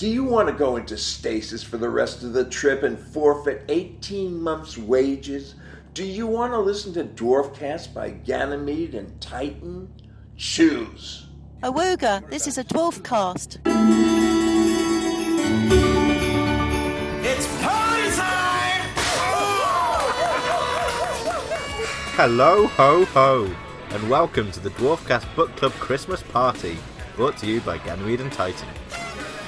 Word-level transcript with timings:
Do 0.00 0.08
you 0.08 0.24
want 0.24 0.48
to 0.48 0.54
go 0.54 0.76
into 0.76 0.96
stasis 0.96 1.62
for 1.62 1.76
the 1.76 1.90
rest 1.90 2.22
of 2.22 2.32
the 2.32 2.46
trip 2.46 2.84
and 2.84 2.98
forfeit 2.98 3.64
18 3.68 4.42
months' 4.42 4.78
wages? 4.78 5.56
Do 5.92 6.06
you 6.06 6.26
want 6.26 6.54
to 6.54 6.58
listen 6.58 6.94
to 6.94 7.04
Dwarfcast 7.04 7.92
by 7.92 8.08
Ganymede 8.08 8.94
and 8.94 9.20
Titan? 9.20 9.92
Choose. 10.38 11.26
Awoga, 11.62 12.26
this 12.30 12.46
is 12.46 12.56
a 12.56 12.64
dwarf 12.64 13.04
cast. 13.04 13.58
It's 17.22 17.46
party 17.62 18.10
time! 18.16 18.80
Hello, 22.16 22.68
ho, 22.68 23.04
ho, 23.04 23.54
and 23.90 24.08
welcome 24.08 24.50
to 24.52 24.60
the 24.60 24.70
Dwarfcast 24.70 25.26
Book 25.36 25.54
Club 25.56 25.72
Christmas 25.72 26.22
Party, 26.22 26.78
brought 27.16 27.36
to 27.36 27.46
you 27.46 27.60
by 27.60 27.76
Ganymede 27.76 28.22
and 28.22 28.32
Titan. 28.32 28.68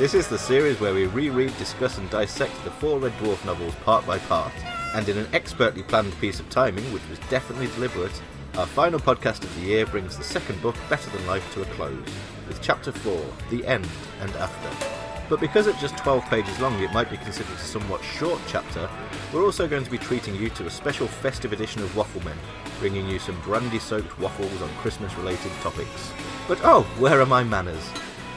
This 0.03 0.15
is 0.15 0.27
the 0.27 0.37
series 0.37 0.81
where 0.81 0.93
we 0.93 1.07
reread, 1.07 1.57
discuss, 1.59 1.97
and 1.97 2.11
dissect 2.11 2.53
the 2.65 2.73
four 2.73 2.99
Red 2.99 3.13
Dwarf 3.19 3.45
novels 3.45 3.77
part 3.85 4.05
by 4.05 4.19
part. 4.19 4.53
And 4.97 5.09
in 5.09 5.17
an 5.17 5.29
expertly 5.33 5.85
planned 5.85 6.19
piece 6.19 6.41
of 6.41 6.51
timing, 6.51 6.83
which 6.93 7.09
was 7.09 7.21
definitely 7.31 7.69
deliberate, 7.69 8.21
our 8.59 8.67
final 8.67 8.99
podcast 8.99 9.45
of 9.45 9.55
the 9.55 9.61
year 9.61 9.87
brings 9.87 10.19
the 10.19 10.25
second 10.25 10.61
book, 10.61 10.75
Better 10.91 11.09
Than 11.11 11.25
Life, 11.29 11.49
to 11.55 11.63
a 11.63 11.67
close, 11.67 12.05
with 12.49 12.61
Chapter 12.61 12.91
4, 12.91 13.25
The 13.51 13.65
End 13.65 13.87
and 14.21 14.33
After. 14.33 15.29
But 15.29 15.39
because 15.39 15.69
it's 15.69 15.81
just 15.81 15.97
12 15.99 16.25
pages 16.25 16.59
long, 16.59 16.83
it 16.83 16.93
might 16.93 17.09
be 17.09 17.17
considered 17.19 17.55
a 17.55 17.59
somewhat 17.59 18.03
short 18.03 18.41
chapter, 18.49 18.91
we're 19.33 19.45
also 19.45 19.69
going 19.69 19.85
to 19.85 19.91
be 19.91 19.99
treating 19.99 20.35
you 20.35 20.51
to 20.51 20.67
a 20.67 20.71
special 20.71 21.07
festive 21.07 21.53
edition 21.53 21.81
of 21.81 21.91
Wafflemen, 21.91 22.37
bringing 22.81 23.09
you 23.09 23.21
some 23.21 23.41
brandy 23.43 23.79
soaked 23.79 24.19
waffles 24.19 24.63
on 24.63 24.69
Christmas 24.79 25.15
related 25.15 25.53
topics. 25.61 26.13
But 26.49 26.59
oh, 26.65 26.83
where 26.99 27.21
are 27.21 27.27
my 27.27 27.45
manners? 27.45 27.89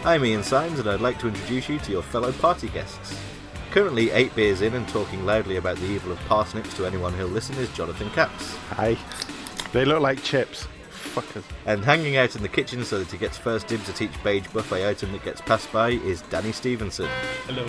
I'm 0.06 0.24
Ian 0.24 0.44
Symes, 0.44 0.78
and 0.78 0.88
I'd 0.88 1.02
like 1.02 1.18
to 1.18 1.28
introduce 1.28 1.68
you 1.68 1.80
to 1.80 1.92
your 1.92 2.04
fellow 2.04 2.32
party 2.34 2.70
guests. 2.70 3.20
Currently 3.72 4.12
eight 4.12 4.36
beers 4.36 4.62
in 4.62 4.76
and 4.76 4.88
talking 4.88 5.26
loudly 5.26 5.56
about 5.56 5.78
the 5.78 5.88
evil 5.88 6.12
of 6.12 6.20
parsnips 6.28 6.76
to 6.76 6.86
anyone 6.86 7.12
who'll 7.14 7.28
listen 7.28 7.56
is 7.56 7.74
Jonathan 7.74 8.12
Capps. 8.12 8.56
Hi. 8.70 8.96
They 9.74 9.84
look 9.84 10.02
like 10.02 10.22
chips. 10.22 10.68
Fuckers. 10.92 11.44
And 11.66 11.84
hanging 11.84 12.18
out 12.18 12.36
in 12.36 12.44
the 12.44 12.50
kitchen 12.50 12.86
so 12.86 13.00
that 13.00 13.12
he 13.12 13.18
gets 13.18 13.36
first 13.36 13.66
dibs 13.66 13.90
at 13.90 14.00
each 14.00 14.24
beige 14.24 14.46
buffet 14.50 14.88
item 14.88 15.12
that 15.14 15.26
gets 15.26 15.42
passed 15.42 15.74
by 15.74 15.90
is 15.90 16.22
Danny 16.30 16.52
Stevenson. 16.52 17.10
Hello. 17.48 17.66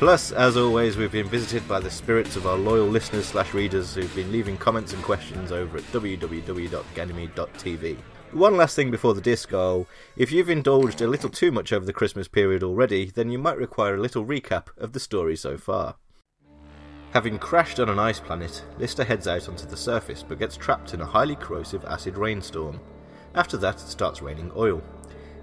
Plus, 0.00 0.32
as 0.32 0.56
always, 0.56 0.96
we've 0.96 1.12
been 1.12 1.28
visited 1.28 1.68
by 1.68 1.78
the 1.78 1.88
spirits 1.88 2.34
of 2.34 2.48
our 2.48 2.58
loyal 2.58 2.88
listeners 2.88 3.26
slash 3.26 3.54
readers 3.54 3.94
who've 3.94 4.12
been 4.16 4.32
leaving 4.32 4.56
comments 4.56 4.92
and 4.92 5.04
questions 5.04 5.52
over 5.52 5.78
at 5.78 5.84
www.ganymede.tv. 5.84 7.96
One 8.34 8.56
last 8.56 8.74
thing 8.74 8.90
before 8.90 9.14
the 9.14 9.20
disco. 9.20 9.86
If 10.16 10.32
you've 10.32 10.50
indulged 10.50 11.00
a 11.00 11.06
little 11.06 11.30
too 11.30 11.52
much 11.52 11.72
over 11.72 11.86
the 11.86 11.92
Christmas 11.92 12.26
period 12.26 12.64
already, 12.64 13.12
then 13.14 13.30
you 13.30 13.38
might 13.38 13.56
require 13.56 13.94
a 13.94 14.00
little 14.00 14.26
recap 14.26 14.66
of 14.76 14.92
the 14.92 14.98
story 14.98 15.36
so 15.36 15.56
far. 15.56 15.94
Having 17.12 17.38
crashed 17.38 17.78
on 17.78 17.88
an 17.88 18.00
ice 18.00 18.18
planet, 18.18 18.64
Lister 18.76 19.04
heads 19.04 19.28
out 19.28 19.48
onto 19.48 19.66
the 19.66 19.76
surface 19.76 20.24
but 20.24 20.40
gets 20.40 20.56
trapped 20.56 20.94
in 20.94 21.00
a 21.00 21.06
highly 21.06 21.36
corrosive 21.36 21.84
acid 21.84 22.18
rainstorm. 22.18 22.80
After 23.36 23.56
that, 23.58 23.76
it 23.76 23.86
starts 23.86 24.20
raining 24.20 24.50
oil. 24.56 24.82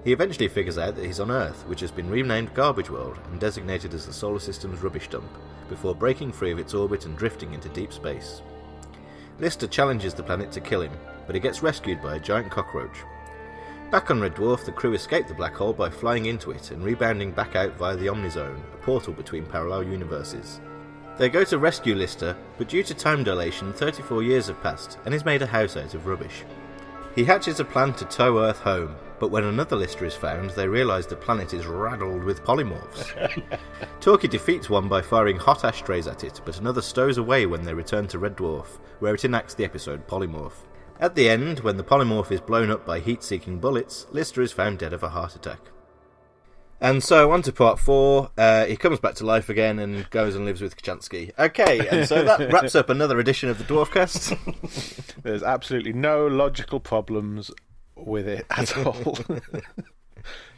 He 0.03 0.11
eventually 0.11 0.49
figures 0.49 0.77
out 0.77 0.97
that 0.97 1.05
he's 1.05 1.21
on 1.21 1.31
Earth, 1.31 1.65
which 1.67 1.79
has 1.79 1.91
been 1.91 2.09
renamed 2.09 2.53
Garbage 2.53 2.89
World 2.89 3.19
and 3.31 3.39
designated 3.39 3.93
as 3.93 4.05
the 4.05 4.11
solar 4.11 4.39
system's 4.39 4.83
rubbish 4.83 5.07
dump, 5.07 5.31
before 5.69 5.95
breaking 5.95 6.33
free 6.33 6.51
of 6.51 6.59
its 6.59 6.73
orbit 6.73 7.05
and 7.05 7.17
drifting 7.17 7.53
into 7.53 7.69
deep 7.69 7.93
space. 7.93 8.41
Lister 9.39 9.65
challenges 9.65 10.13
the 10.13 10.23
planet 10.23 10.51
to 10.51 10.59
kill 10.59 10.81
him, 10.81 10.91
but 11.31 11.35
he 11.35 11.39
gets 11.39 11.63
rescued 11.63 12.01
by 12.01 12.17
a 12.17 12.19
giant 12.19 12.51
cockroach. 12.51 13.05
Back 13.89 14.11
on 14.11 14.19
Red 14.19 14.35
Dwarf, 14.35 14.65
the 14.65 14.71
crew 14.73 14.93
escape 14.93 15.29
the 15.29 15.33
black 15.33 15.53
hole 15.55 15.71
by 15.71 15.89
flying 15.89 16.25
into 16.25 16.51
it 16.51 16.71
and 16.71 16.83
rebounding 16.83 17.31
back 17.31 17.55
out 17.55 17.77
via 17.77 17.95
the 17.95 18.07
Omnizone, 18.07 18.59
a 18.73 18.77
portal 18.81 19.13
between 19.13 19.45
parallel 19.45 19.83
universes. 19.83 20.59
They 21.17 21.29
go 21.29 21.45
to 21.45 21.57
rescue 21.57 21.95
Lister, 21.95 22.35
but 22.57 22.67
due 22.67 22.83
to 22.83 22.93
time 22.93 23.23
dilation, 23.23 23.71
34 23.71 24.23
years 24.23 24.47
have 24.47 24.61
passed, 24.61 24.97
and 25.05 25.13
he's 25.13 25.23
made 25.23 25.41
a 25.41 25.47
house 25.47 25.77
out 25.77 25.93
of 25.93 26.05
rubbish. 26.05 26.43
He 27.15 27.23
hatches 27.23 27.61
a 27.61 27.63
plan 27.63 27.93
to 27.93 28.03
tow 28.03 28.39
Earth 28.39 28.59
home, 28.59 28.93
but 29.17 29.31
when 29.31 29.45
another 29.45 29.77
Lister 29.77 30.03
is 30.03 30.15
found, 30.15 30.49
they 30.49 30.67
realise 30.67 31.05
the 31.05 31.15
planet 31.15 31.53
is 31.53 31.63
raddled 31.63 32.25
with 32.25 32.43
polymorphs. 32.43 33.41
Torquay 34.01 34.27
defeats 34.27 34.69
one 34.69 34.89
by 34.89 35.01
firing 35.01 35.37
hot 35.37 35.63
ashtrays 35.63 36.07
at 36.07 36.25
it, 36.25 36.41
but 36.43 36.59
another 36.59 36.81
stows 36.81 37.17
away 37.17 37.45
when 37.45 37.63
they 37.63 37.73
return 37.73 38.05
to 38.07 38.19
Red 38.19 38.35
Dwarf, 38.35 38.79
where 38.99 39.15
it 39.15 39.23
enacts 39.23 39.53
the 39.53 39.63
episode 39.63 40.05
Polymorph. 40.09 40.65
At 41.01 41.15
the 41.15 41.27
end, 41.27 41.61
when 41.61 41.77
the 41.77 41.83
polymorph 41.83 42.31
is 42.31 42.39
blown 42.39 42.69
up 42.69 42.85
by 42.85 42.99
heat 42.99 43.23
seeking 43.23 43.59
bullets, 43.59 44.05
Lister 44.11 44.39
is 44.43 44.51
found 44.51 44.77
dead 44.77 44.93
of 44.93 45.01
a 45.01 45.09
heart 45.09 45.35
attack. 45.35 45.59
And 46.79 47.03
so 47.03 47.31
on 47.31 47.41
to 47.41 47.51
part 47.51 47.79
four. 47.79 48.29
Uh, 48.37 48.65
he 48.65 48.75
comes 48.75 48.99
back 48.99 49.15
to 49.15 49.25
life 49.25 49.49
again 49.49 49.79
and 49.79 50.07
goes 50.11 50.35
and 50.35 50.45
lives 50.45 50.61
with 50.61 50.77
Kochanski. 50.77 51.31
Okay, 51.39 51.87
and 51.87 52.07
so 52.07 52.23
that 52.23 52.53
wraps 52.53 52.75
up 52.75 52.91
another 52.91 53.19
edition 53.19 53.49
of 53.49 53.57
the 53.57 53.63
Dwarfcast. 53.63 54.37
There's 55.23 55.41
absolutely 55.41 55.93
no 55.93 56.27
logical 56.27 56.79
problems 56.79 57.49
with 57.95 58.27
it 58.27 58.45
at 58.51 58.77
all. 58.85 59.17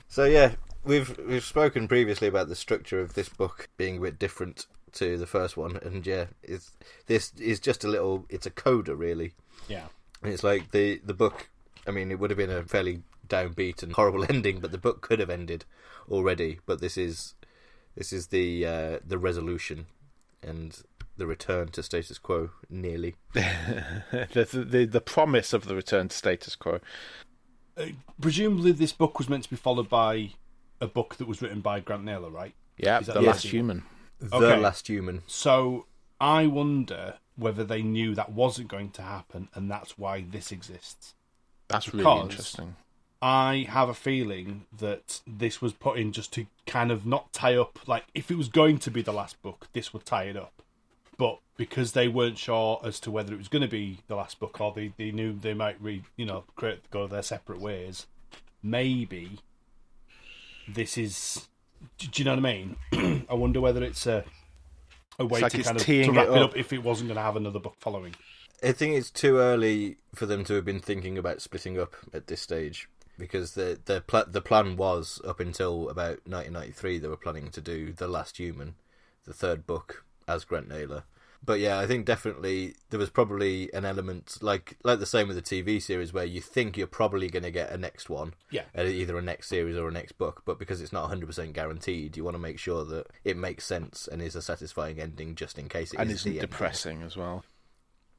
so 0.10 0.26
yeah, 0.26 0.56
we've 0.84 1.18
we've 1.26 1.44
spoken 1.44 1.88
previously 1.88 2.28
about 2.28 2.50
the 2.50 2.56
structure 2.56 3.00
of 3.00 3.14
this 3.14 3.30
book 3.30 3.70
being 3.78 3.98
a 3.98 4.02
bit 4.02 4.20
different 4.20 4.66
to 4.94 5.18
the 5.18 5.28
first 5.28 5.56
one, 5.56 5.78
and 5.84 6.06
yeah, 6.06 6.26
it's, 6.42 6.72
this 7.08 7.32
is 7.40 7.62
just 7.62 7.86
a 7.86 7.88
little. 7.88 8.26
It's 8.30 8.46
a 8.46 8.52
coda, 8.52 8.94
really. 8.94 9.36
Yeah. 9.70 9.88
It's 10.24 10.44
like 10.44 10.72
the 10.72 11.02
the 11.04 11.14
book. 11.14 11.50
I 11.88 11.92
mean, 11.92 12.12
it 12.12 12.20
would 12.20 12.30
have 12.30 12.38
been 12.38 12.50
a 12.50 12.64
fairly 12.64 13.04
downbeat 13.28 13.84
and 13.84 13.94
horrible 13.94 14.26
ending, 14.30 14.60
but 14.60 14.72
the 14.72 14.78
book 14.78 15.02
could 15.02 15.20
have 15.20 15.30
ended 15.30 15.66
already. 16.10 16.60
But 16.66 16.82
this 16.82 16.98
is 16.98 17.36
this 17.96 18.14
is 18.14 18.28
the 18.28 18.66
uh, 18.66 19.00
the 19.06 19.18
resolution 19.18 19.88
and 20.42 20.82
the 21.18 21.28
return 21.28 21.68
to 21.70 21.84
status 21.84 22.18
quo, 22.18 22.50
nearly. 22.70 23.16
the, 23.34 24.48
the 24.70 24.86
the 24.86 25.02
promise 25.02 25.54
of 25.54 25.66
the 25.66 25.76
return 25.76 26.10
to 26.10 26.16
status 26.16 26.56
quo. 26.56 26.80
Uh, 27.78 27.88
presumably, 28.22 28.72
this 28.72 28.92
book 28.94 29.18
was 29.18 29.30
meant 29.30 29.44
to 29.44 29.50
be 29.50 29.56
followed 29.56 29.90
by 29.90 30.32
a 30.80 30.88
book 30.88 31.16
that 31.16 31.28
was 31.28 31.42
written 31.42 31.62
by 31.62 31.80
Grant 31.80 32.04
Naylor, 32.04 32.30
right? 32.30 32.54
Yeah, 32.78 33.00
the 33.00 33.14
the 33.14 33.22
last 33.22 33.42
scene? 33.42 33.52
human. 33.52 33.84
The 34.20 34.38
Okay. 34.38 34.60
last 34.60 34.88
human. 34.88 35.24
So 35.28 35.88
I 36.20 36.48
wonder 36.48 37.16
whether 37.36 37.64
they 37.64 37.82
knew 37.82 38.16
that 38.16 38.32
wasn't 38.32 38.68
going 38.68 38.92
to 38.92 39.02
happen, 39.02 39.50
and 39.54 39.70
that's 39.70 39.98
why 39.98 40.26
this 40.30 40.52
exists. 40.52 41.16
That's 41.68 41.94
really 41.94 42.22
interesting. 42.22 42.76
I 43.22 43.68
have 43.70 43.88
a 43.88 43.94
feeling 43.94 44.66
that 44.78 45.22
this 45.26 45.62
was 45.62 45.72
put 45.72 45.98
in 45.98 46.12
just 46.12 46.34
to 46.34 46.46
kind 46.68 46.92
of 46.92 47.06
not 47.06 47.32
tie 47.32 47.56
up. 47.56 47.80
Like, 47.88 48.04
if 48.14 48.30
it 48.30 48.38
was 48.38 48.50
going 48.50 48.80
to 48.80 48.92
be 48.92 49.02
the 49.02 49.14
last 49.14 49.42
book, 49.42 49.68
this 49.72 49.94
would 49.94 50.06
tie 50.06 50.26
it 50.26 50.36
up. 50.36 50.62
But 51.18 51.40
because 51.56 51.94
they 51.94 52.08
weren't 52.10 52.38
sure 52.38 52.82
as 52.84 53.00
to 53.02 53.12
whether 53.12 53.34
it 53.34 53.38
was 53.38 53.48
going 53.48 53.62
to 53.62 53.68
be 53.68 54.00
the 54.08 54.16
last 54.16 54.40
book, 54.40 54.60
or 54.60 54.74
they, 54.74 54.92
they 54.98 55.12
knew 55.12 55.34
they 55.34 55.54
might 55.54 55.82
re, 55.82 56.04
you 56.18 56.26
know, 56.26 56.44
create, 56.56 56.90
go 56.92 57.08
their 57.08 57.22
separate 57.22 57.62
ways, 57.62 58.08
maybe 58.62 59.40
this 60.68 60.98
is. 60.98 61.48
Do 61.98 62.08
you 62.16 62.26
know 62.26 62.36
what 62.36 62.46
I 62.46 62.54
mean? 62.92 63.26
I 63.30 63.34
wonder 63.34 63.62
whether 63.62 63.84
it's 63.84 64.06
a 64.06 64.24
a 65.20 65.26
way 65.26 65.42
like 65.42 65.52
to 65.52 65.64
kind 65.64 65.78
of 65.78 65.86
to 65.86 66.12
wrap 66.12 66.28
it 66.28 66.32
it 66.32 66.42
up. 66.42 66.50
up 66.52 66.58
if 66.58 66.74
it 66.74 66.84
wasn't 66.84 67.10
going 67.10 67.18
to 67.18 67.24
have 67.24 67.36
another 67.36 67.60
book 67.60 67.76
following. 67.80 68.16
I 68.64 68.72
think 68.72 68.96
it's 68.96 69.12
too 69.12 69.38
early 69.38 69.98
for 70.16 70.26
them 70.26 70.44
to 70.46 70.54
have 70.54 70.66
been 70.66 70.80
thinking 70.80 71.18
about 71.18 71.42
splitting 71.42 71.80
up 71.80 71.96
at 72.14 72.28
this 72.28 72.42
stage 72.42 72.88
because 73.18 73.54
the 73.54 73.80
the 73.86 74.02
pl- 74.02 74.26
the 74.28 74.42
plan 74.42 74.78
was 74.78 75.22
up 75.26 75.40
until 75.40 75.90
about 75.90 76.20
1993 76.26 77.00
they 77.00 77.08
were 77.08 77.18
planning 77.18 77.50
to 77.52 77.62
do 77.62 77.92
the 77.94 78.08
Last 78.08 78.38
Human, 78.38 78.76
the 79.26 79.34
third 79.34 79.68
book 79.68 80.06
as 80.28 80.46
Grant 80.46 80.70
Naylor. 80.70 81.04
But 81.46 81.60
yeah, 81.60 81.78
I 81.78 81.88
think 81.88 82.06
definitely 82.06 82.76
there 82.90 83.00
was 83.00 83.10
probably 83.10 83.70
an 83.74 83.84
element 83.84 84.38
like 84.42 84.78
like 84.84 85.00
the 85.00 85.06
same 85.06 85.28
with 85.28 85.36
the 85.36 85.42
TV 85.42 85.82
series 85.82 86.14
where 86.14 86.24
you 86.24 86.40
think 86.40 86.78
you're 86.78 86.88
probably 86.88 87.28
going 87.28 87.44
to 87.44 87.52
get 87.52 87.70
a 87.72 87.78
next 87.78 88.10
one, 88.10 88.34
Yeah. 88.50 88.64
uh, 88.78 88.84
either 88.84 89.18
a 89.18 89.22
next 89.22 89.50
series 89.50 89.76
or 89.76 89.90
a 89.90 89.92
next 89.92 90.14
book, 90.18 90.44
but 90.46 90.58
because 90.58 90.80
it's 90.82 90.94
not 90.94 91.12
100% 91.12 91.52
guaranteed, 91.52 92.16
you 92.16 92.24
want 92.24 92.36
to 92.36 92.40
make 92.40 92.60
sure 92.60 92.86
that 92.86 93.08
it 93.26 93.36
makes 93.36 93.66
sense 93.66 94.08
and 94.10 94.22
is 94.22 94.36
a 94.38 94.42
satisfying 94.42 95.02
ending 95.02 95.36
just 95.36 95.60
in 95.60 95.68
case 95.68 95.94
it 95.94 96.00
and 96.00 96.10
is 96.10 96.22
isn't 96.22 96.32
the 96.32 96.38
ending. 96.40 96.50
depressing 96.50 97.02
as 97.04 97.18
well. 97.18 97.44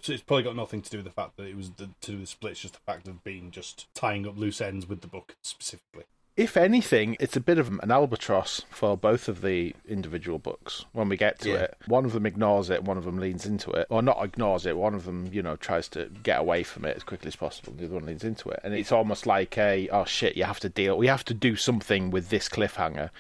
So 0.01 0.13
it's 0.13 0.23
probably 0.23 0.43
got 0.43 0.55
nothing 0.57 0.83
to 0.83 0.91
do 0.91 0.99
with 0.99 1.07
the 1.07 1.11
fact 1.13 1.39
that 1.39 1.47
it 1.47 1.57
was 1.57 1.71
the, 1.71 1.87
to 2.03 2.11
do 2.11 2.13
with 2.13 2.21
the 2.23 2.27
split. 2.27 2.53
It's 2.53 2.61
just 2.61 2.75
the 2.75 2.81
fact 2.81 3.09
of 3.09 3.25
being 3.25 3.51
just 3.51 3.87
tying 3.95 4.27
up 4.29 4.37
loose 4.37 4.61
ends 4.61 4.87
with 4.87 5.01
the 5.01 5.07
book 5.09 5.35
specifically. 5.41 6.05
If 6.37 6.57
anything, 6.57 7.17
it's 7.21 7.37
a 7.37 7.41
bit 7.41 7.59
of 7.59 7.69
an 7.69 7.93
albatross 7.93 8.63
for 8.69 8.97
both 8.97 9.29
of 9.29 9.41
the 9.41 9.73
individual 9.87 10.41
books. 10.41 10.85
When 10.93 11.09
we 11.09 11.17
get 11.17 11.39
to 11.41 11.51
Yeah. 11.51 11.63
it, 11.63 11.77
one 11.87 12.05
of 12.05 12.13
them 12.13 12.27
ignores 12.27 12.71
it, 12.71 12.83
one 12.83 12.99
of 12.99 13.05
them 13.05 13.19
leans 13.19 13.47
into 13.47 13.71
it, 13.71 13.87
or 13.89 14.03
not 14.03 14.25
ignores 14.25 14.67
it. 14.67 14.77
One 14.77 14.95
of 14.95 15.05
them, 15.05 15.29
you 15.31 15.43
know, 15.43 15.55
tries 15.55 15.87
to 15.91 16.07
get 16.25 16.41
away 16.41 16.65
from 16.65 16.87
it 16.87 16.97
as 16.97 17.05
quickly 17.05 17.29
as 17.29 17.37
possible. 17.37 17.73
The 17.73 17.85
other 17.85 17.95
one 17.95 18.07
leans 18.07 18.25
into 18.25 18.49
it, 18.49 18.59
and 18.65 18.75
it's 18.75 18.91
almost 18.91 19.27
like 19.27 19.57
a 19.57 19.89
oh 19.91 20.05
shit, 20.05 20.37
you 20.37 20.43
have 20.43 20.59
to 20.61 20.69
deal, 20.69 20.99
we 20.99 21.07
have 21.07 21.25
to 21.27 21.35
do 21.35 21.55
something 21.55 22.11
with 22.11 22.31
this 22.31 22.49
cliffhanger. 22.49 23.11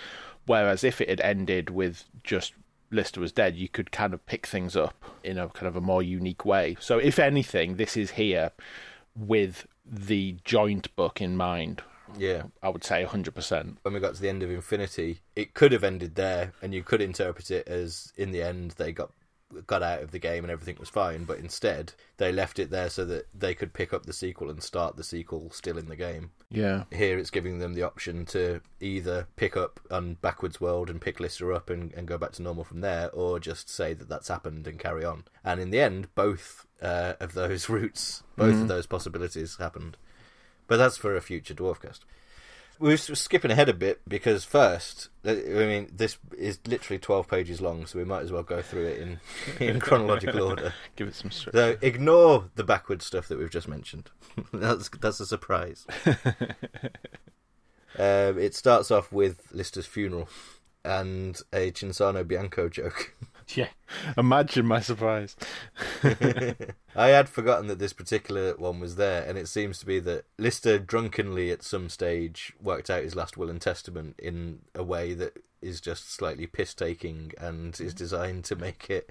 Whereas 0.46 0.82
if 0.82 1.00
it 1.00 1.08
had 1.08 1.20
ended 1.20 1.70
with 1.70 2.04
just 2.24 2.52
Lister 2.90 3.20
was 3.20 3.32
dead, 3.32 3.54
you 3.54 3.68
could 3.68 3.92
kind 3.92 4.12
of 4.12 4.26
pick 4.26 4.44
things 4.44 4.74
up 4.74 5.04
in 5.22 5.38
a 5.38 5.48
kind 5.50 5.68
of 5.68 5.76
a 5.76 5.80
more 5.80 6.02
unique 6.02 6.44
way. 6.44 6.76
So 6.80 6.98
if 6.98 7.20
anything, 7.20 7.76
this 7.76 7.96
is 7.96 8.12
here 8.12 8.50
with 9.14 9.68
the 9.86 10.36
joint 10.44 10.94
book 10.96 11.20
in 11.20 11.36
mind 11.36 11.82
Yeah. 12.18 12.44
I 12.62 12.68
would 12.68 12.84
say 12.84 13.04
100%. 13.04 13.76
when 13.82 13.94
we 13.94 14.00
got 14.00 14.14
to 14.14 14.22
the 14.22 14.28
end 14.28 14.42
of 14.42 14.50
Infinity, 14.50 15.20
it 15.36 15.54
could 15.54 15.72
have 15.72 15.84
ended 15.84 16.14
there, 16.14 16.52
and 16.62 16.74
you 16.74 16.82
could 16.82 17.00
interpret 17.00 17.50
it 17.50 17.66
as 17.68 18.12
in 18.16 18.32
the 18.32 18.42
end 18.42 18.72
they 18.72 18.92
got 18.92 19.10
got 19.66 19.82
out 19.82 20.02
of 20.02 20.10
the 20.10 20.18
game 20.18 20.44
and 20.44 20.50
everything 20.50 20.76
was 20.78 20.88
fine. 20.88 21.24
But 21.24 21.38
instead, 21.38 21.92
they 22.16 22.32
left 22.32 22.58
it 22.58 22.70
there 22.70 22.90
so 22.90 23.04
that 23.06 23.26
they 23.34 23.54
could 23.54 23.72
pick 23.72 23.92
up 23.92 24.06
the 24.06 24.12
sequel 24.12 24.50
and 24.50 24.62
start 24.62 24.96
the 24.96 25.04
sequel 25.04 25.50
still 25.50 25.78
in 25.78 25.88
the 25.88 25.96
game. 25.96 26.30
Yeah. 26.50 26.84
Here, 26.90 27.18
it's 27.18 27.30
giving 27.30 27.58
them 27.58 27.74
the 27.74 27.82
option 27.82 28.26
to 28.26 28.60
either 28.80 29.26
pick 29.36 29.56
up 29.56 29.80
on 29.90 30.14
Backwards 30.20 30.60
World 30.60 30.90
and 30.90 31.00
pick 31.00 31.20
Lister 31.20 31.52
up 31.52 31.70
and, 31.70 31.92
and 31.94 32.08
go 32.08 32.18
back 32.18 32.32
to 32.32 32.42
normal 32.42 32.64
from 32.64 32.80
there, 32.80 33.10
or 33.10 33.38
just 33.38 33.68
say 33.68 33.94
that 33.94 34.08
that's 34.08 34.28
happened 34.28 34.66
and 34.66 34.78
carry 34.78 35.04
on. 35.04 35.24
And 35.44 35.60
in 35.60 35.70
the 35.70 35.80
end, 35.80 36.14
both 36.14 36.66
uh, 36.82 37.14
of 37.20 37.34
those 37.34 37.68
routes, 37.68 38.22
both 38.36 38.54
of 38.54 38.68
those 38.68 38.86
possibilities 38.86 39.56
happened. 39.56 39.96
But 40.66 40.78
that's 40.78 40.96
for 40.96 41.16
a 41.16 41.20
future 41.20 41.54
Dwarfcast. 41.54 42.00
We're 42.80 42.96
skipping 42.96 43.52
ahead 43.52 43.68
a 43.68 43.74
bit 43.74 44.00
because 44.08 44.44
first, 44.44 45.08
I 45.24 45.34
mean, 45.34 45.90
this 45.92 46.18
is 46.36 46.58
literally 46.66 46.98
twelve 46.98 47.28
pages 47.28 47.60
long, 47.60 47.86
so 47.86 47.98
we 47.98 48.04
might 48.04 48.22
as 48.22 48.32
well 48.32 48.42
go 48.42 48.62
through 48.62 48.86
it 48.86 48.98
in 48.98 49.20
in 49.64 49.78
chronological 49.78 50.42
order. 50.42 50.74
Give 50.96 51.06
it 51.06 51.14
some 51.14 51.30
So 51.30 51.76
ignore 51.80 52.50
the 52.56 52.64
backward 52.64 53.00
stuff 53.00 53.28
that 53.28 53.38
we've 53.38 53.50
just 53.50 53.68
mentioned. 53.68 54.10
that's 54.52 54.88
that's 54.88 55.20
a 55.20 55.26
surprise. 55.26 55.86
um, 57.96 58.38
it 58.38 58.56
starts 58.56 58.90
off 58.90 59.12
with 59.12 59.52
Lister's 59.52 59.86
funeral 59.86 60.28
and 60.84 61.40
a 61.52 61.70
Cinzano 61.70 62.26
Bianco 62.26 62.68
joke. 62.68 63.14
Yeah. 63.54 63.68
Imagine 64.16 64.66
my 64.66 64.80
surprise. 64.80 65.36
I 66.96 67.08
had 67.08 67.28
forgotten 67.28 67.68
that 67.68 67.78
this 67.78 67.92
particular 67.92 68.54
one 68.56 68.80
was 68.80 68.96
there, 68.96 69.22
and 69.22 69.38
it 69.38 69.48
seems 69.48 69.78
to 69.78 69.86
be 69.86 70.00
that 70.00 70.24
Lister 70.38 70.78
drunkenly 70.78 71.50
at 71.50 71.62
some 71.62 71.88
stage 71.88 72.54
worked 72.60 72.90
out 72.90 73.04
his 73.04 73.14
last 73.14 73.36
will 73.36 73.50
and 73.50 73.60
testament 73.60 74.16
in 74.18 74.60
a 74.74 74.82
way 74.82 75.14
that 75.14 75.36
is 75.60 75.80
just 75.80 76.12
slightly 76.12 76.46
piss 76.46 76.74
taking 76.74 77.32
and 77.38 77.80
is 77.80 77.94
mm. 77.94 77.98
designed 77.98 78.44
to 78.44 78.56
make 78.56 78.90
it 78.90 79.10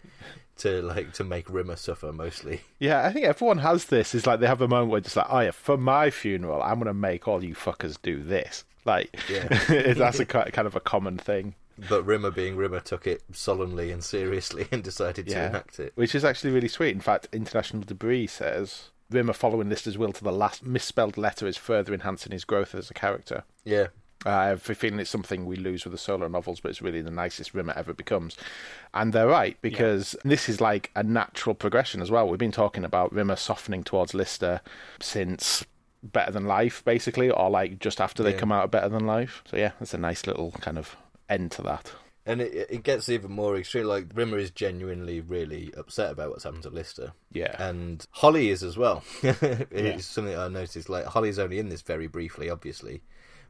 to 0.58 0.82
like 0.82 1.14
to 1.14 1.24
make 1.24 1.50
Rimmer 1.50 1.76
suffer 1.76 2.12
mostly. 2.12 2.62
Yeah, 2.80 3.06
I 3.06 3.12
think 3.12 3.26
everyone 3.26 3.60
has 3.60 3.86
this. 3.86 4.14
Is 4.14 4.28
like 4.28 4.40
they 4.40 4.48
have 4.48 4.62
a 4.62 4.68
moment 4.68 4.92
where 4.92 5.00
it's 5.00 5.16
like, 5.16 5.28
oh 5.30 5.40
yeah, 5.40 5.52
for 5.52 5.78
my 5.78 6.10
funeral, 6.10 6.62
I'm 6.62 6.76
going 6.76 6.86
to 6.88 6.94
make 6.94 7.28
all 7.28 7.44
you 7.44 7.56
fuckers 7.56 7.98
do 8.02 8.22
this. 8.22 8.66
Like, 8.86 9.18
Yeah. 9.30 9.48
that's 9.94 10.20
a 10.20 10.26
kind 10.26 10.68
of 10.68 10.76
a 10.76 10.80
common 10.80 11.18
thing. 11.18 11.56
But 11.90 12.04
Rimmer, 12.06 12.32
being 12.32 12.56
Rimmer, 12.56 12.80
took 12.80 13.08
it 13.08 13.24
solemnly 13.32 13.92
and 13.92 14.04
seriously 14.04 14.68
and 14.72 14.84
decided 14.84 15.28
to 15.28 15.46
enact 15.48 15.80
it. 15.80 15.94
Which 15.96 16.14
is 16.16 16.24
actually 16.24 16.52
really 16.52 16.68
sweet. 16.68 16.94
In 16.94 17.02
fact, 17.02 17.28
International 17.32 17.82
Debris 17.84 18.28
says 18.28 18.90
Rimmer 19.10 19.34
following 19.34 19.70
Lister's 19.70 19.98
will 19.98 20.14
to 20.14 20.24
the 20.24 20.32
last 20.32 20.66
misspelled 20.66 21.18
letter 21.18 21.48
is 21.48 21.58
further 21.58 21.94
enhancing 21.94 22.32
his 22.32 22.46
growth 22.46 22.74
as 22.76 22.90
a 22.90 22.94
character. 22.94 23.44
Yeah, 23.66 23.88
Uh, 24.26 24.30
I 24.30 24.46
have 24.48 24.70
a 24.70 24.76
feeling 24.76 25.00
it's 25.00 25.10
something 25.10 25.46
we 25.46 25.56
lose 25.58 25.84
with 25.84 25.92
the 25.92 25.98
solo 25.98 26.28
novels, 26.30 26.60
but 26.62 26.70
it's 26.70 26.82
really 26.82 27.02
the 27.02 27.12
nicest 27.12 27.54
Rimmer 27.54 27.74
ever 27.76 27.94
becomes. 27.94 28.38
And 28.94 29.12
they're 29.12 29.28
right, 29.28 29.58
because 29.62 30.16
this 30.24 30.48
is 30.48 30.62
like 30.62 30.92
a 30.96 31.04
natural 31.04 31.54
progression 31.56 32.02
as 32.02 32.10
well. 32.10 32.28
We've 32.30 32.40
been 32.40 32.52
talking 32.52 32.86
about 32.86 33.12
Rimmer 33.12 33.36
softening 33.36 33.84
towards 33.84 34.14
Lister 34.14 34.62
since 35.02 35.66
Better 36.02 36.32
Than 36.32 36.46
Life, 36.46 36.84
basically, 36.86 37.30
or 37.30 37.50
like 37.50 37.80
just 37.80 38.00
after 38.02 38.24
they 38.24 38.32
Yeah. 38.34 38.40
come 38.40 38.52
out 38.52 38.66
of 38.66 38.72
Better 38.72 38.90
Than 38.90 39.06
Life. 39.06 39.44
So 39.50 39.58
yeah, 39.58 39.72
it's 39.82 39.94
a 39.94 39.98
nice 39.98 40.26
little 40.26 40.52
kind 40.62 40.78
of 40.78 40.96
end 41.30 41.52
to 41.54 41.62
that. 41.64 41.92
and 42.26 42.42
it 42.42 42.68
it 42.70 42.84
gets 42.84 43.10
even 43.10 43.32
more 43.32 43.58
extreme. 43.58 43.86
Like 43.86 44.08
Rimmer 44.14 44.38
is 44.38 44.52
genuinely 44.52 45.20
really 45.22 45.72
upset 45.78 46.12
about 46.12 46.30
what's 46.30 46.44
happened 46.44 46.64
to 46.64 46.70
Lister. 46.70 47.14
Yeah. 47.32 47.56
and 47.62 48.06
Holly 48.12 48.50
is 48.50 48.64
as 48.64 48.78
well. 48.78 49.04
it's 49.24 50.06
something 50.06 50.38
I 50.38 50.48
noticed. 50.48 50.90
Like 50.90 51.06
Holly's 51.06 51.40
only 51.40 51.60
in 51.60 51.70
this 51.70 51.82
very 51.82 52.08
briefly, 52.08 52.50
obviously, 52.50 53.02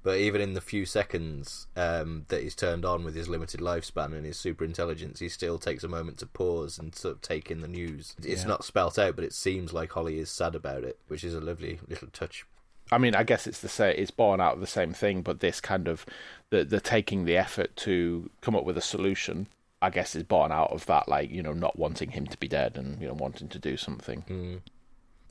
but 0.01 0.17
even 0.17 0.41
in 0.41 0.53
the 0.53 0.61
few 0.61 0.85
seconds 0.85 1.67
um, 1.75 2.25
that 2.29 2.41
he's 2.41 2.55
turned 2.55 2.83
on 2.85 3.03
with 3.03 3.15
his 3.15 3.29
limited 3.29 3.59
lifespan 3.59 4.13
and 4.13 4.25
his 4.25 4.37
super 4.37 4.65
intelligence, 4.65 5.19
he 5.19 5.29
still 5.29 5.57
takes 5.59 5.83
a 5.83 5.87
moment 5.87 6.17
to 6.19 6.25
pause 6.25 6.77
and 6.79 6.95
sort 6.95 7.15
of 7.15 7.21
take 7.21 7.51
in 7.51 7.61
the 7.61 7.67
news. 7.67 8.15
It's 8.23 8.41
Yeah. 8.41 8.47
not 8.47 8.65
spelt 8.65 8.97
out, 8.99 9.15
but 9.15 9.25
it 9.25 9.33
seems 9.33 9.71
like 9.73 9.91
Holly 9.91 10.19
is 10.19 10.29
sad 10.31 10.55
about 10.55 10.83
it, 10.83 10.97
which 11.07 11.23
is 11.23 11.35
a 11.35 11.41
lovely 11.41 11.79
little 11.87 12.09
touch. 12.11 12.45
I 12.93 12.97
mean, 12.97 13.15
I 13.15 13.23
guess 13.23 13.47
it's 13.47 13.59
the 13.61 13.69
same. 13.69 13.95
It's 13.97 14.11
born 14.11 14.39
out 14.39 14.53
of 14.55 14.59
the 14.61 14.67
same 14.67 14.93
thing, 14.93 15.21
but 15.21 15.39
this 15.41 15.59
kind 15.59 15.87
of 15.87 16.05
the 16.49 16.63
the 16.63 16.79
taking 16.79 17.25
the 17.25 17.35
effort 17.37 17.75
to 17.77 18.29
come 18.41 18.55
up 18.55 18.63
with 18.63 18.77
a 18.77 18.81
solution. 18.81 19.47
I 19.81 19.89
guess 19.89 20.15
is 20.15 20.23
born 20.23 20.53
out 20.53 20.71
of 20.71 20.85
that, 20.85 21.09
like 21.09 21.29
you 21.29 21.43
know, 21.43 21.51
not 21.51 21.77
wanting 21.77 22.11
him 22.11 22.25
to 22.27 22.37
be 22.37 22.47
dead 22.47 22.77
and 22.77 23.01
you 23.01 23.07
know 23.07 23.13
wanting 23.13 23.49
to 23.49 23.59
do 23.59 23.75
something. 23.75 24.23
Mm. 24.29 24.61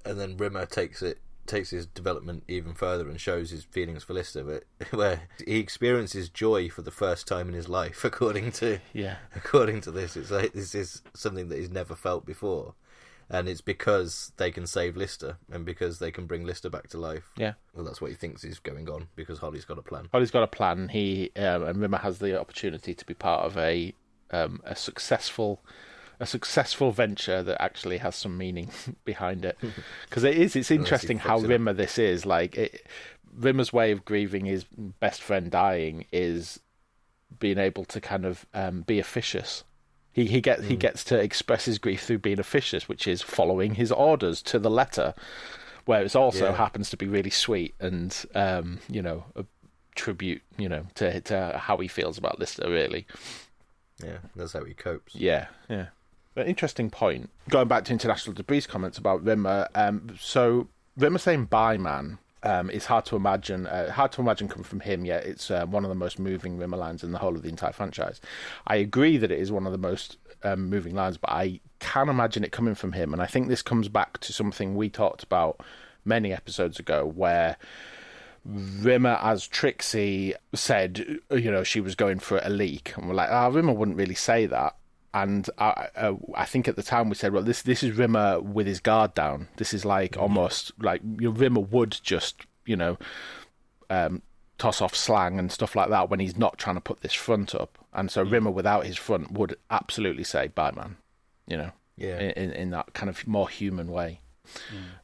and 0.04 0.20
then 0.20 0.36
Rimmer 0.36 0.66
takes 0.66 1.00
it 1.00 1.18
takes 1.46 1.70
his 1.70 1.86
development 1.86 2.44
even 2.46 2.72
further 2.74 3.08
and 3.08 3.20
shows 3.20 3.50
his 3.50 3.64
feelings 3.64 4.04
for 4.04 4.12
Lister, 4.12 4.44
but 4.44 4.64
where 4.96 5.22
he 5.46 5.58
experiences 5.58 6.28
joy 6.28 6.68
for 6.68 6.82
the 6.82 6.90
first 6.90 7.26
time 7.26 7.48
in 7.48 7.54
his 7.54 7.68
life, 7.68 8.04
according 8.10 8.52
to 8.52 8.78
Yeah. 8.92 9.16
according 9.34 9.80
to 9.82 9.90
this. 9.90 10.16
It's 10.18 10.30
like 10.30 10.52
this 10.52 10.74
is 10.74 11.00
something 11.14 11.48
that 11.48 11.58
he's 11.58 11.70
never 11.70 11.96
felt 11.96 12.26
before, 12.26 12.74
and 13.32 13.48
it's 13.48 13.62
because 13.62 14.30
they 14.36 14.50
can 14.50 14.66
save 14.66 14.94
Lister 14.94 15.38
and 15.50 15.64
because 15.64 15.98
they 15.98 16.10
can 16.10 16.26
bring 16.26 16.44
Lister 16.44 16.68
back 16.68 16.88
to 16.88 16.98
life. 16.98 17.30
Yeah. 17.36 17.54
Well, 17.74 17.84
that's 17.84 18.00
what 18.00 18.10
he 18.10 18.16
thinks 18.16 18.44
is 18.44 18.58
going 18.58 18.88
on 18.90 19.08
because 19.16 19.38
Holly's 19.38 19.64
got 19.64 19.78
a 19.78 19.82
plan. 19.82 20.08
Holly's 20.12 20.30
got 20.30 20.42
a 20.42 20.48
plan. 20.48 20.88
He 20.88 21.32
um, 21.36 21.62
and 21.64 21.80
Rimmer 21.80 21.98
has 21.98 22.18
the 22.18 22.38
opportunity 22.38 22.94
to 22.94 23.06
be 23.06 23.14
part 23.14 23.46
of 23.46 23.56
a 23.56 23.94
um, 24.30 24.60
a 24.64 24.76
successful 24.76 25.64
a 26.20 26.26
successful 26.26 26.92
venture 26.92 27.42
that 27.42 27.60
actually 27.60 27.98
has 27.98 28.14
some 28.14 28.36
meaning 28.36 28.70
behind 29.04 29.44
it. 29.46 29.58
Because 30.08 30.24
it 30.24 30.36
is 30.36 30.54
it's 30.54 30.70
interesting 30.70 31.18
how 31.18 31.38
fucks 31.38 31.40
it 31.40 31.44
up. 31.44 31.50
Rimmer 31.50 31.72
this 31.72 31.98
is 31.98 32.26
like 32.26 32.56
it, 32.58 32.86
Rimmer's 33.34 33.72
way 33.72 33.92
of 33.92 34.04
grieving 34.04 34.44
his 34.44 34.66
best 35.00 35.22
friend 35.22 35.50
dying 35.50 36.04
is 36.12 36.60
being 37.38 37.56
able 37.56 37.86
to 37.86 37.98
kind 37.98 38.26
of 38.26 38.44
um, 38.52 38.82
be 38.82 38.98
officious. 38.98 39.64
He 40.12 40.26
he 40.26 40.40
gets 40.40 40.64
he 40.66 40.76
gets 40.76 41.04
to 41.04 41.18
express 41.18 41.64
his 41.64 41.78
grief 41.78 42.02
through 42.04 42.18
being 42.18 42.38
officious, 42.38 42.88
which 42.88 43.06
is 43.06 43.22
following 43.22 43.74
his 43.76 43.90
orders 43.90 44.42
to 44.42 44.58
the 44.58 44.70
letter. 44.70 45.14
Where 45.84 46.02
it 46.04 46.14
also 46.14 46.50
Yeah. 46.50 46.56
happens 46.56 46.90
to 46.90 46.96
be 46.96 47.08
really 47.08 47.30
sweet 47.30 47.74
and 47.80 48.16
um, 48.34 48.78
you 48.88 49.02
know 49.02 49.24
a 49.34 49.44
tribute 49.94 50.42
you 50.56 50.68
know 50.68 50.86
to 50.94 51.20
to 51.22 51.58
how 51.58 51.76
he 51.78 51.88
feels 51.88 52.18
about 52.18 52.38
Lister 52.38 52.70
really. 52.70 53.06
Yeah, 54.02 54.18
that's 54.36 54.52
how 54.52 54.64
he 54.64 54.74
copes. 54.74 55.14
Yeah, 55.14 55.46
yeah. 55.68 55.86
An 56.36 56.46
interesting 56.46 56.88
point. 56.90 57.30
Going 57.50 57.68
back 57.68 57.84
to 57.86 57.92
International 57.92 58.32
Debris 58.34 58.62
comments 58.62 58.96
about 58.98 59.22
Rimmer. 59.24 59.68
Um, 59.74 60.16
so 60.20 60.68
Rimmer 60.96 61.18
saying 61.18 61.46
"bye, 61.46 61.78
man." 61.78 62.18
Um, 62.44 62.70
it's 62.70 62.86
hard 62.86 63.04
to 63.06 63.16
imagine. 63.16 63.66
Uh, 63.66 63.90
hard 63.90 64.12
to 64.12 64.20
imagine 64.20 64.48
coming 64.48 64.64
from 64.64 64.80
him. 64.80 65.04
Yet 65.04 65.24
it's 65.24 65.50
uh, 65.50 65.66
one 65.66 65.84
of 65.84 65.88
the 65.88 65.94
most 65.94 66.18
moving 66.18 66.58
Rimmer 66.58 66.76
lines 66.76 67.04
in 67.04 67.12
the 67.12 67.18
whole 67.18 67.36
of 67.36 67.42
the 67.42 67.48
entire 67.48 67.72
franchise. 67.72 68.20
I 68.66 68.76
agree 68.76 69.16
that 69.16 69.30
it 69.30 69.38
is 69.38 69.52
one 69.52 69.66
of 69.66 69.72
the 69.72 69.78
most 69.78 70.16
um, 70.42 70.68
moving 70.68 70.94
lines, 70.94 71.18
but 71.18 71.30
I 71.30 71.60
can 71.78 72.08
imagine 72.08 72.44
it 72.44 72.52
coming 72.52 72.74
from 72.74 72.92
him. 72.92 73.12
And 73.12 73.22
I 73.22 73.26
think 73.26 73.48
this 73.48 73.62
comes 73.62 73.88
back 73.88 74.18
to 74.18 74.32
something 74.32 74.74
we 74.74 74.88
talked 74.90 75.22
about 75.22 75.60
many 76.04 76.32
episodes 76.32 76.78
ago, 76.78 77.04
where 77.04 77.56
Rimmer 78.44 79.18
as 79.22 79.46
Trixie 79.46 80.34
said, 80.52 81.20
you 81.30 81.50
know, 81.50 81.62
she 81.62 81.80
was 81.80 81.94
going 81.94 82.18
for 82.18 82.40
a 82.42 82.50
leak, 82.50 82.92
and 82.96 83.08
we're 83.08 83.14
like, 83.14 83.30
ah, 83.30 83.46
Rimmer 83.46 83.72
wouldn't 83.72 83.96
really 83.96 84.16
say 84.16 84.46
that. 84.46 84.76
And 85.14 85.48
I, 85.58 85.88
uh, 85.94 86.14
I 86.34 86.46
think 86.46 86.68
at 86.68 86.76
the 86.76 86.82
time 86.82 87.08
we 87.10 87.14
said, 87.14 87.32
well, 87.32 87.42
this 87.42 87.62
this 87.62 87.82
is 87.82 87.96
Rimmer 87.96 88.40
with 88.40 88.66
his 88.66 88.80
guard 88.80 89.12
down. 89.14 89.48
This 89.56 89.74
is 89.74 89.84
like 89.84 90.16
almost 90.16 90.72
like 90.78 91.02
you 91.18 91.28
know, 91.28 91.36
Rimmer 91.36 91.60
would 91.60 91.98
just, 92.02 92.46
you 92.64 92.76
know, 92.76 92.96
um, 93.90 94.22
toss 94.58 94.80
off 94.80 94.94
slang 94.94 95.38
and 95.38 95.52
stuff 95.52 95.76
like 95.76 95.90
that 95.90 96.08
when 96.08 96.20
he's 96.20 96.38
not 96.38 96.56
trying 96.56 96.76
to 96.76 96.80
put 96.80 97.00
this 97.02 97.12
front 97.12 97.54
up. 97.54 97.76
And 97.92 98.10
so 98.10 98.22
Rimmer 98.22 98.50
without 98.50 98.86
his 98.86 98.96
front 98.96 99.32
would 99.32 99.56
absolutely 99.70 100.24
say, 100.24 100.48
"Bye, 100.48 100.70
man," 100.72 100.96
you 101.46 101.58
know, 101.58 101.72
Yeah. 101.96 102.18
in 102.18 102.50
in, 102.52 102.70
that 102.70 102.94
kind 102.94 103.10
of 103.10 103.26
more 103.26 103.50
human 103.50 103.92
way, 103.92 104.20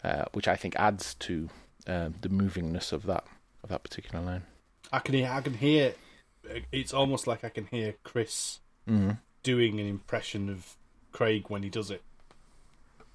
uh, 0.02 0.24
which 0.32 0.48
I 0.48 0.56
think 0.56 0.74
adds 0.76 1.14
to 1.16 1.50
um, 1.86 2.14
the 2.22 2.30
movingness 2.30 2.92
of 2.92 3.02
that 3.04 3.24
of 3.62 3.68
that 3.68 3.82
particular 3.82 4.24
line. 4.24 4.44
I 4.90 5.00
can 5.00 5.14
hear. 5.16 5.28
I 5.30 5.40
can 5.42 5.54
hear. 5.54 5.94
It's 6.72 6.94
almost 6.94 7.26
like 7.26 7.44
I 7.44 7.50
can 7.50 7.66
hear 7.66 7.96
Chris 8.04 8.60
doing 9.42 9.80
an 9.80 9.86
impression 9.86 10.48
of 10.48 10.76
Craig 11.12 11.44
when 11.48 11.62
he 11.62 11.70
does 11.70 11.90
it. 11.90 12.02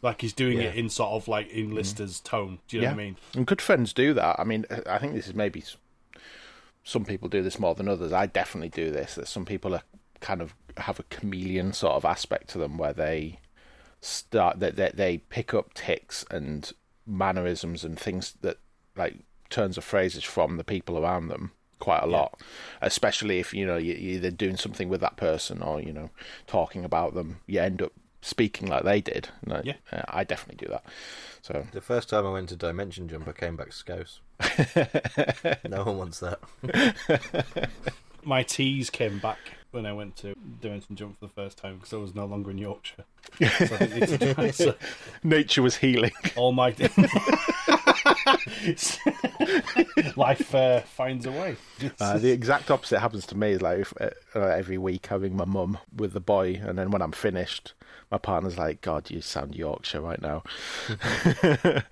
Like 0.01 0.21
he's 0.21 0.33
doing 0.33 0.59
it 0.59 0.75
in 0.75 0.89
sort 0.89 1.11
of 1.11 1.27
like 1.29 1.49
in 1.49 1.67
mm-hmm. 1.67 1.75
Lister's 1.75 2.19
tone. 2.19 2.59
Do 2.67 2.75
you 2.75 2.81
know 2.81 2.89
what 2.89 2.93
I 2.95 2.97
mean? 2.97 3.17
And 3.35 3.47
good 3.47 3.61
friends 3.61 3.93
do 3.93 4.13
that. 4.13 4.37
I 4.37 4.43
mean, 4.43 4.65
I 4.85 4.97
think 4.97 5.13
this 5.13 5.27
is 5.27 5.33
maybe 5.33 5.63
some 6.83 7.05
people 7.05 7.29
do 7.29 7.41
this 7.41 7.57
more 7.57 7.73
than 7.73 7.87
others. 7.87 8.11
I 8.11 8.25
definitely 8.25 8.69
do 8.69 8.91
this. 8.91 9.15
That 9.15 9.29
some 9.29 9.45
people 9.45 9.73
are 9.73 9.83
kind 10.19 10.41
of 10.41 10.55
have 10.77 10.99
a 10.99 11.03
chameleon 11.03 11.71
sort 11.71 11.93
of 11.93 12.03
aspect 12.03 12.49
to 12.49 12.57
them 12.57 12.77
where 12.77 12.93
they 12.93 13.39
start 14.01 14.59
that 14.59 14.75
they, 14.75 14.91
they 14.93 15.17
pick 15.17 15.53
up 15.53 15.73
ticks 15.73 16.25
and 16.29 16.73
mannerisms 17.07 17.85
and 17.85 17.97
things 17.97 18.33
that 18.41 18.57
like 18.97 19.19
turns 19.49 19.77
of 19.77 19.83
phrases 19.83 20.23
from 20.23 20.57
the 20.57 20.63
people 20.63 20.97
around 20.97 21.27
them 21.27 21.51
quite 21.83 22.01
a 22.03 22.07
lot 22.07 22.31
especially 22.81 23.39
if 23.39 23.53
you 23.53 23.65
know 23.65 23.77
you- 23.77 23.93
you're 24.03 24.15
either 24.17 24.31
doing 24.31 24.57
something 24.57 24.87
with 24.89 25.01
that 25.01 25.15
person 25.17 25.61
or 25.61 25.81
you 25.81 25.91
know 25.93 26.09
talking 26.47 26.83
about 26.85 27.13
them 27.13 27.29
you 27.45 27.59
end 27.59 27.81
up 27.81 27.91
speaking 28.25 28.69
like 28.69 28.83
they 28.85 29.01
did. 29.01 29.27
And 29.41 29.51
I- 29.53 29.61
Yeah. 29.65 29.73
uh, 29.91 30.03
I 30.07 30.23
definitely 30.23 30.65
do 30.65 30.71
that. 30.71 30.85
So 31.41 31.67
The 31.73 31.81
first 31.81 32.07
time 32.07 32.25
I 32.25 32.31
went 32.31 32.47
to 32.49 32.55
Dimension 32.55 33.09
Jump, 33.09 33.27
I 33.27 33.33
came 33.33 33.57
back 33.57 33.73
scouse. 33.73 34.21
no 35.67 35.83
one 35.83 35.97
wants 35.97 36.19
that. 36.21 36.39
My 38.23 38.41
teas 38.43 38.89
came 38.89 39.19
back 39.19 39.39
when 39.71 39.85
I 39.85 39.91
went 39.91 40.15
to 40.23 40.35
Dimension 40.61 40.95
Jump 40.95 41.19
for 41.19 41.25
the 41.27 41.33
first 41.33 41.57
time 41.57 41.75
because 41.79 41.91
I 41.91 41.97
was 41.97 42.15
no 42.15 42.25
longer 42.25 42.49
in 42.51 42.57
Yorkshire. 42.59 43.03
So 43.39 43.45
I 43.75 43.77
didn't 43.87 43.99
need 43.99 44.19
to 44.19 44.33
transfer 44.33 44.75
nature 45.23 45.61
was 45.61 45.75
healing. 45.75 46.13
all 46.37 46.53
my. 46.53 46.71
Life 50.15 50.55
uh, 50.55 50.81
finds 50.81 51.25
a 51.25 51.31
way. 51.31 51.55
Uh, 51.99 52.17
the 52.17 52.31
exact 52.31 52.71
opposite 52.71 52.99
happens 52.99 53.25
to 53.27 53.37
me. 53.37 53.51
Is 53.51 53.61
like 53.61 53.79
if, 53.79 53.93
uh, 53.99 54.09
uh, 54.35 54.47
every 54.47 54.77
week 54.77 55.07
having 55.07 55.35
my 55.35 55.45
mum 55.45 55.77
with 55.95 56.13
the 56.13 56.19
boy, 56.19 56.61
and 56.63 56.77
then 56.77 56.91
when 56.91 57.01
I'm 57.01 57.11
finished, 57.11 57.73
my 58.11 58.17
partner's 58.17 58.57
like, 58.57 58.81
"God, 58.81 59.09
you 59.09 59.21
sound 59.21 59.55
Yorkshire 59.55 60.01
right 60.01 60.21
now." 60.21 60.43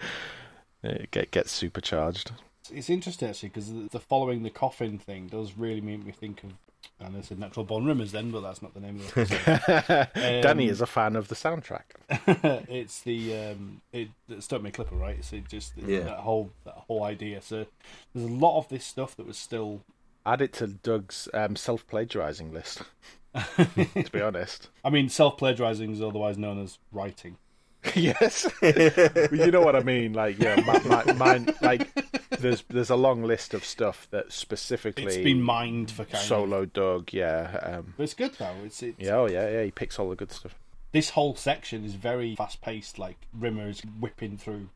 it 0.83 1.11
get 1.11 1.31
gets 1.31 1.51
supercharged. 1.51 2.31
It's 2.71 2.89
interesting 2.89 3.29
actually 3.29 3.49
because 3.49 3.71
the 3.91 3.99
following 3.99 4.43
the 4.43 4.49
coffin 4.49 4.97
thing 4.97 5.27
does 5.27 5.57
really 5.57 5.81
make 5.81 6.05
me 6.05 6.11
think 6.11 6.43
of. 6.43 6.51
And 7.03 7.17
I 7.17 7.21
said 7.21 7.39
natural 7.39 7.65
born 7.65 7.85
rumours 7.85 8.11
then, 8.11 8.31
but 8.31 8.41
that's 8.41 8.61
not 8.61 8.73
the 8.73 8.79
name 8.79 8.99
of 8.99 9.13
the 9.13 9.21
episode. 9.21 10.07
Danny 10.43 10.65
Um, 10.65 10.69
is 10.71 10.81
a 10.81 10.85
fan 10.85 11.15
of 11.15 11.27
the 11.29 11.35
soundtrack. 11.35 11.83
it's 12.69 13.01
the 13.01 13.35
um, 13.35 13.81
it 13.91 14.09
the 14.27 14.41
Stoke 14.41 14.61
Me 14.63 14.71
Clipper, 14.71 14.95
right? 14.95 15.23
So 15.25 15.37
it 15.37 15.47
just 15.49 15.73
Yeah. 15.77 16.01
that 16.01 16.19
whole 16.19 16.51
that 16.65 16.75
whole 16.87 17.03
idea. 17.03 17.41
So 17.41 17.65
there's 18.13 18.29
a 18.29 18.33
lot 18.33 18.57
of 18.59 18.69
this 18.69 18.85
stuff 18.85 19.15
that 19.17 19.25
was 19.25 19.37
still. 19.37 19.81
Add 20.25 20.41
it 20.43 20.53
to 20.53 20.67
Doug's 20.67 21.27
um, 21.33 21.55
self 21.55 21.87
plagiarizing 21.87 22.53
list. 22.53 22.83
to 23.57 24.09
be 24.11 24.21
honest, 24.21 24.69
I 24.83 24.89
mean, 24.91 25.09
self 25.09 25.37
plagiarizing 25.37 25.91
is 25.93 26.01
otherwise 26.01 26.37
known 26.37 26.61
as 26.61 26.77
writing. 26.91 27.37
yes, 27.95 28.47
you 28.61 29.51
know 29.51 29.61
what 29.61 29.75
I 29.75 29.81
mean. 29.81 30.13
Like, 30.13 30.39
yeah, 30.39 30.55
my, 30.61 30.79
my, 31.03 31.13
mine. 31.13 31.53
Like, 31.61 31.89
there's 32.39 32.63
there's 32.69 32.89
a 32.89 32.95
long 32.95 33.23
list 33.23 33.53
of 33.53 33.65
stuff 33.65 34.07
that 34.11 34.31
specifically 34.31 35.05
It's 35.05 35.17
been 35.17 35.41
mined 35.41 35.89
for 35.91 36.03
kind 36.05 36.15
of. 36.15 36.21
solo 36.21 36.65
Doug. 36.65 37.11
Yeah, 37.11 37.59
um, 37.79 37.93
But 37.97 38.03
it's 38.03 38.13
good 38.13 38.33
though. 38.37 38.53
It's, 38.63 38.83
it's 38.83 38.99
yeah, 38.99 39.15
oh 39.15 39.27
yeah, 39.27 39.49
yeah. 39.49 39.63
He 39.63 39.71
picks 39.71 39.97
all 39.99 40.09
the 40.09 40.15
good 40.15 40.31
stuff. 40.31 40.55
this 40.91 41.09
whole 41.11 41.35
section 41.35 41.83
is 41.83 41.95
very 41.95 42.35
fast 42.35 42.61
paced. 42.61 42.99
Like 42.99 43.17
Rimmer 43.33 43.69
is 43.69 43.81
whipping 43.99 44.37
through 44.37 44.69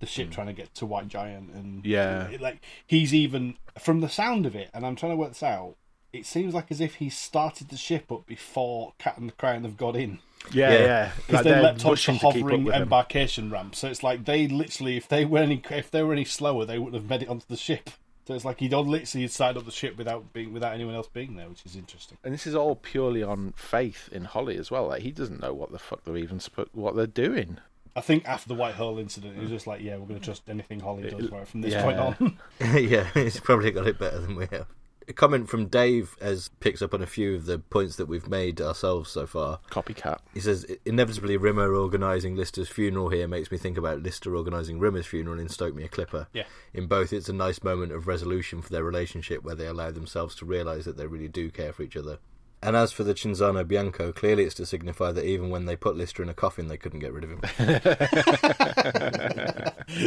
the 0.00 0.06
ship 0.06 0.30
trying 0.30 0.46
to 0.48 0.52
get 0.52 0.74
to 0.76 0.86
White 0.86 1.08
Giant, 1.08 1.50
and. 1.52 1.84
Yeah. 1.84 2.28
it- 2.28 2.40
like 2.40 2.60
he's 2.86 3.14
even 3.14 3.56
from 3.78 4.00
the 4.00 4.08
sound 4.08 4.44
of 4.46 4.54
it. 4.54 4.68
And 4.74 4.84
I'm 4.84 4.96
trying 4.96 5.12
to 5.12 5.16
work 5.16 5.30
this 5.30 5.42
out. 5.42 5.76
It 6.12 6.26
seems 6.26 6.54
like 6.54 6.70
as 6.70 6.80
if 6.80 6.96
he 6.96 7.08
started 7.10 7.70
the 7.70 7.76
ship 7.76 8.12
up 8.12 8.24
before 8.26 8.92
Cat 8.98 9.18
and 9.18 9.28
the 9.28 9.32
Crown 9.32 9.64
have 9.64 9.76
got 9.76 9.96
in. 9.96 10.20
Yeah, 10.52 10.72
Yeah. 10.72 10.78
yeah. 10.78 11.12
Because 11.16 11.34
Like, 11.34 11.44
they 11.44 11.50
they're 11.50 11.62
leapt 11.62 11.72
onto 11.74 11.82
the 11.84 11.90
rushing 11.90 12.14
to 12.18 12.20
keep 12.32 12.44
up 12.44 12.50
hovering 12.50 12.68
embarkation 12.72 13.50
ramp, 13.50 13.74
so 13.74 13.88
it's 13.88 14.02
like 14.02 14.24
they 14.24 14.46
literally, 14.48 14.96
if 14.96 15.08
they 15.08 15.24
were 15.24 15.38
any, 15.40 15.62
if 15.70 15.90
they 15.90 16.02
were 16.02 16.12
any 16.12 16.24
slower, 16.24 16.64
they 16.64 16.78
wouldn't 16.78 17.00
have 17.02 17.10
made 17.10 17.22
it 17.22 17.28
onto 17.28 17.46
the 17.48 17.56
ship. 17.56 17.90
So 18.26 18.34
it's 18.34 18.44
like 18.44 18.58
he'd 18.60 18.72
on 18.72 18.88
literally 18.88 19.28
started 19.28 19.58
up 19.58 19.66
the 19.66 19.70
ship 19.70 19.98
without 19.98 20.32
being 20.32 20.52
without 20.54 20.72
anyone 20.74 20.94
else 20.94 21.08
being 21.08 21.36
there, 21.36 21.48
which 21.48 21.64
is 21.66 21.76
interesting. 21.76 22.16
And 22.24 22.32
this 22.32 22.46
is 22.46 22.54
all 22.54 22.74
purely 22.74 23.22
on 23.22 23.52
faith 23.56 24.08
in 24.12 24.24
Holly 24.24 24.56
as 24.56 24.70
well. 24.70 24.86
Like 24.88 25.02
he 25.02 25.10
doesn't 25.10 25.42
know 25.42 25.52
what 25.52 25.72
the 25.72 25.78
fuck 25.78 26.04
they're 26.04 26.16
even 26.16 26.38
suppo- 26.38 26.68
what 26.72 26.96
they're 26.96 27.06
doing. 27.06 27.58
I 27.96 28.00
think 28.00 28.26
after 28.26 28.48
the 28.48 28.54
White 28.54 28.74
Hole 28.74 28.98
incident, 28.98 29.34
he 29.36 29.40
was 29.42 29.50
just 29.50 29.66
like, 29.66 29.80
"Yeah, 29.82 29.96
we're 29.98 30.06
going 30.06 30.18
to 30.18 30.24
trust 30.24 30.42
anything 30.48 30.80
Holly 30.80 31.08
does 31.10 31.30
right 31.30 31.46
from 31.46 31.60
this 31.60 31.74
Yeah. 31.74 31.82
point 31.82 31.98
on." 31.98 32.38
yeah, 32.82 33.06
he's 33.14 33.38
probably 33.40 33.70
got 33.70 33.86
it 33.86 33.98
better 33.98 34.18
than 34.20 34.36
we 34.36 34.46
have. 34.46 34.66
A 35.06 35.12
comment 35.12 35.48
from 35.48 35.66
Dave 35.66 36.16
as 36.20 36.48
picks 36.60 36.80
up 36.80 36.94
on 36.94 37.02
a 37.02 37.06
few 37.06 37.34
of 37.34 37.46
the 37.46 37.58
points 37.58 37.96
that 37.96 38.06
we've 38.06 38.28
made 38.28 38.60
ourselves 38.60 39.10
so 39.10 39.26
far. 39.26 39.60
Copycat. 39.70 40.18
He 40.32 40.40
says, 40.40 40.66
inevitably, 40.84 41.36
Rimmer 41.36 41.74
organising 41.74 42.36
Lister's 42.36 42.68
funeral 42.68 43.10
here 43.10 43.28
makes 43.28 43.50
me 43.50 43.58
think 43.58 43.76
about 43.76 44.02
Lister 44.02 44.34
organising 44.34 44.78
Rimmer's 44.78 45.06
funeral 45.06 45.38
in 45.38 45.48
Stoke 45.48 45.74
Me 45.74 45.84
a 45.84 45.88
Clipper. 45.88 46.28
Yeah. 46.32 46.44
In 46.72 46.86
both, 46.86 47.12
it's 47.12 47.28
a 47.28 47.34
nice 47.34 47.62
moment 47.62 47.92
of 47.92 48.06
resolution 48.06 48.62
for 48.62 48.70
their 48.70 48.84
relationship 48.84 49.44
where 49.44 49.54
they 49.54 49.66
allow 49.66 49.90
themselves 49.90 50.34
to 50.36 50.44
realise 50.44 50.84
that 50.84 50.96
they 50.96 51.06
really 51.06 51.28
do 51.28 51.50
care 51.50 51.72
for 51.72 51.82
each 51.82 51.96
other. 51.96 52.18
And 52.62 52.76
as 52.76 52.92
for 52.92 53.04
the 53.04 53.12
Cinzano 53.12 53.68
Bianco, 53.68 54.10
clearly 54.10 54.44
it's 54.44 54.54
to 54.54 54.64
signify 54.64 55.12
that 55.12 55.26
even 55.26 55.50
when 55.50 55.66
they 55.66 55.76
put 55.76 55.98
Lister 55.98 56.22
in 56.22 56.30
a 56.30 56.34
coffin, 56.34 56.68
they 56.68 56.78
couldn't 56.78 57.00
get 57.00 57.12
rid 57.12 57.24
of 57.24 57.30
him. 57.30 57.40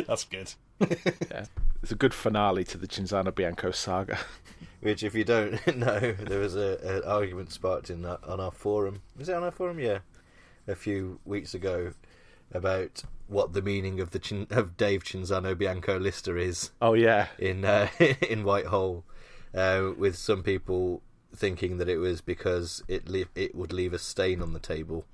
That's 0.08 0.24
good. 0.24 0.54
Yeah. 0.80 1.46
It's 1.84 1.92
a 1.92 1.96
good 1.96 2.16
finale 2.16 2.64
to 2.64 2.80
the 2.80 2.88
Cinzano 2.88 3.34
Bianco 3.34 3.70
saga. 3.70 4.18
Which, 4.82 5.04
if 5.04 5.16
you 5.16 5.24
don't 5.24 5.66
know, 5.78 6.00
there 6.14 6.40
was 6.40 6.56
a, 6.56 6.78
an 6.84 7.04
argument 7.04 7.52
sparked 7.52 7.90
in 7.90 8.06
our, 8.06 8.20
on 8.24 8.40
our 8.40 8.52
forum. 8.52 9.02
Was 9.18 9.30
it 9.30 9.36
on 9.36 9.44
our 9.44 9.52
forum? 9.52 9.80
Yeah, 9.80 10.00
a 10.68 10.76
few 10.76 11.20
weeks 11.26 11.54
ago 11.54 11.94
about 12.54 13.04
what 13.28 13.54
the 13.54 13.62
meaning 13.62 14.00
of 14.00 14.12
the 14.12 14.20
Chin, 14.20 14.48
of 14.52 14.78
Dave 14.78 15.04
Cinzano 15.04 15.58
Bianco 15.58 16.00
Lister 16.00 16.38
is 16.38 16.72
Oh 16.82 16.94
yeah. 16.94 17.28
in 17.40 17.66
uh, 17.66 17.90
in 18.30 18.44
White 18.44 18.68
Hole, 18.68 19.04
uh, 19.54 19.90
with 19.98 20.16
some 20.16 20.44
people 20.44 21.02
thinking 21.36 21.78
that 21.78 21.90
it 21.90 21.98
was 21.98 22.22
because 22.22 22.84
it 22.88 23.10
le- 23.10 23.26
it 23.36 23.54
would 23.56 23.74
leave 23.74 23.94
a 23.94 24.00
stain 24.00 24.42
on 24.42 24.54
the 24.54 24.60
table. 24.60 25.06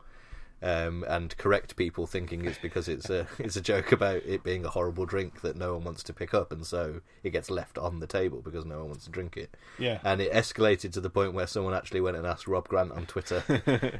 Um, 0.63 1.03
and 1.09 1.37
correct 1.37 1.75
people 1.75 2.07
thinking 2.07 2.45
it's 2.45 2.57
because 2.57 2.87
it's 2.87 3.09
a 3.09 3.27
it's 3.37 3.57
a 3.57 3.61
joke 3.61 3.91
about 3.91 4.23
it 4.25 4.43
being 4.43 4.63
a 4.63 4.69
horrible 4.69 5.05
drink 5.05 5.41
that 5.41 5.57
no 5.57 5.73
one 5.73 5.83
wants 5.83 6.03
to 6.03 6.13
pick 6.13 6.33
up, 6.33 6.53
and 6.53 6.65
so 6.65 7.01
it 7.21 7.31
gets 7.31 7.51
left 7.51 7.77
on 7.77 7.99
the 7.99 8.07
table 8.07 8.41
because 8.41 8.63
no 8.65 8.79
one 8.79 8.87
wants 8.87 9.03
to 9.03 9.11
drink 9.11 9.35
it. 9.35 9.53
Yeah. 9.77 9.99
And 10.05 10.21
it 10.21 10.31
escalated 10.31 10.93
to 10.93 11.01
the 11.01 11.09
point 11.09 11.33
where 11.33 11.47
someone 11.47 11.73
actually 11.73 11.99
went 11.99 12.15
and 12.15 12.25
asked 12.25 12.47
Rob 12.47 12.69
Grant 12.69 12.93
on 12.93 13.05
Twitter, 13.05 13.43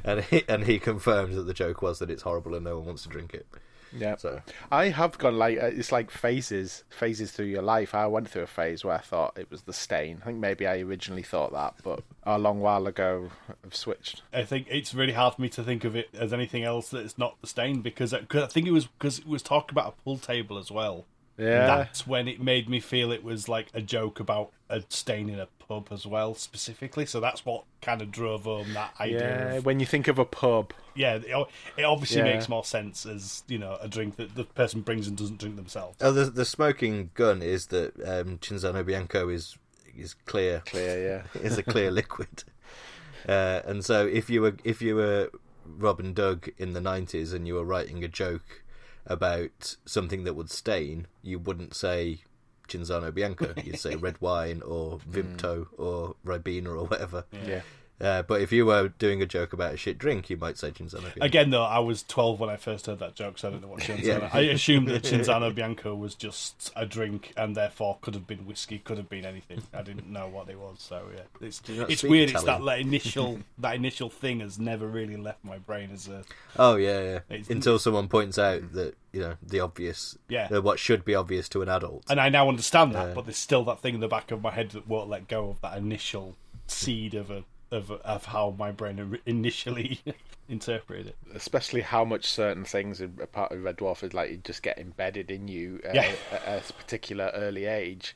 and 0.04 0.24
he, 0.24 0.44
and 0.48 0.64
he 0.64 0.78
confirmed 0.78 1.34
that 1.34 1.42
the 1.42 1.52
joke 1.52 1.82
was 1.82 1.98
that 1.98 2.10
it's 2.10 2.22
horrible 2.22 2.54
and 2.54 2.64
no 2.64 2.78
one 2.78 2.86
wants 2.86 3.02
to 3.02 3.10
drink 3.10 3.34
it. 3.34 3.46
Yeah. 3.96 4.16
So 4.16 4.42
I 4.72 4.88
have 4.88 5.16
gone 5.18 5.38
like 5.38 5.58
uh, 5.62 5.66
it's 5.66 5.92
like 5.92 6.10
phases, 6.10 6.84
phases 6.90 7.30
through 7.32 7.46
your 7.46 7.62
life. 7.62 7.94
I 7.94 8.06
went 8.06 8.28
through 8.28 8.42
a 8.42 8.46
phase 8.46 8.84
where 8.84 8.94
I 8.94 9.00
thought 9.00 9.38
it 9.38 9.50
was 9.50 9.62
the 9.62 9.72
stain. 9.72 10.18
I 10.22 10.26
think 10.26 10.38
maybe 10.38 10.66
I 10.66 10.80
originally 10.80 11.22
thought 11.22 11.52
that, 11.52 11.74
but 11.82 12.02
a 12.24 12.38
long 12.38 12.60
while 12.60 12.86
ago 12.86 13.30
I've 13.64 13.74
switched. 13.76 14.22
I 14.32 14.42
think 14.44 14.66
it's 14.70 14.94
really 14.94 15.12
hard 15.12 15.34
for 15.34 15.42
me 15.42 15.48
to 15.50 15.62
think 15.62 15.84
of 15.84 15.94
it 15.96 16.08
as 16.12 16.32
anything 16.32 16.64
else 16.64 16.90
that's 16.90 17.16
not 17.18 17.36
the 17.40 17.46
stain 17.46 17.80
because 17.82 18.12
I, 18.12 18.20
'cause 18.22 18.42
I 18.42 18.46
think 18.46 18.66
it 18.66 18.72
was 18.72 18.86
because 18.86 19.18
it 19.20 19.26
was 19.26 19.42
talking 19.42 19.74
about 19.74 19.94
a 19.98 20.02
pool 20.02 20.18
table 20.18 20.58
as 20.58 20.70
well. 20.70 21.04
Yeah. 21.36 21.66
That's 21.66 22.06
when 22.06 22.28
it 22.28 22.40
made 22.40 22.68
me 22.68 22.78
feel 22.80 23.10
it 23.10 23.24
was 23.24 23.48
like 23.48 23.66
a 23.74 23.80
joke 23.82 24.20
about 24.20 24.52
a 24.68 24.82
stain 24.88 25.28
in 25.28 25.40
a 25.40 25.46
pub 25.68 25.88
as 25.90 26.06
well, 26.06 26.34
specifically. 26.34 27.06
So 27.06 27.20
that's 27.20 27.44
what 27.44 27.64
kind 27.82 28.00
of 28.02 28.10
drove 28.10 28.44
home 28.44 28.72
that 28.74 28.94
idea. 29.00 29.20
Yeah, 29.20 29.52
Of, 29.54 29.66
when 29.66 29.80
you 29.80 29.86
think 29.86 30.08
of 30.08 30.18
a 30.18 30.24
pub, 30.24 30.72
yeah, 30.94 31.16
it, 31.16 31.46
it 31.76 31.84
obviously 31.84 32.18
Yeah. 32.18 32.34
makes 32.34 32.48
more 32.48 32.64
sense 32.64 33.04
as 33.06 33.42
you 33.48 33.58
know 33.58 33.76
a 33.80 33.88
drink 33.88 34.16
that 34.16 34.34
the 34.34 34.44
person 34.44 34.82
brings 34.82 35.08
and 35.08 35.16
doesn't 35.16 35.38
drink 35.38 35.56
themselves. 35.56 35.96
Oh, 36.00 36.12
the 36.12 36.26
the 36.26 36.44
smoking 36.44 37.10
gun 37.14 37.42
is 37.42 37.66
that 37.66 37.94
um, 38.06 38.38
Cinzano 38.38 38.84
Bianco 38.84 39.28
is 39.28 39.56
is 39.96 40.14
clear, 40.26 40.62
clear, 40.66 41.24
yeah. 41.34 41.40
is 41.40 41.56
a 41.58 41.62
clear 41.62 41.90
liquid, 41.90 42.44
uh, 43.28 43.60
and 43.64 43.84
so 43.84 44.06
if 44.06 44.28
you 44.30 44.42
were 44.42 44.56
if 44.64 44.82
you 44.82 44.96
were 44.96 45.30
Rob 45.66 46.00
and 46.00 46.14
Doug 46.14 46.48
in 46.58 46.72
the 46.74 46.80
nineties 46.80 47.32
and 47.32 47.46
you 47.46 47.54
were 47.54 47.64
writing 47.64 48.04
a 48.04 48.08
joke 48.08 48.62
about 49.06 49.76
something 49.84 50.24
that 50.24 50.34
would 50.34 50.50
stain, 50.50 51.06
you 51.22 51.38
wouldn't 51.38 51.74
say 51.74 52.20
Cinzano 52.68 53.12
Bianco. 53.12 53.54
You'd 53.62 53.78
say 53.78 53.96
red 53.96 54.20
wine 54.20 54.62
or 54.62 54.98
Vimto 55.10 55.66
hmm. 55.66 55.82
or 55.82 56.16
Ribena 56.24 56.68
or 56.68 56.84
whatever. 56.84 57.24
Yeah. 57.46 57.62
Uh, 58.00 58.22
but 58.22 58.40
if 58.40 58.50
you 58.50 58.66
were 58.66 58.88
doing 58.98 59.22
a 59.22 59.26
joke 59.26 59.52
about 59.52 59.72
a 59.72 59.76
shit 59.76 59.98
drink, 59.98 60.28
you 60.28 60.36
might 60.36 60.58
say 60.58 60.70
Cinzano 60.72 61.02
Bianco. 61.02 61.20
Again, 61.22 61.50
though, 61.50 61.62
I 61.62 61.78
was 61.78 62.02
12 62.02 62.40
when 62.40 62.50
I 62.50 62.56
first 62.56 62.86
heard 62.86 62.98
that 62.98 63.14
joke, 63.14 63.38
so 63.38 63.48
I 63.48 63.50
don't 63.52 63.62
know 63.62 63.68
what 63.68 63.80
Cinzano. 63.82 64.02
Yeah. 64.22 64.30
I 64.32 64.40
assumed 64.40 64.88
that 64.88 65.02
Cinzano 65.04 65.54
Bianco 65.54 65.94
was 65.94 66.14
just 66.16 66.72
a 66.74 66.86
drink 66.86 67.32
and 67.36 67.54
therefore 67.56 67.98
could 68.00 68.14
have 68.14 68.26
been 68.26 68.46
whiskey, 68.46 68.78
could 68.80 68.98
have 68.98 69.08
been 69.08 69.24
anything. 69.24 69.62
I 69.72 69.82
didn't 69.82 70.08
know 70.10 70.28
what 70.28 70.48
it 70.48 70.58
was, 70.58 70.78
so 70.80 71.04
yeah. 71.14 71.22
It's, 71.40 71.62
it's 71.68 72.02
weird, 72.02 72.30
it's 72.30 72.42
that 72.42 72.60
Italian? 72.60 72.88
initial 72.88 73.38
that 73.58 73.76
initial 73.76 74.10
thing 74.10 74.40
has 74.40 74.58
never 74.58 74.86
really 74.88 75.16
left 75.16 75.44
my 75.44 75.58
brain 75.58 75.90
as 75.92 76.08
a. 76.08 76.24
Oh 76.58 76.74
yeah, 76.76 77.20
yeah. 77.30 77.38
Until 77.48 77.78
someone 77.78 78.08
points 78.08 78.38
out 78.38 78.72
that 78.72 78.96
you 79.12 79.20
know 79.20 79.34
the 79.40 79.60
obvious, 79.60 80.18
Yeah. 80.28 80.48
uh, 80.50 80.60
what 80.60 80.80
should 80.80 81.04
be 81.04 81.14
obvious 81.14 81.48
to 81.50 81.62
an 81.62 81.68
adult. 81.68 82.02
And 82.10 82.20
I 82.20 82.28
now 82.28 82.48
understand 82.48 82.92
that, 82.96 83.08
Yeah. 83.08 83.14
but 83.14 83.24
there's 83.26 83.36
still 83.38 83.62
that 83.66 83.78
thing 83.80 83.94
in 83.94 84.00
the 84.00 84.08
back 84.08 84.32
of 84.32 84.42
my 84.42 84.50
head 84.50 84.70
that 84.72 84.88
won't 84.88 85.08
let 85.08 85.28
go 85.28 85.50
of 85.50 85.60
that 85.60 85.78
initial 85.78 86.34
seed 86.66 87.14
of 87.14 87.30
a. 87.30 87.44
Of, 87.74 87.90
of 87.90 88.24
how 88.26 88.54
my 88.58 88.70
brain 88.70 89.18
initially 89.26 90.00
interpreted 90.48 91.08
it. 91.08 91.16
Especially 91.34 91.80
how 91.80 92.04
much 92.04 92.24
certain 92.26 92.64
things 92.64 93.00
are 93.00 93.10
a 93.20 93.26
part 93.26 93.50
of 93.52 93.62
Red 93.64 93.78
Dwarf 93.78 94.04
is 94.04 94.14
like 94.14 94.30
you 94.30 94.36
just 94.38 94.62
get 94.62 94.78
embedded 94.78 95.30
in 95.30 95.48
you 95.48 95.80
uh, 95.84 95.90
Yeah. 95.92 96.12
at 96.46 96.70
a 96.70 96.72
particular 96.72 97.30
early 97.34 97.64
age. 97.66 98.14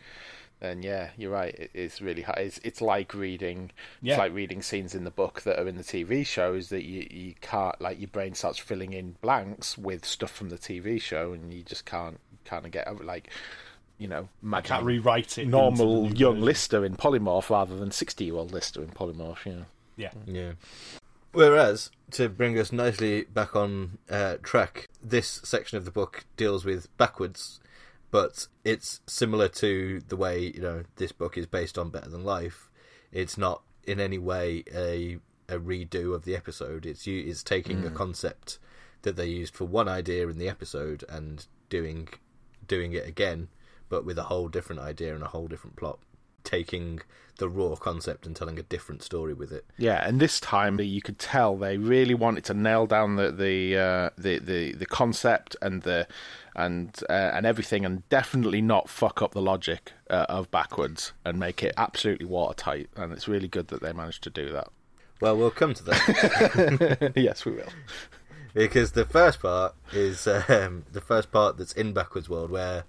Then 0.60 0.82
yeah, 0.82 1.10
you're 1.16 1.30
right. 1.32 1.54
It, 1.54 1.70
it's 1.74 2.00
really 2.00 2.22
hard. 2.22 2.38
It's, 2.38 2.58
it's 2.64 2.80
like 2.80 3.14
reading. 3.14 3.70
Yeah. 4.02 4.14
It's 4.14 4.18
like 4.18 4.32
reading 4.34 4.62
scenes 4.62 4.94
in 4.94 5.04
the 5.04 5.10
book 5.10 5.42
that 5.42 5.58
are 5.58 5.68
in 5.68 5.76
the 5.76 5.84
TV 5.84 6.26
shows 6.26 6.68
that 6.68 6.84
you 6.84 7.06
you 7.10 7.34
can't 7.40 7.80
like 7.80 7.98
your 8.00 8.08
brain 8.08 8.34
starts 8.34 8.58
filling 8.58 8.92
in 8.92 9.16
blanks 9.20 9.76
with 9.78 10.04
stuff 10.04 10.30
from 10.32 10.48
the 10.50 10.58
TV 10.58 11.00
show, 11.00 11.32
and 11.32 11.52
you 11.52 11.62
just 11.62 11.84
can't 11.84 12.18
kind 12.44 12.64
of 12.66 12.72
get 12.72 12.88
over 12.88 13.04
like 13.04 13.30
you 13.98 14.08
know 14.08 14.28
I 14.52 14.60
can't 14.60 14.84
rewrite 14.84 15.38
it. 15.38 15.48
normal 15.48 16.04
into 16.04 16.08
the 16.08 16.14
new 16.14 16.20
young 16.20 16.34
version. 16.34 16.44
Lister 16.46 16.84
in 16.84 16.96
polymorph 16.96 17.50
rather 17.50 17.76
than 17.76 17.90
sixty 17.90 18.24
year 18.24 18.36
old 18.36 18.52
Lister 18.52 18.82
in 18.82 18.90
polymorph. 18.90 19.44
You 19.44 19.52
know. 19.52 19.64
Yeah. 19.96 20.12
Yeah. 20.26 20.52
Whereas, 21.32 21.90
to 22.12 22.28
bring 22.28 22.58
us 22.58 22.72
nicely 22.72 23.24
back 23.24 23.54
on 23.54 23.98
uh, 24.08 24.36
track, 24.42 24.88
this 25.02 25.42
section 25.44 25.76
of 25.76 25.84
the 25.84 25.90
book 25.90 26.24
deals 26.36 26.64
with 26.64 26.96
backwards, 26.96 27.60
but 28.10 28.46
it's 28.64 29.00
similar 29.06 29.48
to 29.48 30.00
the 30.08 30.16
way 30.16 30.52
you 30.54 30.60
know 30.60 30.84
this 30.96 31.12
book 31.12 31.36
is 31.36 31.46
based 31.46 31.76
on 31.76 31.90
Better 31.90 32.08
Than 32.08 32.24
Life. 32.24 32.70
It's 33.12 33.36
not 33.36 33.62
in 33.84 34.00
any 34.00 34.18
way 34.18 34.64
a 34.74 35.18
a 35.48 35.58
redo 35.58 36.14
of 36.14 36.24
the 36.24 36.36
episode. 36.36 36.86
It's 36.86 37.06
you. 37.06 37.22
It's 37.26 37.42
taking 37.42 37.84
a 37.84 37.90
concept 37.90 38.58
that 39.02 39.16
they 39.16 39.26
used 39.26 39.54
for 39.54 39.64
one 39.64 39.88
idea 39.88 40.28
in 40.28 40.38
the 40.38 40.48
episode 40.48 41.04
and 41.08 41.46
doing 41.68 42.08
doing 42.66 42.92
it 42.92 43.06
again, 43.06 43.48
but 43.88 44.04
with 44.04 44.18
a 44.18 44.24
whole 44.24 44.48
different 44.48 44.80
idea 44.80 45.14
and 45.14 45.22
a 45.22 45.28
whole 45.28 45.48
different 45.48 45.76
plot. 45.76 45.98
Taking 46.44 47.00
the 47.38 47.48
raw 47.48 47.74
concept 47.76 48.26
and 48.26 48.34
telling 48.34 48.58
a 48.58 48.62
different 48.62 49.02
story 49.02 49.32
with 49.32 49.52
it. 49.52 49.64
Yeah, 49.76 50.06
and 50.06 50.20
this 50.20 50.40
time 50.40 50.80
you 50.80 51.00
could 51.00 51.18
tell 51.18 51.56
they 51.56 51.76
really 51.78 52.14
wanted 52.14 52.44
to 52.44 52.54
nail 52.54 52.86
down 52.86 53.16
the 53.16 53.30
the 53.30 53.76
uh, 53.76 54.10
the, 54.18 54.38
the 54.38 54.72
the 54.72 54.86
concept 54.86 55.56
and 55.62 55.82
the 55.82 56.06
and 56.54 56.98
uh, 57.08 57.12
and 57.12 57.46
everything, 57.46 57.84
and 57.84 58.08
definitely 58.08 58.60
not 58.60 58.88
fuck 58.88 59.22
up 59.22 59.32
the 59.32 59.42
logic 59.42 59.92
uh, 60.10 60.26
of 60.28 60.50
backwards 60.50 61.12
and 61.24 61.38
make 61.38 61.62
it 61.62 61.74
absolutely 61.76 62.26
watertight. 62.26 62.88
And 62.96 63.12
it's 63.12 63.28
really 63.28 63.48
good 63.48 63.68
that 63.68 63.80
they 63.80 63.92
managed 63.92 64.22
to 64.24 64.30
do 64.30 64.52
that. 64.52 64.68
Well, 65.20 65.36
we'll 65.36 65.50
come 65.50 65.74
to 65.74 65.84
that 65.84 67.12
yes, 67.16 67.44
we 67.44 67.52
will. 67.52 67.68
because 68.54 68.92
the 68.92 69.04
first 69.04 69.40
part 69.40 69.74
is 69.92 70.26
um, 70.26 70.84
the 70.92 71.00
first 71.00 71.30
part 71.30 71.56
that's 71.56 71.72
in 71.72 71.92
backwards 71.92 72.28
world 72.28 72.50
where 72.50 72.84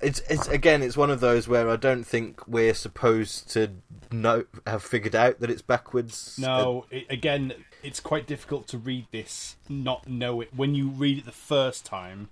it's 0.00 0.20
it's 0.30 0.46
again 0.48 0.82
it's 0.82 0.96
one 0.96 1.10
of 1.10 1.20
those 1.20 1.48
where 1.48 1.68
I 1.68 1.76
don't 1.76 2.04
think 2.04 2.46
we're 2.46 2.74
supposed 2.74 3.50
to 3.52 3.70
know 4.12 4.44
have 4.66 4.82
figured 4.82 5.14
out 5.16 5.40
that 5.40 5.50
it's 5.50 5.62
backwards. 5.62 6.38
No, 6.38 6.86
it, 6.90 7.06
again, 7.10 7.52
it's 7.82 8.00
quite 8.00 8.26
difficult 8.26 8.68
to 8.68 8.78
read 8.78 9.06
this, 9.10 9.56
not 9.68 10.08
know 10.08 10.40
it. 10.40 10.50
When 10.54 10.74
you 10.74 10.88
read 10.88 11.18
it 11.18 11.24
the 11.24 11.32
first 11.32 11.84
time, 11.84 12.28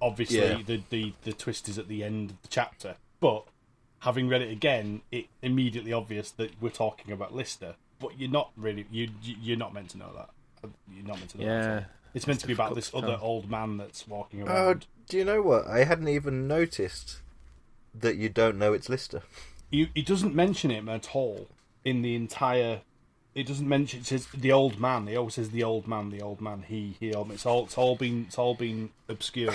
obviously 0.00 0.38
Yeah. 0.38 0.62
the, 0.64 0.82
the, 0.90 1.12
the 1.24 1.32
twist 1.32 1.68
is 1.68 1.78
at 1.78 1.88
the 1.88 2.04
end 2.04 2.30
of 2.30 2.42
the 2.42 2.48
chapter. 2.48 2.96
But 3.20 3.44
having 4.00 4.28
read 4.28 4.42
it 4.42 4.50
again, 4.52 5.02
it 5.10 5.26
immediately 5.42 5.92
obvious 5.92 6.30
that 6.32 6.52
we're 6.60 6.70
talking 6.70 7.12
about 7.12 7.34
Lister. 7.34 7.74
But 7.98 8.18
you're 8.18 8.30
not 8.30 8.52
really 8.56 8.86
you 8.92 9.08
you- 9.22 9.36
you're 9.40 9.56
not 9.58 9.74
meant 9.74 9.90
to 9.90 9.98
know 9.98 10.12
that. 10.14 10.30
You're 10.94 11.04
not 11.06 11.18
meant 11.18 11.30
to 11.30 11.38
know 11.38 11.44
Yeah, 11.46 11.74
all. 11.74 11.84
It's 12.14 12.26
meant 12.28 12.40
to 12.40 12.46
be 12.46 12.52
about 12.52 12.74
this 12.76 12.90
to 12.90 12.98
other 12.98 13.18
old 13.20 13.50
man 13.50 13.76
that's 13.76 14.06
walking 14.06 14.42
Oh, 14.42 14.46
around. 14.46 14.86
Do 15.08 15.16
you 15.16 15.24
know 15.24 15.42
what? 15.42 15.66
I 15.66 15.84
hadn't 15.84 16.08
even 16.08 16.46
noticed 16.46 17.20
that 17.94 18.16
you 18.16 18.28
don't 18.28 18.58
know 18.58 18.72
it's 18.72 18.88
Lister. 18.88 19.22
You, 19.70 19.88
it 19.94 20.06
doesn't 20.06 20.34
mention 20.34 20.70
him 20.70 20.88
at 20.88 21.14
all 21.14 21.48
in 21.84 22.02
the 22.02 22.14
entire. 22.14 22.82
It 23.34 23.46
doesn't 23.46 23.68
mention. 23.68 24.00
It 24.00 24.06
says 24.06 24.26
the 24.34 24.52
old 24.52 24.78
man. 24.78 25.06
He 25.06 25.16
always 25.16 25.34
says 25.34 25.50
the 25.50 25.64
old 25.64 25.86
man, 25.86 26.10
the 26.10 26.22
old 26.22 26.40
man. 26.40 26.64
He, 26.66 26.96
he. 27.00 27.14
old. 27.14 27.30
It's 27.30 27.46
all. 27.46 27.64
It's 27.64 27.78
all 27.78 27.96
been. 27.96 28.26
It's 28.28 28.38
all 28.38 28.54
been 28.54 28.90
obscured. 29.08 29.54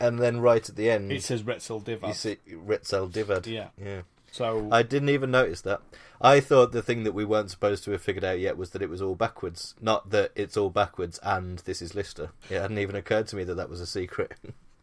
And 0.00 0.18
then 0.18 0.40
right 0.40 0.68
at 0.68 0.76
the 0.76 0.90
end, 0.90 1.12
it 1.12 1.22
says 1.22 1.42
Retsil 1.42 1.82
Divad. 1.82 2.08
you 2.08 2.14
see 2.14 2.36
Retsil 2.50 3.10
Divad. 3.10 3.46
Yeah. 3.46 3.68
yeah. 3.80 4.02
So 4.34 4.68
I 4.72 4.82
didn't 4.82 5.10
even 5.10 5.30
notice 5.30 5.60
that. 5.60 5.80
I 6.20 6.40
thought 6.40 6.72
the 6.72 6.82
thing 6.82 7.04
that 7.04 7.12
we 7.14 7.24
weren't 7.24 7.52
supposed 7.52 7.84
to 7.84 7.92
have 7.92 8.02
figured 8.02 8.24
out 8.24 8.40
yet 8.40 8.56
was 8.56 8.70
that 8.70 8.82
it 8.82 8.90
was 8.90 9.00
all 9.00 9.14
backwards, 9.14 9.76
not 9.80 10.10
that 10.10 10.32
it's 10.34 10.56
all 10.56 10.70
backwards 10.70 11.20
and 11.22 11.60
this 11.60 11.80
is 11.80 11.94
Lister. 11.94 12.30
It 12.50 12.60
hadn't 12.60 12.78
even 12.78 12.96
occurred 12.96 13.28
to 13.28 13.36
me 13.36 13.44
that 13.44 13.54
that 13.54 13.70
was 13.70 13.80
a 13.80 13.86
secret. 13.86 14.34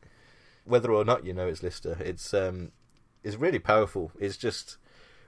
Whether 0.63 0.93
or 0.93 1.03
not 1.03 1.25
you 1.25 1.33
know 1.33 1.47
it's 1.47 1.63
Lister, 1.63 1.97
it's 1.99 2.33
um, 2.33 2.71
it's 3.25 3.35
really 3.35 3.59
powerful. 3.59 4.13
It's 4.17 4.37
just 4.37 4.77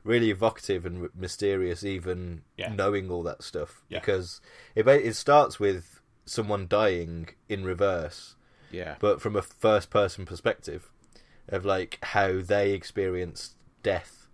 really 0.05 0.29
evocative 0.29 0.85
and 0.85 1.09
mysterious, 1.13 1.83
even 1.83 2.43
Yeah. 2.55 2.73
knowing 2.73 3.11
all 3.11 3.23
that 3.23 3.43
stuff. 3.43 3.83
Yeah. 3.89 3.99
Because 3.99 4.39
it 4.73 4.87
it 4.87 5.17
starts 5.17 5.59
with 5.59 5.99
someone 6.25 6.67
dying 6.69 7.27
in 7.49 7.65
reverse, 7.65 8.35
Yeah, 8.71 8.95
but 8.99 9.21
from 9.21 9.35
a 9.35 9.41
first 9.41 9.89
person 9.89 10.25
perspective 10.25 10.89
of 11.49 11.65
like 11.65 11.99
how 12.03 12.41
they 12.41 12.71
experienced 12.71 13.55
death 13.83 14.27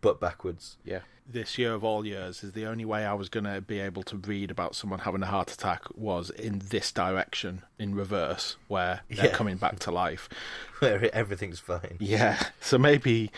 but 0.00 0.20
backwards 0.20 0.76
yeah. 0.84 1.00
This 1.26 1.56
year 1.56 1.72
of 1.72 1.82
all 1.82 2.04
years 2.04 2.44
is 2.44 2.52
the 2.52 2.66
only 2.66 2.84
way 2.84 3.06
I 3.06 3.14
was 3.14 3.30
going 3.30 3.44
to 3.44 3.62
be 3.62 3.80
able 3.80 4.02
to 4.02 4.16
read 4.18 4.50
about 4.50 4.74
someone 4.74 4.98
having 4.98 5.22
a 5.22 5.26
heart 5.26 5.50
attack 5.50 5.80
was 5.96 6.28
in 6.28 6.58
this 6.68 6.92
direction, 6.92 7.62
in 7.78 7.94
reverse, 7.94 8.56
where 8.68 9.00
they're 9.08 9.28
Yeah. 9.28 9.32
coming 9.32 9.56
back 9.56 9.78
to 9.80 9.90
life. 9.90 10.28
where 10.80 11.08
everything's 11.14 11.60
fine 11.60 11.96
Yeah, 11.98 12.38
so 12.60 12.76
maybe 12.76 13.30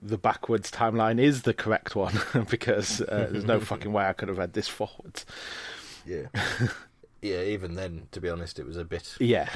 the 0.00 0.16
backwards 0.16 0.70
timeline 0.70 1.20
is 1.20 1.42
the 1.42 1.52
correct 1.52 1.94
one 1.94 2.18
because 2.50 3.02
uh, 3.02 3.28
there's 3.30 3.44
no 3.44 3.60
fucking 3.60 3.92
way 3.92 4.06
I 4.06 4.14
could 4.14 4.28
have 4.28 4.38
read 4.38 4.54
this 4.54 4.68
forwards. 4.68 5.26
yeah 6.06 6.28
yeah 7.20 7.42
even 7.42 7.74
then 7.74 8.08
to 8.12 8.22
be 8.22 8.30
honest 8.30 8.58
it 8.58 8.66
was 8.66 8.78
a 8.78 8.84
bit 8.86 9.16
Yeah, 9.20 9.50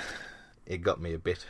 it 0.66 0.82
got 0.82 1.00
me 1.00 1.14
a 1.14 1.18
bit 1.18 1.46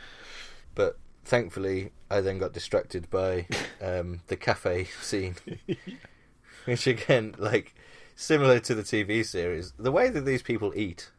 but 0.73 0.97
thankfully 1.23 1.91
i 2.09 2.21
then 2.21 2.37
got 2.37 2.53
distracted 2.53 3.09
by 3.09 3.47
um 3.81 4.21
the 4.27 4.35
cafe 4.35 4.85
scene. 5.01 5.35
Which 6.65 6.87
again 6.87 7.35
like 7.37 7.73
similar 8.15 8.59
to 8.59 8.75
the 8.75 8.83
tv 8.83 9.25
series 9.25 9.73
the 9.79 9.91
way 9.91 10.09
that 10.09 10.25
these 10.25 10.41
people 10.41 10.73
eat 10.75 11.09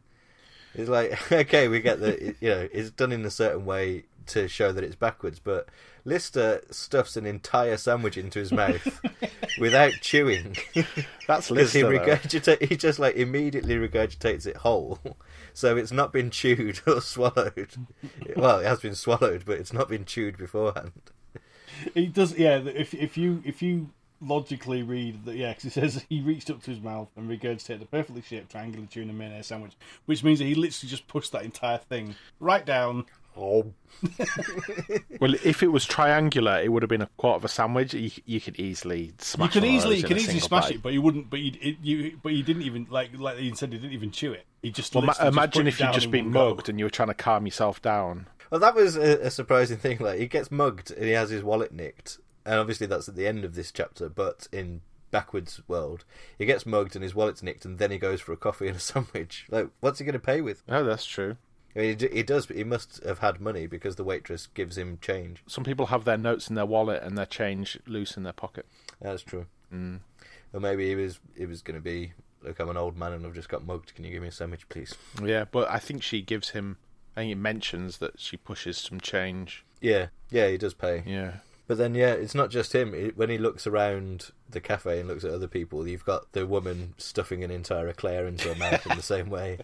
is 0.75 0.87
like 0.87 1.31
okay 1.31 1.67
we 1.67 1.81
get 1.81 1.99
that 1.99 2.21
you 2.21 2.49
know 2.49 2.67
it's 2.71 2.91
done 2.91 3.11
in 3.11 3.25
a 3.25 3.31
certain 3.31 3.65
way 3.65 4.05
to 4.27 4.47
show 4.47 4.71
that 4.71 4.83
it's 4.83 4.95
backwards 4.95 5.39
but 5.39 5.67
lister 6.05 6.61
stuffs 6.69 7.17
an 7.17 7.25
entire 7.25 7.75
sandwich 7.75 8.17
into 8.17 8.39
his 8.39 8.51
mouth 8.51 9.01
without 9.59 9.93
chewing. 10.01 10.55
That's 11.27 11.49
because 11.49 11.73
he 11.73 11.83
Lister. 11.83 12.57
he 12.61 12.75
just 12.75 12.99
like 12.99 13.15
immediately 13.15 13.75
regurgitates 13.75 14.45
it 14.45 14.57
whole 14.57 14.99
so 15.53 15.77
it's 15.77 15.91
not 15.91 16.13
been 16.13 16.29
chewed 16.29 16.81
or 16.87 17.01
swallowed 17.01 17.75
well 18.35 18.59
it 18.59 18.65
has 18.65 18.79
been 18.79 18.95
swallowed 18.95 19.43
but 19.45 19.57
it's 19.57 19.73
not 19.73 19.89
been 19.89 20.05
chewed 20.05 20.37
beforehand 20.37 20.91
he 21.93 22.07
does. 22.07 22.37
Yeah. 22.37 22.57
If 22.57 22.93
if 22.93 23.17
you 23.17 23.41
if 23.45 23.61
you 23.61 23.89
logically 24.19 24.83
read 24.83 25.25
that, 25.25 25.35
yeah, 25.35 25.49
because 25.49 25.65
it 25.65 25.73
says 25.73 26.05
he 26.09 26.21
reached 26.21 26.49
up 26.49 26.61
to 26.63 26.71
his 26.71 26.79
mouth 26.79 27.09
and 27.15 27.29
regurgitated 27.29 27.81
a 27.81 27.85
perfectly 27.85 28.21
shaped 28.21 28.51
triangular 28.51 28.87
tuna 28.87 29.13
mayonnaise 29.13 29.47
sandwich, 29.47 29.73
which 30.05 30.23
means 30.23 30.39
that 30.39 30.45
he 30.45 30.55
literally 30.55 30.89
just 30.89 31.07
pushed 31.07 31.31
that 31.31 31.43
entire 31.43 31.77
thing 31.77 32.15
right 32.39 32.65
down. 32.65 33.05
oh 33.37 33.73
Well, 35.19 35.33
if 35.43 35.63
it 35.63 35.71
was 35.71 35.85
triangular, 35.85 36.59
it 36.61 36.71
would 36.71 36.83
have 36.83 36.89
been 36.89 37.01
a 37.01 37.09
quarter 37.17 37.37
of 37.37 37.45
a 37.45 37.49
sandwich. 37.49 37.93
You, 37.93 38.11
you 38.25 38.41
could 38.41 38.59
easily 38.59 39.13
smash. 39.19 39.55
you 39.55 39.61
could 39.61 39.69
easily, 39.69 39.97
you 39.97 40.03
in 40.03 40.07
could 40.07 40.17
easily 40.17 40.39
smash 40.39 40.65
bite. 40.65 40.75
it, 40.75 40.83
but 40.83 40.93
you 40.93 41.01
wouldn't. 41.01 41.29
But 41.29 41.39
you, 41.39 41.53
it, 41.61 41.77
you, 41.81 42.19
but 42.21 42.33
you 42.33 42.43
didn't 42.43 42.63
even 42.63 42.87
like, 42.89 43.17
like 43.17 43.39
you 43.39 43.55
said, 43.55 43.73
he 43.73 43.79
didn't 43.79 43.93
even 43.93 44.11
chew 44.11 44.33
it. 44.33 44.45
He 44.61 44.71
just 44.71 44.93
Well, 44.93 45.03
ma- 45.03 45.07
literally 45.13 45.29
just 45.31 45.37
imagine 45.37 45.67
if 45.67 45.79
you'd 45.79 45.93
just 45.93 46.11
been 46.11 46.25
one 46.25 46.33
go. 46.33 46.49
mugged 46.49 46.69
and 46.69 46.77
you 46.79 46.85
were 46.85 46.89
trying 46.91 47.07
to 47.09 47.13
calm 47.13 47.45
yourself 47.45 47.81
down. 47.81 48.27
well 48.49 48.59
that 48.59 48.75
was 48.75 48.95
a, 48.95 49.19
a 49.25 49.31
surprising 49.31 49.77
thing 49.77 49.97
like 49.99 50.19
he 50.19 50.27
gets 50.27 50.51
mugged 50.51 50.91
and 50.91 51.05
he 51.05 51.11
has 51.11 51.29
his 51.29 51.43
wallet 51.43 51.71
nicked 51.71 52.19
and 52.45 52.55
obviously 52.55 52.85
that's 52.87 53.07
at 53.09 53.15
the 53.15 53.25
end 53.27 53.43
of 53.45 53.55
this 53.55 53.71
chapter 53.71 54.09
but 54.09 54.47
in 54.51 54.81
backwards 55.09 55.61
world 55.67 56.05
he 56.37 56.45
gets 56.45 56.65
mugged 56.65 56.95
and 56.95 57.03
his 57.03 57.13
wallet's 57.15 57.43
nicked 57.43 57.65
and 57.65 57.79
then 57.79 57.91
he 57.91 57.97
goes 57.97 58.21
for 58.21 58.31
a 58.33 58.37
coffee 58.37 58.67
and 58.67 58.77
a 58.77 58.79
sandwich 58.91 59.45
like 59.49 59.69
what's 59.79 59.99
he 59.99 60.05
going 60.05 60.13
to 60.13 60.19
pay 60.19 60.41
with 60.41 60.63
Oh, 60.69 60.83
that's 60.83 61.05
true. 61.05 61.37
I 61.75 61.79
mean, 61.79 61.89
he, 61.89 61.95
d- 61.95 62.09
he 62.13 62.23
does 62.23 62.45
but 62.45 62.57
he 62.57 62.63
must 62.65 63.01
have 63.05 63.19
had 63.19 63.39
money 63.39 63.65
because 63.67 63.95
the 63.95 64.03
waitress 64.03 64.47
gives 64.47 64.77
him 64.77 64.97
change 65.01 65.41
Some 65.47 65.63
people 65.63 65.85
have 65.87 66.03
their 66.05 66.17
notes 66.17 66.49
in 66.49 66.55
their 66.55 66.65
wallet 66.65 67.01
and 67.03 67.17
their 67.17 67.25
change 67.25 67.79
loose 67.87 68.17
in 68.17 68.23
their 68.23 68.33
pocket. 68.33 68.65
That's 69.01 69.21
true. 69.23 69.45
Mm. 69.73 70.01
Or 70.53 70.59
maybe 70.59 70.87
he 70.89 70.95
was 70.95 71.19
he 71.37 71.45
was 71.45 71.61
going 71.61 71.75
to 71.77 71.81
be 71.81 72.11
look, 72.43 72.59
I'm 72.59 72.69
an 72.69 72.77
old 72.77 72.97
man 72.97 73.13
and 73.13 73.25
I've 73.25 73.33
just 73.33 73.49
got 73.49 73.65
mugged. 73.65 73.95
Can 73.95 74.05
you 74.05 74.11
give 74.11 74.21
me 74.21 74.29
a 74.29 74.31
sandwich, 74.31 74.67
please? 74.69 74.95
Yeah, 75.23 75.45
but 75.49 75.69
I 75.69 75.79
think 75.79 76.03
she 76.03 76.21
gives 76.21 76.49
him. 76.49 76.77
I 77.15 77.21
think 77.21 77.31
it 77.33 77.37
mentions 77.37 77.97
that 77.97 78.19
she 78.19 78.37
pushes 78.37 78.77
some 78.77 78.99
change. 78.99 79.65
Yeah, 79.81 80.07
yeah, 80.29 80.47
he 80.47 80.57
does 80.57 80.73
pay. 80.73 81.03
Yeah. 81.05 81.33
But 81.67 81.77
then, 81.77 81.95
yeah, 81.95 82.13
it's 82.13 82.35
not 82.35 82.49
just 82.49 82.73
him. 82.73 82.93
It, 82.93 83.17
when 83.17 83.29
he 83.29 83.37
looks 83.37 83.65
around 83.65 84.31
the 84.49 84.59
cafe 84.59 84.99
and 84.99 85.07
looks 85.07 85.23
at 85.23 85.31
other 85.31 85.47
people, 85.47 85.87
you've 85.87 86.05
got 86.05 86.31
the 86.33 86.45
woman 86.45 86.95
stuffing 86.97 87.43
an 87.43 87.51
entire 87.51 87.87
eclair 87.87 88.27
into 88.27 88.49
her 88.49 88.55
mouth 88.55 88.85
in 88.89 88.97
the 88.97 89.03
same 89.03 89.29
way. 89.29 89.59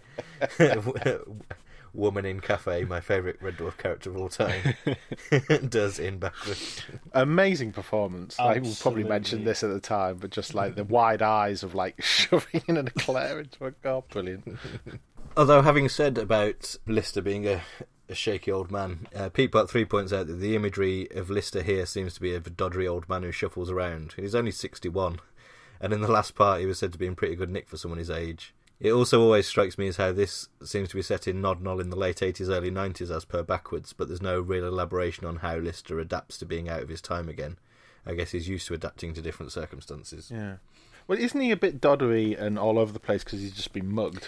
woman 1.98 2.26
in 2.26 2.40
cafe, 2.40 2.86
my 2.86 3.02
favourite 3.02 3.42
Red 3.42 3.58
Dwarf 3.58 3.78
character 3.78 4.10
of 4.10 4.18
all 4.18 4.30
time, 4.30 4.76
does 5.70 6.00
in 6.00 6.20
backwards. 6.20 6.82
Amazing 7.14 7.74
performance. 7.74 8.40
I 8.40 8.44
will 8.46 8.54
probably 8.54 8.70
Absolutely. 8.72 9.04
mention 9.04 9.44
this 9.44 9.64
at 9.64 9.72
the 9.72 9.80
time, 9.80 10.18
but 10.18 10.30
just 10.30 10.54
like 10.54 10.76
the 10.76 10.84
wide 10.84 11.22
eyes 11.22 11.64
of 11.64 11.76
like 11.76 12.02
shoving 12.04 12.62
in 12.68 12.78
an 12.78 12.88
eclair 12.88 13.40
into 13.40 13.66
a 13.66 13.72
car. 13.72 14.04
Brilliant. 14.10 14.58
Although, 15.36 15.62
having 15.62 15.90
said 15.90 16.18
about 16.18 16.76
Lister 16.88 17.22
being 17.22 17.48
a, 17.48 17.62
a 18.08 18.16
shaky 18.16 18.52
old 18.52 18.72
man, 18.72 19.08
uh, 19.16 19.30
Pete 19.30 19.52
Part 19.52 19.70
3 19.70 19.86
points 19.86 20.14
out 20.14 20.28
that 20.28 20.34
the 20.34 20.56
imagery 20.56 21.08
of 21.12 21.30
Lister 21.30 21.62
here 21.62 21.86
seems 21.86 22.14
to 22.14 22.22
be 22.22 22.34
of 22.34 22.48
a 22.48 22.52
doddery 22.52 22.88
old 22.88 23.10
man 23.10 23.24
who 23.24 23.32
shuffles 23.32 23.70
around. 23.70 24.14
He's 24.16 24.36
only 24.36 24.52
61, 24.52 25.20
and 25.82 25.94
in 25.94 26.02
the 26.02 26.12
last 26.12 26.36
part, 26.36 26.60
he 26.60 26.66
was 26.66 26.80
said 26.80 26.92
to 26.94 26.98
be 26.98 27.06
in 27.06 27.16
pretty 27.16 27.36
good 27.36 27.50
nick 27.50 27.68
for 27.68 27.78
someone 27.78 28.00
his 28.00 28.10
age. 28.10 28.54
It 28.80 28.92
also 28.92 29.22
always 29.22 29.48
strikes 29.48 29.78
me 29.78 29.88
as 29.88 29.98
how 29.98 30.12
this 30.12 30.50
seems 30.64 30.90
to 30.90 30.96
be 30.96 31.02
set 31.02 31.28
in 31.28 31.42
Nodnol 31.42 31.82
in 31.82 31.90
the 31.90 31.96
late 31.96 32.18
80s, 32.18 32.50
early 32.50 32.70
90s 32.70 33.10
as 33.10 33.26
per 33.26 33.42
backwards, 33.42 33.92
but 33.94 34.08
there's 34.08 34.22
no 34.22 34.40
real 34.40 34.68
elaboration 34.68 35.26
on 35.26 35.38
how 35.38 35.58
Lister 35.58 36.00
adapts 36.00 36.38
to 36.38 36.46
being 36.46 36.70
out 36.70 36.84
of 36.84 36.90
his 36.90 37.02
time 37.02 37.28
again. 37.28 37.58
I 38.06 38.14
guess 38.14 38.32
he's 38.32 38.48
used 38.48 38.68
to 38.68 38.76
adapting 38.76 39.14
to 39.16 39.22
different 39.22 39.52
circumstances. 39.52 40.32
Yeah. 40.34 40.58
Well, 41.08 41.18
isn't 41.18 41.40
he 41.40 41.52
a 41.52 41.58
bit 41.58 41.82
doddery 41.82 42.40
and 42.40 42.60
all 42.60 42.78
over 42.78 42.92
the 42.92 43.00
place 43.00 43.24
because 43.24 43.42
he's 43.42 43.56
just 43.56 43.74
been 43.74 43.92
mugged? 43.92 44.28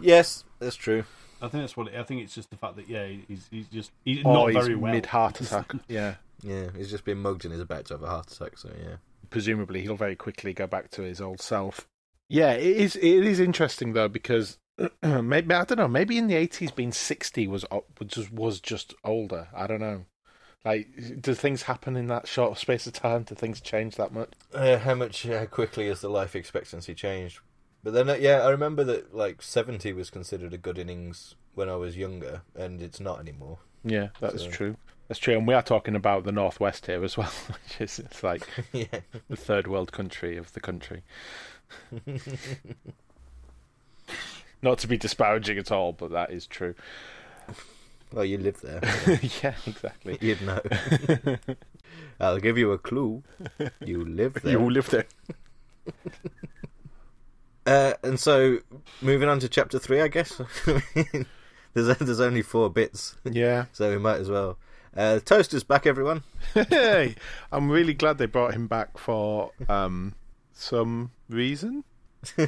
Yes, 0.00 0.44
that's 0.60 0.76
true. 0.76 1.04
I 1.42 1.48
think 1.48 1.62
that's 1.62 1.76
what 1.76 1.88
it, 1.88 1.94
I 1.94 2.02
think. 2.02 2.22
It's 2.22 2.34
just 2.34 2.50
the 2.50 2.56
fact 2.56 2.76
that 2.76 2.88
yeah, 2.88 3.06
he's 3.28 3.48
he's 3.50 3.66
just 3.68 3.90
he's 4.04 4.24
Or 4.24 4.32
not 4.32 4.46
he's 4.46 4.64
very 4.64 4.76
well. 4.76 4.92
mid 4.92 5.06
heart 5.06 5.40
attack. 5.40 5.72
yeah. 5.88 6.14
Yeah, 6.42 6.68
he's 6.74 6.90
just 6.90 7.04
been 7.04 7.18
mugged 7.18 7.44
and 7.44 7.52
he's 7.52 7.62
about 7.62 7.84
to 7.86 7.94
have 7.94 8.02
a 8.02 8.08
heart 8.08 8.30
attack. 8.30 8.56
So 8.56 8.70
yeah. 8.80 8.96
presumably 9.28 9.82
he'll 9.82 9.96
very 9.96 10.16
quickly 10.16 10.52
go 10.54 10.66
back 10.66 10.90
to 10.92 11.02
his 11.02 11.20
old 11.20 11.40
self. 11.40 11.86
Yeah, 12.30 12.52
it 12.52 12.76
is. 12.76 12.94
It 12.96 13.24
is 13.26 13.40
interesting 13.40 13.92
though 13.92 14.08
because 14.08 14.58
maybe 15.02 15.52
I 15.52 15.64
don't 15.64 15.78
know. 15.78 15.88
Maybe 15.88 16.16
in 16.16 16.28
the 16.28 16.36
eighties, 16.36 16.70
being 16.70 16.92
sixty 16.92 17.48
was 17.48 17.64
was 17.70 18.08
just 18.08 18.32
was 18.32 18.60
just 18.60 18.94
older. 19.04 19.48
I 19.54 19.66
don't 19.66 19.80
know. 19.80 20.06
Like, 20.64 20.88
do 21.20 21.34
things 21.34 21.62
happen 21.62 21.96
in 21.96 22.06
that 22.08 22.28
short 22.28 22.56
space 22.58 22.86
of 22.86 22.92
time? 22.92 23.24
Do 23.24 23.34
things 23.34 23.60
change 23.60 23.96
that 23.96 24.12
much? 24.12 24.34
Uh, 24.54 24.78
how 24.78 24.94
much 24.94 25.24
how 25.24 25.44
quickly 25.46 25.88
has 25.88 26.02
the 26.02 26.08
life 26.10 26.36
expectancy 26.36 26.94
changed? 26.94 27.40
But 27.82 27.94
then, 27.94 28.10
uh, 28.10 28.14
yeah, 28.20 28.42
I 28.42 28.50
remember 28.50 28.84
that 28.84 29.12
like 29.14 29.42
seventy 29.42 29.92
was 29.92 30.08
considered 30.10 30.52
a 30.54 30.58
good 30.58 30.78
innings 30.78 31.34
when 31.54 31.68
I 31.68 31.76
was 31.76 31.96
younger, 31.96 32.42
and 32.54 32.80
it's 32.80 33.00
not 33.00 33.18
anymore. 33.18 33.58
Yeah, 33.82 34.08
that 34.20 34.34
is 34.34 34.42
So- 34.42 34.50
true. 34.50 34.76
That's 35.08 35.18
true, 35.18 35.36
and 35.36 35.44
we 35.44 35.54
are 35.54 35.62
talking 35.62 35.96
about 35.96 36.22
the 36.22 36.30
northwest 36.30 36.86
here 36.86 37.02
as 37.02 37.16
well, 37.16 37.32
which 37.48 37.80
is 37.80 37.98
it's 37.98 38.22
like 38.22 38.46
yeah, 38.72 39.00
the 39.28 39.34
third 39.34 39.66
world 39.66 39.90
country 39.90 40.36
of 40.36 40.52
the 40.52 40.60
country. 40.60 41.02
Not 44.62 44.78
to 44.80 44.86
be 44.88 44.98
disparaging 44.98 45.56
at 45.58 45.72
all, 45.72 45.92
but 45.92 46.10
that 46.10 46.30
is 46.30 46.46
true. 46.46 46.74
well, 48.12 48.24
you 48.24 48.36
live 48.38 48.60
there, 48.60 48.80
yeah, 49.42 49.54
exactly. 49.66 50.18
you'd 50.20 50.42
know. 50.42 50.60
I'll 52.20 52.38
give 52.38 52.58
you 52.58 52.72
a 52.72 52.78
clue. 52.78 53.22
You 53.84 54.04
live 54.04 54.34
there. 54.42 54.52
You 54.52 54.70
live 54.70 54.90
there. 54.90 55.06
Uh, 57.66 57.94
and 58.02 58.20
so, 58.20 58.58
moving 59.00 59.28
on 59.28 59.38
to 59.40 59.48
chapter 59.48 59.78
three, 59.78 60.00
I 60.02 60.08
guess. 60.08 60.40
there's 61.72 61.96
there's 61.98 62.20
only 62.20 62.42
four 62.42 62.68
bits, 62.68 63.16
Yeah. 63.24 63.66
so 63.72 63.90
we 63.90 63.98
might 63.98 64.18
as 64.20 64.28
well. 64.28 64.58
Uh, 64.94 65.20
Toaster's 65.20 65.62
back, 65.64 65.86
everyone. 65.86 66.22
hey, 66.52 67.14
I'm 67.52 67.70
really 67.70 67.94
glad 67.94 68.18
they 68.18 68.26
brought 68.26 68.52
him 68.54 68.66
back 68.66 68.98
for 68.98 69.52
um, 69.68 70.14
some 70.60 71.12
reason. 71.28 71.84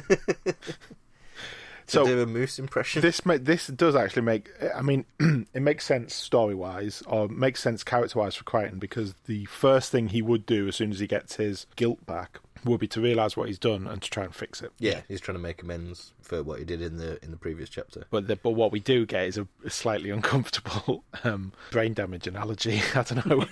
So 1.85 2.05
do 2.05 2.21
a 2.21 2.25
moose 2.25 2.59
impression. 2.59 3.01
this 3.01 3.25
ma- 3.25 3.37
this 3.39 3.67
does 3.67 3.95
actually 3.95 4.21
make. 4.21 4.49
I 4.73 4.81
mean, 4.81 5.05
it 5.53 5.61
makes 5.61 5.85
sense 5.85 6.13
story 6.13 6.55
wise, 6.55 7.03
or 7.07 7.27
makes 7.27 7.61
sense 7.61 7.83
character 7.83 8.19
wise 8.19 8.35
for 8.35 8.43
Kryten 8.45 8.79
because 8.79 9.15
the 9.25 9.45
first 9.45 9.91
thing 9.91 10.07
he 10.07 10.21
would 10.21 10.45
do 10.45 10.67
as 10.67 10.75
soon 10.75 10.91
as 10.91 10.99
he 10.99 11.07
gets 11.07 11.35
his 11.35 11.65
guilt 11.75 12.05
back 12.05 12.39
would 12.63 12.79
be 12.79 12.87
to 12.87 13.01
realise 13.01 13.35
what 13.35 13.47
he's 13.47 13.59
done 13.59 13.85
and 13.85 14.01
to 14.01 14.09
try 14.09 14.23
and 14.23 14.33
fix 14.33 14.61
it. 14.61 14.71
yeah, 14.79 15.01
he's 15.09 15.19
trying 15.19 15.35
to 15.35 15.41
make 15.41 15.61
amends 15.61 16.13
for 16.21 16.41
what 16.41 16.59
he 16.59 16.65
did 16.65 16.81
in 16.81 16.97
the 16.97 17.23
in 17.23 17.31
the 17.31 17.37
previous 17.37 17.69
chapter. 17.69 18.05
But 18.09 18.27
the, 18.27 18.37
but 18.37 18.51
what 18.51 18.71
we 18.71 18.79
do 18.79 19.05
get 19.05 19.25
is 19.25 19.37
a, 19.37 19.47
a 19.65 19.69
slightly 19.69 20.09
uncomfortable 20.09 21.03
um, 21.25 21.51
brain 21.71 21.93
damage 21.93 22.27
analogy. 22.27 22.81
I 22.95 23.03
don't 23.03 23.25
know. 23.25 23.45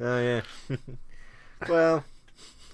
Oh 0.00 0.20
yeah. 0.20 0.40
well, 1.68 2.04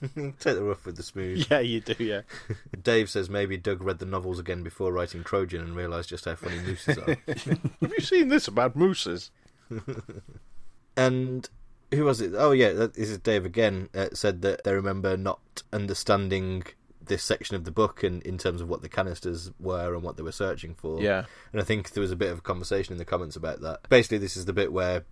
take 0.40 0.56
the 0.56 0.62
rough 0.62 0.84
with 0.84 0.96
the 0.96 1.02
smooth. 1.02 1.46
yeah, 1.50 1.60
you 1.60 1.80
do. 1.80 2.02
Yeah. 2.02 2.22
Dave 2.82 3.08
says 3.08 3.30
maybe 3.30 3.56
Doug 3.56 3.82
read 3.82 3.98
the 3.98 4.06
novels 4.06 4.38
again 4.38 4.62
before 4.62 4.92
writing 4.92 5.22
Trojan 5.22 5.60
and 5.60 5.76
realised 5.76 6.08
just 6.08 6.24
how 6.24 6.34
funny 6.34 6.58
mooses 6.58 6.98
are. 6.98 7.16
Have 7.26 7.92
you 7.92 8.00
seen 8.00 8.28
this 8.28 8.48
about 8.48 8.74
mooses? 8.74 9.30
and 10.96 11.48
who 11.92 12.04
was 12.04 12.20
it? 12.20 12.32
Oh 12.36 12.52
yeah, 12.52 12.72
this 12.72 13.10
is 13.10 13.18
Dave 13.18 13.44
again. 13.44 13.88
Uh, 13.94 14.08
said 14.12 14.42
that 14.42 14.64
they 14.64 14.74
remember 14.74 15.16
not 15.16 15.62
understanding 15.72 16.64
this 17.04 17.22
section 17.22 17.56
of 17.56 17.64
the 17.64 17.70
book 17.70 18.02
and 18.02 18.22
in 18.22 18.38
terms 18.38 18.60
of 18.60 18.68
what 18.68 18.82
the 18.82 18.88
canisters 18.88 19.50
were 19.58 19.94
and 19.94 20.02
what 20.02 20.16
they 20.16 20.22
were 20.22 20.32
searching 20.32 20.74
for. 20.74 21.00
Yeah. 21.00 21.24
And 21.52 21.60
I 21.60 21.64
think 21.64 21.90
there 21.90 22.00
was 22.00 22.12
a 22.12 22.16
bit 22.16 22.30
of 22.30 22.38
a 22.38 22.42
conversation 22.42 22.92
in 22.92 22.98
the 22.98 23.04
comments 23.04 23.36
about 23.36 23.60
that. 23.62 23.88
Basically, 23.88 24.18
this 24.18 24.36
is 24.36 24.44
the 24.44 24.52
bit 24.52 24.72
where 24.72 25.04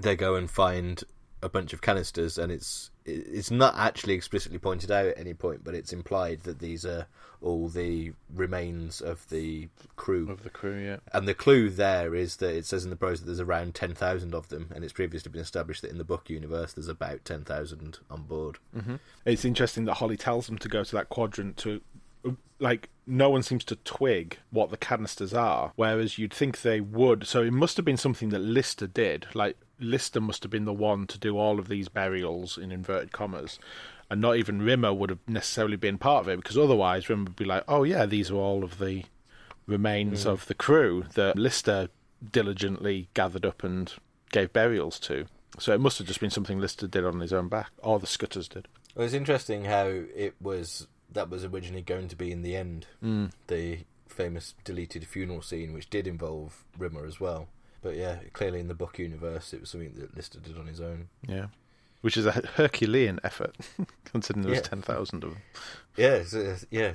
they 0.00 0.16
go 0.16 0.34
and 0.34 0.50
find 0.50 1.02
a 1.42 1.48
bunch 1.48 1.72
of 1.72 1.80
canisters, 1.80 2.38
and 2.38 2.52
it's 2.52 2.90
it's 3.04 3.50
not 3.50 3.74
actually 3.76 4.14
explicitly 4.14 4.58
pointed 4.58 4.90
out 4.90 5.06
at 5.06 5.18
any 5.18 5.34
point, 5.34 5.64
but 5.64 5.74
it's 5.74 5.92
implied 5.92 6.40
that 6.40 6.58
these 6.58 6.84
are 6.84 7.06
all 7.40 7.68
the 7.68 8.12
remains 8.34 9.00
of 9.00 9.28
the 9.30 9.68
crew. 9.96 10.30
Of 10.30 10.42
the 10.42 10.50
crew, 10.50 10.78
yeah. 10.78 10.98
And 11.12 11.26
the 11.26 11.34
clue 11.34 11.70
there 11.70 12.14
is 12.14 12.36
that 12.36 12.54
it 12.54 12.66
says 12.66 12.84
in 12.84 12.90
the 12.90 12.96
prose 12.96 13.20
that 13.20 13.26
there's 13.26 13.40
around 13.40 13.74
10,000 13.74 14.34
of 14.34 14.48
them, 14.48 14.70
and 14.74 14.84
it's 14.84 14.92
previously 14.92 15.32
been 15.32 15.40
established 15.40 15.82
that 15.82 15.90
in 15.90 15.98
the 15.98 16.04
book 16.04 16.28
universe 16.28 16.74
there's 16.74 16.88
about 16.88 17.24
10,000 17.24 17.98
on 18.10 18.22
board. 18.22 18.58
Mm-hmm. 18.76 18.96
It's 19.24 19.44
interesting 19.44 19.86
that 19.86 19.94
Holly 19.94 20.16
tells 20.16 20.46
them 20.46 20.58
to 20.58 20.68
go 20.68 20.84
to 20.84 20.96
that 20.96 21.08
quadrant 21.08 21.56
to. 21.58 21.80
Like, 22.58 22.90
no 23.06 23.30
one 23.30 23.42
seems 23.42 23.64
to 23.64 23.76
twig 23.76 24.36
what 24.50 24.68
the 24.68 24.76
canisters 24.76 25.32
are, 25.32 25.72
whereas 25.76 26.18
you'd 26.18 26.34
think 26.34 26.60
they 26.60 26.78
would. 26.78 27.26
So 27.26 27.42
it 27.42 27.54
must 27.54 27.78
have 27.78 27.86
been 27.86 27.96
something 27.96 28.28
that 28.28 28.40
Lister 28.40 28.86
did. 28.86 29.26
Like, 29.32 29.56
Lister 29.80 30.20
must 30.20 30.42
have 30.42 30.50
been 30.50 30.64
the 30.64 30.72
one 30.72 31.06
to 31.08 31.18
do 31.18 31.38
all 31.38 31.58
of 31.58 31.68
these 31.68 31.88
burials 31.88 32.58
in 32.58 32.70
inverted 32.70 33.12
commas. 33.12 33.58
And 34.10 34.20
not 34.20 34.36
even 34.36 34.62
Rimmer 34.62 34.92
would 34.92 35.10
have 35.10 35.20
necessarily 35.28 35.76
been 35.76 35.96
part 35.96 36.24
of 36.24 36.28
it, 36.28 36.36
because 36.36 36.58
otherwise 36.58 37.08
Rimmer 37.08 37.24
would 37.24 37.36
be 37.36 37.44
like, 37.44 37.64
oh, 37.68 37.84
yeah, 37.84 38.06
these 38.06 38.30
are 38.30 38.36
all 38.36 38.64
of 38.64 38.78
the 38.78 39.04
remains 39.66 40.24
mm. 40.24 40.30
of 40.30 40.46
the 40.46 40.54
crew 40.54 41.04
that 41.14 41.36
Lister 41.36 41.88
diligently 42.32 43.08
gathered 43.14 43.46
up 43.46 43.62
and 43.62 43.94
gave 44.30 44.52
burials 44.52 44.98
to. 45.00 45.26
So 45.58 45.72
it 45.72 45.80
must 45.80 45.98
have 45.98 46.06
just 46.06 46.20
been 46.20 46.30
something 46.30 46.58
Lister 46.58 46.86
did 46.86 47.04
on 47.04 47.20
his 47.20 47.32
own 47.32 47.48
back, 47.48 47.70
or 47.78 47.98
the 47.98 48.06
Scutters 48.06 48.48
did. 48.48 48.66
Well, 48.94 49.04
it's 49.04 49.14
interesting 49.14 49.64
how 49.64 49.86
it 49.86 50.34
was 50.40 50.88
that 51.12 51.30
was 51.30 51.44
originally 51.44 51.82
going 51.82 52.08
to 52.08 52.16
be 52.16 52.30
in 52.30 52.42
the 52.42 52.56
end 52.56 52.86
mm. 53.02 53.30
the 53.46 53.80
famous 54.08 54.54
deleted 54.64 55.06
funeral 55.06 55.42
scene, 55.42 55.72
which 55.72 55.88
did 55.88 56.06
involve 56.06 56.64
Rimmer 56.76 57.06
as 57.06 57.20
well. 57.20 57.48
But 57.82 57.96
yeah, 57.96 58.18
clearly 58.32 58.60
in 58.60 58.68
the 58.68 58.74
book 58.74 58.98
universe, 58.98 59.52
it 59.54 59.60
was 59.60 59.70
something 59.70 59.92
that 59.96 60.16
Lister 60.16 60.38
did 60.38 60.58
on 60.58 60.66
his 60.66 60.80
own. 60.80 61.08
Yeah. 61.26 61.46
Which 62.02 62.16
is 62.16 62.26
a 62.26 62.32
Herculean 62.32 63.20
effort, 63.24 63.56
considering 64.04 64.42
there 64.42 64.50
was 64.50 64.58
Yeah. 64.60 64.68
10,000 64.68 65.24
of 65.24 65.30
them. 65.30 65.42
Yeah, 65.96 66.14
it's, 66.14 66.34
uh, 66.34 66.58
yeah. 66.70 66.92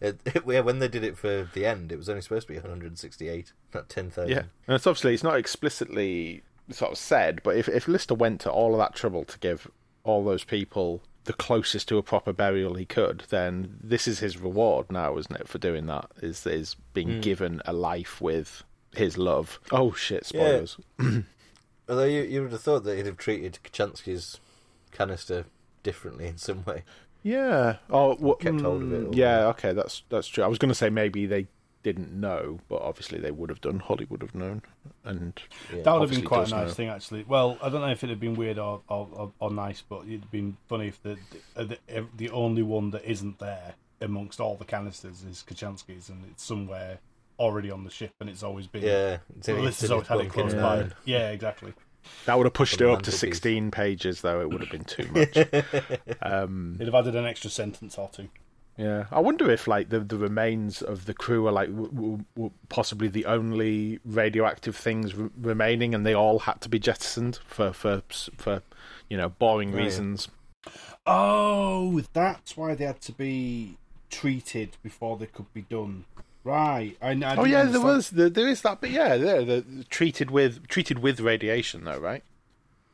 It, 0.00 0.20
yeah, 0.46 0.60
when 0.60 0.78
they 0.78 0.88
did 0.88 1.04
it 1.04 1.16
for 1.16 1.48
the 1.54 1.64
end, 1.66 1.90
it 1.90 1.96
was 1.96 2.08
only 2.08 2.22
supposed 2.22 2.46
to 2.48 2.52
be 2.52 2.58
168, 2.58 3.52
not 3.74 3.88
10,000. 3.88 4.30
Yeah. 4.30 4.42
And 4.66 4.74
it's 4.76 4.86
obviously, 4.86 5.14
it's 5.14 5.22
not 5.22 5.36
explicitly 5.36 6.42
sort 6.70 6.92
of 6.92 6.98
said, 6.98 7.40
but 7.42 7.56
if, 7.56 7.68
if 7.68 7.88
Lister 7.88 8.14
went 8.14 8.40
to 8.42 8.50
all 8.50 8.72
of 8.72 8.78
that 8.78 8.94
trouble 8.94 9.24
to 9.24 9.38
give 9.38 9.70
all 10.04 10.24
those 10.24 10.44
people 10.44 11.02
the 11.24 11.32
closest 11.32 11.88
to 11.88 11.98
a 11.98 12.02
proper 12.02 12.32
burial 12.32 12.74
he 12.74 12.84
could, 12.84 13.24
then 13.30 13.78
this 13.82 14.06
is 14.06 14.20
his 14.20 14.38
reward 14.38 14.90
now, 14.92 15.16
isn't 15.18 15.34
it, 15.40 15.48
for 15.48 15.58
doing 15.58 15.86
that? 15.86 16.10
Is, 16.22 16.46
is 16.46 16.76
being 16.92 17.20
given 17.20 17.62
a 17.64 17.72
life 17.72 18.20
with 18.20 18.62
his 18.96 19.16
love. 19.18 19.60
Oh, 19.70 19.92
shit, 19.92 20.26
spoilers. 20.26 20.76
Although 21.88 22.04
you, 22.04 22.22
you 22.22 22.42
would 22.42 22.52
have 22.52 22.62
thought 22.62 22.84
that 22.84 22.96
he'd 22.96 23.06
have 23.06 23.16
treated 23.16 23.58
Kochanski's 23.62 24.40
canister 24.90 25.44
differently 25.82 26.26
in 26.26 26.36
some 26.38 26.64
way. 26.64 26.82
Yeah. 27.22 27.76
Oh, 27.90 28.16
well, 28.18 28.34
Kept 28.34 28.60
hold 28.60 28.82
of 28.82 28.92
it 28.92 29.04
mm, 29.04 29.12
or- 29.12 29.16
Yeah. 29.16 29.46
Okay. 29.48 29.72
That's 29.72 30.02
that's 30.08 30.26
true. 30.28 30.44
I 30.44 30.48
was 30.48 30.58
going 30.58 30.68
to 30.70 30.74
say 30.74 30.90
maybe 30.90 31.26
they 31.26 31.46
didn't 31.82 32.12
know, 32.12 32.58
but 32.68 32.82
obviously 32.82 33.20
they 33.20 33.30
would 33.30 33.48
have 33.50 33.60
done. 33.60 33.78
Holly 33.78 34.06
would 34.10 34.20
have 34.22 34.34
known, 34.34 34.62
and 35.04 35.40
Yeah. 35.72 35.82
That 35.82 35.92
would 35.92 36.02
have 36.02 36.10
been 36.10 36.24
quite 36.26 36.48
a 36.48 36.50
nice 36.50 36.68
know. 36.68 36.74
thing, 36.74 36.88
actually. 36.88 37.24
Well, 37.28 37.58
I 37.62 37.68
don't 37.68 37.80
know 37.80 37.88
if 37.90 37.98
it'd 37.98 38.10
have 38.10 38.18
been 38.20 38.34
weird 38.34 38.58
or, 38.58 38.82
or, 38.88 39.08
or, 39.12 39.32
or 39.38 39.50
nice, 39.52 39.82
but 39.88 40.00
it'd 40.06 40.22
have 40.22 40.30
been 40.32 40.56
funny 40.68 40.88
if 40.88 41.00
the, 41.04 41.16
the 41.54 41.78
the 41.92 42.06
the 42.16 42.30
only 42.30 42.62
one 42.62 42.90
that 42.90 43.04
isn't 43.08 43.38
there 43.38 43.74
amongst 44.00 44.40
all 44.40 44.56
the 44.56 44.64
canisters 44.64 45.22
is 45.22 45.44
Kochanski's, 45.48 46.08
and 46.08 46.24
it's 46.28 46.42
somewhere 46.44 46.98
already 47.38 47.70
on 47.70 47.84
the 47.84 47.90
ship, 47.90 48.12
and 48.20 48.28
it's 48.30 48.42
always 48.42 48.66
been. 48.66 48.82
Yeah, 48.82 49.18
it's 49.38 49.48
in- 49.48 49.56
Well, 49.56 49.66
it's 49.66 49.80
this 49.80 49.88
has 49.88 49.90
in 49.90 49.94
always 49.94 50.06
his 50.06 50.08
had 50.08 50.18
it 50.18 50.20
bunk 50.22 50.32
close 50.32 50.52
in 50.52 50.60
by. 50.60 50.94
Yeah, 51.04 51.30
exactly. 51.30 51.72
that 52.26 52.36
would 52.38 52.46
have 52.46 52.54
pushed 52.54 52.80
it 52.80 52.88
up 52.88 53.02
to 53.02 53.10
sixteen 53.10 53.70
pages, 53.70 54.20
though. 54.20 54.40
It 54.40 54.50
would 54.50 54.60
have 54.60 54.70
been 54.70 54.84
too 54.84 55.08
much. 55.12 55.36
um, 56.22 56.76
It'd 56.76 56.92
have 56.92 56.94
added 57.06 57.16
an 57.16 57.24
extra 57.26 57.50
sentence 57.50 57.98
or 57.98 58.08
two. 58.12 58.28
yeah, 58.76 59.06
I 59.10 59.20
wonder 59.20 59.50
if 59.50 59.66
like 59.66 59.88
the 59.88 60.00
the 60.00 60.16
remains 60.18 60.82
of 60.82 61.06
the 61.06 61.14
crew 61.14 61.46
are 61.46 61.52
like 61.52 61.68
w- 61.70 61.90
w- 61.90 62.24
w- 62.34 62.52
possibly 62.68 63.08
the 63.08 63.24
only 63.26 63.98
radioactive 64.04 64.76
things 64.76 65.18
r- 65.18 65.30
remaining, 65.40 65.94
and 65.94 66.04
they 66.06 66.14
all 66.14 66.40
had 66.40 66.60
to 66.62 66.68
be 66.68 66.78
jettisoned 66.78 67.40
for 67.46 67.72
for 67.72 68.02
for 68.36 68.62
you 69.08 69.16
know 69.16 69.28
boring 69.30 69.74
Oh, 69.74 69.78
yeah. 69.78 69.84
reasons. 69.84 70.28
Oh, 71.06 72.00
that's 72.12 72.56
why 72.56 72.74
they 72.74 72.84
had 72.84 73.00
to 73.02 73.12
be 73.12 73.76
treated 74.10 74.76
before 74.82 75.16
they 75.16 75.26
could 75.26 75.52
be 75.54 75.62
done. 75.62 76.04
Right. 76.46 76.96
I, 77.02 77.08
I 77.08 77.10
Oh 77.10 77.16
didn't 77.18 77.48
yeah, 77.50 77.64
there 77.64 77.80
was 77.80 78.10
there, 78.10 78.28
there 78.30 78.46
is 78.46 78.62
that, 78.62 78.80
but 78.80 78.90
yeah, 78.90 79.16
they're, 79.16 79.44
they're 79.44 79.64
treated 79.90 80.30
with 80.30 80.68
treated 80.68 81.00
with 81.00 81.18
radiation 81.18 81.82
though, 81.82 81.98
right? 81.98 82.22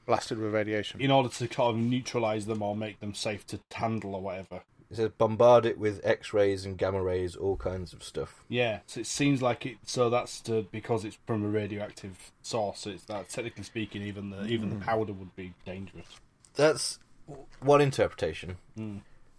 Blasted 0.06 0.38
with 0.38 0.54
radiation. 0.54 1.02
In 1.02 1.10
order 1.10 1.28
to 1.28 1.46
kind 1.48 1.70
of 1.70 1.76
neutralise 1.76 2.46
them 2.46 2.62
or 2.62 2.74
make 2.74 3.00
them 3.00 3.12
safe 3.14 3.46
to 3.48 3.60
handle 3.74 4.14
or 4.14 4.22
whatever. 4.22 4.62
It 4.90 4.96
says 4.96 5.10
bombard 5.18 5.66
it 5.66 5.78
with 5.78 6.00
X-rays 6.02 6.64
and 6.64 6.78
gamma 6.78 7.02
rays, 7.02 7.36
all 7.36 7.56
kinds 7.56 7.92
of 7.92 8.02
stuff. 8.02 8.42
Yeah, 8.48 8.80
so 8.86 9.00
it 9.00 9.06
seems 9.06 9.42
like 9.42 9.66
it. 9.66 9.76
So 9.84 10.08
that's 10.08 10.40
to 10.42 10.66
because 10.72 11.04
it's 11.04 11.18
from 11.26 11.44
a 11.44 11.48
radioactive 11.48 12.32
source. 12.40 12.80
So 12.80 12.90
it's 12.90 13.04
that 13.04 13.28
technically 13.28 13.64
speaking, 13.64 14.00
even 14.00 14.30
the 14.30 14.46
even 14.46 14.70
Hmm. 14.70 14.78
the 14.78 14.84
powder 14.84 15.12
would 15.12 15.36
be 15.36 15.52
dangerous. 15.66 16.06
That's 16.54 16.98
one 17.60 17.82
interpretation. 17.82 18.56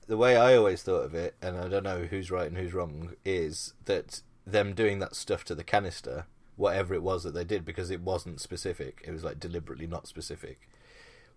The 0.08 0.18
way 0.18 0.36
I 0.36 0.56
always 0.56 0.84
thought 0.84 1.06
of 1.06 1.16
it, 1.16 1.36
and 1.42 1.58
I 1.58 1.68
don't 1.68 1.84
know 1.84 2.04
who's 2.04 2.30
right 2.32 2.48
and 2.48 2.58
who's 2.58 2.74
wrong, 2.74 3.14
is 3.24 3.74
that 3.86 4.22
them 4.46 4.74
doing 4.74 5.00
that 5.00 5.16
stuff 5.16 5.44
to 5.46 5.56
the 5.56 5.64
canister, 5.64 6.26
whatever 6.58 6.94
it 6.94 7.02
was 7.04 7.24
that 7.24 7.34
they 7.34 7.44
did, 7.46 7.64
because 7.66 7.90
it 7.90 8.02
wasn't 8.02 8.42
specific, 8.42 9.02
it 9.06 9.12
was 9.12 9.24
like 9.24 9.40
deliberately 9.40 9.88
not 9.88 10.08
specific, 10.08 10.70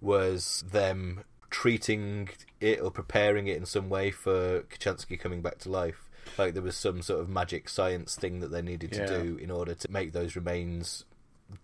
was 0.01 0.65
them 0.71 1.25
treating 1.51 2.29
it 2.61 2.81
or 2.81 2.91
preparing 2.91 3.47
it 3.47 3.57
in 3.57 3.65
some 3.67 3.89
way 3.89 4.11
for 4.11 4.63
Kochanski 4.63 5.19
coming 5.19 5.43
back 5.43 5.59
to 5.59 5.71
life. 5.71 6.11
Like 6.37 6.55
there 6.55 6.63
was 6.63 6.77
some 6.77 7.03
sort 7.03 7.21
of 7.21 7.29
magic 7.29 7.69
science 7.69 8.17
thing 8.17 8.41
that 8.41 8.49
they 8.49 8.63
needed 8.63 8.93
to 8.93 8.99
Yeah. 9.01 9.07
do 9.23 9.37
in 9.41 9.51
order 9.51 9.75
to 9.75 9.91
make 9.91 10.13
those 10.13 10.35
remains, 10.35 11.05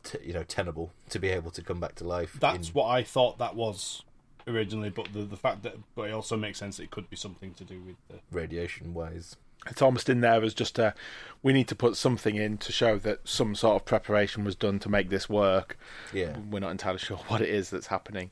t- 0.04 0.18
you 0.24 0.32
know, 0.32 0.44
tenable 0.44 0.92
to 1.10 1.18
be 1.18 1.28
able 1.30 1.50
to 1.50 1.62
come 1.62 1.80
back 1.80 1.96
to 1.96 2.04
life. 2.04 2.36
That's 2.40 2.68
in- 2.68 2.74
what 2.74 2.86
I 2.86 3.02
thought 3.02 3.38
that 3.38 3.56
was 3.56 4.04
originally, 4.46 4.90
but 4.90 5.12
the 5.12 5.22
the 5.22 5.36
fact 5.36 5.62
that 5.62 5.76
but 5.94 6.08
it 6.08 6.12
also 6.12 6.36
makes 6.36 6.58
sense 6.58 6.78
it 6.78 6.90
could 6.90 7.08
be 7.10 7.16
something 7.16 7.54
to 7.54 7.64
do 7.64 7.80
with 7.80 7.96
the 8.08 8.18
radiation 8.30 8.94
wise. 8.94 9.36
It's 9.68 9.80
almost 9.80 10.08
in 10.08 10.20
there 10.20 10.42
as 10.42 10.54
just 10.54 10.78
a. 10.78 10.94
We 11.42 11.52
need 11.52 11.68
to 11.68 11.76
put 11.76 11.96
something 11.96 12.34
in 12.34 12.58
to 12.58 12.72
show 12.72 12.98
that 12.98 13.20
some 13.28 13.54
sort 13.54 13.76
of 13.76 13.84
preparation 13.84 14.44
was 14.44 14.56
done 14.56 14.80
to 14.80 14.88
make 14.88 15.08
this 15.08 15.28
work. 15.28 15.78
Yeah. 16.12 16.36
We're 16.50 16.58
not 16.58 16.72
entirely 16.72 16.98
sure 16.98 17.16
what 17.28 17.40
it 17.40 17.48
is 17.48 17.70
that's 17.70 17.86
happening. 17.86 18.30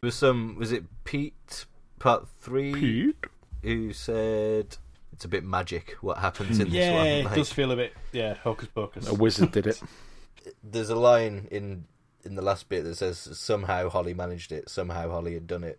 There 0.00 0.08
was 0.08 0.16
some. 0.16 0.56
Was 0.56 0.72
it 0.72 0.84
Pete 1.04 1.66
Part 1.98 2.28
Three 2.40 2.74
Pete? 2.74 3.16
who 3.64 3.92
said 3.92 4.76
it's 5.12 5.24
a 5.24 5.28
bit 5.28 5.42
magic 5.42 5.96
what 6.02 6.18
happens 6.18 6.60
in 6.60 6.70
this 6.70 6.92
one. 6.92 7.06
yeah, 7.06 7.22
one? 7.22 7.32
it 7.32 7.34
does 7.34 7.50
feel 7.52 7.72
a 7.72 7.76
bit 7.76 7.94
yeah 8.12 8.34
hocus 8.34 8.68
pocus. 8.74 9.08
A 9.08 9.14
wizard 9.14 9.52
did 9.52 9.66
it. 9.66 9.80
there's 10.62 10.90
a 10.90 10.96
line 10.96 11.48
in 11.50 11.84
in 12.24 12.34
the 12.34 12.42
last 12.42 12.68
bit 12.68 12.84
that 12.84 12.96
says 12.96 13.18
somehow 13.18 13.88
Holly 13.88 14.14
managed 14.14 14.52
it. 14.52 14.68
Somehow 14.68 15.10
Holly 15.10 15.34
had 15.34 15.46
done 15.46 15.64
it. 15.64 15.78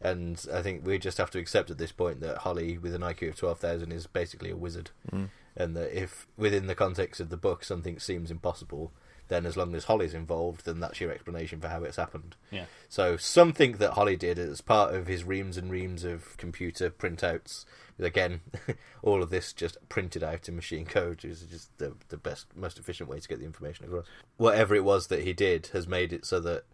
And 0.00 0.44
I 0.52 0.62
think 0.62 0.86
we 0.86 0.98
just 0.98 1.18
have 1.18 1.30
to 1.30 1.38
accept 1.38 1.70
at 1.70 1.78
this 1.78 1.92
point 1.92 2.20
that 2.20 2.38
Holly, 2.38 2.76
with 2.76 2.94
an 2.94 3.00
IQ 3.00 3.30
of 3.30 3.36
twelve 3.36 3.58
thousand, 3.58 3.92
is 3.92 4.06
basically 4.06 4.50
a 4.50 4.56
wizard, 4.56 4.90
mm. 5.10 5.28
and 5.56 5.74
that 5.74 5.98
if 5.98 6.26
within 6.36 6.66
the 6.66 6.74
context 6.74 7.20
of 7.20 7.30
the 7.30 7.36
book 7.38 7.64
something 7.64 7.98
seems 7.98 8.30
impossible, 8.30 8.92
then 9.28 9.46
as 9.46 9.56
long 9.56 9.74
as 9.74 9.84
Holly's 9.84 10.14
involved, 10.14 10.64
then 10.64 10.80
that's 10.80 11.00
your 11.00 11.10
explanation 11.10 11.60
for 11.60 11.68
how 11.68 11.82
it's 11.82 11.96
happened. 11.96 12.36
Yeah. 12.50 12.66
So 12.88 13.16
something 13.16 13.72
that 13.78 13.92
Holly 13.92 14.16
did 14.16 14.38
as 14.38 14.60
part 14.60 14.94
of 14.94 15.06
his 15.06 15.24
reams 15.24 15.56
and 15.56 15.70
reams 15.70 16.04
of 16.04 16.36
computer 16.36 16.90
printouts. 16.90 17.64
Again, 17.98 18.40
all 19.02 19.22
of 19.22 19.30
this 19.30 19.52
just 19.52 19.78
printed 19.88 20.22
out 20.22 20.48
in 20.48 20.56
machine 20.56 20.84
code 20.84 21.24
is 21.24 21.42
just 21.42 21.76
the 21.78 21.94
the 22.08 22.16
best, 22.16 22.46
most 22.54 22.78
efficient 22.78 23.08
way 23.08 23.18
to 23.18 23.28
get 23.28 23.38
the 23.38 23.46
information 23.46 23.86
across. 23.86 24.06
Whatever 24.36 24.74
it 24.74 24.84
was 24.84 25.06
that 25.08 25.22
he 25.22 25.32
did 25.32 25.68
has 25.72 25.88
made 25.88 26.12
it 26.12 26.24
so 26.26 26.38
that 26.40 26.64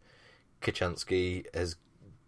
Kochanski 0.61 1.47
has 1.55 1.77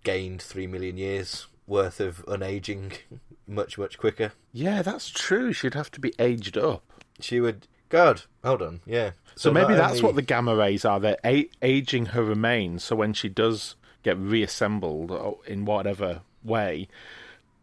gained 0.04 0.40
three 0.40 0.66
million 0.66 0.96
years 0.96 1.46
worth 1.66 1.98
of 2.00 2.24
unaging 2.26 2.92
much 3.46 3.78
much 3.78 3.98
quicker. 3.98 4.32
Yeah, 4.52 4.82
that's 4.82 5.10
true. 5.10 5.52
She'd 5.52 5.74
have 5.74 5.90
to 5.92 6.00
be 6.00 6.14
aged 6.18 6.56
up. 6.56 6.84
She 7.20 7.40
would. 7.40 7.66
God, 7.88 8.22
hold 8.42 8.62
on, 8.62 8.80
yeah. 8.86 9.10
So, 9.36 9.52
maybe 9.52 9.74
that's 9.74 9.94
only- 9.94 10.02
what 10.02 10.14
the 10.16 10.22
gamma 10.22 10.54
rays 10.56 10.84
are. 10.84 11.00
They're 11.00 11.18
a- 11.24 11.50
aging 11.62 12.06
her 12.06 12.22
remains, 12.22 12.84
so 12.84 12.96
when 12.96 13.12
she 13.12 13.28
does 13.28 13.74
get 14.02 14.16
reassembled 14.18 15.10
uh, 15.10 15.32
in 15.46 15.64
whatever 15.64 16.20
way, 16.42 16.88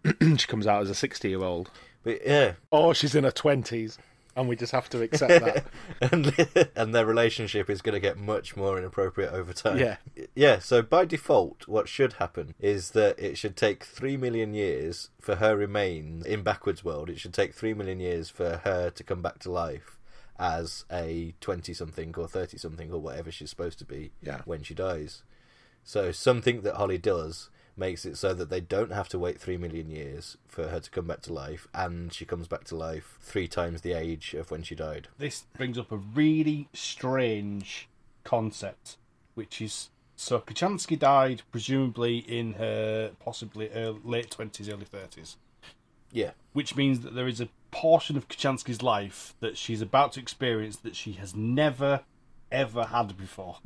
she 0.21 0.47
comes 0.47 0.67
out 0.67 0.81
as 0.81 0.89
a 0.89 0.95
sixty-year-old, 0.95 1.69
But 2.03 2.25
yeah, 2.25 2.53
or 2.71 2.93
she's 2.95 3.15
in 3.15 3.23
her 3.23 3.31
twenties, 3.31 3.97
and 4.35 4.47
we 4.49 4.55
just 4.55 4.71
have 4.71 4.89
to 4.89 5.01
accept 5.01 5.43
that. 5.45 5.65
and 6.11 6.69
and 6.75 6.95
their 6.95 7.05
relationship 7.05 7.69
is 7.69 7.81
going 7.81 7.93
to 7.93 7.99
get 7.99 8.17
much 8.17 8.55
more 8.55 8.77
inappropriate 8.77 9.31
over 9.33 9.53
time. 9.53 9.77
Yeah. 9.77 9.97
yeah. 10.35 10.59
So 10.59 10.81
by 10.81 11.05
default, 11.05 11.67
what 11.67 11.87
should 11.87 12.13
happen 12.13 12.55
is 12.59 12.91
that 12.91 13.19
it 13.19 13.37
should 13.37 13.55
take 13.55 13.83
three 13.83 14.17
million 14.17 14.53
years 14.53 15.09
for 15.19 15.35
her 15.35 15.55
remains 15.55 16.25
in 16.25 16.41
backwards 16.43 16.83
world. 16.83 17.09
It 17.09 17.19
should 17.19 17.33
take 17.33 17.53
three 17.53 17.73
million 17.73 17.99
years 17.99 18.29
for 18.29 18.61
her 18.63 18.89
to 18.89 19.03
come 19.03 19.21
back 19.21 19.39
to 19.39 19.51
life 19.51 19.97
as 20.41 20.83
a 20.91 21.33
twenty-something 21.39 22.15
or 22.17 22.27
thirty-something 22.27 22.91
or 22.91 22.99
whatever 22.99 23.31
she's 23.31 23.51
supposed 23.51 23.77
to 23.79 23.85
be 23.85 24.11
Yeah. 24.21 24.41
when 24.45 24.63
she 24.63 24.73
dies. 24.73 25.21
So 25.83 26.11
something 26.11 26.61
that 26.61 26.75
Holly 26.75 26.97
does 26.97 27.49
makes 27.77 28.05
it 28.05 28.17
so 28.17 28.33
that 28.33 28.49
they 28.49 28.59
don't 28.59 28.91
have 28.91 29.07
to 29.09 29.19
wait 29.19 29.39
three 29.39 29.55
million 29.57 29.89
years 29.89 30.37
for 30.47 30.67
her 30.67 30.79
to 30.79 30.89
come 30.89 31.05
back 31.07 31.21
to 31.21 31.33
life, 31.33 31.67
and 31.73 32.11
she 32.11 32.25
comes 32.25 32.47
back 32.47 32.63
to 32.65 32.75
life 32.75 33.17
three 33.21 33.47
times 33.47 33.81
the 33.81 33.93
age 33.93 34.33
of 34.33 34.51
when 34.51 34.63
she 34.63 34.75
died. 34.75 35.07
This 35.17 35.45
brings 35.55 35.77
up 35.77 35.91
a 35.91 35.97
really 35.97 36.67
strange 36.73 37.87
concept, 38.23 38.97
which 39.35 39.61
is 39.61 39.89
so 40.15 40.39
Kochanski 40.39 40.97
died 40.99 41.43
presumably 41.51 42.17
in 42.19 42.53
her 42.53 43.11
possibly 43.19 43.69
early, 43.69 43.99
late 44.03 44.29
twenties, 44.31 44.69
early 44.69 44.85
thirties, 44.85 45.37
Yeah. 46.11 46.31
which 46.53 46.75
means 46.75 46.99
that 47.01 47.15
there 47.15 47.27
is 47.27 47.41
a 47.41 47.49
portion 47.71 48.17
of 48.17 48.27
Kochanski's 48.27 48.81
life 48.81 49.33
that 49.39 49.57
she's 49.57 49.81
about 49.81 50.13
to 50.13 50.19
experience 50.19 50.77
that 50.77 50.95
she 50.95 51.13
has 51.13 51.35
never 51.35 52.01
ever 52.51 52.85
had 52.85 53.17
before. 53.17 53.57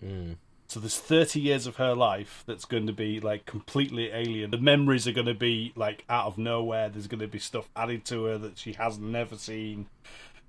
Hmm. 0.00 0.32
So 0.66 0.80
there's 0.80 0.98
30 0.98 1.38
years 1.38 1.66
of 1.66 1.76
her 1.76 1.94
life 1.94 2.44
that's 2.46 2.64
going 2.64 2.86
to 2.86 2.94
be 2.94 3.20
like 3.20 3.44
completely 3.44 4.10
alien. 4.10 4.50
The 4.50 4.58
memories 4.58 5.06
are 5.06 5.12
going 5.12 5.26
to 5.26 5.34
be 5.34 5.72
like 5.76 6.02
out 6.08 6.26
of 6.26 6.38
nowhere. 6.38 6.88
There's 6.88 7.06
going 7.06 7.20
to 7.20 7.28
be 7.28 7.38
stuff 7.38 7.68
added 7.76 8.06
to 8.06 8.24
her 8.24 8.38
that 8.38 8.56
she 8.56 8.72
has 8.72 8.98
never 8.98 9.36
seen. 9.36 9.86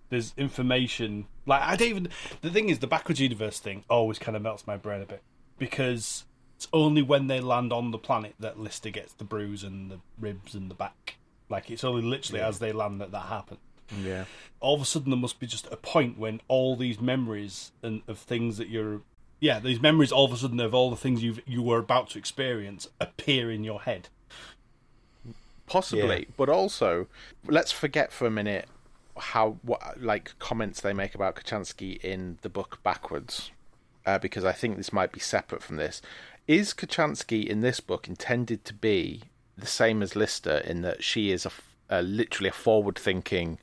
There's 0.10 0.34
information 0.38 1.26
like 1.46 1.62
I 1.62 1.76
don't 1.76 1.90
even. 1.90 2.08
The 2.42 2.50
thing 2.50 2.70
is, 2.70 2.80
the 2.80 2.88
backwards 2.88 3.20
universe 3.20 3.60
thing 3.60 3.84
always 3.90 4.18
kind 4.18 4.38
of 4.38 4.42
melts 4.42 4.66
my 4.66 4.78
brain 4.78 5.02
a 5.02 5.06
bit 5.06 5.22
because 5.60 6.24
it's 6.56 6.70
only 6.72 7.02
when 7.02 7.28
they 7.28 7.42
land 7.42 7.74
on 7.74 7.92
the 7.92 7.98
planet 7.98 8.36
that 8.40 8.58
Lister 8.58 8.92
gets 8.92 9.14
the 9.14 9.26
bruise 9.26 9.62
and 9.62 9.92
the 9.92 10.00
ribs 10.18 10.56
and 10.56 10.72
the 10.72 10.76
back. 10.76 11.18
Like 11.54 11.70
it's 11.72 11.84
only 11.84 12.02
literally 12.02 12.42
as 12.42 12.60
they 12.60 12.72
land 12.72 13.00
that 13.02 13.12
that 13.12 13.28
happens 13.38 13.60
Yeah. 14.04 14.26
all 14.60 14.76
of 14.76 14.82
a 14.82 14.86
sudden 14.86 15.10
there 15.12 15.20
must 15.20 15.40
be 15.40 15.48
just 15.48 15.68
a 15.72 15.78
point 15.78 16.18
when 16.18 16.42
all 16.48 16.76
these 16.76 17.00
memories 17.00 17.72
and 17.84 18.02
of 18.08 18.18
things 18.18 18.58
that 18.58 18.68
you're 18.70 19.02
yeah 19.40 19.60
these 19.60 19.82
memories 19.82 20.12
all 20.12 20.26
of 20.26 20.32
a 20.34 20.38
sudden 20.38 20.60
of 20.60 20.74
all 20.74 20.90
the 20.90 20.96
things 21.06 21.22
you 21.22 21.38
you 21.46 21.62
were 21.62 21.80
about 21.88 22.10
to 22.12 22.18
experience 22.18 22.88
appear 23.00 23.52
in 23.52 23.64
your 23.64 23.82
head 23.82 24.10
Possibly, 25.66 26.20
Yeah. 26.28 26.34
but 26.38 26.50
also 26.50 27.08
let's 27.48 27.72
forget 27.72 28.12
for 28.12 28.26
a 28.28 28.32
minute 28.32 28.68
how 29.18 29.58
what 29.62 30.02
like 30.02 30.38
comments 30.40 30.82
they 30.82 30.94
make 30.94 31.16
about 31.16 31.36
Kochanski 31.36 31.98
in 32.04 32.38
the 32.42 32.50
book 32.50 32.80
backwards, 32.84 33.52
uh, 34.06 34.20
because 34.20 34.44
I 34.44 34.52
think 34.52 34.76
this 34.76 34.92
might 34.92 35.12
be 35.12 35.20
separate 35.20 35.64
from 35.64 35.78
this. 35.78 36.02
Is 36.48 36.74
Kochanski 36.74 37.46
in 37.48 37.62
this 37.62 37.80
book 37.80 38.08
intended 38.08 38.66
to 38.66 38.74
be 38.74 39.24
the 39.58 39.68
same 39.68 40.02
as 40.02 40.16
Lister 40.16 40.58
in 40.58 40.82
that 40.82 41.04
she 41.04 41.32
is 41.32 41.46
a, 41.46 41.52
a 41.90 42.02
literally 42.02 42.50
a 42.50 42.54
forward-thinking, 42.54 43.60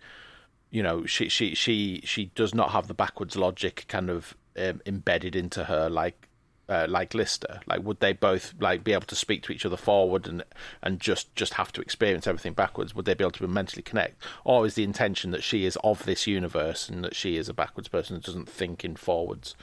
you 0.70 0.82
know, 0.82 1.04
she 1.06 1.28
she 1.28 1.54
she 1.54 2.00
she 2.04 2.26
does 2.34 2.54
not 2.54 2.70
have 2.70 2.88
the 2.88 2.94
backwards 2.94 3.36
logic 3.36 3.84
kind 3.88 4.10
of 4.10 4.36
um, 4.56 4.80
embedded 4.86 5.34
into 5.34 5.64
her 5.64 5.88
like 5.88 6.28
uh, 6.70 6.86
like 6.88 7.14
Lister? 7.14 7.60
Like, 7.66 7.82
would 7.82 8.00
they 8.00 8.12
both 8.12 8.54
like 8.60 8.84
be 8.84 8.92
able 8.92 9.06
to 9.06 9.16
speak 9.16 9.42
to 9.42 9.52
each 9.52 9.66
other 9.66 9.76
forward 9.76 10.28
and 10.28 10.44
and 10.82 11.00
just 11.00 11.34
just 11.34 11.54
have 11.54 11.72
to 11.72 11.80
experience 11.80 12.26
everything 12.26 12.52
backwards? 12.52 12.94
Would 12.94 13.04
they 13.04 13.14
be 13.14 13.24
able 13.24 13.32
to 13.32 13.48
mentally 13.48 13.82
connect, 13.82 14.22
or 14.44 14.64
is 14.64 14.74
the 14.74 14.84
intention 14.84 15.32
that 15.32 15.42
she 15.42 15.64
is 15.64 15.76
of 15.82 16.04
this 16.04 16.26
universe 16.26 16.88
and 16.88 17.04
that 17.04 17.16
she 17.16 17.36
is 17.36 17.48
a 17.48 17.54
backwards 17.54 17.88
person 17.88 18.16
who 18.16 18.22
doesn't 18.22 18.48
think 18.48 18.84
in 18.84 18.94
forwards? 18.94 19.56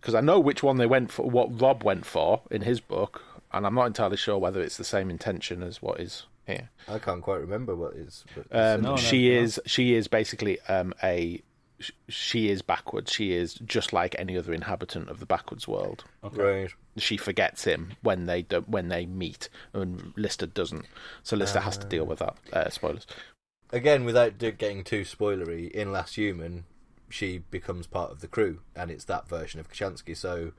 Because 0.00 0.14
I 0.14 0.20
know 0.20 0.38
which 0.38 0.62
one 0.62 0.76
they 0.76 0.86
went 0.86 1.10
for, 1.10 1.28
what 1.28 1.60
Rob 1.60 1.82
went 1.82 2.04
for 2.04 2.42
in 2.50 2.62
his 2.62 2.80
book, 2.80 3.22
and 3.56 3.66
I'm 3.66 3.74
not 3.74 3.86
entirely 3.86 4.16
sure 4.16 4.38
whether 4.38 4.60
it's 4.60 4.76
the 4.76 4.84
same 4.84 5.10
intention 5.10 5.62
as 5.62 5.80
what 5.82 6.00
is 6.00 6.24
here. 6.46 6.70
I 6.88 6.98
can't 6.98 7.22
quite 7.22 7.40
remember 7.40 7.74
what 7.74 7.94
is. 7.94 8.24
But 8.34 8.46
Um, 8.50 8.82
No, 8.82 8.90
no, 8.92 8.96
she 8.96 9.28
no. 9.34 9.42
is 9.42 9.60
she 9.66 9.94
is 9.94 10.08
basically 10.08 10.60
um, 10.68 10.94
a 11.02 11.42
she 12.08 12.48
is 12.48 12.62
backwards. 12.62 13.12
She 13.12 13.32
is 13.34 13.54
just 13.54 13.92
like 13.92 14.14
any 14.18 14.36
other 14.38 14.54
inhabitant 14.54 15.10
of 15.10 15.20
the 15.20 15.26
backwards 15.26 15.68
world. 15.68 16.04
right. 16.22 16.70
She 16.96 17.18
forgets 17.18 17.64
him 17.64 17.92
when 18.00 18.24
they 18.24 18.40
do, 18.42 18.60
when 18.66 18.88
they 18.88 19.04
meet, 19.04 19.50
and 19.74 20.14
Lister 20.16 20.46
doesn't. 20.46 20.86
So 21.22 21.36
Lister 21.36 21.60
has 21.60 21.76
to 21.76 21.86
deal 21.86 22.06
with 22.06 22.20
that. 22.20 22.36
Uh, 22.52 22.70
spoilers. 22.70 23.06
Again, 23.72 24.04
without 24.04 24.38
getting 24.38 24.84
too 24.84 25.02
spoilery, 25.02 25.70
in 25.70 25.92
Last 25.92 26.14
Human, 26.14 26.64
she 27.10 27.38
becomes 27.50 27.86
part 27.86 28.10
of 28.10 28.20
the 28.20 28.28
crew, 28.28 28.60
and 28.74 28.90
it's 28.90 29.04
that 29.04 29.28
version 29.28 29.60
of 29.60 29.68
Kochanski. 29.70 30.16
So, 30.16 30.52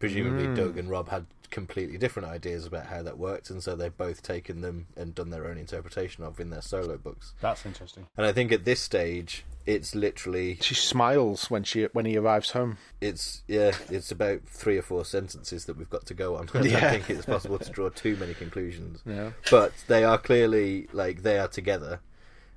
presumably, 0.00 0.52
Doug 0.56 0.76
and 0.76 0.90
Rob 0.90 1.10
had 1.10 1.26
completely 1.50 1.98
different 1.98 2.28
ideas 2.28 2.66
about 2.66 2.86
how 2.86 3.02
that 3.02 3.18
worked, 3.18 3.50
and 3.50 3.62
so 3.62 3.74
they've 3.76 3.96
both 3.96 4.22
taken 4.22 4.60
them 4.60 4.86
and 4.96 5.14
done 5.14 5.30
their 5.30 5.46
own 5.46 5.58
interpretation 5.58 6.24
of 6.24 6.38
in 6.40 6.50
their 6.50 6.62
solo 6.62 6.96
books. 6.96 7.32
that's 7.40 7.64
interesting 7.66 8.06
And 8.16 8.26
I 8.26 8.32
think 8.32 8.52
at 8.52 8.64
this 8.64 8.80
stage, 8.80 9.44
it's 9.66 9.94
literally 9.94 10.58
She 10.60 10.74
smiles 10.74 11.50
when 11.50 11.64
she 11.64 11.84
when 11.92 12.06
he 12.06 12.16
arrives 12.16 12.50
home. 12.52 12.78
it's 13.00 13.42
yeah, 13.48 13.72
it's 13.90 14.10
about 14.12 14.42
three 14.46 14.78
or 14.78 14.82
four 14.82 15.04
sentences 15.04 15.64
that 15.64 15.76
we've 15.76 15.90
got 15.90 16.06
to 16.06 16.14
go 16.14 16.36
on. 16.36 16.48
I 16.54 16.58
don't 16.58 16.66
Yeah. 16.70 16.90
think 16.90 17.10
it's 17.10 17.26
possible 17.26 17.58
to 17.58 17.70
draw 17.70 17.88
too 17.88 18.16
many 18.16 18.34
conclusions. 18.34 19.02
Yeah. 19.04 19.32
But 19.50 19.72
they 19.88 20.04
are 20.04 20.18
clearly 20.18 20.88
like 20.92 21.22
they 21.22 21.38
are 21.38 21.48
together. 21.48 22.00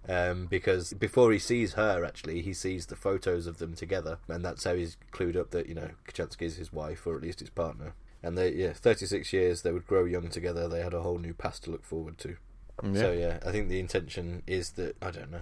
Um, 0.07 0.47
because 0.47 0.93
before 0.93 1.31
he 1.31 1.37
sees 1.37 1.73
her, 1.73 2.03
actually, 2.03 2.41
he 2.41 2.53
sees 2.53 2.87
the 2.87 2.95
photos 2.95 3.45
of 3.45 3.59
them 3.59 3.75
together, 3.75 4.17
and 4.27 4.43
that's 4.43 4.63
how 4.63 4.73
he's 4.73 4.97
clued 5.11 5.35
up 5.35 5.51
that 5.51 5.67
you 5.67 5.75
know 5.75 5.89
Kochanski 6.07 6.43
is 6.43 6.55
his 6.57 6.73
wife, 6.73 7.05
or 7.05 7.15
at 7.15 7.21
least 7.21 7.41
his 7.41 7.49
partner. 7.51 7.93
And 8.21 8.37
they, 8.37 8.51
yeah, 8.53 8.73
36 8.73 9.31
years, 9.31 9.61
they 9.61 9.71
would 9.71 9.87
grow 9.87 10.03
young 10.05 10.27
together. 10.29 10.67
They 10.67 10.81
had 10.81 10.93
a 10.93 11.01
whole 11.01 11.17
new 11.19 11.33
past 11.33 11.63
to 11.63 11.71
look 11.71 11.85
forward 11.85 12.17
to. 12.19 12.35
Mm, 12.83 12.97
so, 12.97 13.11
yeah, 13.11 13.39
I 13.45 13.51
think 13.51 13.67
the 13.69 13.79
intention 13.79 14.41
is 14.47 14.71
that, 14.71 14.95
I 15.01 15.11
don't 15.11 15.31
know. 15.31 15.41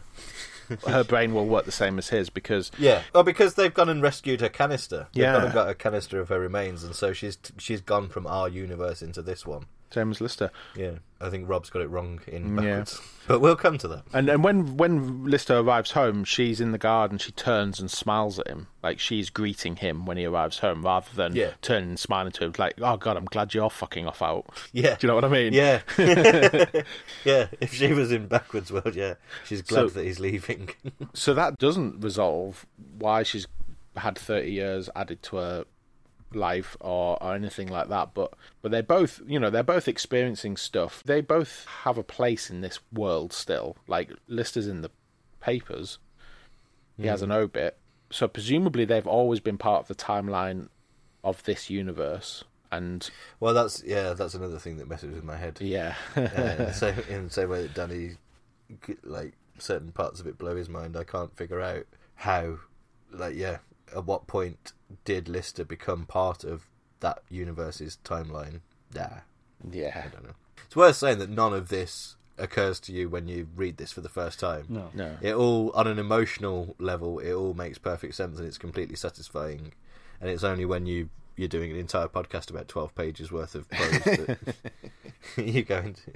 Her 0.88 1.04
brain 1.04 1.34
will 1.34 1.46
work 1.46 1.66
the 1.66 1.72
same 1.72 1.98
as 1.98 2.10
his 2.10 2.30
because 2.30 2.72
Yeah, 2.78 3.04
well, 3.14 3.24
because 3.24 3.54
they've 3.54 3.74
gone 3.74 3.90
and 3.90 4.02
rescued 4.02 4.42
her 4.42 4.50
canister. 4.50 5.08
They've 5.14 5.24
Yeah. 5.24 5.34
gone 5.34 5.44
and 5.46 5.54
got 5.54 5.70
a 5.70 5.76
canister 5.76 6.20
of 6.20 6.30
her 6.30 6.40
remains, 6.40 6.84
and 6.84 6.94
so 6.96 7.14
she's 7.14 7.38
she's 7.58 7.80
gone 7.82 8.10
from 8.10 8.26
our 8.28 8.50
universe 8.50 9.02
into 9.02 9.22
this 9.22 9.46
one. 9.46 9.66
Same 9.92 10.12
as 10.12 10.20
Lister. 10.22 10.52
Yeah, 10.76 10.94
I 11.22 11.30
think 11.30 11.48
Rob's 11.50 11.70
got 11.70 11.82
it 11.82 11.90
wrong 11.90 12.20
in 12.28 12.56
Yeah. 12.56 12.62
backwards, 12.62 13.02
but 13.28 13.40
we'll 13.40 13.56
come 13.56 13.78
to 13.80 13.88
that. 13.88 14.04
And 14.14 14.30
and 14.30 14.44
when 14.44 14.78
when 14.78 15.26
Lister 15.26 15.58
arrives 15.60 15.92
home, 15.92 16.24
she's 16.24 16.60
in 16.62 16.72
the 16.72 16.78
garden. 16.78 17.18
She 17.18 17.32
turns 17.32 17.80
and 17.80 17.90
smiles 17.90 18.38
at 18.40 18.48
him, 18.48 18.68
like 18.84 19.00
she's 19.00 19.30
greeting 19.30 19.78
him 19.78 20.06
when 20.06 20.18
he 20.18 20.26
arrives 20.26 20.60
home, 20.60 20.84
rather 20.84 21.08
than 21.16 21.36
Yeah. 21.36 21.52
turning 21.62 21.90
and 21.90 22.00
smiling 22.00 22.32
to 22.34 22.46
him, 22.46 22.54
like, 22.58 22.76
"Oh 22.82 22.98
God, 22.98 23.18
I'm 23.18 23.26
glad 23.26 23.54
you're 23.54 23.70
fucking 23.70 24.06
off 24.08 24.22
out." 24.22 24.46
Yeah, 24.74 24.96
Do 24.96 25.08
you 25.08 25.10
know 25.10 25.16
what 25.16 25.26
I 25.26 25.30
mean? 25.30 25.54
Yeah, 25.54 25.82
yeah. 27.26 27.48
If 27.60 27.74
she 27.74 27.94
was 27.94 28.12
in 28.12 28.28
backwards 28.28 28.72
world, 28.72 28.96
yeah, 28.96 29.16
she's 29.46 29.62
glad 29.62 29.82
So- 29.82 29.88
that 29.90 30.04
he's 30.06 30.20
leaving. 30.20 30.70
So 31.14 31.34
that 31.34 31.58
doesn't 31.58 32.02
resolve 32.04 32.66
why 32.98 33.24
she's 33.24 33.48
had 33.96 34.18
30 34.18 34.52
years 34.52 34.90
added 34.96 35.24
to 35.24 35.38
her 35.38 35.66
life 36.34 36.76
or, 36.80 37.22
or 37.22 37.34
anything 37.34 37.68
like 37.68 37.88
that 37.88 38.14
but 38.14 38.34
but 38.62 38.72
they're 38.72 38.84
both 38.84 39.22
you 39.26 39.40
know 39.40 39.50
they're 39.50 39.64
both 39.64 39.88
experiencing 39.88 40.58
stuff. 40.58 41.04
They 41.06 41.22
both 41.22 41.66
have 41.84 41.98
a 41.98 42.04
place 42.04 42.50
in 42.50 42.62
this 42.62 42.80
world 42.92 43.34
still. 43.34 43.78
Like 43.88 44.12
lister's 44.28 44.68
in 44.68 44.82
the 44.82 44.92
papers. 45.40 46.00
He 47.00 47.06
has 47.06 47.22
an 47.22 47.32
obit. 47.32 47.78
So 48.10 48.28
presumably 48.28 48.84
they've 48.84 49.06
always 49.06 49.40
been 49.40 49.60
part 49.60 49.82
of 49.82 49.88
the 49.88 49.96
timeline 49.96 50.70
of 51.24 51.44
this 51.44 51.70
universe 51.70 52.44
and 52.72 53.10
well, 53.40 53.54
that's 53.54 53.84
yeah, 53.86 54.14
that's 54.14 54.34
another 54.34 54.60
thing 54.60 54.78
that 54.78 54.88
messes 54.88 55.14
with 55.14 55.24
my 55.24 55.38
head. 55.38 55.60
yeah. 55.62 55.96
Uh, 56.16 56.22
in, 56.22 56.58
the 56.58 56.74
same, 56.74 56.96
in 57.10 57.24
the 57.26 57.30
same 57.30 57.50
way 57.50 57.62
that 57.64 57.74
Danny, 57.74 58.12
like 59.04 59.34
certain 59.58 59.92
parts 59.92 60.20
of 60.20 60.28
it 60.28 60.38
blow 60.38 60.56
his 60.56 60.70
mind. 60.70 60.98
I 60.98 61.04
can't 61.04 61.36
figure 61.36 61.62
out 61.62 61.86
how, 62.16 62.58
like, 63.12 63.36
yeah, 63.36 63.58
at 63.96 64.06
what 64.06 64.28
point 64.28 64.74
did 65.06 65.28
Lister 65.28 65.64
become 65.64 66.06
part 66.06 66.44
of 66.44 66.68
that 67.00 67.20
universe's 67.30 67.98
timeline? 68.04 68.62
Nah, 68.94 69.20
yeah 69.70 70.04
I 70.06 70.10
don't 70.10 70.24
know. 70.24 70.36
It's 70.66 70.76
worth 70.76 70.96
saying 70.96 71.20
that 71.20 71.30
none 71.30 71.54
of 71.54 71.70
this 71.70 72.16
occurs 72.38 72.80
to 72.82 72.92
you 72.92 73.10
when 73.10 73.28
you 73.28 73.48
read 73.56 73.78
this 73.78 73.92
for 73.92 74.02
the 74.02 74.10
first 74.10 74.40
time. 74.40 74.66
No. 74.70 74.90
no 74.94 75.18
It 75.22 75.34
all, 75.34 75.72
on 75.72 75.88
an 75.88 76.00
emotional 76.00 76.76
level, 76.80 77.20
it 77.20 77.34
all 77.34 77.54
makes 77.54 77.78
perfect 77.78 78.16
sense 78.16 78.38
and 78.38 78.48
it's 78.48 78.58
completely 78.58 78.96
satisfying. 78.96 79.74
And 80.22 80.30
it's 80.30 80.44
only 80.44 80.66
when 80.66 80.86
you 80.86 81.10
you're 81.36 81.48
doing 81.48 81.70
an 81.72 81.78
entire 81.78 82.08
podcast 82.08 82.50
about 82.50 82.68
twelve 82.68 82.96
pages 82.96 83.32
worth 83.32 83.54
of 83.54 83.70
prose 83.70 84.02
that 84.02 84.38
you 85.38 85.64
go 85.64 85.78
into. 85.78 86.12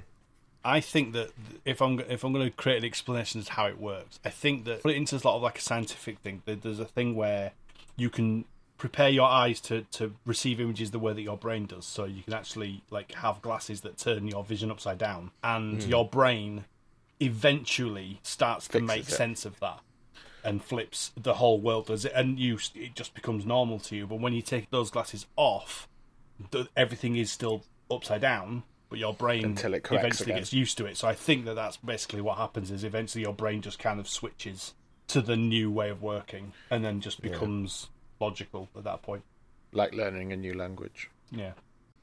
I 0.64 0.80
think 0.80 1.14
that 1.14 1.32
if 1.66 1.82
I'm 1.82 2.00
if 2.00 2.24
I'm 2.24 2.34
going 2.34 2.46
to 2.46 2.56
create 2.56 2.80
an 2.80 2.86
explanation 2.86 3.40
as 3.40 3.48
to 3.48 3.54
how 3.54 3.68
it 3.68 3.80
works, 3.80 4.20
I 4.26 4.30
think 4.30 4.66
that 4.66 4.84
put 4.84 4.92
it 4.92 4.98
into 4.98 5.20
sort 5.20 5.36
of 5.36 5.42
like 5.42 5.58
a 5.58 5.62
scientific 5.62 6.20
thing. 6.20 6.42
There's 6.46 6.80
a 6.80 6.86
thing 6.86 7.16
where 7.16 7.52
you 8.02 8.10
can 8.10 8.46
prepare 8.78 9.10
your 9.10 9.28
eyes 9.28 9.62
to 9.62 9.84
to 9.92 10.14
receive 10.26 10.60
images 10.60 10.90
the 10.90 10.98
way 10.98 11.14
that 11.14 11.22
your 11.22 11.38
brain 11.38 11.68
does. 11.68 11.86
So 11.86 12.06
you 12.06 12.24
can 12.24 12.34
actually 12.34 12.84
like 12.90 13.14
have 13.14 13.42
glasses 13.42 13.82
that 13.82 13.98
turn 13.98 14.28
your 14.28 14.44
vision 14.44 14.72
upside 14.72 14.98
down, 14.98 15.32
and 15.44 15.84
hmm. 15.84 15.90
your 15.90 16.08
brain 16.10 16.66
eventually 17.20 18.20
starts 18.24 18.68
to 18.70 18.80
make 18.80 19.02
it. 19.02 19.12
sense 19.12 19.46
of 19.46 19.60
that 19.60 19.80
and 20.44 20.64
flips 20.64 21.12
the 21.16 21.36
whole 21.36 21.62
world 21.62 21.86
does 21.86 22.04
it 22.04 22.12
and 22.16 22.40
you 22.40 22.58
it 22.74 22.96
just 22.96 23.14
becomes 23.14 23.46
normal 23.46 23.78
to 23.78 23.96
you 23.96 24.08
but 24.08 24.20
when 24.20 24.34
you 24.34 24.42
take 24.42 24.68
those 24.72 24.90
glasses 24.90 25.28
off 25.36 25.88
everything 26.76 27.16
is 27.16 27.32
still 27.32 27.64
upside 27.92 28.22
down 28.22 28.64
but 28.90 28.98
your 28.98 29.14
brain 29.14 29.46
Until 29.46 29.76
it 29.76 29.86
eventually 29.92 30.32
again. 30.32 30.38
gets 30.38 30.52
used 30.52 30.80
to 30.80 30.88
it 30.88 30.98
so 30.98 31.08
i 31.08 31.14
think 31.14 31.46
that 31.46 31.54
that's 31.54 31.78
basically 31.78 32.22
what 32.22 32.40
happens 32.40 32.72
is 32.72 32.84
eventually 32.84 33.24
your 33.24 33.36
brain 33.36 33.62
just 33.62 33.78
kind 33.78 34.00
of 34.00 34.10
switches 34.10 34.74
to 35.12 35.22
the 35.22 35.36
new 35.36 35.70
way 35.70 35.90
of 35.90 36.02
working 36.02 36.54
and 36.70 36.84
then 36.84 37.02
just 37.02 37.22
becomes 37.22 37.90
logical 38.20 38.70
at 38.78 38.84
that 38.86 39.02
point. 39.02 39.24
Like 39.74 39.94
learning 39.94 40.32
a 40.32 40.38
new 40.38 40.54
language. 40.54 41.10
Yeah. 41.32 41.52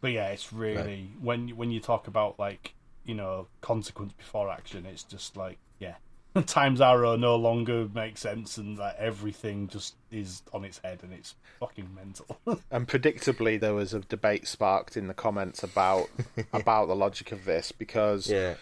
But 0.01 0.13
yeah 0.13 0.29
it's 0.29 0.53
really 0.53 1.11
when 1.21 1.51
when 1.51 1.71
you 1.71 1.81
talk 1.81 2.07
about 2.07 2.39
like 2.39 2.75
you 3.05 3.15
know 3.15 3.47
consequence 3.61 4.13
before 4.13 4.51
action 4.51 4.87
it's 4.87 5.03
just 5.03 5.37
like 5.37 5.59
yeah. 5.79 5.95
Times 6.47 6.81
arrow 6.81 7.15
uh, 7.15 7.17
no 7.17 7.37
longer 7.37 7.89
makes 7.93 8.21
sense 8.21 8.59
and 8.59 8.77
that 8.77 8.97
everything 8.99 9.69
just 9.69 9.95
is 10.11 10.43
on 10.53 10.65
its 10.65 10.79
head 10.85 11.01
and 11.03 11.13
it's 11.13 11.35
fucking 11.59 11.89
mental. 11.95 12.39
And 12.71 12.87
predictably, 12.87 13.59
there 13.59 13.75
was 13.75 13.95
a 13.95 14.01
debate 14.01 14.47
sparked 14.47 14.97
in 14.97 15.07
the 15.09 15.15
comments 15.15 15.63
about 15.63 16.11
about 16.53 16.87
the 16.89 16.95
logic 16.95 17.33
of 17.33 17.45
this 17.45 17.73
because 17.73 18.29
Yeah, 18.31 18.55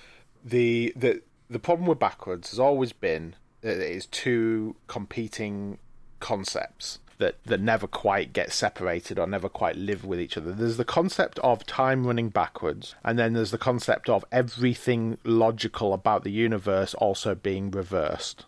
the 0.45 0.93
the 0.97 1.23
the 1.51 1.59
problem 1.59 1.89
with 1.89 1.99
backwards 1.99 2.51
has 2.51 2.61
always 2.61 2.93
been 2.93 3.35
that 3.35 3.46
it 3.67 3.91
is 3.91 4.07
two 4.07 4.77
competing 4.87 5.79
concepts 6.21 6.99
that 7.19 7.43
that 7.45 7.61
never 7.61 7.87
quite 7.87 8.33
get 8.33 8.53
separated 8.53 9.19
or 9.19 9.27
never 9.27 9.49
quite 9.49 9.77
live 9.77 10.05
with 10.05 10.21
each 10.21 10.37
other. 10.37 10.53
There's 10.53 10.77
the 10.77 10.85
concept 10.85 11.39
of 11.41 11.65
time 11.67 12.07
running 12.07 12.29
backwards, 12.29 12.95
and 13.05 13.19
then 13.19 13.33
there's 13.33 13.51
the 13.51 13.59
concept 13.59 14.09
of 14.09 14.25
everything 14.31 15.19
logical 15.25 15.93
about 15.93 16.25
the 16.25 16.31
universe 16.31 16.95
also 16.95 17.35
being 17.35 17.71
reversed. 17.71 18.45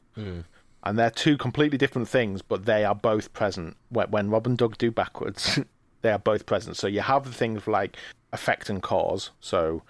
And 0.84 0.98
they're 0.98 1.10
two 1.10 1.36
completely 1.36 1.78
different 1.78 2.08
things, 2.08 2.40
but 2.42 2.64
they 2.64 2.84
are 2.84 2.94
both 2.94 3.32
present. 3.32 3.76
When 3.88 4.10
when 4.10 4.30
Rob 4.30 4.46
and 4.46 4.56
Doug 4.56 4.78
do 4.78 4.90
backwards, 4.90 5.58
they 6.02 6.10
are 6.10 6.18
both 6.18 6.46
present. 6.46 6.76
So 6.76 6.86
you 6.86 7.00
have 7.00 7.24
the 7.24 7.32
things 7.32 7.66
like 7.66 7.96
effect 8.32 8.70
and 8.70 8.82
cause. 8.82 9.30
So 9.40 9.82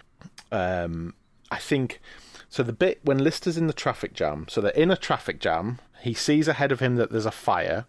um, 0.52 1.14
I 1.50 1.58
think 1.58 2.00
so. 2.48 2.62
The 2.62 2.72
bit 2.72 3.00
when 3.02 3.18
Lister's 3.18 3.56
in 3.56 3.66
the 3.66 3.72
traffic 3.72 4.14
jam, 4.14 4.46
so 4.48 4.60
they're 4.60 4.72
in 4.72 4.90
a 4.90 4.96
traffic 4.96 5.40
jam. 5.40 5.78
He 6.00 6.14
sees 6.14 6.48
ahead 6.48 6.72
of 6.72 6.80
him 6.80 6.96
that 6.96 7.10
there's 7.10 7.26
a 7.26 7.30
fire. 7.30 7.86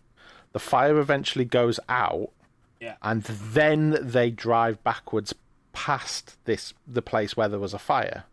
The 0.52 0.60
fire 0.60 0.98
eventually 0.98 1.46
goes 1.46 1.80
out, 1.88 2.32
yeah 2.80 2.96
and 3.02 3.24
then 3.24 3.98
they 4.02 4.32
drive 4.32 4.84
backwards 4.84 5.34
past 5.74 6.38
this 6.46 6.74
the 6.88 7.02
place 7.02 7.38
where 7.38 7.48
there 7.48 7.60
was 7.60 7.74
a 7.74 7.80
fire. 7.80 8.24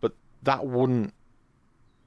But 0.00 0.14
that 0.42 0.66
wouldn't 0.66 1.14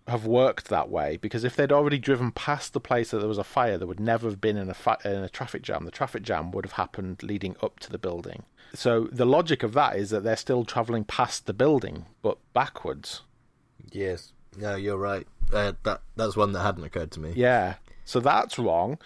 have 0.08 0.26
worked 0.26 0.70
that 0.70 0.90
way 0.90 1.18
because 1.18 1.44
if 1.44 1.56
they'd 1.56 1.72
already 1.72 2.00
driven 2.00 2.32
past 2.32 2.74
the 2.74 2.80
place 2.80 3.12
that 3.12 3.20
there 3.20 3.28
was 3.28 3.38
a 3.38 3.44
fire, 3.44 3.78
there 3.78 3.88
would 3.88 4.00
never 4.00 4.28
have 4.28 4.42
been 4.42 4.58
in 4.58 4.70
a 4.70 4.74
fi- 4.74 4.98
in 5.06 5.24
a 5.24 5.30
traffic 5.30 5.62
jam. 5.62 5.86
The 5.86 5.92
traffic 5.92 6.24
jam 6.24 6.52
would 6.52 6.66
have 6.66 6.74
happened 6.74 7.24
leading 7.24 7.56
up 7.62 7.80
to 7.80 7.92
the 7.92 7.98
building. 8.00 8.44
So 8.74 9.08
the 9.12 9.26
logic 9.26 9.64
of 9.64 9.74
that 9.74 9.96
is 9.96 10.10
that 10.12 10.24
they're 10.24 10.36
still 10.38 10.64
traveling 10.66 11.04
past 11.04 11.46
the 11.46 11.54
building 11.54 12.06
but 12.22 12.38
backwards. 12.54 13.22
yes. 13.92 14.34
No, 14.58 14.76
you're 14.76 14.98
right. 14.98 15.28
Uh, 15.54 15.74
that 15.84 16.02
that's 16.16 16.36
one 16.36 16.52
that 16.54 16.62
hadn't 16.62 16.84
occurred 16.84 17.12
to 17.12 17.20
me. 17.20 17.34
Yeah. 17.36 17.76
So 18.04 18.20
that's 18.20 18.58
wrong. 18.60 18.98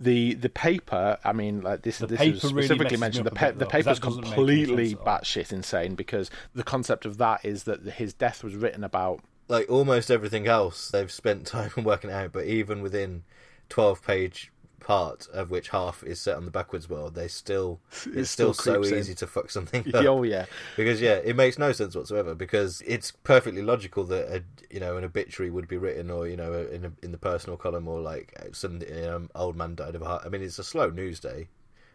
The 0.00 0.34
the 0.34 0.48
paper, 0.48 1.18
I 1.24 1.32
mean, 1.32 1.60
like 1.62 1.82
this, 1.82 1.98
The 1.98 2.06
this 2.08 2.18
paper 2.18 2.36
is 2.36 2.42
really 2.52 2.62
specifically 2.66 2.96
messes 2.96 3.00
me 3.00 3.00
mentioned. 3.00 3.26
The, 3.26 3.30
up 3.30 3.36
a 3.36 3.40
pa- 3.40 3.50
the 3.50 3.52
though, 3.58 3.64
'cause 3.66 3.70
paper's 3.72 4.00
that 4.00 4.06
doesn't 4.06 4.20
make 4.22 4.32
any 4.32 4.34
completely 4.36 4.88
sense 4.90 5.00
at 5.00 5.06
batshit 5.06 5.52
insane 5.52 5.94
because 5.94 6.30
the 6.54 6.62
concept 6.64 7.06
of 7.06 7.18
that 7.18 7.44
is 7.44 7.64
that 7.64 7.82
his 7.84 8.12
death 8.12 8.42
was 8.44 8.54
written 8.54 8.84
about 8.84 9.20
Like 9.48 9.70
almost 9.70 10.10
everything 10.10 10.46
else, 10.46 10.90
they've 10.90 11.10
spent 11.10 11.46
time 11.48 11.70
working 11.84 12.10
out. 12.10 12.32
But 12.32 12.44
even 12.46 12.82
within 12.82 13.22
twelve 13.68 14.04
page 14.04 14.51
part 14.82 15.28
of 15.32 15.50
which 15.50 15.68
half 15.68 16.02
is 16.02 16.20
set 16.20 16.36
on 16.36 16.44
the 16.44 16.50
backwards 16.50 16.88
world, 16.88 17.14
they 17.14 17.28
still 17.28 17.80
it's 18.14 18.30
still, 18.30 18.52
still 18.52 18.82
so 18.82 18.82
in. 18.82 18.98
easy 18.98 19.14
to 19.14 19.26
fuck 19.26 19.50
something 19.50 19.84
oh, 19.94 19.98
up. 19.98 20.04
oh 20.06 20.22
yeah, 20.22 20.46
Because 20.76 21.00
yeah, 21.00 21.14
it 21.16 21.36
makes 21.36 21.58
no 21.58 21.72
sense 21.72 21.94
whatsoever. 21.94 22.34
Because 22.34 22.82
it's 22.86 23.12
perfectly 23.24 23.62
logical 23.62 24.04
that 24.04 24.28
a, 24.28 24.42
you 24.70 24.80
know 24.80 24.96
an 24.96 25.04
obituary 25.04 25.50
would 25.50 25.68
be 25.68 25.76
written, 25.76 26.10
or 26.10 26.26
you 26.26 26.36
know 26.36 26.52
in 26.52 26.84
a, 26.84 26.92
in 27.02 27.12
the 27.12 27.18
personal 27.18 27.56
column, 27.56 27.88
or 27.88 28.00
like 28.00 28.36
some 28.52 28.80
you 28.80 28.88
know, 28.88 29.28
old 29.34 29.56
man 29.56 29.74
died 29.74 29.94
of 29.94 30.02
a 30.02 30.06
heart. 30.06 30.22
I 30.24 30.28
mean, 30.28 30.42
it's 30.42 30.58
a 30.58 30.64
slow 30.64 30.90
news 30.90 31.20
day 31.20 31.48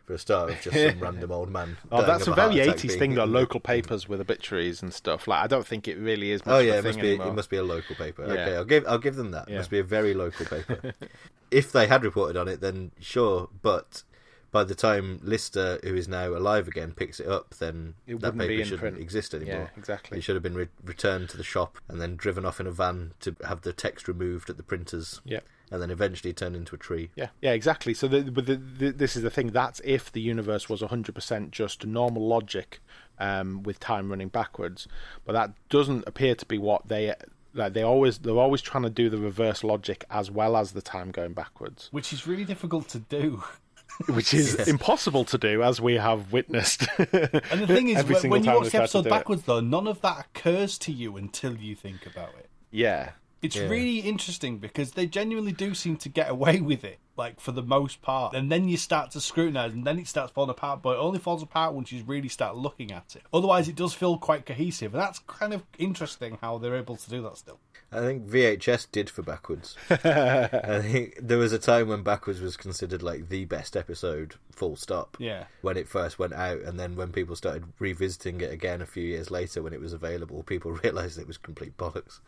for 0.08 0.13
a 0.13 0.17
start 0.17 0.50
of 0.50 0.62
just 0.62 0.76
some 0.76 1.00
random 1.04 1.32
old 1.32 1.50
man. 1.52 1.78
Oh, 1.91 2.02
that's 2.04 2.26
a 2.28 2.34
very 2.34 2.60
eighties 2.62 2.96
thing 2.96 3.13
though. 3.13 3.26
Local 3.26 3.60
papers 3.74 4.08
with 4.08 4.22
obituaries 4.22 4.82
and 4.82 4.93
stuff. 4.93 5.28
Like 5.28 5.43
I 5.43 5.48
don't 5.48 5.67
think 5.67 5.88
it 5.88 5.98
really 5.98 6.32
is. 6.32 6.41
Oh, 6.46 6.52
much 6.52 6.56
Oh 6.56 6.60
yeah, 6.60 6.78
it 6.80 6.84
must 6.86 7.00
be 7.00 7.10
anymore. 7.10 7.28
it 7.28 7.34
must 7.34 7.50
be 7.50 7.58
a 7.58 7.63
local 7.63 7.96
paper. 7.96 8.24
Yeah. 8.26 8.32
Okay, 8.41 8.56
I'll 8.56 8.65
give 8.65 8.88
I'll 8.88 8.98
give 8.98 9.15
them 9.17 9.32
that. 9.32 9.50
It 9.50 9.56
must 9.58 9.70
be 9.70 9.80
a 9.80 9.84
very 9.84 10.13
local 10.13 10.46
paper. 10.46 10.93
if 11.52 11.72
they 11.72 11.88
had 11.88 12.04
reported 12.04 12.38
on 12.38 12.48
it, 12.48 12.62
then 12.62 12.91
sure. 13.00 13.50
But 13.62 14.04
by 14.50 14.63
the 14.63 14.76
time 14.76 15.20
Lister, 15.24 15.77
who 15.84 15.94
is 15.94 16.08
now 16.08 16.29
alive 16.29 16.69
again, 16.69 16.94
picks 16.94 17.19
it 17.19 17.27
up, 17.27 17.56
then 17.56 17.96
It 18.08 18.21
that 18.21 18.38
paper 18.38 18.63
shouldn't 18.63 18.79
print. 18.79 18.98
exist 18.98 19.34
anymore. 19.34 19.69
Yeah, 19.73 19.77
exactly. 19.77 20.17
It 20.19 20.21
should 20.21 20.38
have 20.38 20.44
been 20.44 20.56
re- 20.56 20.69
returned 20.86 21.27
to 21.32 21.38
the 21.38 21.44
shop 21.44 21.79
and 21.90 22.00
then 22.00 22.15
driven 22.15 22.46
off 22.46 22.62
in 22.62 22.65
a 22.65 22.71
van 22.71 23.12
to 23.19 23.36
have 23.46 23.62
the 23.63 23.73
text 23.73 24.08
removed 24.08 24.50
at 24.50 24.56
the 24.56 24.63
printers. 24.63 25.19
Yeah. 25.25 25.42
And 25.70 25.82
then 25.82 25.92
eventually 25.92 26.32
turned 26.32 26.56
into 26.56 26.76
a 26.76 26.78
tree. 26.78 27.10
Yeah, 27.15 27.28
yeah, 27.42 27.52
exactly. 27.52 27.94
So, 27.94 28.08
the, 28.08 28.22
but 28.32 28.46
the, 28.46 28.56
the, 28.56 28.92
this 28.92 29.18
is 29.18 29.24
the 29.24 29.30
thing. 29.30 29.48
That's 29.48 29.82
if 29.84 30.12
the 30.12 30.22
universe 30.22 30.70
was 30.70 30.82
hundred 30.82 31.13
percent 31.13 31.52
just 31.52 31.86
normal 31.86 32.26
logic, 32.26 32.80
um, 33.20 33.63
with 33.63 33.80
time 33.80 34.10
running 34.10 34.30
backwards. 34.30 34.88
But 35.26 35.34
that 35.34 35.54
doesn't 35.70 36.06
appear 36.08 36.36
to 36.36 36.46
be 36.46 36.58
what 36.58 36.88
they 36.88 37.13
like. 37.54 37.74
They 37.74 37.84
always 37.84 38.20
they're 38.20 38.38
always 38.38 38.62
trying 38.62 38.84
to 38.84 38.90
do 38.90 39.10
the 39.10 39.18
reverse 39.18 39.63
logic 39.63 40.06
as 40.10 40.32
well 40.32 40.56
as 40.56 40.72
the 40.72 40.82
time 40.82 41.12
going 41.12 41.34
backwards. 41.34 41.90
which 41.92 42.13
is 42.13 42.28
really 42.28 42.46
difficult 42.46 42.88
to 42.90 43.00
do 43.00 43.44
which 44.10 44.34
is 44.34 44.68
impossible 44.68 45.26
to 45.26 45.38
do, 45.38 45.63
as 45.63 45.82
we 45.82 45.96
have 45.96 46.32
witnessed. 46.32 46.88
And 46.98 47.62
the 47.62 47.68
thing 47.68 47.90
is, 47.90 48.04
when, 48.24 48.30
when 48.30 48.44
you 48.44 48.52
watch 48.52 48.65
they 48.65 48.70
the 48.70 48.84
episode 48.84 49.04
do 49.04 49.08
it. 49.08 49.12
backwards, 49.12 49.44
though, 49.44 49.60
none 49.60 49.88
of 49.88 50.02
that 50.02 50.28
occurs 50.28 50.78
to 50.80 50.92
you 50.92 51.18
until 51.18 51.56
you 51.56 51.76
think 51.76 52.06
about 52.06 52.30
it. 52.38 52.50
yeah, 52.70 53.12
It's 53.42 53.56
Yeah. 53.56 53.67
really 53.67 54.00
interesting 54.00 54.58
because 54.58 54.92
they 54.92 55.06
genuinely 55.06 55.52
do 55.52 55.73
seem 55.73 55.98
to 55.98 56.10
get 56.10 56.29
away 56.29 56.60
with 56.71 56.83
it, 56.83 57.00
like 57.15 57.40
for 57.40 57.52
the 57.52 57.62
most 57.62 58.02
part. 58.02 58.33
And 58.35 58.52
then 58.52 58.67
you 58.67 58.77
start 58.77 59.12
to 59.12 59.21
scrutinize, 59.21 59.73
and 59.73 59.85
then 59.85 60.00
it 60.00 60.08
starts 60.08 60.31
falling 60.31 60.50
apart. 60.50 60.81
But 60.81 60.98
it 60.98 61.00
only 61.00 61.19
falls 61.19 61.44
apart 61.44 61.73
once 61.73 61.92
you 61.92 62.04
really 62.06 62.29
start 62.29 62.56
looking 62.56 62.92
at 62.92 63.15
it. 63.15 63.23
Otherwise, 63.33 63.67
it 63.67 63.75
does 63.75 63.94
feel 63.94 64.17
quite 64.17 64.46
cohesive, 64.46 64.94
and 64.94 65.02
that's 65.02 65.19
kind 65.19 65.54
of 65.54 65.63
interesting 65.77 66.38
how 66.42 66.58
they're 66.58 66.75
able 66.75 66.96
to 66.96 67.10
do 67.10 67.21
that 67.23 67.38
still. 67.38 67.60
I 67.90 68.00
think 68.02 68.27
VHS 68.27 68.88
did 68.92 69.10
for 69.10 69.21
Backwards. 69.21 69.77
I 69.90 70.81
think 70.81 71.19
there 71.21 71.38
was 71.38 71.54
a 71.54 71.60
time 71.60 71.88
when 71.88 72.04
Backwards 72.04 72.42
was 72.42 72.58
considered 72.58 73.02
like 73.02 73.29
the 73.29 73.46
best 73.46 73.77
episode, 73.77 74.35
full 74.52 74.75
stop. 74.75 75.15
Yeah. 75.19 75.46
When 75.62 75.77
it 75.77 75.88
first 75.88 76.19
went 76.19 76.33
out, 76.33 76.60
and 76.62 76.77
then 76.77 76.96
when 76.98 77.13
people 77.13 77.38
started 77.38 77.63
revisiting 77.79 78.42
it 78.42 78.52
again 78.52 78.81
a 78.81 78.85
few 78.85 79.04
years 79.04 79.31
later 79.31 79.62
when 79.63 79.71
it 79.73 79.79
was 79.79 79.94
available, 79.94 80.44
people 80.44 80.71
realised 80.83 81.17
it 81.17 81.27
was 81.27 81.38
complete 81.38 81.77
bollocks. 81.77 82.19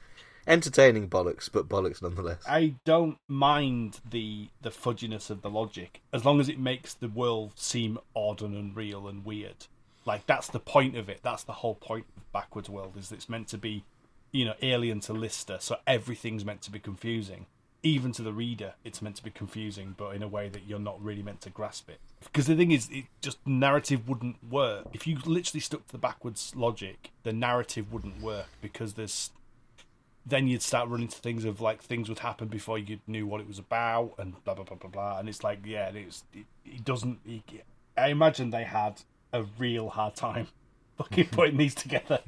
Entertaining 0.47 1.09
bollocks, 1.09 1.49
but 1.51 1.69
bollocks 1.69 2.01
nonetheless. 2.01 2.41
I 2.47 2.75
don't 2.85 3.17
mind 3.27 3.99
the 4.09 4.49
the 4.61 4.71
fudginess 4.71 5.29
of 5.29 5.41
the 5.41 5.49
logic 5.49 6.01
as 6.11 6.25
long 6.25 6.39
as 6.39 6.49
it 6.49 6.59
makes 6.59 6.93
the 6.93 7.07
world 7.07 7.53
seem 7.55 7.99
odd 8.15 8.41
and 8.41 8.55
unreal 8.55 9.07
and 9.07 9.25
weird. 9.25 9.67
Like 10.05 10.25
that's 10.25 10.47
the 10.47 10.59
point 10.59 10.97
of 10.97 11.09
it. 11.09 11.19
That's 11.21 11.43
the 11.43 11.53
whole 11.53 11.75
point 11.75 12.05
of 12.17 12.31
Backwards 12.31 12.69
World 12.69 12.95
is 12.97 13.11
it's 13.11 13.29
meant 13.29 13.47
to 13.49 13.57
be, 13.57 13.83
you 14.31 14.45
know, 14.45 14.55
alien 14.61 15.01
to 15.01 15.13
Lister, 15.13 15.57
so 15.59 15.77
everything's 15.85 16.45
meant 16.45 16.61
to 16.63 16.71
be 16.71 16.79
confusing. 16.79 17.45
Even 17.81 18.11
to 18.13 18.23
the 18.23 18.33
reader, 18.33 18.73
it's 18.83 19.01
meant 19.01 19.15
to 19.17 19.23
be 19.23 19.29
confusing, 19.29 19.95
but 19.97 20.13
in 20.13 20.21
a 20.21 20.27
way 20.27 20.49
that 20.49 20.63
you're 20.67 20.79
not 20.79 21.01
really 21.01 21.23
meant 21.23 21.39
to 21.41 21.49
grasp 21.49 21.89
it. 21.89 21.99
Because 22.21 22.47
the 22.47 22.55
thing 22.55 22.71
is, 22.71 22.89
it 22.91 23.05
just 23.21 23.37
narrative 23.47 24.09
wouldn't 24.09 24.37
work 24.49 24.87
if 24.93 25.07
you 25.07 25.17
literally 25.25 25.61
stuck 25.61 25.85
to 25.85 25.91
the 25.93 25.97
backwards 25.97 26.53
logic. 26.55 27.11
The 27.23 27.31
narrative 27.31 27.93
wouldn't 27.93 28.21
work 28.21 28.47
because 28.61 28.95
there's 28.95 29.31
then 30.25 30.47
you'd 30.47 30.61
start 30.61 30.89
running 30.89 31.07
to 31.07 31.17
things 31.17 31.45
of 31.45 31.61
like 31.61 31.81
things 31.81 32.09
would 32.09 32.19
happen 32.19 32.47
before 32.47 32.77
you 32.77 32.99
knew 33.07 33.25
what 33.25 33.41
it 33.41 33.47
was 33.47 33.59
about 33.59 34.13
and 34.17 34.43
blah 34.43 34.53
blah 34.53 34.63
blah 34.63 34.77
blah 34.77 34.89
blah. 34.89 35.19
And 35.19 35.29
it's 35.29 35.43
like 35.43 35.59
yeah 35.65 35.89
it's 35.89 36.23
it, 36.33 36.45
it 36.65 36.83
doesn't 36.83 37.19
it, 37.25 37.43
i 37.97 38.07
imagine 38.09 38.49
they 38.49 38.63
had 38.63 39.01
a 39.33 39.43
real 39.57 39.89
hard 39.89 40.15
time 40.15 40.47
fucking 40.97 41.27
putting 41.31 41.57
these 41.57 41.75
together 41.75 42.19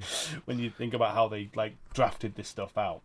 when 0.46 0.60
you 0.60 0.70
think 0.70 0.94
about 0.94 1.14
how 1.14 1.28
they 1.28 1.50
like 1.56 1.74
drafted 1.94 2.36
this 2.36 2.48
stuff 2.48 2.78
out. 2.78 3.02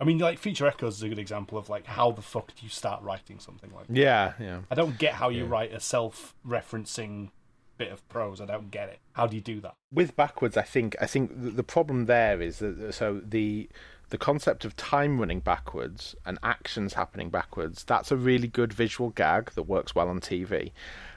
I 0.00 0.04
mean 0.04 0.18
like 0.18 0.38
Future 0.38 0.66
Echoes 0.66 0.96
is 0.96 1.02
a 1.02 1.08
good 1.08 1.18
example 1.18 1.58
of 1.58 1.68
like 1.68 1.86
how 1.86 2.10
the 2.12 2.22
fuck 2.22 2.48
do 2.48 2.62
you 2.62 2.68
start 2.68 3.02
writing 3.02 3.38
something 3.38 3.72
like 3.74 3.86
that? 3.86 3.96
Yeah, 3.96 4.34
yeah. 4.38 4.60
i 4.70 4.74
don't 4.74 4.98
get 4.98 5.14
how 5.14 5.30
you 5.30 5.46
write 5.46 5.72
a 5.72 5.80
self-referencing 5.80 7.30
bit 7.76 7.92
of 7.92 8.06
prose. 8.08 8.40
I 8.40 8.46
don't 8.46 8.70
get 8.70 8.88
it. 8.88 8.98
How 9.12 9.26
do 9.26 9.36
you 9.36 9.42
do 9.42 9.60
that? 9.60 9.74
With 9.92 10.16
backwards, 10.16 10.56
I 10.56 10.62
think 10.62 10.96
I 11.00 11.06
think 11.06 11.30
the 11.34 11.62
problem 11.62 12.06
there 12.06 12.40
is 12.40 12.58
that 12.58 12.94
so 12.94 13.20
the 13.24 13.68
the 14.10 14.18
concept 14.18 14.64
of 14.64 14.76
time 14.76 15.18
running 15.18 15.40
backwards 15.40 16.14
and 16.24 16.38
actions 16.42 16.94
happening 16.94 17.28
backwards 17.28 17.84
that's 17.84 18.12
a 18.12 18.16
really 18.16 18.48
good 18.48 18.72
visual 18.72 19.10
gag 19.10 19.50
that 19.52 19.64
works 19.64 19.94
well 19.94 20.08
on 20.08 20.20
TV, 20.20 20.72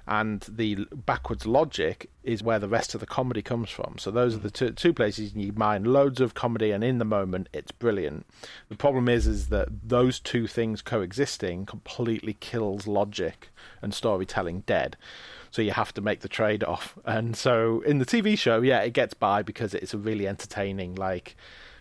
and 0.07 0.41
the 0.49 0.87
backwards 1.05 1.45
logic 1.45 2.09
is 2.23 2.41
where 2.41 2.57
the 2.57 2.67
rest 2.67 2.95
of 2.95 2.99
the 2.99 3.05
comedy 3.05 3.43
comes 3.43 3.69
from. 3.69 3.95
So 3.99 4.09
those 4.09 4.35
are 4.35 4.39
the 4.39 4.49
two, 4.49 4.71
two 4.71 4.91
places 4.93 5.35
you 5.35 5.53
mine 5.53 5.83
loads 5.83 6.19
of 6.19 6.33
comedy, 6.33 6.71
and 6.71 6.83
in 6.83 6.97
the 6.97 7.05
moment 7.05 7.47
it's 7.53 7.71
brilliant. 7.71 8.25
The 8.69 8.75
problem 8.75 9.07
is 9.07 9.27
is 9.27 9.49
that 9.49 9.67
those 9.87 10.19
two 10.19 10.47
things 10.47 10.81
coexisting 10.81 11.65
completely 11.65 12.33
kills 12.39 12.87
logic 12.87 13.49
and 13.81 13.93
storytelling 13.93 14.61
dead 14.61 14.97
so 15.51 15.61
you 15.61 15.71
have 15.71 15.93
to 15.93 16.01
make 16.01 16.21
the 16.21 16.27
trade 16.27 16.63
off. 16.63 16.97
And 17.05 17.35
so 17.35 17.81
in 17.81 17.99
the 17.99 18.05
TV 18.05 18.37
show, 18.37 18.61
yeah, 18.61 18.81
it 18.81 18.93
gets 18.93 19.13
by 19.13 19.41
because 19.41 19.73
it's 19.73 19.93
a 19.93 19.97
really 19.97 20.27
entertaining, 20.27 20.95
like, 20.95 21.35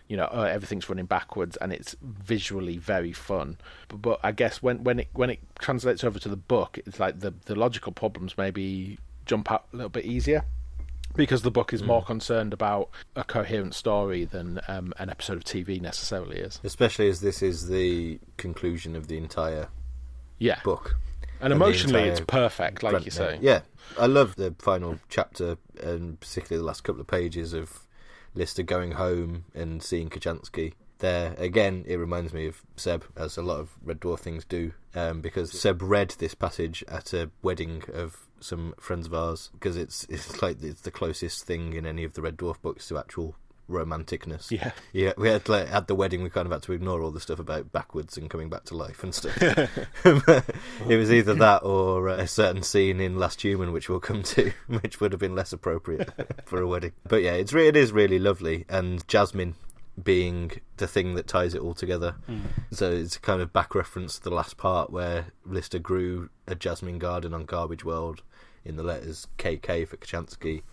you 0.09 0.17
know, 0.17 0.25
uh, 0.25 0.49
everything's 0.51 0.89
running 0.89 1.05
backwards 1.05 1.55
and 1.57 1.71
it's 1.71 1.95
visually 2.01 2.77
very 2.77 3.13
fun. 3.13 3.57
But, 3.87 4.01
but 4.01 4.19
I 4.23 4.31
guess 4.33 4.61
when 4.61 4.83
when 4.83 4.99
it 4.99 5.07
when 5.13 5.29
it 5.29 5.39
translates 5.59 6.03
over 6.03 6.19
to 6.19 6.27
the 6.27 6.35
book, 6.35 6.77
it's 6.85 6.99
like 6.99 7.19
the 7.21 7.33
the 7.45 7.55
logical 7.55 7.93
problems 7.93 8.37
maybe 8.37 8.97
jump 9.25 9.51
out 9.51 9.67
a 9.71 9.75
little 9.77 9.89
bit 9.89 10.05
easier. 10.05 10.43
Because 11.15 11.41
the 11.41 11.49
book 11.51 11.73
is 11.73 11.81
more 11.81 12.03
concerned 12.03 12.53
about 12.53 12.89
a 13.15 13.23
coherent 13.23 13.73
story 13.73 14.25
than 14.25 14.59
um, 14.67 14.93
an 14.99 15.09
episode 15.09 15.37
of 15.37 15.43
TV 15.43 15.81
necessarily 15.81 16.37
is. 16.37 16.59
Especially 16.63 17.09
as 17.09 17.19
this 17.21 17.41
is 17.41 17.67
the 17.67 18.19
conclusion 18.37 18.95
of 18.95 19.07
the 19.07 19.17
entire 19.17 19.69
Yeah, 20.37 20.59
book. 20.63 20.97
and 21.41 21.49
the 21.51 21.55
emotionally, 21.55 22.03
it's 22.03 22.21
perfect, 22.21 22.83
like 22.83 23.05
you 23.05 23.11
say. 23.11 23.39
Yeah, 23.41 23.61
I 23.99 24.05
love 24.05 24.35
the 24.35 24.53
final 24.59 24.99
chapter 25.09 25.57
and 25.81 26.19
particularly 26.19 26.61
the 26.61 26.67
last 26.67 26.83
couple 26.83 27.01
of 27.01 27.07
pages 27.07 27.53
of 27.53 27.87
Lister 28.39 28.63
going 28.63 28.91
home 28.91 29.43
and 29.53 29.83
seeing 29.83 30.09
Kochanski. 30.09 30.73
There 30.99 31.35
again, 31.37 31.83
it 31.87 31.97
reminds 31.97 32.33
me 32.33 32.47
of 32.47 32.61
Seb, 32.77 33.03
as 33.15 33.37
a 33.37 33.41
lot 33.41 33.59
of 33.59 33.71
Red 33.83 33.99
Dwarf 33.99 34.19
things 34.19 34.45
do, 34.45 34.71
um, 34.95 35.21
because 35.21 35.51
Seb 35.51 35.81
read 35.81 36.15
this 36.19 36.35
passage 36.35 36.83
at 36.87 37.13
a 37.13 37.29
wedding 37.41 37.83
of 37.93 38.17
some 38.39 38.73
friends 38.79 39.07
of 39.07 39.13
ours 39.13 39.49
because 39.53 39.75
it's 39.75 40.05
it's 40.09 40.41
like 40.41 40.63
it's 40.63 40.81
the 40.81 40.91
closest 40.91 41.45
thing 41.45 41.73
in 41.73 41.85
any 41.85 42.05
of 42.05 42.13
the 42.13 42.21
Red 42.21 42.37
Dwarf 42.37 42.61
books 42.61 42.87
to 42.87 42.97
actual 42.97 43.35
romanticness. 43.69 44.51
Yeah. 44.51 44.71
Yeah, 44.91 45.13
we 45.17 45.29
had 45.29 45.47
like 45.47 45.71
at 45.71 45.87
the 45.87 45.95
wedding 45.95 46.23
we 46.23 46.29
kind 46.29 46.45
of 46.45 46.51
had 46.51 46.63
to 46.63 46.73
ignore 46.73 47.01
all 47.01 47.11
the 47.11 47.19
stuff 47.19 47.39
about 47.39 47.71
backwards 47.71 48.17
and 48.17 48.29
coming 48.29 48.49
back 48.49 48.65
to 48.65 48.75
life 48.75 49.03
and 49.03 49.13
stuff. 49.13 49.37
it 49.41 50.97
was 50.97 51.11
either 51.11 51.33
that 51.35 51.63
or 51.63 52.07
a 52.07 52.27
certain 52.27 52.63
scene 52.63 52.99
in 52.99 53.17
Last 53.17 53.41
Human, 53.41 53.71
which 53.71 53.89
we'll 53.89 53.99
come 53.99 54.23
to, 54.23 54.51
which 54.67 54.99
would 54.99 55.11
have 55.11 55.19
been 55.19 55.35
less 55.35 55.53
appropriate 55.53 56.11
for 56.45 56.61
a 56.61 56.67
wedding. 56.67 56.93
But 57.07 57.21
yeah, 57.23 57.33
it's 57.33 57.53
re- 57.53 57.67
it 57.67 57.75
is 57.75 57.91
really 57.91 58.19
lovely, 58.19 58.65
and 58.69 59.07
Jasmine 59.07 59.55
being 60.03 60.51
the 60.77 60.87
thing 60.87 61.15
that 61.15 61.27
ties 61.27 61.53
it 61.53 61.61
all 61.61 61.73
together. 61.73 62.15
Mm. 62.27 62.41
So 62.71 62.91
it's 62.91 63.17
kind 63.17 63.41
of 63.41 63.53
back 63.53 63.75
reference 63.75 64.17
to 64.17 64.23
the 64.23 64.35
last 64.35 64.57
part 64.57 64.91
where 64.91 65.27
Lister 65.45 65.79
grew 65.79 66.29
a 66.47 66.55
jasmine 66.55 66.99
garden 66.99 67.33
on 67.33 67.45
Garbage 67.45 67.83
World 67.83 68.23
in 68.65 68.75
the 68.75 68.83
letters 68.83 69.27
KK 69.37 69.87
for 69.87 69.97
Kochanski. 69.97 70.63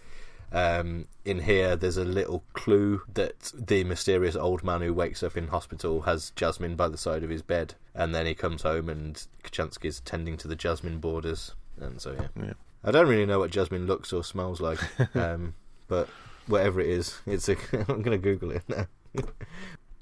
Um, 0.53 1.09
in 1.25 1.41
here, 1.41 1.77
there's 1.77 1.97
a 1.97 2.05
little 2.05 2.45
clue 2.53 3.03
that 3.13 3.53
the 3.55 3.85
mysterious 3.85 4.37
old 4.37 4.63
man 4.63 4.81
who 4.81 4.95
wakes 4.95 5.23
up 5.23 5.37
in 5.37 5.49
hospital 5.49 6.03
has 6.03 6.31
Jasmine 6.37 6.77
by 6.77 6.89
the 6.89 6.99
side 6.99 7.25
of 7.25 7.31
his 7.31 7.43
bed, 7.43 7.75
and 7.95 8.15
then 8.15 8.27
he 8.27 8.35
comes 8.35 8.63
home 8.63 8.89
and 8.89 9.27
Kochanski's 9.43 10.01
tending 10.01 10.37
to 10.39 10.49
the 10.49 10.57
jasmine 10.57 10.99
borders, 10.99 11.55
and 11.81 12.01
so 12.01 12.13
yeah. 12.13 12.45
Yeah. 12.45 12.53
I 12.85 12.91
don't 12.93 13.09
really 13.09 13.27
know 13.27 13.41
what 13.41 13.51
jasmine 13.51 13.87
looks 13.87 14.13
or 14.13 14.23
smells 14.23 14.61
like, 14.61 14.79
um, 15.17 15.55
but 15.89 16.09
whatever 16.47 16.81
it 16.81 16.89
is, 16.89 17.21
it's 17.27 17.49
a. 17.49 17.57
I'm 17.89 18.03
going 18.03 18.13
to 18.13 18.19
Google 18.19 18.53
it 18.53 18.63
now. 18.69 18.87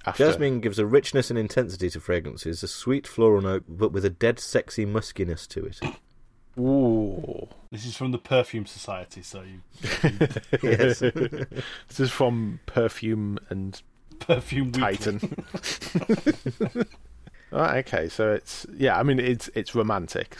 After- 0.07 0.27
Jasmine 0.27 0.61
gives 0.61 0.79
a 0.79 0.85
richness 0.85 1.31
and 1.31 1.39
intensity 1.39 1.89
to 1.89 1.99
fragrances, 1.99 2.63
a 2.63 2.69
sweet 2.69 3.07
floral 3.07 3.41
note, 3.41 3.65
but 3.67 3.91
with 3.91 4.05
a 4.05 4.11
dead 4.11 4.39
sexy 4.39 4.85
muskiness 4.85 5.49
to 5.49 5.65
it. 5.65 5.81
Ooh. 6.59 7.49
this 7.71 7.85
is 7.85 7.97
from 7.97 8.13
the 8.13 8.19
perfume 8.19 8.67
society 8.67 9.23
so 9.23 9.43
you 9.43 9.61
yes. 10.63 11.01
This 11.89 12.01
is 12.01 12.11
from 12.11 12.61
Perfume 12.67 13.39
and 13.51 13.81
perfume 14.21 14.73
Titan. 14.73 15.21
right, 17.51 17.87
okay, 17.87 18.09
so 18.09 18.33
it's 18.33 18.67
yeah, 18.75 18.99
I 18.99 19.03
mean 19.03 19.19
it's 19.19 19.49
it's 19.55 19.75
romantic. 19.75 20.37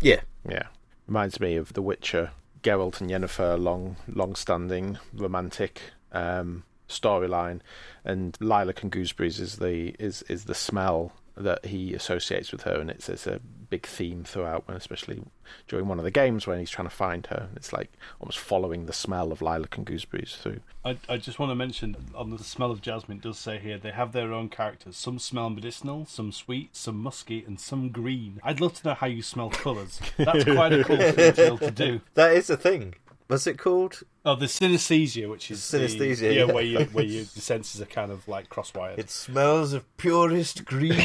yeah. 0.00 0.20
Yeah. 0.48 0.64
Reminds 1.06 1.40
me 1.40 1.56
of 1.56 1.72
The 1.72 1.82
Witcher, 1.82 2.30
Geralt 2.62 3.00
and 3.00 3.10
Yennefer 3.10 3.60
long 3.60 3.96
long 4.08 4.34
standing 4.34 4.98
romantic 5.14 5.80
um 6.12 6.64
storyline 6.88 7.60
and 8.04 8.36
Lilac 8.40 8.82
and 8.82 8.90
Gooseberries 8.90 9.38
is 9.40 9.56
the 9.56 9.94
is 9.98 10.22
is 10.22 10.44
the 10.44 10.54
smell 10.54 11.12
that 11.36 11.64
he 11.66 11.94
associates 11.94 12.50
with 12.52 12.62
her 12.62 12.80
and 12.80 12.90
it's 12.90 13.08
it's 13.08 13.26
a 13.26 13.40
big 13.70 13.86
theme 13.86 14.24
throughout 14.24 14.64
and 14.68 14.76
especially 14.76 15.22
during 15.68 15.88
one 15.88 15.98
of 15.98 16.04
the 16.04 16.10
games 16.10 16.46
when 16.46 16.58
he's 16.58 16.70
trying 16.70 16.88
to 16.88 16.94
find 16.94 17.26
her. 17.28 17.48
It's 17.56 17.72
like 17.72 17.90
almost 18.20 18.38
following 18.38 18.86
the 18.86 18.92
smell 18.92 19.32
of 19.32 19.40
lilac 19.40 19.76
and 19.76 19.86
gooseberries 19.86 20.36
through. 20.36 20.60
I, 20.84 20.98
I 21.08 21.16
just 21.16 21.38
want 21.38 21.50
to 21.50 21.54
mention 21.54 21.96
on 22.14 22.30
the 22.30 22.42
smell 22.42 22.70
of 22.70 22.80
jasmine 22.80 23.18
it 23.18 23.22
does 23.22 23.38
say 23.38 23.58
here 23.58 23.78
they 23.78 23.90
have 23.92 24.12
their 24.12 24.32
own 24.32 24.48
characters. 24.48 24.96
Some 24.96 25.18
smell 25.18 25.50
medicinal 25.50 26.06
some 26.06 26.32
sweet 26.32 26.76
some 26.76 26.96
musky 26.96 27.44
and 27.46 27.58
some 27.58 27.90
green. 27.90 28.40
I'd 28.42 28.60
love 28.60 28.74
to 28.74 28.88
know 28.88 28.94
how 28.94 29.06
you 29.06 29.22
smell 29.22 29.50
colours. 29.50 30.00
That's 30.16 30.44
quite 30.44 30.72
a 30.72 30.84
cool 30.84 30.96
thing 30.96 31.14
to 31.14 31.32
be 31.32 31.42
able 31.42 31.58
to 31.58 31.70
do. 31.70 32.00
That 32.14 32.32
is 32.32 32.50
a 32.50 32.56
thing. 32.56 32.94
What's 33.30 33.46
it 33.46 33.58
called? 33.58 34.02
oh 34.26 34.34
the 34.34 34.46
synesthesia 34.46 35.30
which 35.30 35.50
is 35.50 35.66
the- 35.70 35.78
Synesthesia, 35.78 36.22
yeah, 36.34 36.44
yeah. 36.44 36.52
where 36.52 36.62
you 36.64 36.80
where 36.92 37.04
you 37.14 37.24
the 37.24 37.40
senses 37.40 37.80
are 37.80 37.86
kind 37.86 38.10
of 38.12 38.26
like 38.28 38.48
crosswired 38.50 38.98
It 38.98 39.08
smells 39.08 39.72
of 39.72 39.84
purest 39.96 40.64
green. 40.66 40.92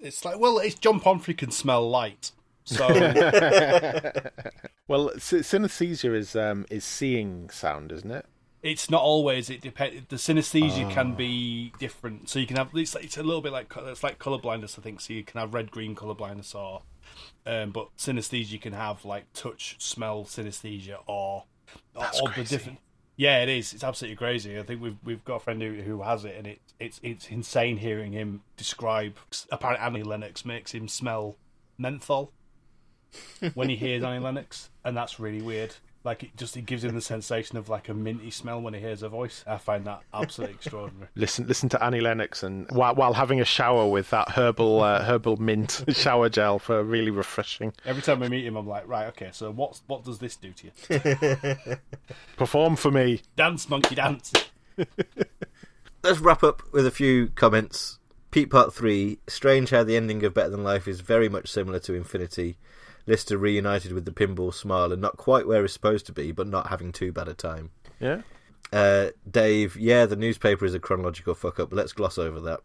it's 0.00 0.24
like 0.24 0.38
well 0.38 0.58
it's 0.58 0.74
john 0.76 1.00
pomfrey 1.00 1.34
can 1.34 1.50
smell 1.50 1.88
light 1.88 2.32
so 2.64 2.86
well 4.88 5.10
synesthesia 5.16 6.14
is 6.14 6.36
um 6.36 6.66
is 6.70 6.84
seeing 6.84 7.48
sound 7.50 7.90
isn't 7.92 8.10
it 8.10 8.26
It's 8.60 8.90
not 8.90 9.02
always. 9.02 9.48
It 9.50 9.60
depends. 9.62 10.02
The 10.08 10.16
synesthesia 10.16 10.86
Ah. 10.86 10.90
can 10.92 11.14
be 11.14 11.72
different. 11.78 12.28
So 12.28 12.40
you 12.40 12.46
can 12.50 12.56
have. 12.56 12.70
It's, 12.74 12.96
it's 12.96 13.16
a 13.16 13.22
little 13.22 13.40
bit 13.40 13.52
like 13.52 13.72
it's 13.86 14.02
like 14.02 14.18
color 14.18 14.36
blindness, 14.38 14.76
I 14.76 14.82
think. 14.82 15.00
So 15.00 15.12
you 15.14 15.22
can 15.22 15.38
have 15.40 15.54
red 15.54 15.70
green 15.70 15.94
color 15.94 16.14
blindness, 16.14 16.56
or 16.56 16.82
um, 17.46 17.70
but 17.70 17.88
synesthesia 17.96 18.60
can 18.60 18.72
have 18.72 19.04
like 19.04 19.32
touch, 19.32 19.76
smell 19.78 20.24
synesthesia, 20.24 20.98
or 21.06 21.44
That's 21.94 22.20
or 22.20 22.30
the 22.30 22.44
different. 22.44 22.78
Yeah, 23.16 23.42
it 23.42 23.48
is. 23.48 23.72
It's 23.74 23.82
absolutely 23.82 24.16
crazy. 24.16 24.58
I 24.58 24.62
think 24.62 24.80
we've 24.80 24.96
we've 25.02 25.24
got 25.24 25.36
a 25.36 25.40
friend 25.40 25.60
who, 25.60 25.82
who 25.82 26.02
has 26.02 26.24
it, 26.24 26.36
and 26.36 26.46
it 26.46 26.60
it's 26.78 27.00
it's 27.02 27.28
insane 27.28 27.78
hearing 27.78 28.12
him 28.12 28.42
describe. 28.56 29.16
Apparently, 29.50 29.84
Annie 29.84 30.02
Lennox 30.04 30.44
makes 30.44 30.72
him 30.72 30.86
smell 30.86 31.36
menthol 31.76 32.32
when 33.54 33.68
he 33.68 33.76
hears 33.76 34.04
Annie 34.04 34.22
Lennox, 34.22 34.70
and 34.84 34.96
that's 34.96 35.18
really 35.18 35.42
weird. 35.42 35.74
Like 36.04 36.22
it 36.22 36.36
just 36.36 36.56
it 36.56 36.64
gives 36.64 36.84
him 36.84 36.94
the 36.94 37.00
sensation 37.00 37.58
of 37.58 37.68
like 37.68 37.88
a 37.88 37.94
minty 37.94 38.30
smell 38.30 38.60
when 38.60 38.72
he 38.72 38.80
hears 38.80 39.00
her 39.00 39.08
voice. 39.08 39.44
I 39.46 39.58
find 39.58 39.84
that 39.86 40.02
absolutely 40.14 40.54
extraordinary. 40.62 41.08
Listen, 41.16 41.46
listen 41.46 41.68
to 41.70 41.82
Annie 41.82 42.00
Lennox, 42.00 42.42
and 42.42 42.70
while, 42.70 42.94
while 42.94 43.14
having 43.14 43.40
a 43.40 43.44
shower 43.44 43.88
with 43.88 44.10
that 44.10 44.30
herbal 44.30 44.82
uh, 44.82 45.02
herbal 45.02 45.38
mint 45.38 45.84
shower 45.90 46.28
gel 46.28 46.58
for 46.58 46.82
really 46.84 47.10
refreshing. 47.10 47.72
Every 47.84 48.02
time 48.02 48.22
I 48.22 48.28
meet 48.28 48.46
him, 48.46 48.56
I'm 48.56 48.66
like, 48.66 48.86
right, 48.86 49.06
okay, 49.08 49.30
so 49.32 49.50
what's 49.50 49.82
what 49.86 50.04
does 50.04 50.18
this 50.18 50.36
do 50.36 50.52
to 50.52 50.66
you? 50.66 51.76
Perform 52.36 52.76
for 52.76 52.90
me. 52.90 53.22
Dance, 53.36 53.68
monkey, 53.68 53.96
dance. 53.96 54.32
Let's 56.04 56.20
wrap 56.20 56.44
up 56.44 56.62
with 56.72 56.86
a 56.86 56.92
few 56.92 57.28
comments. 57.28 57.98
Pete 58.30 58.50
Part 58.50 58.74
3 58.74 59.18
Strange 59.26 59.70
how 59.70 59.82
the 59.82 59.96
ending 59.96 60.22
of 60.24 60.34
Better 60.34 60.50
Than 60.50 60.62
Life 60.62 60.86
is 60.86 61.00
very 61.00 61.28
much 61.28 61.48
similar 61.48 61.78
to 61.80 61.94
Infinity. 61.94 62.56
Lister 63.08 63.38
reunited 63.38 63.92
with 63.92 64.04
the 64.04 64.10
pinball 64.10 64.52
smile 64.52 64.92
and 64.92 65.00
not 65.00 65.16
quite 65.16 65.46
where 65.46 65.62
he's 65.62 65.72
supposed 65.72 66.04
to 66.06 66.12
be, 66.12 66.30
but 66.30 66.46
not 66.46 66.66
having 66.66 66.92
too 66.92 67.10
bad 67.10 67.26
a 67.26 67.32
time. 67.32 67.70
Yeah. 67.98 68.20
Uh, 68.70 69.12
Dave, 69.28 69.76
yeah, 69.76 70.04
the 70.04 70.14
newspaper 70.14 70.66
is 70.66 70.74
a 70.74 70.78
chronological 70.78 71.34
fuck 71.34 71.58
up. 71.58 71.72
Let's 71.72 71.94
gloss 71.94 72.18
over 72.18 72.38
that. 72.40 72.60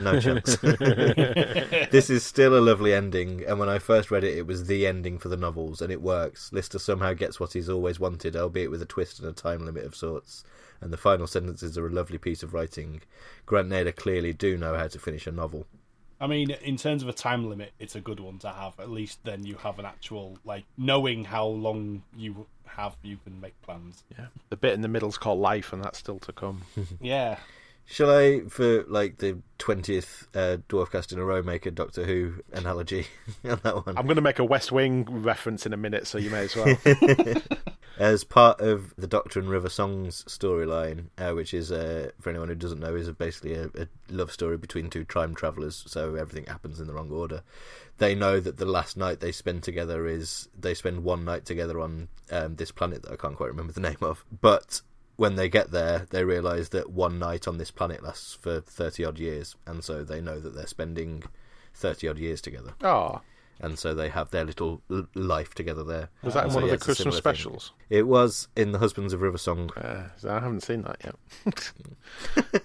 No 0.00 0.20
chance. 0.20 0.54
this 1.90 2.10
is 2.10 2.24
still 2.24 2.56
a 2.56 2.62
lovely 2.62 2.94
ending, 2.94 3.42
and 3.44 3.58
when 3.58 3.68
I 3.68 3.80
first 3.80 4.12
read 4.12 4.22
it, 4.22 4.38
it 4.38 4.46
was 4.46 4.66
the 4.66 4.86
ending 4.86 5.18
for 5.18 5.28
the 5.28 5.36
novels, 5.36 5.82
and 5.82 5.90
it 5.90 6.00
works. 6.00 6.52
Lister 6.52 6.78
somehow 6.78 7.12
gets 7.12 7.40
what 7.40 7.54
he's 7.54 7.68
always 7.68 7.98
wanted, 7.98 8.36
albeit 8.36 8.70
with 8.70 8.82
a 8.82 8.86
twist 8.86 9.18
and 9.18 9.28
a 9.28 9.32
time 9.32 9.66
limit 9.66 9.84
of 9.84 9.96
sorts. 9.96 10.44
And 10.80 10.92
the 10.92 10.96
final 10.96 11.26
sentences 11.26 11.76
are 11.76 11.88
a 11.88 11.90
lovely 11.90 12.18
piece 12.18 12.44
of 12.44 12.54
writing. 12.54 13.02
Grant 13.46 13.68
Naylor 13.68 13.90
clearly 13.90 14.32
do 14.32 14.56
know 14.56 14.76
how 14.76 14.86
to 14.86 14.98
finish 15.00 15.26
a 15.26 15.32
novel. 15.32 15.66
I 16.20 16.26
mean, 16.26 16.50
in 16.50 16.76
terms 16.76 17.02
of 17.02 17.08
a 17.08 17.12
time 17.12 17.48
limit, 17.48 17.72
it's 17.78 17.94
a 17.94 18.00
good 18.00 18.20
one 18.20 18.38
to 18.40 18.48
have. 18.48 18.78
At 18.80 18.90
least 18.90 19.20
then 19.24 19.44
you 19.44 19.56
have 19.56 19.78
an 19.78 19.84
actual 19.84 20.38
like 20.44 20.64
knowing 20.76 21.24
how 21.24 21.46
long 21.46 22.02
you 22.16 22.46
have, 22.66 22.96
you 23.02 23.18
can 23.24 23.40
make 23.40 23.60
plans. 23.62 24.02
Yeah. 24.18 24.26
The 24.50 24.56
bit 24.56 24.74
in 24.74 24.82
the 24.82 24.88
middle's 24.88 25.18
called 25.18 25.38
life, 25.38 25.72
and 25.72 25.82
that's 25.82 25.98
still 25.98 26.18
to 26.20 26.32
come. 26.32 26.62
Yeah, 27.00 27.38
Shall 27.90 28.10
I, 28.14 28.40
for 28.50 28.84
like 28.84 29.16
the 29.16 29.38
twentieth 29.56 30.28
uh, 30.34 30.58
Dwarfcast 30.68 31.10
in 31.10 31.18
a 31.18 31.24
row, 31.24 31.42
make 31.42 31.64
a 31.64 31.70
Doctor 31.70 32.04
Who 32.04 32.34
analogy 32.52 33.06
on 33.48 33.60
that 33.62 33.86
one? 33.86 33.96
I'm 33.96 34.04
going 34.04 34.16
to 34.16 34.22
make 34.22 34.38
a 34.38 34.44
West 34.44 34.70
Wing 34.70 35.06
reference 35.08 35.64
in 35.64 35.72
a 35.72 35.78
minute, 35.78 36.06
so 36.06 36.18
you 36.18 36.28
may 36.28 36.40
as 36.40 36.54
well. 36.54 36.76
as 37.98 38.24
part 38.24 38.60
of 38.60 38.94
the 38.96 39.06
Doctor 39.06 39.40
and 39.40 39.48
River 39.48 39.70
Songs 39.70 40.22
storyline, 40.28 41.06
uh, 41.16 41.32
which 41.32 41.54
is, 41.54 41.72
uh, 41.72 42.10
for 42.20 42.28
anyone 42.28 42.48
who 42.48 42.54
doesn't 42.54 42.78
know, 42.78 42.94
is 42.94 43.08
a, 43.08 43.14
basically 43.14 43.54
a, 43.54 43.68
a 43.74 43.88
love 44.10 44.32
story 44.32 44.58
between 44.58 44.90
two 44.90 45.04
time 45.04 45.34
travelers. 45.34 45.82
So 45.86 46.14
everything 46.14 46.44
happens 46.44 46.80
in 46.80 46.88
the 46.88 46.92
wrong 46.92 47.10
order. 47.10 47.42
They 47.96 48.14
know 48.14 48.38
that 48.38 48.58
the 48.58 48.66
last 48.66 48.98
night 48.98 49.20
they 49.20 49.32
spend 49.32 49.62
together 49.62 50.06
is 50.06 50.50
they 50.60 50.74
spend 50.74 51.04
one 51.04 51.24
night 51.24 51.46
together 51.46 51.80
on 51.80 52.08
um, 52.30 52.56
this 52.56 52.70
planet 52.70 53.02
that 53.04 53.12
I 53.12 53.16
can't 53.16 53.34
quite 53.34 53.48
remember 53.48 53.72
the 53.72 53.80
name 53.80 53.96
of. 54.02 54.26
But 54.42 54.82
when 55.18 55.36
they 55.36 55.50
get 55.50 55.70
there, 55.70 56.06
they 56.08 56.24
realise 56.24 56.70
that 56.70 56.90
one 56.90 57.18
night 57.18 57.46
on 57.46 57.58
this 57.58 57.70
planet 57.70 58.02
lasts 58.02 58.32
for 58.40 58.60
thirty 58.62 59.04
odd 59.04 59.18
years, 59.18 59.54
and 59.66 59.84
so 59.84 60.02
they 60.02 60.20
know 60.22 60.40
that 60.40 60.54
they're 60.54 60.66
spending 60.66 61.22
thirty 61.74 62.08
odd 62.08 62.16
years 62.18 62.40
together, 62.40 62.72
Oh, 62.82 63.20
and 63.60 63.76
so 63.78 63.92
they 63.94 64.08
have 64.08 64.30
their 64.30 64.44
little 64.44 64.80
l- 64.90 65.06
life 65.14 65.52
together 65.54 65.82
there. 65.84 66.08
was 66.22 66.34
that 66.34 66.44
in 66.44 66.50
So, 66.50 66.54
one 66.54 66.64
of 66.64 66.70
the 66.70 66.78
Christmas 66.78 66.98
similar 66.98 67.12
thing. 67.12 67.20
specials? 67.20 67.72
It 67.90 68.06
was 68.06 68.46
in 68.56 68.70
the 68.72 68.78
Husbands 68.78 69.12
of 69.12 69.20
River 69.20 69.38
Song. 69.38 69.70
Uh, 69.76 70.04
I 70.28 70.34
haven't 70.40 70.62
seen 70.62 70.82
that 70.82 70.96
yet. 71.04 71.14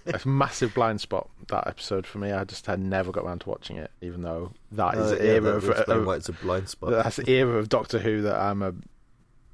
It's 0.05 0.25
a 0.25 0.27
massive 0.27 0.73
blind 0.75 1.01
spot 1.01 1.29
that 1.47 1.65
episode 1.67 2.05
for 2.05 2.19
me. 2.19 2.31
I 2.31 2.43
just 2.43 2.67
had 2.67 2.79
never 2.79 3.11
got 3.11 3.23
around 3.25 3.39
to 3.41 3.49
watching 3.49 3.77
it, 3.77 3.89
even 4.01 4.21
though 4.21 4.51
that 4.73 4.93
is 4.95 5.11
Uh, 5.13 5.15
yeah, 5.15 5.31
era 5.31 5.55
of, 5.55 5.67
of- 5.69 6.05
why 6.05 6.15
it's 6.17 6.29
a 6.29 6.33
blind 6.33 6.69
spot. 6.69 6.91
that's 6.91 7.15
the 7.17 7.29
era 7.31 7.57
of 7.57 7.69
Doctor 7.69 7.97
Who 7.99 8.21
that 8.21 8.35
I'm 8.35 8.61
a 8.61 8.73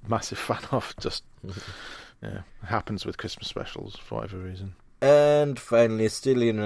massive 0.07 0.37
fan 0.49 0.59
of. 0.71 0.93
Just 0.99 1.23
yeah, 2.22 2.41
it 2.61 2.67
happens 2.67 3.05
with 3.05 3.17
Christmas 3.17 3.47
specials 3.47 3.95
for 3.95 4.15
whatever 4.15 4.38
reason. 4.38 4.76
And 5.01 5.57
finally, 5.57 6.07
Stillian 6.07 6.59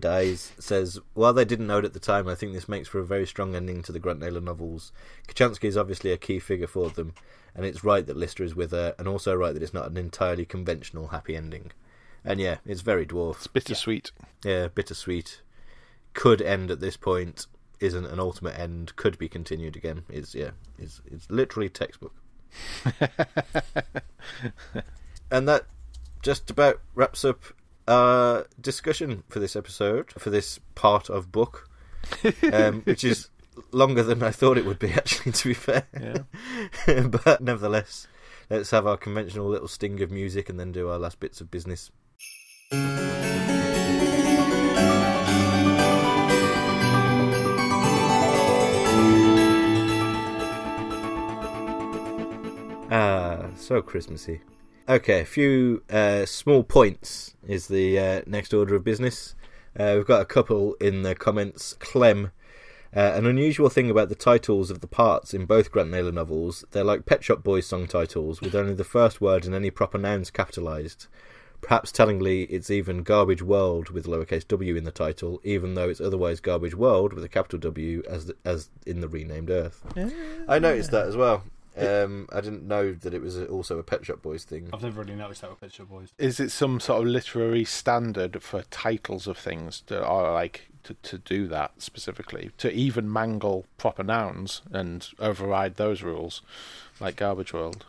dies 0.00 0.52
says, 0.58 0.98
While 1.12 1.34
they 1.34 1.44
didn't 1.44 1.66
know 1.66 1.78
it 1.78 1.84
at 1.84 1.92
the 1.92 2.00
time, 2.00 2.26
I 2.26 2.34
think 2.34 2.54
this 2.54 2.68
makes 2.68 2.88
for 2.88 3.00
a 3.00 3.04
very 3.04 3.26
strong 3.26 3.54
ending 3.54 3.82
to 3.82 3.92
the 3.92 3.98
Grant 3.98 4.20
Naylor 4.20 4.40
novels. 4.40 4.90
Kochanski 5.26 5.64
is 5.64 5.76
obviously 5.76 6.10
a 6.10 6.16
key 6.16 6.38
figure 6.38 6.66
for 6.66 6.88
them, 6.88 7.12
and 7.54 7.66
it's 7.66 7.84
right 7.84 8.06
that 8.06 8.16
Lister 8.16 8.44
is 8.44 8.54
with 8.54 8.70
her, 8.70 8.94
and 8.98 9.06
also 9.06 9.34
right 9.34 9.52
that 9.52 9.62
it's 9.62 9.74
not 9.74 9.90
an 9.90 9.98
entirely 9.98 10.46
conventional 10.46 11.08
happy 11.08 11.36
ending. 11.36 11.70
And 12.24 12.40
yeah, 12.40 12.58
it's 12.64 12.80
very 12.80 13.04
dwarf. 13.04 13.36
It's 13.36 13.46
bittersweet. 13.46 14.12
Yeah, 14.42 14.68
bittersweet. 14.68 15.42
Could 16.14 16.40
end 16.40 16.70
at 16.70 16.80
this 16.80 16.96
point. 16.96 17.46
Isn't 17.78 18.06
an 18.06 18.18
ultimate 18.18 18.58
end. 18.58 18.96
Could 18.96 19.18
be 19.18 19.28
continued 19.28 19.76
again. 19.76 20.04
It's 20.08 20.34
yeah. 20.34 20.50
It's 20.78 21.02
it's 21.06 21.30
literally 21.30 21.68
textbook. 21.68 22.14
and 25.30 25.48
that 25.48 25.66
just 26.22 26.50
about 26.50 26.80
wraps 26.94 27.24
up 27.24 27.42
our 27.86 28.46
discussion 28.60 29.22
for 29.28 29.40
this 29.40 29.56
episode 29.56 30.12
for 30.18 30.30
this 30.30 30.58
part 30.74 31.08
of 31.08 31.32
book, 31.32 31.68
um, 32.52 32.80
which 32.84 33.04
is 33.04 33.30
longer 33.72 34.02
than 34.02 34.22
I 34.22 34.30
thought 34.30 34.58
it 34.58 34.66
would 34.66 34.78
be. 34.78 34.92
Actually, 34.92 35.32
to 35.32 35.48
be 35.48 35.54
fair, 35.54 35.86
Yeah. 35.98 37.02
but 37.06 37.40
nevertheless, 37.40 38.06
let's 38.50 38.70
have 38.70 38.86
our 38.86 38.96
conventional 38.96 39.48
little 39.48 39.68
sting 39.68 40.00
of 40.02 40.10
music 40.10 40.48
and 40.48 40.58
then 40.60 40.72
do 40.72 40.88
our 40.88 40.98
last 40.98 41.20
bits 41.20 41.40
of 41.40 41.50
business. 41.50 41.90
Ah, 53.00 53.50
so 53.54 53.80
Christmassy. 53.80 54.40
Okay, 54.88 55.20
a 55.20 55.24
few 55.24 55.84
uh, 55.88 56.26
small 56.26 56.64
points 56.64 57.36
is 57.46 57.68
the 57.68 57.96
uh, 57.96 58.22
next 58.26 58.52
order 58.52 58.74
of 58.74 58.82
business. 58.82 59.36
Uh, 59.78 59.92
we've 59.94 60.06
got 60.06 60.20
a 60.20 60.24
couple 60.24 60.74
in 60.80 61.04
the 61.04 61.14
comments. 61.14 61.74
Clem, 61.74 62.32
uh, 62.96 63.12
an 63.14 63.24
unusual 63.24 63.68
thing 63.68 63.88
about 63.88 64.08
the 64.08 64.16
titles 64.16 64.68
of 64.68 64.80
the 64.80 64.88
parts 64.88 65.32
in 65.32 65.46
both 65.46 65.70
Grant 65.70 65.90
Naylor 65.90 66.10
novels, 66.10 66.64
they're 66.72 66.82
like 66.82 67.06
Pet 67.06 67.22
Shop 67.22 67.44
Boys 67.44 67.68
song 67.68 67.86
titles, 67.86 68.40
with 68.40 68.56
only 68.56 68.74
the 68.74 68.82
first 68.82 69.20
word 69.20 69.46
and 69.46 69.54
any 69.54 69.70
proper 69.70 69.96
nouns 69.96 70.32
capitalised. 70.32 71.06
Perhaps 71.60 71.92
tellingly, 71.92 72.44
it's 72.44 72.68
even 72.68 73.04
Garbage 73.04 73.44
World 73.44 73.90
with 73.90 74.06
lowercase 74.06 74.48
w 74.48 74.74
in 74.74 74.82
the 74.82 74.90
title, 74.90 75.40
even 75.44 75.74
though 75.74 75.88
it's 75.88 76.00
otherwise 76.00 76.40
Garbage 76.40 76.74
World 76.74 77.12
with 77.12 77.22
a 77.22 77.28
capital 77.28 77.60
W 77.60 78.02
as 78.08 78.26
the, 78.26 78.34
as 78.44 78.70
in 78.86 79.00
the 79.00 79.08
renamed 79.08 79.50
Earth. 79.50 79.84
I 80.48 80.58
noticed 80.58 80.90
that 80.90 81.06
as 81.06 81.16
well. 81.16 81.44
Um, 81.86 82.28
I 82.32 82.40
didn't 82.40 82.66
know 82.66 82.92
that 82.92 83.14
it 83.14 83.20
was 83.22 83.38
also 83.42 83.78
a 83.78 83.82
Pet 83.82 84.04
Shop 84.06 84.22
Boys 84.22 84.44
thing. 84.44 84.68
I've 84.72 84.82
never 84.82 85.02
really 85.02 85.14
noticed 85.14 85.42
that 85.42 85.50
with 85.50 85.60
Pet 85.60 85.72
Shop 85.72 85.88
Boys. 85.88 86.12
Is 86.18 86.40
it 86.40 86.50
some 86.50 86.80
sort 86.80 87.02
of 87.02 87.06
literary 87.08 87.64
standard 87.64 88.42
for 88.42 88.62
titles 88.70 89.26
of 89.26 89.38
things 89.38 89.82
that 89.86 90.02
are 90.02 90.32
like 90.32 90.68
to, 90.84 90.94
to 90.94 91.18
do 91.18 91.46
that 91.48 91.72
specifically? 91.82 92.50
To 92.58 92.72
even 92.72 93.12
mangle 93.12 93.66
proper 93.76 94.02
nouns 94.02 94.62
and 94.72 95.08
override 95.18 95.76
those 95.76 96.02
rules, 96.02 96.42
like 97.00 97.16
Garbage 97.16 97.52
World? 97.52 97.84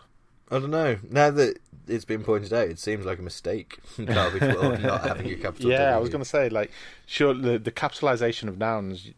I 0.51 0.57
don't 0.59 0.71
know. 0.71 0.97
Now 1.09 1.29
that 1.31 1.59
it's 1.87 2.05
been 2.05 2.23
pointed 2.23 2.51
out, 2.53 2.67
it 2.67 2.79
seems 2.79 3.05
like 3.05 3.19
a 3.19 3.21
mistake. 3.23 3.77
Garbage 4.03 4.55
World 4.55 4.81
not 4.81 5.01
having 5.07 5.31
a 5.31 5.35
capital 5.35 5.69
Yeah, 5.69 5.81
I 5.81 5.91
W. 5.91 6.01
was 6.01 6.09
going 6.09 6.23
to 6.23 6.29
say 6.29 6.49
like, 6.49 6.71
sure, 7.05 7.33
the 7.33 7.59
the 7.59 7.71
capitalization 7.71 8.49
of 8.49 8.57
nouns 8.57 9.11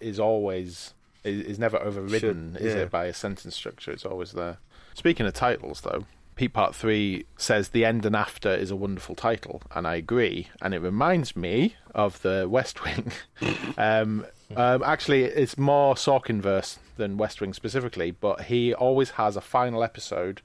is 0.00 0.20
always 0.20 0.94
is, 1.24 1.42
is 1.42 1.58
never 1.58 1.78
overridden, 1.78 2.54
Should- 2.54 2.62
is 2.62 2.74
yeah. 2.74 2.82
it, 2.82 2.90
by 2.90 3.06
a 3.06 3.14
sentence 3.14 3.54
structure? 3.56 3.90
It's 3.90 4.04
always 4.04 4.32
there. 4.32 4.58
Speaking 4.94 5.26
of 5.26 5.34
titles, 5.34 5.82
though. 5.82 6.04
Pete 6.34 6.54
Part 6.54 6.74
3 6.74 7.26
says 7.36 7.68
The 7.68 7.84
End 7.84 8.06
and 8.06 8.16
After 8.16 8.50
is 8.50 8.70
a 8.70 8.76
wonderful 8.76 9.14
title, 9.14 9.62
and 9.74 9.86
I 9.86 9.96
agree. 9.96 10.48
And 10.62 10.72
it 10.72 10.80
reminds 10.80 11.36
me 11.36 11.76
of 11.94 12.22
the 12.22 12.46
West 12.48 12.82
Wing. 12.84 13.12
um, 13.76 14.24
um, 14.56 14.82
actually, 14.82 15.24
it's 15.24 15.58
more 15.58 15.94
Sorkin 15.94 16.40
verse 16.40 16.78
than 16.96 17.18
West 17.18 17.40
Wing 17.40 17.52
specifically, 17.52 18.12
but 18.12 18.42
he 18.42 18.72
always 18.72 19.10
has 19.10 19.36
a 19.36 19.42
final 19.42 19.82
episode 19.84 20.40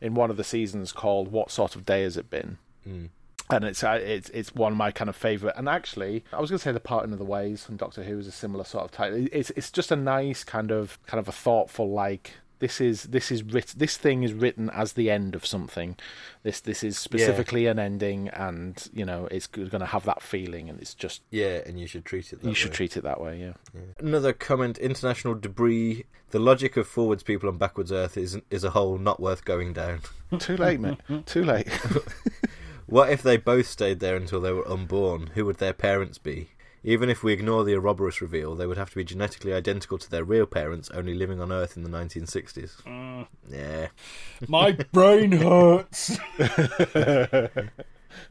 in 0.00 0.14
one 0.14 0.30
of 0.30 0.36
the 0.36 0.44
seasons 0.44 0.92
called 0.92 1.32
What 1.32 1.50
Sort 1.50 1.74
of 1.74 1.86
Day 1.86 2.02
Has 2.02 2.16
It 2.18 2.28
Been? 2.28 2.58
And 3.52 3.64
it's 3.64 3.82
uh, 3.84 3.98
it's 4.02 4.30
it's 4.30 4.54
one 4.54 4.72
of 4.72 4.78
my 4.78 4.90
kind 4.90 5.08
of 5.10 5.16
favorite. 5.16 5.54
And 5.56 5.68
actually, 5.68 6.24
I 6.32 6.40
was 6.40 6.50
going 6.50 6.58
to 6.58 6.62
say 6.62 6.72
the 6.72 6.80
Parting 6.80 7.12
of 7.12 7.18
the 7.18 7.24
Ways 7.24 7.64
from 7.64 7.76
Doctor 7.76 8.02
Who 8.02 8.18
is 8.18 8.26
a 8.26 8.32
similar 8.32 8.64
sort 8.64 8.84
of 8.84 8.90
title. 8.90 9.26
It's 9.32 9.50
it's 9.50 9.70
just 9.70 9.90
a 9.90 9.96
nice 9.96 10.44
kind 10.44 10.70
of 10.70 10.98
kind 11.06 11.18
of 11.20 11.28
a 11.28 11.32
thoughtful 11.32 11.90
like 11.90 12.34
This 12.60 12.80
is 12.80 13.04
this 13.04 13.30
is 13.32 13.42
writ- 13.42 13.74
This 13.76 13.96
thing 13.96 14.22
is 14.22 14.32
written 14.34 14.68
as 14.70 14.92
the 14.92 15.10
end 15.10 15.34
of 15.34 15.46
something. 15.46 15.96
This 16.42 16.60
this 16.60 16.82
is 16.84 16.98
specifically 16.98 17.66
an 17.66 17.78
ending, 17.78 18.28
and 18.28 18.86
you 18.92 19.04
know 19.04 19.26
it's 19.30 19.46
going 19.46 19.70
to 19.70 19.86
have 19.86 20.04
that 20.04 20.22
feeling, 20.22 20.68
and 20.68 20.78
it's 20.80 20.94
just 20.94 21.22
Yeah, 21.30 21.60
and 21.66 21.80
you 21.80 21.86
should 21.86 22.04
treat 22.04 22.32
it 22.32 22.42
that 22.42 22.48
you 22.48 22.54
should 22.54 22.72
treat 22.72 22.96
it 22.96 23.02
that 23.02 23.20
way. 23.20 23.38
Yeah. 23.40 23.80
Another 23.98 24.32
comment: 24.32 24.76
international 24.78 25.34
debris. 25.34 26.04
The 26.32 26.38
logic 26.38 26.76
of 26.76 26.86
forwards 26.86 27.22
people 27.24 27.48
on 27.48 27.56
backwards 27.58 27.90
Earth 27.90 28.16
is 28.16 28.38
is 28.50 28.62
a 28.62 28.70
hole 28.70 28.98
not 28.98 29.18
worth 29.20 29.44
going 29.44 29.72
down. 29.72 30.00
Too 30.38 30.56
late, 30.56 30.78
mate. 30.80 30.98
Too 31.26 31.42
late. 31.44 31.66
What 32.90 33.10
if 33.10 33.22
they 33.22 33.36
both 33.36 33.68
stayed 33.68 34.00
there 34.00 34.16
until 34.16 34.40
they 34.40 34.50
were 34.50 34.68
unborn? 34.68 35.28
Who 35.34 35.46
would 35.46 35.58
their 35.58 35.72
parents 35.72 36.18
be? 36.18 36.48
Even 36.82 37.08
if 37.08 37.22
we 37.22 37.32
ignore 37.32 37.62
the 37.62 37.76
Ouroboros 37.76 38.20
reveal, 38.20 38.56
they 38.56 38.66
would 38.66 38.78
have 38.78 38.90
to 38.90 38.96
be 38.96 39.04
genetically 39.04 39.52
identical 39.52 39.96
to 39.96 40.10
their 40.10 40.24
real 40.24 40.44
parents, 40.44 40.90
only 40.90 41.14
living 41.14 41.40
on 41.40 41.52
Earth 41.52 41.76
in 41.76 41.84
the 41.84 41.88
1960s. 41.88 42.82
Mm. 42.82 43.28
Yeah. 43.48 43.88
My 44.48 44.72
brain 44.92 45.30
hurts. 45.30 46.18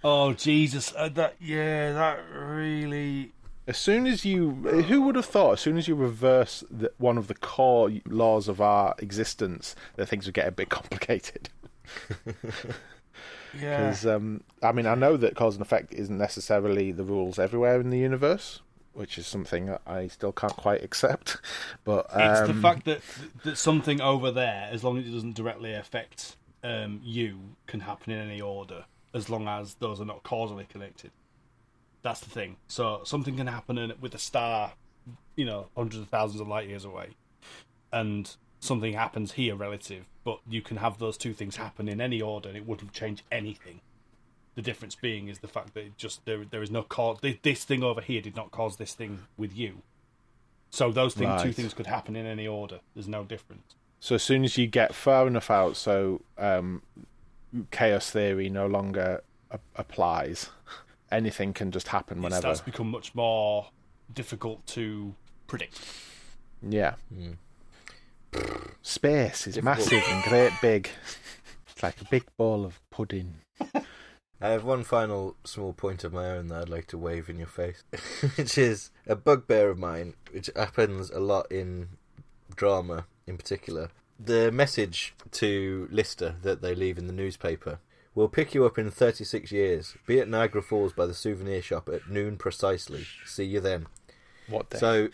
oh 0.04 0.34
Jesus! 0.34 0.94
Uh, 0.94 1.08
that 1.10 1.36
yeah, 1.40 1.94
that 1.94 2.20
really. 2.34 3.32
As 3.66 3.78
soon 3.78 4.08
as 4.08 4.26
you, 4.26 4.50
who 4.88 5.04
would 5.04 5.16
have 5.16 5.26
thought? 5.26 5.54
As 5.54 5.62
soon 5.62 5.78
as 5.78 5.88
you 5.88 5.96
reverse 5.96 6.66
the, 6.70 6.92
one 6.98 7.18
of 7.18 7.28
the 7.28 7.36
core 7.36 7.92
laws 8.08 8.50
of 8.50 8.60
our 8.60 8.94
existence, 8.98 9.74
that 9.96 10.08
things 10.08 10.26
would 10.26 10.34
get 10.34 10.48
a 10.48 10.52
bit 10.52 10.70
complicated. 10.70 11.50
Yeah. 13.60 13.90
Because 13.90 14.06
um, 14.06 14.44
I 14.62 14.72
mean, 14.72 14.86
I 14.86 14.96
know 14.96 15.18
that 15.18 15.36
cause 15.36 15.56
and 15.56 15.62
effect 15.62 15.94
isn't 15.94 16.18
necessarily 16.18 16.92
the 16.92 17.04
rules 17.04 17.40
everywhere 17.40 17.80
in 17.80 17.90
the 17.90 17.98
universe, 17.98 18.62
which 18.94 19.18
is 19.18 19.28
something 19.28 19.76
I 19.88 20.08
still 20.08 20.32
can't 20.32 20.56
quite 20.56 20.84
accept. 20.84 21.38
But 21.84 22.08
um, 22.14 22.22
It's 22.22 22.48
the 22.48 22.62
fact 22.62 22.86
that 22.86 23.02
that 23.44 23.58
something 23.58 24.02
over 24.02 24.32
there, 24.32 24.70
as 24.72 24.84
long 24.84 24.98
as 24.98 25.08
it 25.08 25.12
doesn't 25.12 25.36
directly 25.36 25.74
affect 25.74 26.36
um, 26.64 27.02
you, 27.04 27.40
can 27.68 27.80
happen 27.82 28.14
in 28.14 28.20
any 28.20 28.42
order, 28.42 28.86
as 29.14 29.30
long 29.30 29.48
as 29.48 29.76
those 29.76 30.02
are 30.02 30.06
not 30.06 30.24
causally 30.24 30.66
connected. 30.66 31.12
That's 32.02 32.20
the 32.20 32.30
thing. 32.30 32.58
So 32.68 33.02
something 33.04 33.36
can 33.36 33.48
happen 33.48 33.78
in, 33.78 33.94
with 34.00 34.16
a 34.16 34.20
star, 34.20 34.74
you 35.36 35.46
know, 35.46 35.68
hundreds 35.76 36.02
of 36.02 36.10
thousands 36.10 36.42
of 36.42 36.48
light 36.48 36.68
years 36.68 36.86
away, 36.86 37.10
and 37.92 38.36
something 38.60 38.94
happens 38.94 39.34
here 39.34 39.56
relative, 39.56 40.06
but 40.24 40.40
you 40.50 40.62
can 40.62 40.78
have 40.78 40.98
those 41.00 41.18
two 41.18 41.34
things 41.34 41.56
happen 41.56 41.88
in 41.90 42.00
any 42.02 42.22
order, 42.22 42.50
and 42.50 42.58
it 42.58 42.66
wouldn't 42.68 42.92
change 42.94 43.24
anything. 43.32 43.82
The 44.56 44.62
difference 44.62 44.96
being 44.96 45.28
is 45.30 45.40
the 45.40 45.48
fact 45.48 45.74
that 45.76 45.82
it 45.86 45.98
just 45.98 46.26
there 46.26 46.44
there 46.50 46.62
is 46.62 46.70
no 46.72 46.84
cause. 46.84 47.20
This 47.22 47.64
thing 47.64 47.84
over 47.84 48.02
here 48.02 48.22
did 48.22 48.36
not 48.36 48.52
cause 48.52 48.76
this 48.78 48.94
thing 48.94 49.20
with 49.38 49.56
you. 49.56 49.82
So 50.72 50.92
those 50.92 51.14
thing, 51.16 51.32
two 51.42 51.52
things 51.54 51.74
could 51.74 51.88
happen 51.88 52.16
in 52.16 52.26
any 52.26 52.46
order. 52.48 52.80
There's 52.94 53.08
no 53.08 53.24
difference. 53.24 53.76
so 54.00 54.16
as 54.16 54.24
soon 54.24 54.44
as 54.44 54.58
you 54.58 54.68
get 54.68 54.94
far 54.94 55.26
enough 55.28 55.50
out, 55.50 55.78
so 55.78 56.22
um, 56.38 56.82
chaos 57.72 58.12
theory 58.12 58.50
no 58.50 58.68
longer 58.68 59.24
a- 59.50 59.60
applies. 59.76 60.50
Anything 61.12 61.54
can 61.54 61.72
just 61.72 61.88
happen 61.88 62.20
It 62.20 62.22
whenever. 62.22 62.42
starts 62.42 62.62
become 62.62 62.92
much 62.92 63.16
more 63.16 63.70
difficult 64.14 64.66
to 64.68 65.16
predict. 65.48 65.80
Yeah. 66.62 66.94
Space 68.82 69.48
is 69.48 69.56
Difficult. 69.56 69.64
massive 69.64 70.04
and 70.08 70.24
great 70.24 70.54
big. 70.62 70.90
It's 71.70 71.84
like 71.84 72.02
a 72.02 72.06
big 72.06 72.26
ball 72.38 72.66
of 72.66 72.80
pudding. 72.90 73.36
I 74.42 74.50
have 74.50 74.64
one 74.64 74.84
final 74.84 75.36
small 75.44 75.74
point 75.74 76.04
of 76.04 76.14
my 76.14 76.30
own 76.30 76.48
that 76.48 76.62
I'd 76.62 76.70
like 76.70 76.88
to 76.88 76.98
wave 76.98 77.30
in 77.30 77.38
your 77.38 77.48
face, 77.48 77.84
which 78.36 78.58
is 78.58 78.92
a 79.06 79.16
bugbear 79.16 79.70
of 79.70 79.78
mine, 79.78 80.14
which 80.32 80.50
happens 80.56 81.10
a 81.10 81.20
lot 81.20 81.52
in 81.52 81.90
drama 82.56 83.06
in 83.28 83.38
particular. 83.38 83.90
The 84.20 84.52
message 84.52 85.14
to 85.32 85.88
Lister 85.92 86.36
that 86.42 86.62
they 86.62 86.74
leave 86.76 86.98
in 86.98 87.08
the 87.08 87.14
newspaper 87.14 87.80
We'll 88.16 88.28
pick 88.28 88.54
you 88.54 88.66
up 88.66 88.78
in 88.78 88.92
36 88.92 89.52
years. 89.52 89.96
Be 90.06 90.20
at 90.20 90.28
Niagara 90.28 90.62
Falls 90.62 90.94
by 90.94 91.06
the 91.06 91.14
souvenir 91.14 91.62
shop 91.62 91.88
at 91.90 92.10
noon 92.10 92.38
precisely. 92.38 93.06
See 93.26 93.46
you 93.46 93.60
then. 93.60 93.88
What 94.48 94.70
day? 94.70 94.80
So, 94.80 95.08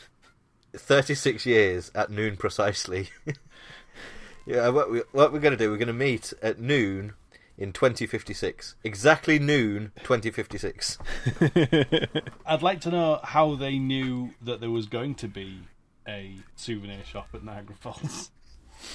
36 0.78 1.46
years 1.46 1.92
at 1.96 2.10
noon 2.10 2.38
precisely. 2.38 3.10
yeah, 4.46 4.70
what, 4.70 4.92
we, 4.92 5.00
what 5.12 5.32
we're 5.34 5.40
going 5.40 5.58
to 5.58 5.58
do, 5.58 5.70
we're 5.72 5.78
going 5.78 5.88
to 5.88 5.94
meet 5.94 6.34
at 6.42 6.60
noon 6.60 7.14
in 7.58 7.72
2056. 7.74 8.76
Exactly 8.84 9.40
noon 9.40 9.92
2056. 10.04 10.98
I'd 12.46 12.62
like 12.62 12.82
to 12.82 12.90
know 12.92 13.20
how 13.24 13.56
they 13.56 13.80
knew 13.80 14.32
that 14.42 14.60
there 14.60 14.70
was 14.72 14.86
going 14.86 15.16
to 15.16 15.28
be 15.28 15.60
a 16.08 16.36
souvenir 16.56 17.04
shop 17.04 17.30
at 17.34 17.44
Niagara 17.44 17.76
Falls. 17.80 18.32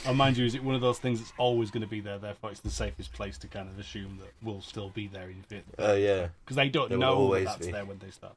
And 0.07 0.17
mind 0.19 0.37
you, 0.37 0.45
is 0.45 0.55
it 0.55 0.63
one 0.63 0.75
of 0.77 0.83
those 0.83 0.99
things 0.99 1.19
that's 1.19 1.33
always 1.39 1.71
going 1.71 1.81
to 1.81 1.89
be 1.89 2.01
there? 2.01 2.19
Therefore, 2.19 2.51
it's 2.51 2.61
the 2.61 2.71
safest 2.71 3.13
place 3.13 3.39
to 3.39 3.49
kind 3.49 3.69
of 3.69 3.79
assume 3.79 4.19
that 4.21 4.31
we'll 4.43 4.61
still 4.61 4.91
be 4.91 5.09
there 5.09 5.29
in 5.31 5.43
it 5.51 5.65
Oh, 5.79 5.95
yeah. 5.95 6.29
because 6.45 6.55
they 6.57 6.69
don't 6.69 6.91
There 6.91 6.99
know 6.99 7.35
that 7.35 7.45
that's 7.45 7.67
be. 7.67 7.73
there 7.73 7.85
when 7.87 7.99
they 7.99 8.11
start. 8.11 8.35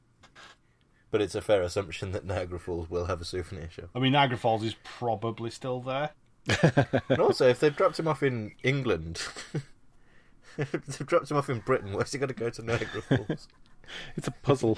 But 1.14 1.20
it's 1.22 1.36
a 1.36 1.40
fair 1.40 1.62
assumption 1.62 2.10
that 2.10 2.24
Niagara 2.24 2.58
Falls 2.58 2.90
will 2.90 3.04
have 3.04 3.20
a 3.20 3.24
souvenir 3.24 3.70
shop. 3.70 3.84
I 3.94 4.00
mean, 4.00 4.10
Niagara 4.10 4.36
Falls 4.36 4.64
is 4.64 4.74
probably 4.82 5.48
still 5.48 5.78
there. 5.80 6.10
And 7.08 7.20
also, 7.20 7.48
if 7.48 7.60
they've 7.60 7.76
dropped 7.76 8.00
him 8.00 8.08
off 8.08 8.24
in 8.24 8.50
England, 8.64 9.22
if 10.58 10.72
they've 10.72 11.06
dropped 11.06 11.30
him 11.30 11.36
off 11.36 11.48
in 11.48 11.60
Britain, 11.60 11.92
where's 11.92 12.10
he 12.10 12.18
going 12.18 12.26
to 12.30 12.34
go 12.34 12.50
to 12.50 12.62
Niagara 12.62 13.00
Falls? 13.02 13.46
It's 14.16 14.26
a 14.26 14.32
puzzle. 14.32 14.76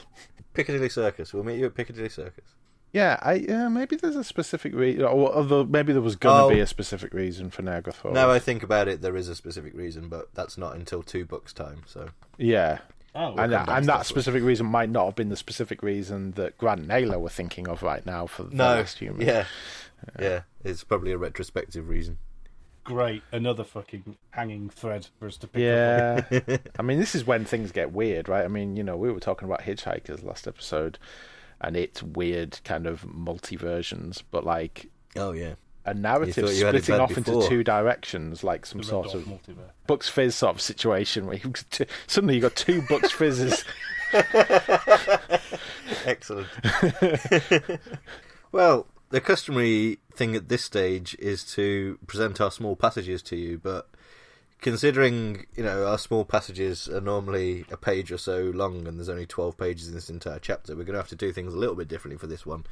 Piccadilly 0.53 0.91
Circus. 0.91 1.33
We'll 1.33 1.43
meet 1.43 1.59
you 1.59 1.65
at 1.65 1.75
Piccadilly 1.75 2.11
Circus. 2.11 2.45
Yeah, 2.93 3.19
I 3.23 3.33
yeah, 3.35 3.69
maybe 3.69 3.97
there's 3.97 4.17
a 4.17 4.23
specific 4.23 4.75
reason. 4.75 5.05
Although 5.07 5.65
maybe 5.65 5.95
there 5.95 6.03
was 6.03 6.17
gonna 6.17 6.45
Oh. 6.45 6.51
be 6.51 6.61
a 6.61 6.67
specific 6.67 7.15
reason 7.15 7.49
for 7.49 7.63
Niagara 7.63 7.95
Falls. 7.95 8.15
Now 8.15 8.31
I 8.31 8.39
think 8.41 8.63
about 8.63 8.89
it, 8.89 9.01
there 9.01 9.17
is 9.17 9.29
a 9.29 9.35
specific 9.35 9.73
reason, 9.75 10.11
but 10.11 10.29
that's 10.35 10.59
not 10.59 10.77
until 10.77 11.03
two 11.03 11.25
books' 11.25 11.55
time. 11.55 11.83
So 11.87 12.09
yeah, 12.37 12.81
Oh, 13.19 13.35
and, 13.37 13.55
uh, 13.55 13.65
come 13.65 13.75
and 13.77 13.85
to 13.85 13.87
that 13.87 13.99
that 13.99 14.07
specific 14.07 14.43
reason 14.43 14.67
might 14.67 14.91
not 14.91 15.07
have 15.07 15.15
been 15.15 15.31
the 15.31 15.37
specific 15.37 15.83
reason 15.83 16.33
that 16.33 16.59
Grant 16.59 16.81
and 16.81 16.89
Naylor 16.89 17.19
were 17.19 17.31
thinking 17.31 17.67
of 17.67 17.83
right 17.83 18.05
now 18.05 18.27
for 18.27 18.43
the 18.43 18.55
no, 18.55 18.65
last 18.65 18.99
human. 18.99 19.27
yeah, 19.27 19.47
yeah, 20.21 20.43
it's 20.63 20.85
probably 20.85 21.13
a 21.13 21.19
retrospective 21.19 21.89
reason. 21.89 22.19
great! 22.85 23.23
Another 23.33 23.65
fucking 23.65 24.17
hanging 24.31 24.69
thread 24.69 25.09
for 25.19 25.27
us 25.27 25.37
to 25.39 25.47
pick 25.47 25.61
up. 25.61 26.31
Yeah, 26.31 26.57
I 26.79 26.83
mean, 26.83 26.99
this 27.01 27.15
is 27.15 27.27
when 27.27 27.45
things 27.47 27.73
get 27.73 27.93
weird, 27.93 28.29
right? 28.29 28.45
I 28.45 28.49
mean, 28.49 28.77
you 28.77 28.85
know, 28.85 28.97
we 28.97 29.11
were 29.11 29.21
talking 29.21 29.47
about 29.49 29.63
Hitchhikers 29.63 30.23
last 30.23 30.47
episode, 30.47 30.99
and 31.61 31.75
it's 31.77 32.03
weird, 32.03 32.61
kind 32.65 32.87
of 32.87 33.07
multi 33.07 33.57
versions, 33.57 34.23
but 34.31 34.45
like 34.45 34.91
Oh 35.17 35.33
yeah, 35.33 35.55
a 35.87 35.95
narrative 35.95 36.47
thought 36.47 36.55
you 36.55 36.67
had 36.67 36.75
it 36.75 36.85
splitting 36.85 37.03
off 37.03 37.15
before. 37.15 37.35
into 37.35 37.49
two 37.49 37.65
directions, 37.65 38.45
like 38.45 38.67
some 38.67 38.79
The 38.79 38.87
sort 38.87 39.15
of 39.15 39.23
multiverse. 39.25 39.71
Bucks 39.87 40.09
Fizz 40.09 40.35
sort 40.35 40.57
of 40.57 40.61
situation 40.61 41.27
where 41.27 41.37
you 41.37 41.53
t- 41.71 41.87
suddenly 42.07 42.35
you 42.35 42.41
got 42.41 42.57
two 42.57 42.83
Bucks 42.89 43.13
Fizzes. 43.13 43.65
excellent. 46.05 46.49
well, 48.53 48.87
the 49.11 49.21
customary 49.21 49.99
thing 50.13 50.35
at 50.35 50.49
this 50.49 50.65
stage 50.65 51.17
is 51.19 51.45
to 51.55 51.99
present 52.07 52.41
our 52.41 52.51
small 52.51 52.77
passages 52.77 53.23
to 53.23 53.37
you, 53.37 53.59
but 53.59 53.89
considering 54.61 55.47
you 55.55 55.63
know 55.63 55.87
our 55.87 55.99
small 55.99 56.25
passages 56.25 56.89
are 56.89 57.01
normally 57.01 57.65
a 57.71 57.77
page 57.77 58.11
or 58.11 58.19
so 58.19 58.51
long 58.55 58.87
and 58.87 58.99
there's 58.99 59.09
only 59.09 59.27
12 59.27 59.57
pages 59.57 59.89
in 59.89 59.95
this 59.95 60.11
entire 60.11 60.39
chapter 60.39 60.75
we're 60.75 60.85
going 60.85 60.95
to 60.95 61.01
have 61.01 61.09
to 61.09 61.17
do 61.17 61.33
things 61.33 61.55
a 61.55 61.59
little 61.59 61.75
bit 61.75 61.89
differently 61.89 62.19
for 62.19 62.27
this 62.27 62.47
one. 62.47 62.65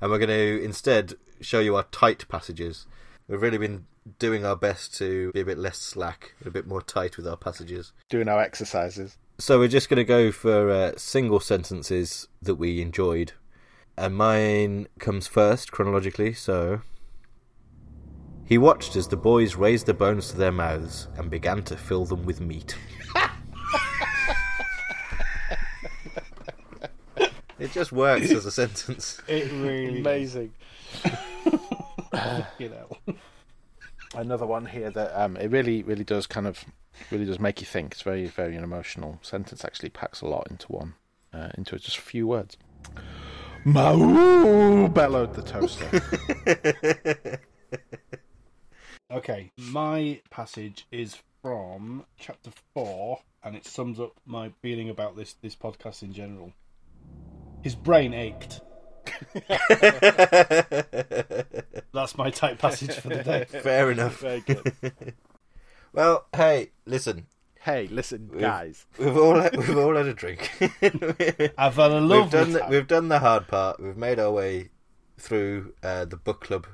And 0.00 0.10
we're 0.10 0.18
going 0.18 0.28
to 0.28 0.64
instead 0.64 1.14
show 1.40 1.60
you 1.60 1.76
our 1.76 1.84
tight 1.84 2.28
passages. 2.28 2.86
We've 3.28 3.42
really 3.42 3.58
been 3.58 3.86
doing 4.18 4.44
our 4.44 4.56
best 4.56 4.94
to 4.96 5.30
be 5.32 5.40
a 5.40 5.44
bit 5.44 5.58
less 5.58 5.78
slack 5.78 6.34
a 6.44 6.50
bit 6.50 6.66
more 6.66 6.82
tight 6.82 7.16
with 7.16 7.26
our 7.26 7.36
passages. 7.36 7.92
Doing 8.08 8.28
our 8.28 8.40
exercises. 8.40 9.16
so 9.38 9.58
we're 9.58 9.68
just 9.68 9.88
going 9.88 9.98
to 9.98 10.04
go 10.04 10.32
for 10.32 10.70
uh, 10.70 10.92
single 10.96 11.40
sentences 11.40 12.28
that 12.40 12.56
we 12.56 12.80
enjoyed. 12.80 13.32
And 13.96 14.16
mine 14.16 14.88
comes 14.98 15.26
first 15.26 15.70
chronologically 15.70 16.32
so 16.32 16.82
he 18.52 18.58
watched 18.58 18.96
as 18.96 19.08
the 19.08 19.16
boys 19.16 19.56
raised 19.56 19.86
the 19.86 19.94
bones 19.94 20.28
to 20.28 20.36
their 20.36 20.52
mouths 20.52 21.08
and 21.16 21.30
began 21.30 21.62
to 21.62 21.74
fill 21.74 22.04
them 22.04 22.26
with 22.26 22.38
meat. 22.38 22.76
it 27.58 27.72
just 27.72 27.92
works 27.92 28.30
as 28.30 28.44
a 28.44 28.50
sentence. 28.50 29.22
It 29.26 29.50
really, 29.52 30.00
Amazing. 30.00 30.52
you 32.58 32.68
know. 32.68 33.14
Another 34.14 34.44
one 34.44 34.66
here 34.66 34.90
that 34.90 35.18
um, 35.18 35.38
it 35.38 35.50
really, 35.50 35.82
really 35.82 36.04
does 36.04 36.26
kind 36.26 36.46
of, 36.46 36.62
really 37.10 37.24
does 37.24 37.40
make 37.40 37.58
you 37.58 37.66
think. 37.66 37.92
It's 37.92 38.02
very, 38.02 38.26
very 38.26 38.54
an 38.54 38.64
emotional 38.64 39.18
sentence. 39.22 39.64
Actually, 39.64 39.88
packs 39.88 40.20
a 40.20 40.26
lot 40.26 40.46
into 40.50 40.66
one, 40.66 40.92
uh, 41.32 41.48
into 41.56 41.78
just 41.78 41.96
a 41.96 42.02
few 42.02 42.26
words. 42.26 42.58
Moo 43.64 44.88
bellowed 44.88 45.32
the 45.32 45.40
toaster. 45.40 45.88
Okay, 49.12 49.52
my 49.58 50.22
passage 50.30 50.86
is 50.90 51.18
from 51.42 52.06
chapter 52.18 52.50
four, 52.72 53.20
and 53.44 53.54
it 53.54 53.66
sums 53.66 54.00
up 54.00 54.14
my 54.24 54.52
feeling 54.62 54.88
about 54.88 55.16
this 55.16 55.34
this 55.34 55.54
podcast 55.54 56.02
in 56.02 56.14
general. 56.14 56.54
His 57.60 57.74
brain 57.74 58.14
ached. 58.14 58.62
That's 61.92 62.16
my 62.16 62.30
type 62.30 62.58
passage 62.58 62.94
for 62.94 63.10
the 63.10 63.22
day. 63.22 63.44
Fair 63.62 63.90
enough. 63.90 64.18
Very 64.20 64.40
good. 64.40 64.72
Well, 65.94 66.24
hey, 66.34 66.70
listen. 66.86 67.26
hey, 67.60 67.86
listen, 67.88 68.30
guys. 68.38 68.86
We've 68.98 69.14
all 69.14 69.34
we've 69.34 69.76
all 69.76 69.94
had 69.94 70.06
a 70.06 70.14
drink. 70.14 70.50
I've 71.58 71.76
had 71.76 71.90
a 71.92 72.00
we've 72.00 72.08
lovely 72.08 72.30
done 72.30 72.52
the, 72.52 72.66
we've 72.70 72.88
done 72.88 73.08
the 73.08 73.18
hard 73.18 73.46
part. 73.46 73.78
We've 73.78 73.94
made 73.94 74.18
our 74.18 74.30
way 74.30 74.70
through 75.18 75.74
uh, 75.82 76.06
the 76.06 76.16
book 76.16 76.40
club 76.40 76.66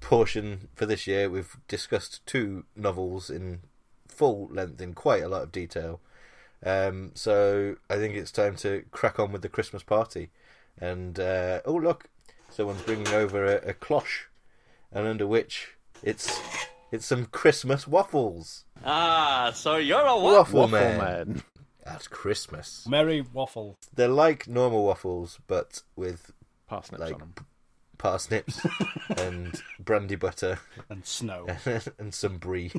portion 0.00 0.68
for 0.74 0.86
this 0.86 1.06
year. 1.06 1.28
We've 1.30 1.56
discussed 1.68 2.24
two 2.26 2.64
novels 2.76 3.30
in 3.30 3.60
full 4.08 4.48
length 4.52 4.80
in 4.80 4.94
quite 4.94 5.22
a 5.22 5.28
lot 5.28 5.42
of 5.42 5.52
detail. 5.52 6.00
Um, 6.64 7.12
so 7.14 7.76
I 7.88 7.96
think 7.96 8.14
it's 8.16 8.32
time 8.32 8.56
to 8.56 8.84
crack 8.90 9.18
on 9.20 9.30
with 9.32 9.42
the 9.42 9.48
Christmas 9.48 9.82
party. 9.82 10.30
And 10.80 11.18
uh, 11.18 11.60
oh 11.64 11.74
look, 11.74 12.08
someone's 12.50 12.82
bringing 12.82 13.08
over 13.08 13.44
a, 13.44 13.70
a 13.70 13.74
cloche, 13.74 14.26
and 14.92 15.06
under 15.06 15.26
which 15.26 15.74
it's 16.02 16.40
it's 16.92 17.06
some 17.06 17.26
Christmas 17.26 17.86
waffles. 17.86 18.64
Ah, 18.84 19.50
so 19.54 19.76
you're 19.76 20.00
a 20.00 20.16
what? 20.16 20.34
Waffle, 20.38 20.60
Waffle 20.60 20.78
man. 20.78 20.98
man. 20.98 21.42
That's 21.84 22.06
Christmas. 22.08 22.86
Merry 22.88 23.22
waffle. 23.22 23.78
They're 23.94 24.08
like 24.08 24.46
normal 24.46 24.84
waffles, 24.84 25.38
but 25.46 25.82
with 25.96 26.32
Parsnips 26.68 27.00
Like- 27.00 27.14
on 27.14 27.18
them. 27.20 27.34
Parsnips 27.98 28.64
and 29.16 29.60
brandy 29.78 30.16
butter 30.16 30.58
and 30.88 31.04
snow. 31.04 31.46
and 31.98 32.14
some 32.14 32.38
brie. 32.38 32.72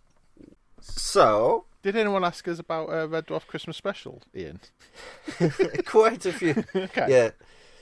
so, 0.80 1.66
Did 1.82 1.96
anyone 1.96 2.24
ask 2.24 2.48
us 2.48 2.58
about 2.58 2.90
uh, 2.90 3.08
Red 3.08 3.26
Dwarf 3.26 3.46
Christmas 3.46 3.76
Special, 3.76 4.22
Ian? 4.34 4.60
quite 5.84 6.26
a 6.26 6.32
few. 6.32 6.64
Okay. 6.74 7.06
Yeah. 7.08 7.30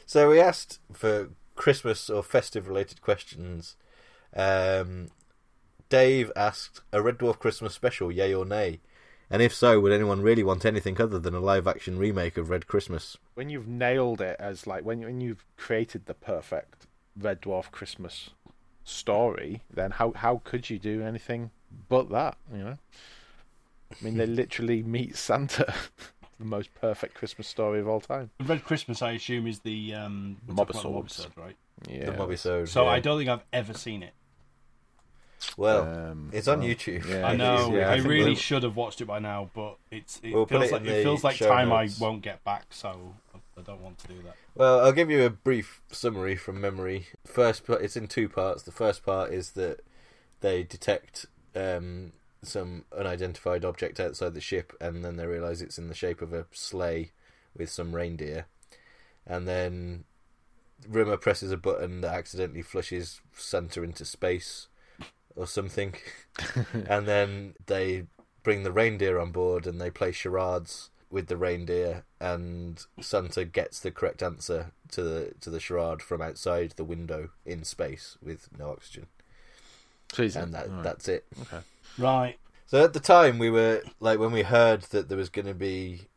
So 0.04 0.28
we 0.30 0.40
asked 0.40 0.80
for 0.92 1.30
Christmas 1.56 2.10
or 2.10 2.22
festive 2.22 2.68
related 2.68 3.00
questions. 3.00 3.76
Um, 4.34 5.08
Dave 5.88 6.30
asked 6.36 6.82
a 6.92 7.00
Red 7.00 7.18
Dwarf 7.18 7.38
Christmas 7.38 7.74
special, 7.74 8.12
yay 8.12 8.34
or 8.34 8.44
nay? 8.44 8.80
And 9.31 9.43
if 9.43 9.53
so, 9.53 9.81
would 9.81 9.93
anyone 9.93 10.22
really 10.22 10.45
want 10.45 10.64
anything 10.64 11.01
other 11.01 11.18
than 11.18 11.35
a 11.35 11.41
live 11.41 11.66
action 11.66 11.99
remake 11.99 12.37
of 12.37 12.49
Red 12.49 12.66
Christmas? 12.66 13.16
When 13.35 13.51
you've 13.51 13.66
nailed 13.66 14.20
it 14.20 14.37
as 14.39 14.66
like 14.66 14.85
when 14.85 15.01
when 15.01 15.20
you've 15.20 15.45
created 15.57 16.07
the 16.07 16.14
perfect 16.14 16.87
Red 17.18 17.43
Dwarf 17.43 17.70
Christmas 17.70 18.31
story, 18.85 19.62
then 19.72 19.93
how 19.93 20.12
how 20.12 20.41
could 20.45 20.70
you 20.70 20.79
do 20.79 21.03
anything 21.03 21.51
but 21.89 22.11
that? 22.11 22.37
You 22.53 22.59
know, 22.59 22.79
I 23.91 24.05
mean, 24.05 24.16
they 24.16 24.27
literally 24.43 24.83
meet 24.85 25.16
Santa, 25.16 25.74
the 26.39 26.45
most 26.45 26.72
perfect 26.74 27.14
Christmas 27.14 27.49
story 27.49 27.81
of 27.81 27.89
all 27.89 28.01
time. 28.01 28.31
Red 28.41 28.64
Christmas, 28.64 29.03
I 29.03 29.12
assume, 29.12 29.49
is 29.49 29.61
the 29.61 29.95
um, 29.95 30.37
we're 30.47 30.55
talking 30.55 30.81
about 30.81 31.05
Mobisodes. 31.07 31.27
Mobisode, 31.27 31.37
right? 31.37 31.57
Yeah, 31.89 32.07
The 32.07 32.12
Mobisode. 32.12 32.68
So 32.68 32.85
yeah. 32.85 32.91
I 32.91 33.01
don't 33.01 33.18
think 33.18 33.31
I've 33.31 33.45
ever 33.53 33.74
seen 33.74 34.03
it. 34.03 34.14
Well, 35.57 35.82
Um, 36.11 36.30
it's 36.32 36.49
on 36.49 36.61
well, 36.61 36.68
YouTube. 36.68 37.07
yeah, 37.09 37.26
I 37.26 37.36
know. 37.36 37.74
yeah, 37.74 37.88
I, 37.88 37.94
I 37.94 37.97
really 37.97 38.24
we'll- 38.30 38.34
should 38.34 38.62
have 38.62 38.76
watched 38.76 39.01
it 39.01 39.07
by 39.07 39.18
now, 39.18 39.51
but 39.55 39.76
it's 39.90 40.20
it 40.22 40.32
We'll 40.32 40.47
feels 40.47 40.64
it 40.66 40.72
like 40.72 40.84
it 40.84 41.03
feels 41.03 41.24
like 41.24 41.36
time 41.38 41.68
notes. 41.68 42.01
I 42.01 42.05
won't 42.05 42.22
get 42.22 42.42
back. 42.44 42.66
So 42.70 43.14
I 43.59 43.61
don't 43.62 43.80
want 43.80 43.99
to 43.99 44.09
do 44.09 44.22
that. 44.24 44.34
Well, 44.55 44.80
I'll 44.80 44.92
give 44.92 45.11
you 45.11 45.24
a 45.24 45.30
brief 45.30 45.80
summary 45.90 46.36
from 46.36 46.61
memory. 46.61 47.07
First, 47.26 47.66
part, 47.66 47.82
it's 47.82 47.97
in 47.97 48.07
two 48.07 48.28
parts. 48.28 48.62
The 48.62 48.72
first 48.72 49.05
part 49.05 49.32
is 49.32 49.53
that 49.53 49.80
they 50.40 50.62
detect 50.62 51.26
um, 51.55 52.12
some 52.42 52.84
unidentified 52.97 53.64
object 53.64 53.99
outside 54.01 54.34
the 54.34 54.40
ship, 54.40 54.72
and 54.80 55.05
then 55.05 55.16
they 55.16 55.26
realise 55.26 55.61
it's 55.61 55.78
in 55.78 55.88
the 55.88 55.94
shape 55.94 56.20
of 56.22 56.32
a 56.32 56.47
sleigh 56.53 57.12
with 57.57 57.70
some 57.70 57.94
reindeer. 57.94 58.47
And 59.26 59.49
then 59.49 60.05
Rimmer 60.86 61.16
presses 61.16 61.51
a 61.51 61.57
button 61.57 62.01
that 62.03 62.14
accidentally 62.14 62.62
flushes 62.62 63.20
Santa 63.34 63.82
into 63.82 64.05
space 64.05 64.68
or 65.37 65.47
something. 65.47 65.95
and 66.72 67.07
then 67.07 67.55
they 67.66 68.05
bring 68.43 68.62
the 68.62 68.72
reindeer 68.72 69.18
on 69.18 69.30
board 69.32 69.66
and 69.66 69.80
they 69.80 69.91
play 69.91 70.12
charades 70.12 70.91
with 71.11 71.28
the 71.28 71.37
reindeer 71.37 72.05
and 72.20 72.84
Santa 73.01 73.45
gets 73.45 73.78
the 73.78 73.91
correct 73.91 74.22
answer 74.22 74.72
to 74.91 75.03
the 75.03 75.32
to 75.41 75.51
the 75.51 75.61
charade 75.61 76.03
from 76.03 76.20
outside 76.20 76.72
the 76.76 76.84
window 76.84 77.30
in 77.45 77.62
space 77.64 78.16
with 78.22 78.49
no 78.59 78.70
oxygen. 78.70 79.07
So 80.12 80.22
he's 80.24 80.37
And 80.37 80.53
that 80.55 80.68
all 80.68 80.74
right. 80.74 80.82
that's 80.82 81.09
it. 81.09 81.24
okay. 81.43 81.61
Right. 81.99 82.39
So 82.66 82.82
at 82.82 82.93
the 82.93 83.01
time 83.01 83.39
we 83.39 83.51
were 83.51 83.82
like 84.01 84.18
when 84.18 84.32
we 84.32 84.43
heard 84.43 84.82
that 84.91 85.09
there 85.09 85.18
was 85.18 85.28
going 85.28 85.47
to 85.47 85.55
be 85.55 86.09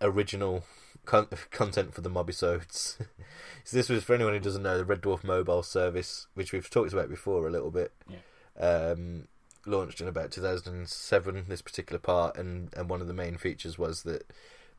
original 0.00 0.64
con- 1.06 1.28
content 1.50 1.94
for 1.94 2.02
the 2.02 2.10
mobisodes. 2.10 2.96
so 3.64 3.76
this 3.76 3.88
was 3.88 4.04
for 4.04 4.14
anyone 4.14 4.34
who 4.34 4.40
doesn't 4.40 4.62
know 4.62 4.76
the 4.76 4.84
Red 4.84 5.00
Dwarf 5.02 5.24
mobile 5.24 5.62
service, 5.62 6.26
which 6.34 6.52
we've 6.52 6.68
talked 6.70 6.92
about 6.92 7.08
before 7.08 7.46
a 7.46 7.50
little 7.50 7.70
bit. 7.70 7.92
Um, 8.58 9.28
launched 9.66 10.00
in 10.00 10.08
about 10.08 10.30
2007. 10.30 11.44
This 11.48 11.62
particular 11.62 11.98
part, 11.98 12.36
and 12.36 12.72
and 12.76 12.88
one 12.88 13.00
of 13.00 13.06
the 13.06 13.14
main 13.14 13.36
features 13.36 13.78
was 13.78 14.02
that 14.02 14.30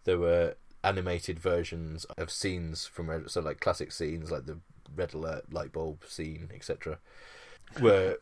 there 0.04 0.18
were 0.18 0.56
animated 0.84 1.40
versions 1.40 2.06
of 2.18 2.30
scenes 2.30 2.86
from 2.86 3.10
Red, 3.10 3.30
so 3.32 3.42
like 3.42 3.60
classic 3.60 3.92
scenes 3.92 4.32
like 4.32 4.46
the 4.46 4.60
red 4.96 5.14
alert 5.14 5.52
light 5.52 5.72
bulb 5.72 6.04
scene, 6.08 6.50
etc. 6.54 7.00
Were 7.82 8.20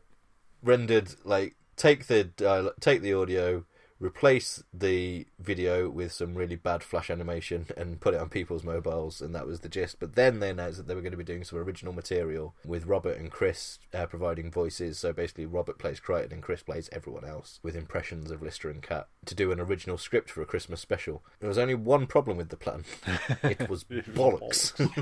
rendered 0.63 1.15
like 1.23 1.55
take 1.75 2.07
the 2.07 2.23
dial- 2.23 2.73
take 2.79 3.01
the 3.01 3.13
audio, 3.13 3.65
replace 3.99 4.63
the 4.73 5.25
video 5.39 5.89
with 5.89 6.11
some 6.11 6.35
really 6.35 6.55
bad 6.55 6.83
flash 6.83 7.09
animation, 7.09 7.67
and 7.77 7.99
put 7.99 8.13
it 8.13 8.19
on 8.19 8.29
people's 8.29 8.63
mobiles, 8.63 9.21
and 9.21 9.33
that 9.35 9.47
was 9.47 9.61
the 9.61 9.69
gist. 9.69 9.99
But 9.99 10.15
then 10.15 10.39
they 10.39 10.49
announced 10.49 10.77
that 10.77 10.87
they 10.87 10.95
were 10.95 11.01
going 11.01 11.11
to 11.11 11.17
be 11.17 11.23
doing 11.23 11.43
some 11.43 11.59
original 11.59 11.93
material 11.93 12.55
with 12.65 12.85
Robert 12.85 13.17
and 13.17 13.31
Chris 13.31 13.79
uh, 13.93 14.05
providing 14.05 14.51
voices. 14.51 14.99
So 14.99 15.13
basically, 15.13 15.45
Robert 15.45 15.77
plays 15.77 15.99
Kryten 15.99 16.31
and 16.31 16.43
Chris 16.43 16.63
plays 16.63 16.89
everyone 16.91 17.25
else 17.25 17.59
with 17.63 17.75
impressions 17.75 18.31
of 18.31 18.41
Lister 18.41 18.69
and 18.69 18.81
Cat 18.81 19.07
to 19.25 19.35
do 19.35 19.51
an 19.51 19.59
original 19.59 19.97
script 19.97 20.29
for 20.29 20.41
a 20.41 20.45
Christmas 20.45 20.81
special. 20.81 21.23
There 21.39 21.49
was 21.49 21.57
only 21.57 21.75
one 21.75 22.07
problem 22.07 22.37
with 22.37 22.49
the 22.49 22.57
plan. 22.57 22.83
it 23.43 23.69
was 23.69 23.83
bollocks. 23.83 24.73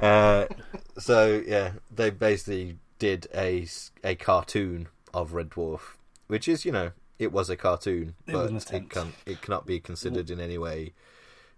Uh, 0.00 0.46
so 0.98 1.42
yeah, 1.46 1.72
they 1.94 2.10
basically 2.10 2.78
did 2.98 3.26
a, 3.34 3.66
a 4.02 4.14
cartoon 4.14 4.88
of 5.12 5.34
Red 5.34 5.50
Dwarf, 5.50 5.80
which 6.26 6.48
is 6.48 6.64
you 6.64 6.72
know 6.72 6.92
it 7.20 7.30
was 7.32 7.48
a 7.50 7.56
cartoon, 7.56 8.14
It 8.26 8.32
but 8.32 8.50
was 8.52 8.70
it 8.70 8.90
can 8.90 9.12
it 9.26 9.40
cannot 9.42 9.66
be 9.66 9.78
considered 9.80 10.30
in 10.30 10.40
any 10.40 10.58
way 10.58 10.92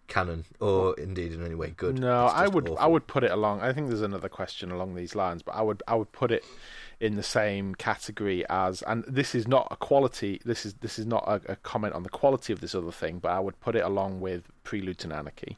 canon 0.09 0.45
or 0.61 0.95
indeed 0.99 1.33
in 1.33 1.43
any 1.45 1.55
way 1.55 1.73
good. 1.77 1.99
No, 1.99 2.27
I 2.27 2.43
just 2.43 2.55
would 2.55 2.71
I 2.79 2.87
would 2.87 3.07
put 3.07 3.25
it 3.25 3.31
along. 3.31 3.61
I 3.63 3.73
think 3.73 3.89
there's 3.89 4.03
another 4.03 4.29
question 4.29 4.71
along 4.71 4.95
these 4.95 5.15
lines, 5.15 5.43
but 5.43 5.55
I 5.55 5.63
would 5.63 5.83
I 5.87 5.95
would 5.95 6.13
put 6.13 6.31
it 6.33 6.45
in 7.01 7.15
the 7.17 7.23
same 7.23 7.75
category 7.77 8.45
as 8.51 8.83
and 8.83 9.05
this 9.09 9.35
is 9.35 9.49
not 9.49 9.67
a 9.71 9.77
quality 9.77 10.41
this 10.45 10.67
is 10.67 10.75
this 10.75 10.99
is 10.99 11.07
not 11.07 11.25
a, 11.27 11.53
a 11.53 11.57
comment 11.57 11.95
on 11.95 12.03
the 12.03 12.09
quality 12.11 12.53
of 12.53 12.61
this 12.61 12.75
other 12.75 12.93
thing, 12.93 13.19
but 13.21 13.31
I 13.31 13.41
would 13.41 13.59
put 13.61 13.77
it 13.77 13.85
along 13.85 14.21
with 14.21 14.43
Prelude 14.65 14.99
to 14.99 15.15
Anarchy 15.15 15.57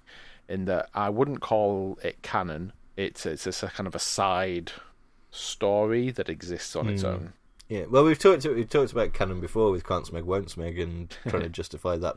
in 0.48 0.66
that 0.66 0.88
I 0.94 1.08
wouldn't 1.08 1.40
call 1.40 1.98
it 2.02 2.22
canon. 2.22 2.72
It's 2.96 3.24
it's 3.26 3.62
a 3.62 3.68
kind 3.68 3.86
of 3.86 3.94
a 3.94 3.98
side 3.98 4.70
story 5.30 6.10
that 6.12 6.28
exists 6.28 6.76
on 6.76 6.88
its 6.88 7.02
Hmm. 7.02 7.08
own. 7.08 7.32
Yeah, 7.74 7.86
well, 7.90 8.04
we've 8.04 8.18
talked 8.18 8.44
we've 8.44 8.70
talked 8.70 8.92
about 8.92 9.12
canon 9.14 9.40
before 9.40 9.72
with 9.72 9.84
can't 9.84 10.06
smeg, 10.06 10.22
won't 10.22 10.46
smeg, 10.46 10.80
and 10.80 11.10
trying 11.26 11.42
to 11.42 11.48
justify 11.60 11.96
that. 11.96 12.16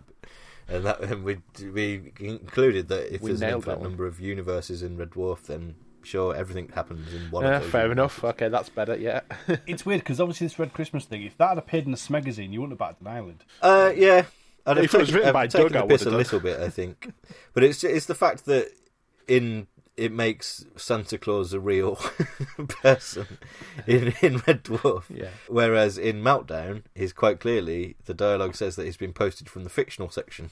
And 0.68 0.86
that 0.86 1.02
and 1.02 1.24
we 1.24 1.40
we 1.74 2.14
included 2.20 2.90
that 2.90 3.12
if 3.12 3.22
We 3.24 3.30
there's 3.30 3.42
an 3.42 3.48
nailed 3.48 3.68
infinite 3.68 3.82
number 3.82 4.06
of 4.06 4.20
universes 4.20 4.84
in 4.84 4.98
Red 4.98 5.12
Dwarf, 5.12 5.48
then 5.48 5.74
sure 6.04 6.36
everything 6.36 6.70
happens 6.76 7.12
in 7.12 7.32
one. 7.32 7.44
Yeah, 7.44 7.56
of 7.56 7.64
those 7.64 7.72
fair 7.72 7.88
universes. 7.88 8.20
enough. 8.20 8.36
Okay, 8.36 8.50
that's 8.50 8.70
better. 8.70 8.96
Yeah. 8.96 9.22
It's 9.66 9.84
weird 9.84 10.02
because 10.02 10.22
obviously 10.22 10.46
this 10.46 10.60
Red 10.60 10.74
Christmas 10.74 11.06
thing. 11.06 11.24
If 11.24 11.38
that 11.38 11.50
had 11.50 11.58
appeared 11.58 11.88
in 11.88 11.94
a 11.96 12.12
magazine, 12.12 12.54
you 12.54 12.62
wouldn't 12.62 12.80
have 12.80 12.88
batted 12.88 13.02
an 13.02 13.08
eyelid. 13.08 13.44
Uh, 13.60 13.92
yeah. 13.96 14.26
I'd 14.68 14.78
have 14.78 14.86
If 14.86 14.94
it 14.94 14.98
was 15.00 15.08
taken, 15.08 15.16
written 15.16 15.30
I've 15.30 15.34
by 15.34 15.48
taken 15.48 15.72
Doug, 15.72 15.76
I 15.76 15.88
the 15.88 15.88
piss 15.88 16.06
a 16.06 16.12
little 16.12 16.40
bit, 16.40 16.60
I 16.60 16.70
think. 16.70 17.12
But 17.56 17.64
it's 17.64 17.84
it's 17.84 18.06
the 18.06 18.14
fact 18.14 18.46
that 18.46 18.70
in 19.28 19.66
it 19.98 20.12
makes 20.12 20.64
Santa 20.76 21.18
Claus 21.18 21.54
a 21.54 21.60
real 21.60 21.96
person 22.68 23.26
in 23.88 24.14
in 24.22 24.44
Red 24.48 24.64
Dwarf. 24.64 25.04
Yeah. 25.10 25.30
Whereas 25.48 25.98
in 25.98 26.22
Meltdown, 26.22 26.84
he's 26.96 27.12
quite 27.14 27.40
clearly 27.40 27.96
the 28.06 28.14
dialogue 28.14 28.56
says 28.56 28.76
that 28.76 28.86
he's 28.86 28.98
been 28.98 29.14
posted 29.14 29.50
from 29.50 29.64
the 29.64 29.70
fictional 29.70 30.10
section, 30.10 30.52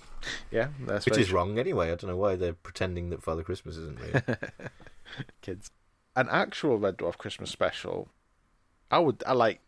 yeah, 0.52 0.70
that's 0.82 1.06
which 1.06 1.18
is 1.18 1.32
wrong 1.32 1.60
anyway. 1.60 1.88
I 1.92 1.96
don't 1.96 2.10
know 2.10 2.18
why 2.18 2.36
they're 2.36 2.54
pretending 2.54 3.12
that 3.12 3.24
Father 3.24 3.44
Christmas 3.44 3.78
isn't 3.78 4.00
real. 4.02 4.22
kids. 5.42 5.70
An 6.16 6.28
actual 6.32 6.78
Red 6.78 6.98
Dwarf 6.98 7.18
Christmas 7.18 7.50
special, 7.52 8.08
I 8.90 9.00
would, 9.00 9.24
I 9.28 9.34
like 9.34 9.60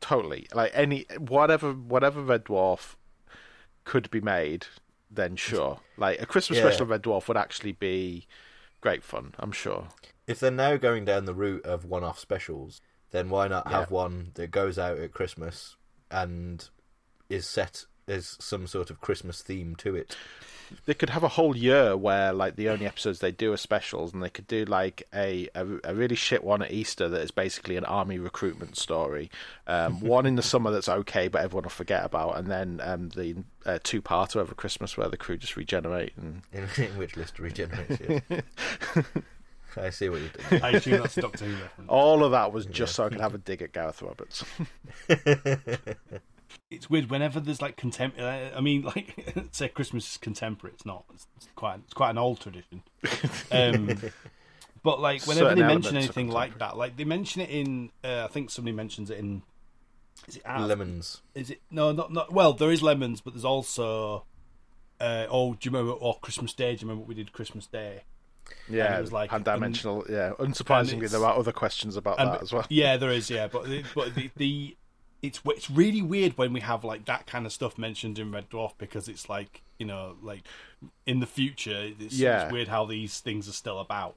totally 0.00 0.46
like 0.52 0.72
any 0.74 1.06
whatever 1.18 1.72
whatever 1.72 2.20
Red 2.22 2.44
Dwarf 2.44 2.96
could 3.84 4.10
be 4.10 4.20
made. 4.20 4.66
Then 5.12 5.36
sure, 5.36 5.80
like 5.96 6.20
a 6.22 6.26
Christmas 6.26 6.58
Yeah. 6.58 6.64
special 6.64 6.82
of 6.84 6.90
Red 6.90 7.02
Dwarf 7.02 7.28
would 7.28 7.36
actually 7.36 7.72
be 7.72 8.26
great 8.80 9.02
fun. 9.02 9.34
I'm 9.38 9.52
sure. 9.52 9.88
if 10.26 10.38
they're 10.40 10.50
now 10.50 10.76
going 10.76 11.04
down 11.04 11.24
the 11.24 11.34
route 11.34 11.64
of 11.64 11.84
one-off 11.84 12.18
specials, 12.18 12.80
then 13.10 13.28
why 13.30 13.48
not 13.48 13.66
have 13.68 13.90
Yeah. 13.90 13.94
one 13.96 14.30
that 14.34 14.50
goes 14.52 14.78
out 14.78 14.98
at 14.98 15.12
Christmas 15.12 15.76
and 16.10 16.68
is 17.28 17.46
set 17.46 17.84
there's 18.10 18.36
some 18.40 18.66
sort 18.66 18.90
of 18.90 19.00
Christmas 19.00 19.40
theme 19.40 19.76
to 19.76 19.94
it. 19.94 20.16
They 20.84 20.94
could 20.94 21.10
have 21.10 21.22
a 21.22 21.28
whole 21.28 21.56
year 21.56 21.96
where 21.96 22.32
like 22.32 22.56
the 22.56 22.68
only 22.68 22.86
episodes 22.86 23.20
they 23.20 23.30
do 23.30 23.52
are 23.52 23.56
specials, 23.56 24.12
and 24.12 24.22
they 24.22 24.30
could 24.30 24.46
do 24.46 24.64
like 24.64 25.04
a 25.14 25.48
a, 25.54 25.66
a 25.84 25.94
really 25.94 26.16
shit 26.16 26.42
one 26.44 26.62
at 26.62 26.72
Easter 26.72 27.08
that 27.08 27.20
is 27.20 27.30
basically 27.30 27.76
an 27.76 27.84
army 27.84 28.18
recruitment 28.18 28.76
story. 28.76 29.30
Um, 29.66 30.00
one 30.16 30.26
in 30.26 30.34
the 30.36 30.42
summer 30.42 30.70
that's 30.70 30.88
okay, 30.88 31.28
but 31.28 31.42
everyone 31.42 31.64
will 31.64 31.70
forget 31.70 32.04
about, 32.04 32.36
and 32.36 32.48
then 32.48 32.80
um, 32.82 33.10
the 33.10 33.36
uh, 33.64 33.78
two 33.82 34.02
parter 34.02 34.36
over 34.36 34.54
Christmas 34.54 34.96
where 34.96 35.08
the 35.08 35.16
crew 35.16 35.36
just 35.36 35.56
regenerate 35.56 36.12
and 36.16 36.42
In, 36.52 36.68
in 36.82 36.98
which 36.98 37.16
list 37.16 37.38
regenerates 37.38 38.00
yes. 38.28 38.42
I 39.76 39.90
see 39.90 40.08
what 40.08 40.20
you 40.20 40.30
did. 40.50 40.62
I 40.62 40.70
assume 40.70 41.00
that's 41.00 41.16
a 41.16 41.20
Doctor 41.20 41.44
Who 41.44 41.56
all 41.86 42.24
of 42.24 42.32
that 42.32 42.52
was 42.52 42.66
just 42.66 42.94
so 42.96 43.04
I 43.04 43.08
could 43.08 43.20
have 43.20 43.36
a 43.36 43.38
dig 43.38 43.62
at 43.62 43.72
Gareth 43.72 44.02
Roberts. 44.02 44.44
It's 46.70 46.88
weird 46.88 47.10
whenever 47.10 47.40
there's 47.40 47.60
like 47.62 47.76
contemporary. 47.76 48.52
I 48.54 48.60
mean, 48.60 48.82
like 48.96 49.34
say 49.52 49.68
Christmas 49.68 50.12
is 50.12 50.16
contemporary. 50.16 50.74
It's 50.74 50.86
not. 50.86 51.04
It's, 51.14 51.26
it's 51.36 51.48
quite. 51.54 51.80
It's 51.84 51.94
quite 51.94 52.10
an 52.10 52.18
old 52.18 52.40
tradition. 52.40 52.82
Um, 53.52 53.98
but 54.82 55.00
like 55.00 55.26
whenever 55.26 55.50
Certain 55.50 55.58
they 55.58 55.66
mention 55.66 55.96
anything 55.96 56.28
like 56.30 56.58
that, 56.58 56.76
like 56.76 56.96
they 56.96 57.04
mention 57.04 57.42
it 57.42 57.50
in. 57.50 57.90
Uh, 58.04 58.24
I 58.24 58.28
think 58.28 58.50
somebody 58.50 58.74
mentions 58.74 59.10
it 59.10 59.18
in. 59.18 59.42
Is 60.28 60.36
it 60.36 60.42
Lemons. 60.46 61.22
Is 61.34 61.50
it 61.50 61.60
no? 61.70 61.92
Not 61.92 62.12
not. 62.12 62.32
Well, 62.32 62.52
there 62.52 62.70
is 62.70 62.82
lemons, 62.82 63.20
but 63.20 63.34
there's 63.34 63.44
also. 63.44 64.24
Uh, 65.00 65.26
oh, 65.30 65.54
do 65.54 65.58
you 65.68 65.70
remember? 65.76 65.92
Or 65.92 66.18
Christmas 66.20 66.52
Day? 66.52 66.76
Do 66.76 66.82
you 66.82 66.88
remember 66.88 67.00
what 67.00 67.08
we 67.08 67.14
did 67.14 67.32
Christmas 67.32 67.66
Day? 67.66 68.02
yeah, 68.68 68.98
it 68.98 69.00
was 69.00 69.12
like- 69.12 69.32
and 69.32 69.44
dimensional. 69.44 70.04
yeah, 70.08 70.32
unsurprisingly, 70.38 70.94
it's- 71.04 71.12
there 71.12 71.24
are 71.24 71.38
other 71.38 71.52
questions 71.52 71.96
about 71.96 72.18
And- 72.18 72.30
that 72.32 72.42
as 72.42 72.52
well. 72.52 72.66
Yeah, 72.68 72.96
there 72.96 73.10
is. 73.10 73.30
Yeah, 73.30 73.46
but 73.46 73.64
the, 73.64 73.84
but 73.94 74.14
the, 74.14 74.30
the 74.36 74.76
it's 75.22 75.40
it's 75.44 75.70
really 75.70 76.02
weird 76.02 76.36
when 76.38 76.52
we 76.52 76.60
have 76.60 76.84
like 76.84 77.04
that 77.06 77.26
kind 77.26 77.46
of 77.46 77.52
stuff 77.52 77.76
mentioned 77.78 78.18
in 78.18 78.32
Red 78.32 78.48
Dwarf 78.50 78.72
because 78.78 79.08
it's 79.08 79.28
like 79.28 79.62
you 79.78 79.86
know 79.86 80.16
like 80.22 80.42
in 81.06 81.20
the 81.20 81.26
future 81.26 81.90
it's, 81.98 82.14
Yeah. 82.18 82.44
it's 82.44 82.52
weird 82.52 82.68
how 82.68 82.84
these 82.86 83.20
things 83.20 83.48
are 83.48 83.52
still 83.52 83.80
about. 83.80 84.16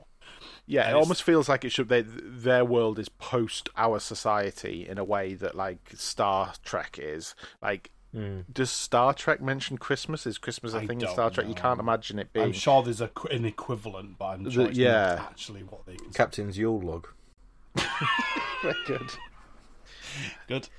Yeah, 0.66 0.82
it 0.82 0.84
And 0.86 0.90
it's- 0.92 1.04
almost 1.04 1.24
feels 1.24 1.50
like 1.50 1.66
it 1.66 1.72
should. 1.72 1.90
They, 1.90 2.02
their 2.02 2.64
world 2.64 2.98
is 2.98 3.10
post 3.10 3.70
our 3.76 4.00
society 4.00 4.88
in 4.88 4.98
a 4.98 5.04
way 5.04 5.34
that 5.34 5.56
like 5.56 5.92
Star 5.96 6.54
Trek 6.64 6.98
is. 7.02 7.36
Like, 7.62 7.92
hmm. 8.14 8.40
does 8.52 8.72
Star 8.72 9.14
Trek 9.14 9.42
mention 9.42 9.78
Christmas? 9.78 10.26
Is 10.26 10.38
Christmas 10.38 10.74
a 10.74 10.78
I 10.78 10.88
thing 10.88 11.00
in 11.02 11.06
don't 11.08 11.14
Star 11.14 11.30
Trek? 11.30 11.48
You 11.50 11.54
can't 11.56 11.80
imagine 11.82 12.18
it 12.20 12.32
being. 12.32 12.46
I'm 12.46 12.52
sure 12.54 12.82
there's 12.82 13.02
a, 13.02 13.12
an 13.32 13.44
equivalent, 13.44 14.18
but 14.18 14.26
I'm 14.28 14.50
sure 14.50 14.64
The- 14.64 14.70
it's 14.70 14.78
yeah. 14.80 15.16
not 15.20 15.32
actually 15.32 15.64
what 15.64 15.86
they 15.86 15.96
consider. 15.96 16.14
Captain's 16.18 16.58
Yule 16.58 16.80
log. 16.80 17.08
Very 18.62 18.76
good. 18.88 19.12
Good. 20.48 20.70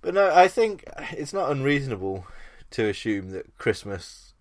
But 0.00 0.14
no, 0.14 0.34
I 0.34 0.48
think 0.48 0.84
it's 1.12 1.32
not 1.32 1.50
unreasonable 1.50 2.26
to 2.72 2.88
assume 2.88 3.30
that 3.30 3.56
Christmas 3.58 4.34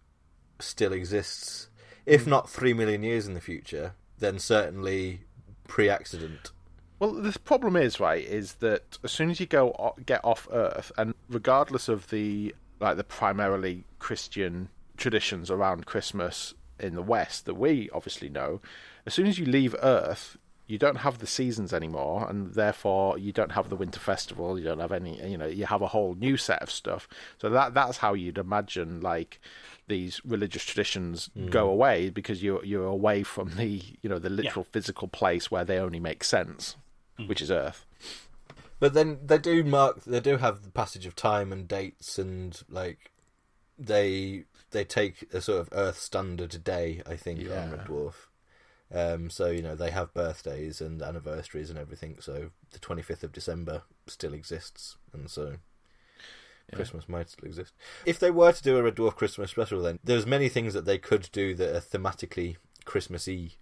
still 0.59 0.93
exists. 0.93 1.69
If 2.05 2.23
hmm. 2.23 2.29
not 2.29 2.49
three 2.49 2.73
million 2.73 3.03
years 3.03 3.27
in 3.27 3.33
the 3.33 3.41
future, 3.41 3.93
then 4.19 4.39
certainly 4.39 5.21
pre-accident. 5.67 6.51
Well, 6.99 7.13
the 7.13 7.37
problem 7.39 7.75
is 7.75 7.99
right 7.99 8.23
is 8.23 8.55
that 8.55 8.97
as 9.03 9.11
soon 9.11 9.29
as 9.29 9.39
you 9.39 9.45
go 9.45 9.93
get 10.05 10.23
off 10.23 10.47
Earth, 10.51 10.91
and 10.97 11.13
regardless 11.29 11.89
of 11.89 12.09
the 12.09 12.55
like 12.79 12.97
the 12.97 13.03
primarily 13.03 13.85
Christian 13.99 14.69
traditions 14.97 15.49
around 15.49 15.85
Christmas 15.85 16.53
in 16.79 16.95
the 16.95 17.01
West 17.01 17.45
that 17.45 17.55
we 17.55 17.89
obviously 17.91 18.29
know, 18.29 18.61
as 19.05 19.13
soon 19.13 19.27
as 19.27 19.39
you 19.39 19.45
leave 19.45 19.75
Earth, 19.81 20.37
you 20.67 20.77
don't 20.79 20.97
have 20.97 21.19
the 21.19 21.27
seasons 21.27 21.73
anymore, 21.73 22.27
and 22.27 22.53
therefore 22.53 23.17
you 23.17 23.31
don't 23.31 23.51
have 23.51 23.69
the 23.69 23.75
winter 23.75 23.99
festival. 23.99 24.57
You 24.57 24.65
don't 24.65 24.79
have 24.79 24.91
any, 24.91 25.21
you 25.29 25.37
know, 25.37 25.45
you 25.45 25.65
have 25.65 25.81
a 25.81 25.87
whole 25.87 26.15
new 26.15 26.37
set 26.37 26.61
of 26.61 26.71
stuff. 26.71 27.07
So 27.37 27.49
that 27.49 27.73
that's 27.73 27.97
how 27.97 28.13
you'd 28.13 28.37
imagine 28.37 29.01
like 29.01 29.39
these 29.87 30.19
religious 30.25 30.65
traditions 30.65 31.29
go 31.49 31.67
mm. 31.67 31.71
away 31.71 32.09
because 32.09 32.41
you're 32.41 32.65
you're 32.65 32.87
away 32.87 33.21
from 33.21 33.55
the 33.55 33.81
you 34.01 34.09
know 34.09 34.19
the 34.19 34.29
literal 34.29 34.65
physical 34.65 35.07
place 35.07 35.51
where 35.51 35.65
they 35.65 35.77
only 35.77 35.99
make 35.99 36.23
sense, 36.23 36.75
mm. 37.19 37.27
which 37.27 37.41
is 37.41 37.51
Earth. 37.51 37.85
But 38.79 38.93
then 38.93 39.19
they 39.23 39.37
do 39.37 39.63
mark. 39.63 40.03
They 40.03 40.19
do 40.19 40.37
have 40.37 40.63
the 40.63 40.71
passage 40.71 41.05
of 41.05 41.15
time 41.15 41.51
and 41.51 41.67
dates, 41.67 42.17
and 42.17 42.59
like 42.69 43.11
they 43.77 44.45
they 44.71 44.83
take 44.83 45.31
a 45.33 45.41
sort 45.41 45.61
of 45.61 45.69
Earth 45.71 45.99
standard 45.99 46.63
day. 46.63 47.03
I 47.05 47.15
think 47.15 47.39
on 47.41 47.45
Yeah. 47.45 47.71
Red 47.71 47.85
Dwarf. 47.85 48.13
Um, 48.93 49.29
so 49.29 49.47
you 49.47 49.61
know 49.61 49.75
they 49.75 49.91
have 49.91 50.13
birthdays 50.13 50.79
and 50.79 51.01
anniversaries 51.01 51.69
and 51.69 51.79
everything. 51.79 52.17
So 52.19 52.51
the 52.71 52.79
twenty 52.79 53.01
fifth 53.01 53.23
of 53.23 53.31
December 53.31 53.83
still 54.07 54.33
exists, 54.33 54.97
and 55.13 55.29
so 55.29 55.55
Christmas 56.73 57.09
might 57.09 57.29
still 57.29 57.47
exist. 57.47 57.73
If 58.05 58.19
they 58.19 58.31
were 58.31 58.51
to 58.51 58.63
do 58.63 58.77
a 58.77 58.83
Red 58.83 58.95
Dwarf 58.95 59.15
Christmas 59.15 59.51
special, 59.51 59.81
then 59.81 59.99
there's 60.03 60.25
many 60.25 60.49
things 60.49 60.73
that 60.73 60.85
they 60.85 60.97
could 60.97 61.29
do 61.31 61.55
that 61.55 61.75
are 61.75 61.79
thematically 61.79 62.57
Christmassy 62.85 63.53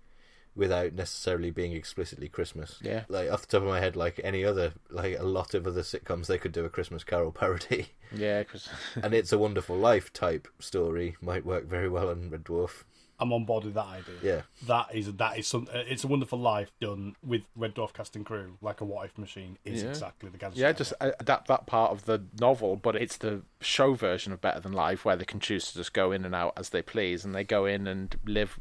without 0.55 0.93
necessarily 0.93 1.49
being 1.49 1.73
explicitly 1.73 2.29
Christmas. 2.29 2.77
Yeah. 2.81 3.03
Like 3.07 3.31
off 3.31 3.41
the 3.41 3.47
top 3.47 3.63
of 3.63 3.69
my 3.69 3.79
head, 3.79 3.95
like 3.95 4.19
any 4.23 4.43
other, 4.43 4.73
like 4.89 5.17
a 5.17 5.23
lot 5.23 5.53
of 5.53 5.65
other 5.65 5.81
sitcoms, 5.81 6.27
they 6.27 6.37
could 6.37 6.51
do 6.51 6.65
a 6.65 6.69
Christmas 6.69 7.03
Carol 7.03 7.31
parody. 7.39 7.87
Yeah, 8.15 8.43
because 8.43 8.69
and 9.01 9.13
It's 9.13 9.31
a 9.31 9.37
Wonderful 9.37 9.77
Life 9.77 10.13
type 10.13 10.47
story 10.59 11.15
might 11.21 11.45
work 11.45 11.65
very 11.65 11.89
well 11.89 12.09
on 12.09 12.29
Red 12.29 12.43
Dwarf. 12.43 12.83
I'm 13.23 13.33
on 13.33 13.45
board 13.45 13.63
with 13.65 13.73
that 13.73 13.87
idea. 13.87 14.15
Yeah. 14.21 14.41
That 14.67 14.93
is 14.93 15.11
that 15.13 15.39
is 15.39 15.47
some. 15.47 15.67
Uh, 15.73 15.79
it's 15.87 16.03
a 16.03 16.07
wonderful 16.07 16.37
life 16.37 16.71
done 16.79 17.15
with 17.25 17.43
Red 17.55 17.73
Dwarf 17.75 17.93
casting 17.93 18.23
crew, 18.23 18.57
like 18.61 18.81
a 18.81 18.85
what 18.85 19.05
if 19.05 19.17
machine 19.17 19.57
is 19.65 19.81
Yeah. 19.81 19.89
exactly 19.89 20.29
the 20.29 20.37
gadget. 20.37 20.57
yeah, 20.57 20.71
just 20.73 20.93
a- 21.01 21.19
adapt 21.19 21.47
that 21.47 21.65
part 21.65 21.91
of 21.91 22.05
the 22.05 22.23
novel, 22.39 22.75
but 22.75 22.95
it's 22.95 23.17
the 23.17 23.41
show 23.61 23.93
version 23.93 24.31
of 24.33 24.41
Better 24.41 24.59
Than 24.59 24.73
Life, 24.73 25.05
where 25.05 25.15
they 25.15 25.25
can 25.25 25.39
choose 25.39 25.71
to 25.71 25.75
just 25.77 25.93
go 25.93 26.11
in 26.11 26.25
and 26.25 26.35
out 26.35 26.53
as 26.57 26.69
they 26.69 26.81
please, 26.81 27.25
and 27.25 27.33
they 27.33 27.43
go 27.43 27.65
in 27.65 27.87
and 27.87 28.15
live 28.25 28.59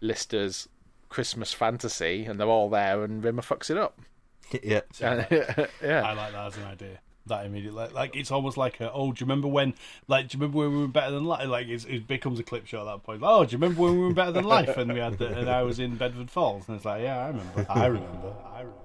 Lister's 0.00 0.68
Christmas 1.08 1.52
fantasy, 1.52 2.24
and 2.24 2.40
they're 2.40 2.48
all 2.48 2.70
there, 2.70 3.04
and 3.04 3.22
Rimmer 3.22 3.42
fucks 3.42 3.70
it 3.70 3.76
up. 3.76 4.00
yeah. 4.62 4.80
Yeah. 5.00 6.02
I 6.02 6.12
like 6.14 6.32
that 6.32 6.46
as 6.46 6.56
an 6.56 6.64
idea. 6.64 6.98
That 7.26 7.46
immediately, 7.46 7.78
like, 7.78 7.94
like 7.94 8.16
it's 8.16 8.32
almost 8.32 8.56
like 8.56 8.80
a, 8.80 8.90
oh, 8.92 9.12
do 9.12 9.20
you 9.20 9.26
remember 9.26 9.46
when, 9.46 9.74
like, 10.08 10.28
do 10.28 10.36
you 10.36 10.40
remember 10.40 10.58
when 10.58 10.72
we 10.72 10.78
were 10.82 10.88
better 10.88 11.12
than 11.12 11.24
life? 11.24 11.46
Like, 11.46 11.68
it 11.68 12.08
becomes 12.08 12.40
a 12.40 12.42
clip 12.42 12.66
show 12.66 12.80
at 12.80 12.84
that 12.84 13.04
point. 13.04 13.22
Oh, 13.22 13.44
do 13.44 13.52
you 13.52 13.58
remember 13.58 13.82
when 13.82 13.92
we 13.92 14.00
were 14.00 14.12
better 14.12 14.32
than 14.32 14.44
life? 14.44 14.76
And 14.76 14.92
we 14.92 14.98
had, 14.98 15.18
the, 15.18 15.28
and 15.28 15.48
I 15.48 15.62
was 15.62 15.78
in 15.78 15.96
Bedford 15.96 16.30
Falls, 16.30 16.66
and 16.66 16.76
it's 16.76 16.84
like, 16.84 17.02
yeah, 17.02 17.18
I 17.18 17.28
remember, 17.28 17.66
I 17.68 17.86
remember, 17.86 18.34
I 18.44 18.58
remember. 18.60 18.78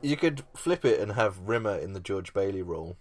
You 0.00 0.16
could 0.16 0.42
flip 0.54 0.84
it 0.84 1.00
and 1.00 1.12
have 1.12 1.40
Rimmer 1.40 1.76
in 1.76 1.92
the 1.92 2.00
George 2.00 2.32
Bailey 2.32 2.62
role, 2.62 2.96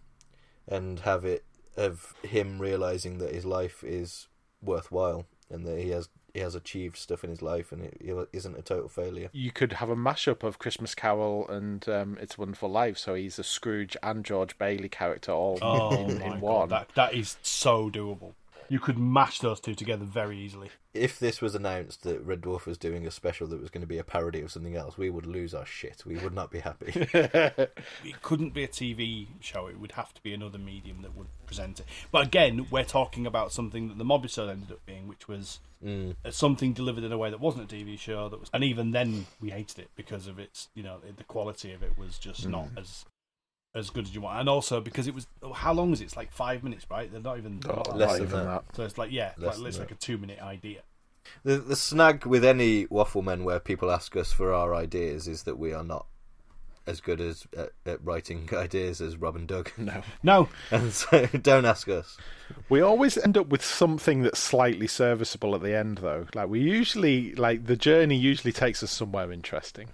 and 0.67 0.99
have 1.01 1.25
it 1.25 1.43
of 1.77 2.13
him 2.23 2.59
realizing 2.59 3.17
that 3.19 3.33
his 3.33 3.45
life 3.45 3.83
is 3.83 4.27
worthwhile 4.61 5.25
and 5.49 5.65
that 5.65 5.79
he 5.79 5.89
has 5.89 6.09
he 6.33 6.39
has 6.39 6.55
achieved 6.55 6.97
stuff 6.97 7.23
in 7.23 7.29
his 7.29 7.41
life 7.41 7.71
and 7.71 7.83
it, 7.83 7.97
he 8.01 8.13
isn't 8.33 8.57
a 8.57 8.61
total 8.61 8.89
failure. 8.89 9.29
you 9.33 9.51
could 9.51 9.73
have 9.73 9.89
a 9.89 9.95
mashup 9.95 10.43
of 10.43 10.59
Christmas 10.59 10.95
Carol 10.95 11.47
and 11.49 11.87
um, 11.89 12.17
It's 12.21 12.37
a 12.37 12.41
Wonderful 12.41 12.69
Life, 12.69 12.97
so 12.97 13.13
he's 13.15 13.37
a 13.39 13.43
Scrooge 13.43 13.95
and 14.01 14.23
George 14.25 14.57
Bailey 14.57 14.89
character 14.89 15.31
all 15.31 15.59
Oh 15.61 15.95
in, 16.07 16.21
in 16.21 16.39
one. 16.41 16.69
that 16.69 16.89
that 16.95 17.13
is 17.13 17.37
so 17.41 17.89
doable. 17.89 18.33
You 18.69 18.79
could 18.79 18.97
mash 18.97 19.39
those 19.39 19.59
two 19.59 19.75
together 19.75 20.05
very 20.05 20.37
easily. 20.37 20.69
If 20.93 21.19
this 21.19 21.41
was 21.41 21.55
announced 21.55 22.03
that 22.03 22.23
Red 22.25 22.39
Dwarf 22.39 22.65
was 22.65 22.77
doing 22.77 23.05
a 23.05 23.11
special 23.11 23.45
that 23.47 23.59
was 23.59 23.69
going 23.69 23.81
to 23.81 23.87
be 23.87 23.97
a 23.97 24.03
parody 24.03 24.39
of 24.41 24.49
something 24.51 24.77
else, 24.77 24.97
we 24.97 25.09
would 25.09 25.25
lose 25.25 25.53
our 25.53 25.65
shit. 25.65 26.03
We 26.05 26.15
would 26.15 26.33
not 26.33 26.51
be 26.51 26.59
happy. 26.59 26.93
It 27.13 28.21
couldn't 28.21 28.53
be 28.53 28.63
a 28.63 28.69
TV 28.69 29.27
show. 29.41 29.67
It 29.67 29.77
would 29.77 29.93
have 29.93 30.13
to 30.13 30.23
be 30.23 30.33
another 30.33 30.57
medium 30.57 31.01
that 31.01 31.17
would 31.17 31.27
present 31.45 31.81
it. 31.81 31.85
But 32.13 32.25
again, 32.27 32.67
we're 32.71 32.85
talking 32.85 33.25
about 33.27 33.51
something 33.51 33.89
that 33.89 33.97
the 33.97 34.05
Mobisode 34.05 34.49
ended 34.49 34.71
up 34.71 34.85
being, 34.85 35.07
which 35.09 35.27
was 35.27 35.59
Mm. 35.83 36.15
something 36.29 36.73
delivered 36.73 37.03
in 37.03 37.11
a 37.11 37.17
way 37.17 37.31
that 37.31 37.39
wasn't 37.39 37.71
a 37.71 37.75
TV 37.75 37.97
show. 37.97 38.29
That 38.29 38.39
was, 38.39 38.49
and 38.53 38.63
even 38.63 38.91
then, 38.91 39.25
we 39.39 39.49
hated 39.49 39.79
it 39.79 39.89
because 39.95 40.27
of 40.27 40.37
its, 40.37 40.69
you 40.75 40.83
know, 40.83 40.99
the 40.99 41.23
quality 41.23 41.73
of 41.73 41.81
it 41.81 41.97
was 41.97 42.19
just 42.19 42.47
not 42.47 42.67
as 42.77 43.05
as 43.73 43.89
good 43.89 44.05
as 44.05 44.13
you 44.13 44.21
want, 44.21 44.39
and 44.39 44.49
also 44.49 44.81
because 44.81 45.07
it 45.07 45.15
was 45.15 45.27
how 45.53 45.73
long 45.73 45.93
is 45.93 46.01
it? 46.01 46.05
It's 46.05 46.17
like 46.17 46.31
five 46.31 46.63
minutes, 46.63 46.85
right? 46.89 47.11
They're 47.11 47.21
not 47.21 47.37
even 47.37 47.59
Oh, 47.67 47.75
not 47.75 47.97
less 47.97 48.17
than 48.17 48.27
even 48.27 48.45
that. 48.45 48.63
So 48.75 48.83
it's 48.83 48.97
like 48.97 49.11
yeah, 49.11 49.31
Less 49.37 49.57
like, 49.57 49.69
it's 49.69 49.79
like 49.79 49.91
a 49.91 49.95
two 49.95 50.17
minute 50.17 50.39
idea. 50.41 50.81
The 51.43 51.57
the 51.57 51.75
snag 51.75 52.25
with 52.25 52.43
any 52.43 52.87
waffle 52.89 53.21
men 53.21 53.43
where 53.43 53.59
people 53.59 53.91
ask 53.91 54.15
us 54.15 54.33
for 54.33 54.53
our 54.53 54.75
ideas 54.75 55.27
is 55.27 55.43
that 55.43 55.57
we 55.57 55.73
are 55.73 55.83
not 55.83 56.05
as 56.87 56.99
good 57.01 57.21
as 57.21 57.45
at, 57.57 57.69
at 57.85 58.03
writing 58.03 58.49
ideas 58.53 59.01
as 59.01 59.17
Rob 59.17 59.35
and 59.35 59.47
Doug. 59.47 59.71
no. 59.77 60.01
No, 60.23 60.49
And 60.71 60.91
so 60.93 61.25
don't 61.27 61.65
ask 61.65 61.87
us. 61.87 62.17
We 62.69 62.81
always 62.81 63.17
end 63.17 63.37
up 63.37 63.47
with 63.47 63.63
something 63.63 64.23
that's 64.23 64.39
slightly 64.39 64.87
serviceable 64.87 65.55
at 65.55 65.61
the 65.61 65.75
end, 65.77 65.99
though. 65.99 66.27
Like 66.33 66.49
we 66.49 66.59
usually, 66.59 67.33
like 67.35 67.65
the 67.65 67.75
journey 67.77 68.17
usually 68.17 68.51
takes 68.53 68.83
us 68.83 68.91
somewhere 68.91 69.31
interesting. 69.31 69.89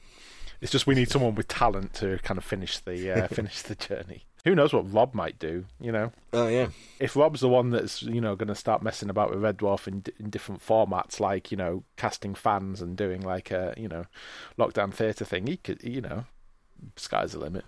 It's 0.60 0.72
just 0.72 0.88
we 0.88 0.96
need 0.96 1.10
someone 1.12 1.36
with 1.36 1.48
talent 1.48 1.94
to 1.96 2.18
kind 2.24 2.38
of 2.38 2.44
finish 2.44 2.80
the 2.80 3.12
uh, 3.12 3.28
finish 3.32 3.62
the 3.62 3.76
journey. 3.76 4.24
Who 4.44 4.56
knows 4.56 4.74
what 4.74 4.92
Rob 4.92 5.14
might 5.14 5.38
do? 5.40 5.66
You 5.80 5.92
know, 5.92 6.12
Oh 6.34 6.48
yeah. 6.48 6.70
if 7.00 7.16
Rob's 7.16 7.42
the 7.42 7.50
one 7.50 7.70
that's 7.70 8.02
you 8.02 8.22
know 8.22 8.36
going 8.36 8.48
to 8.48 8.56
start 8.56 8.82
messing 8.82 9.10
about 9.12 9.30
with 9.30 9.42
Red 9.44 9.58
Dwarf 9.58 9.88
in, 9.88 10.04
in 10.20 10.30
different 10.32 10.66
formats, 10.66 11.20
like 11.20 11.52
you 11.52 11.58
know 11.58 11.84
casting 11.96 12.34
fans 12.34 12.82
and 12.82 12.98
doing 12.98 13.22
like 13.22 13.52
a 13.52 13.76
you 13.78 13.88
know 13.88 14.06
lockdown 14.58 14.92
theatre 14.92 15.26
thing, 15.26 15.46
he 15.46 15.58
could 15.58 15.84
you 15.84 16.02
know 16.02 16.26
sky's 16.96 17.34
the 17.34 17.40
limit. 17.40 17.66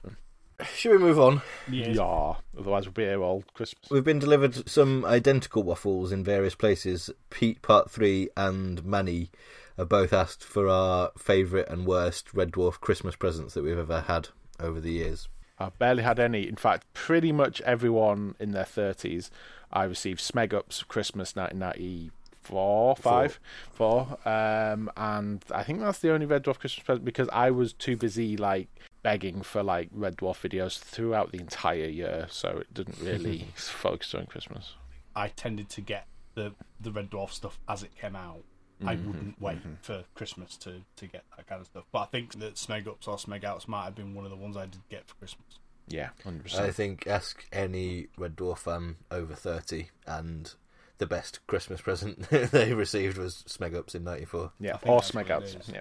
should 0.76 0.92
we 0.92 0.98
move 0.98 1.20
on? 1.20 1.42
Yeah. 1.70 2.36
Otherwise, 2.58 2.86
we'll 2.86 2.94
be 2.94 3.04
here 3.04 3.22
all 3.22 3.44
Christmas. 3.54 3.90
We've 3.90 4.04
been 4.04 4.20
delivered 4.20 4.68
some 4.70 5.06
identical 5.06 5.64
waffles 5.64 6.12
in 6.12 6.24
various 6.24 6.56
places. 6.56 7.10
Pete 7.30 7.62
Part 7.62 7.90
3 7.90 8.30
and 8.36 8.84
Manny 8.86 9.32
have 9.78 9.90
both 9.90 10.12
asked 10.12 10.44
for 10.44 10.68
our 10.68 11.12
favourite 11.18 11.70
and 11.70 11.86
worst 11.86 12.34
Red 12.34 12.52
Dwarf 12.52 12.82
Christmas 12.82 13.16
presents 13.16 13.54
that 13.54 13.64
we've 13.64 13.78
ever 13.78 14.02
had 14.02 14.30
over 14.60 14.80
the 14.82 14.92
years. 14.92 15.30
I've 15.58 15.78
barely 15.80 16.04
had 16.04 16.20
any. 16.20 16.48
In 16.48 16.56
fact, 16.56 16.86
pretty 16.94 17.32
much 17.32 17.62
everyone 17.62 18.36
in 18.40 18.52
their 18.52 18.64
30s, 18.66 19.30
I 19.72 19.84
received 19.84 20.20
Smeg 20.20 20.54
Ups 20.54 20.84
Christmas 20.84 21.36
1994, 21.36 22.96
5, 22.96 23.40
4. 23.74 24.18
Um, 24.26 24.92
and 24.98 25.44
I 25.54 25.64
think 25.64 25.80
that's 25.80 26.00
the 26.00 26.12
only 26.12 26.26
Red 26.26 26.44
Dwarf 26.44 26.60
Christmas 26.60 26.86
present 26.86 27.06
because 27.06 27.30
I 27.32 27.52
was 27.52 27.74
too 27.74 27.98
busy, 27.98 28.38
like, 28.38 28.70
begging 29.02 29.42
for, 29.42 29.64
like, 29.64 29.90
Red 29.92 30.18
Dwarf 30.18 30.48
videos 30.48 30.78
throughout 30.78 31.32
the 31.32 31.40
entire 31.40 31.88
year, 31.88 32.28
so 32.30 32.50
it 32.50 32.74
didn't 32.74 33.00
really 33.02 33.48
focus 33.56 34.14
on 34.14 34.26
Christmas. 34.26 34.76
I 35.16 35.30
tended 35.30 35.70
to 35.70 35.82
get 35.82 36.08
the 36.36 36.54
the 36.80 36.92
Red 36.92 37.10
Dwarf 37.10 37.32
stuff 37.32 37.60
as 37.68 37.84
it 37.84 37.96
came 38.00 38.16
out. 38.16 38.44
I 38.86 38.96
mm-hmm. 38.96 39.08
wouldn't 39.08 39.42
wait 39.42 39.58
mm-hmm. 39.60 39.74
for 39.82 40.06
Christmas 40.16 40.56
to, 40.58 40.82
to 40.96 41.08
get 41.08 41.24
that 41.36 41.48
kind 41.48 41.60
of 41.60 41.68
stuff. 41.68 41.84
But 41.92 42.00
I 42.00 42.06
think 42.06 42.40
that 42.40 42.56
Smeg 42.56 42.88
Ups 42.88 43.10
or 43.10 43.18
Smeg 43.18 43.44
Outs 43.44 43.68
might 43.68 43.84
have 43.84 43.96
been 43.96 44.16
one 44.16 44.24
of 44.24 44.32
the 44.32 44.38
ones 44.38 44.56
I 44.56 44.68
did 44.68 44.82
get 44.90 45.06
for 45.06 45.16
Christmas. 45.16 45.60
Yeah, 45.90 46.10
100%. 46.24 46.60
I 46.60 46.72
think 46.72 47.08
ask 47.08 47.46
any 47.52 48.08
Red 48.18 48.36
Dwarf 48.38 48.60
fan 48.60 48.96
over 49.12 49.34
30 49.34 49.90
and 50.08 50.54
the 51.00 51.08
best 51.08 51.46
Christmas 51.48 51.82
present 51.82 52.30
they 52.30 52.74
received 52.74 53.18
was 53.18 53.44
Smeg 53.48 53.76
Ups 53.76 53.96
in 53.96 54.04
94. 54.04 54.52
yeah, 54.60 54.78
or 54.84 55.02
Smeg 55.02 55.24
what 55.24 55.32
Outs. 55.32 55.56
is. 55.56 55.72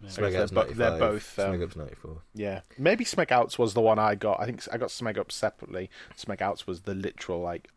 Yeah. 0.00 0.10
Smeg 0.10 0.32
They're 0.32 0.46
bo- 0.48 0.60
95. 0.62 0.76
they're 0.76 0.98
both, 0.98 1.38
um, 1.38 1.52
Smeg 1.54 1.64
Ups 1.64 1.76
94. 1.76 2.22
Yeah, 2.34 2.60
maybe 2.78 3.04
Smeg 3.04 3.30
Outs 3.32 3.58
was 3.58 3.74
the 3.74 3.80
one 3.80 3.98
I 3.98 4.14
got. 4.14 4.40
I 4.40 4.44
think 4.46 4.62
I 4.70 4.76
got 4.76 4.90
Smeg 4.90 5.16
Up 5.18 5.32
separately. 5.32 5.88
Smeg 6.18 6.40
Outs 6.42 6.66
was 6.66 6.82
the 6.82 6.94
literal 6.94 7.40
like 7.40 7.70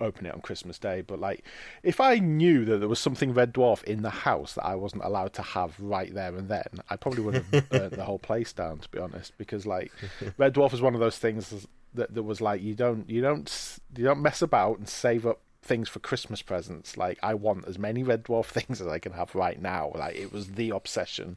open 0.00 0.26
it 0.26 0.34
on 0.34 0.40
Christmas 0.40 0.78
Day. 0.78 1.00
But 1.02 1.20
like, 1.20 1.44
if 1.82 2.00
I 2.00 2.18
knew 2.18 2.64
that 2.66 2.78
there 2.78 2.88
was 2.88 2.98
something 2.98 3.32
Red 3.34 3.52
Dwarf 3.54 3.82
in 3.84 4.02
the 4.02 4.10
house 4.10 4.54
that 4.54 4.64
I 4.64 4.74
wasn't 4.74 5.04
allowed 5.04 5.32
to 5.34 5.42
have 5.42 5.78
right 5.80 6.12
there 6.12 6.34
and 6.34 6.48
then, 6.48 6.66
I 6.90 6.96
probably 6.96 7.22
would 7.22 7.34
have 7.34 7.50
burnt 7.70 7.96
the 7.96 8.04
whole 8.04 8.18
place 8.18 8.52
down. 8.52 8.78
To 8.78 8.88
be 8.90 8.98
honest, 8.98 9.32
because 9.38 9.66
like 9.66 9.92
Red 10.38 10.54
Dwarf 10.54 10.72
is 10.72 10.80
one 10.82 10.94
of 10.94 11.00
those 11.00 11.18
things 11.18 11.66
that 11.94 12.14
that 12.14 12.22
was 12.22 12.40
like 12.40 12.62
you 12.62 12.74
don't 12.74 13.08
you 13.08 13.20
don't 13.22 13.78
you 13.96 14.04
don't 14.04 14.20
mess 14.22 14.42
about 14.42 14.78
and 14.78 14.88
save 14.88 15.26
up 15.26 15.40
things 15.66 15.88
for 15.88 15.98
Christmas 15.98 16.42
presents. 16.42 16.96
Like 16.96 17.18
I 17.22 17.34
want 17.34 17.66
as 17.66 17.78
many 17.78 18.02
Red 18.02 18.24
Dwarf 18.24 18.44
things 18.56 18.80
as 18.80 18.86
I 18.86 18.98
can 18.98 19.12
have 19.12 19.34
right 19.34 19.60
now. 19.60 19.92
Like 19.94 20.16
it 20.16 20.32
was 20.32 20.52
the 20.52 20.70
obsession. 20.70 21.36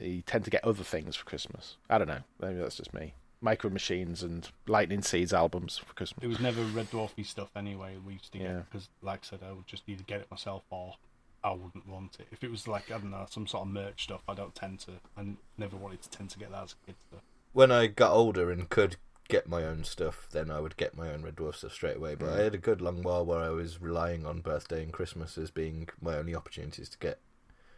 You 0.00 0.22
tend 0.22 0.44
to 0.44 0.50
get 0.50 0.64
other 0.64 0.84
things 0.84 1.16
for 1.16 1.24
Christmas. 1.24 1.76
I 1.88 1.98
don't 1.98 2.08
know. 2.08 2.22
Maybe 2.40 2.58
that's 2.58 2.76
just 2.76 2.92
me. 2.94 3.14
Micro 3.40 3.68
Machines 3.70 4.22
and 4.22 4.48
Lightning 4.66 5.02
Seeds 5.02 5.32
albums 5.34 5.76
for 5.78 5.92
Christmas. 5.94 6.24
It 6.24 6.28
was 6.28 6.40
never 6.40 6.62
Red 6.62 6.90
Dwarfy 6.90 7.26
stuff 7.26 7.50
anyway. 7.54 7.96
We 8.04 8.14
used 8.14 8.32
to 8.32 8.38
Yeah. 8.38 8.44
get 8.44 8.70
because, 8.70 8.88
like 9.02 9.20
I 9.22 9.26
said, 9.26 9.40
I 9.46 9.52
would 9.52 9.66
just 9.66 9.82
either 9.86 10.02
get 10.04 10.20
it 10.22 10.30
myself 10.30 10.62
or 10.70 10.94
I 11.42 11.52
wouldn't 11.52 11.86
want 11.86 12.16
it. 12.18 12.26
If 12.32 12.42
it 12.42 12.50
was 12.50 12.66
like 12.66 12.90
I 12.90 12.94
don't 12.98 13.10
know 13.10 13.26
some 13.28 13.46
sort 13.46 13.66
of 13.66 13.72
merch 13.72 14.04
stuff, 14.04 14.22
I 14.26 14.34
don't 14.34 14.54
tend 14.54 14.80
to. 14.80 14.92
I 15.16 15.26
never 15.58 15.76
wanted 15.76 16.00
to 16.02 16.10
tend 16.10 16.30
to 16.30 16.38
get 16.38 16.50
that 16.52 16.62
as 16.64 16.72
a 16.82 16.86
kid. 16.86 16.94
Stuff. 17.10 17.20
When 17.52 17.70
I 17.70 17.86
got 17.86 18.12
older 18.12 18.50
and 18.50 18.68
could 18.70 18.96
get 19.28 19.48
my 19.48 19.64
own 19.64 19.84
stuff, 19.84 20.28
then 20.32 20.50
I 20.50 20.60
would 20.60 20.76
get 20.76 20.96
my 20.96 21.10
own 21.10 21.22
Red 21.22 21.36
Dwarf 21.36 21.56
stuff 21.56 21.72
straight 21.72 21.96
away. 21.96 22.14
But 22.14 22.30
I 22.30 22.42
had 22.42 22.54
a 22.54 22.58
good 22.58 22.80
long 22.80 23.02
while 23.02 23.24
where 23.24 23.40
I 23.40 23.50
was 23.50 23.80
relying 23.80 24.26
on 24.26 24.40
birthday 24.40 24.82
and 24.82 24.92
Christmas 24.92 25.38
as 25.38 25.50
being 25.50 25.88
my 26.00 26.16
only 26.16 26.34
opportunities 26.34 26.88
to 26.90 26.98
get 26.98 27.18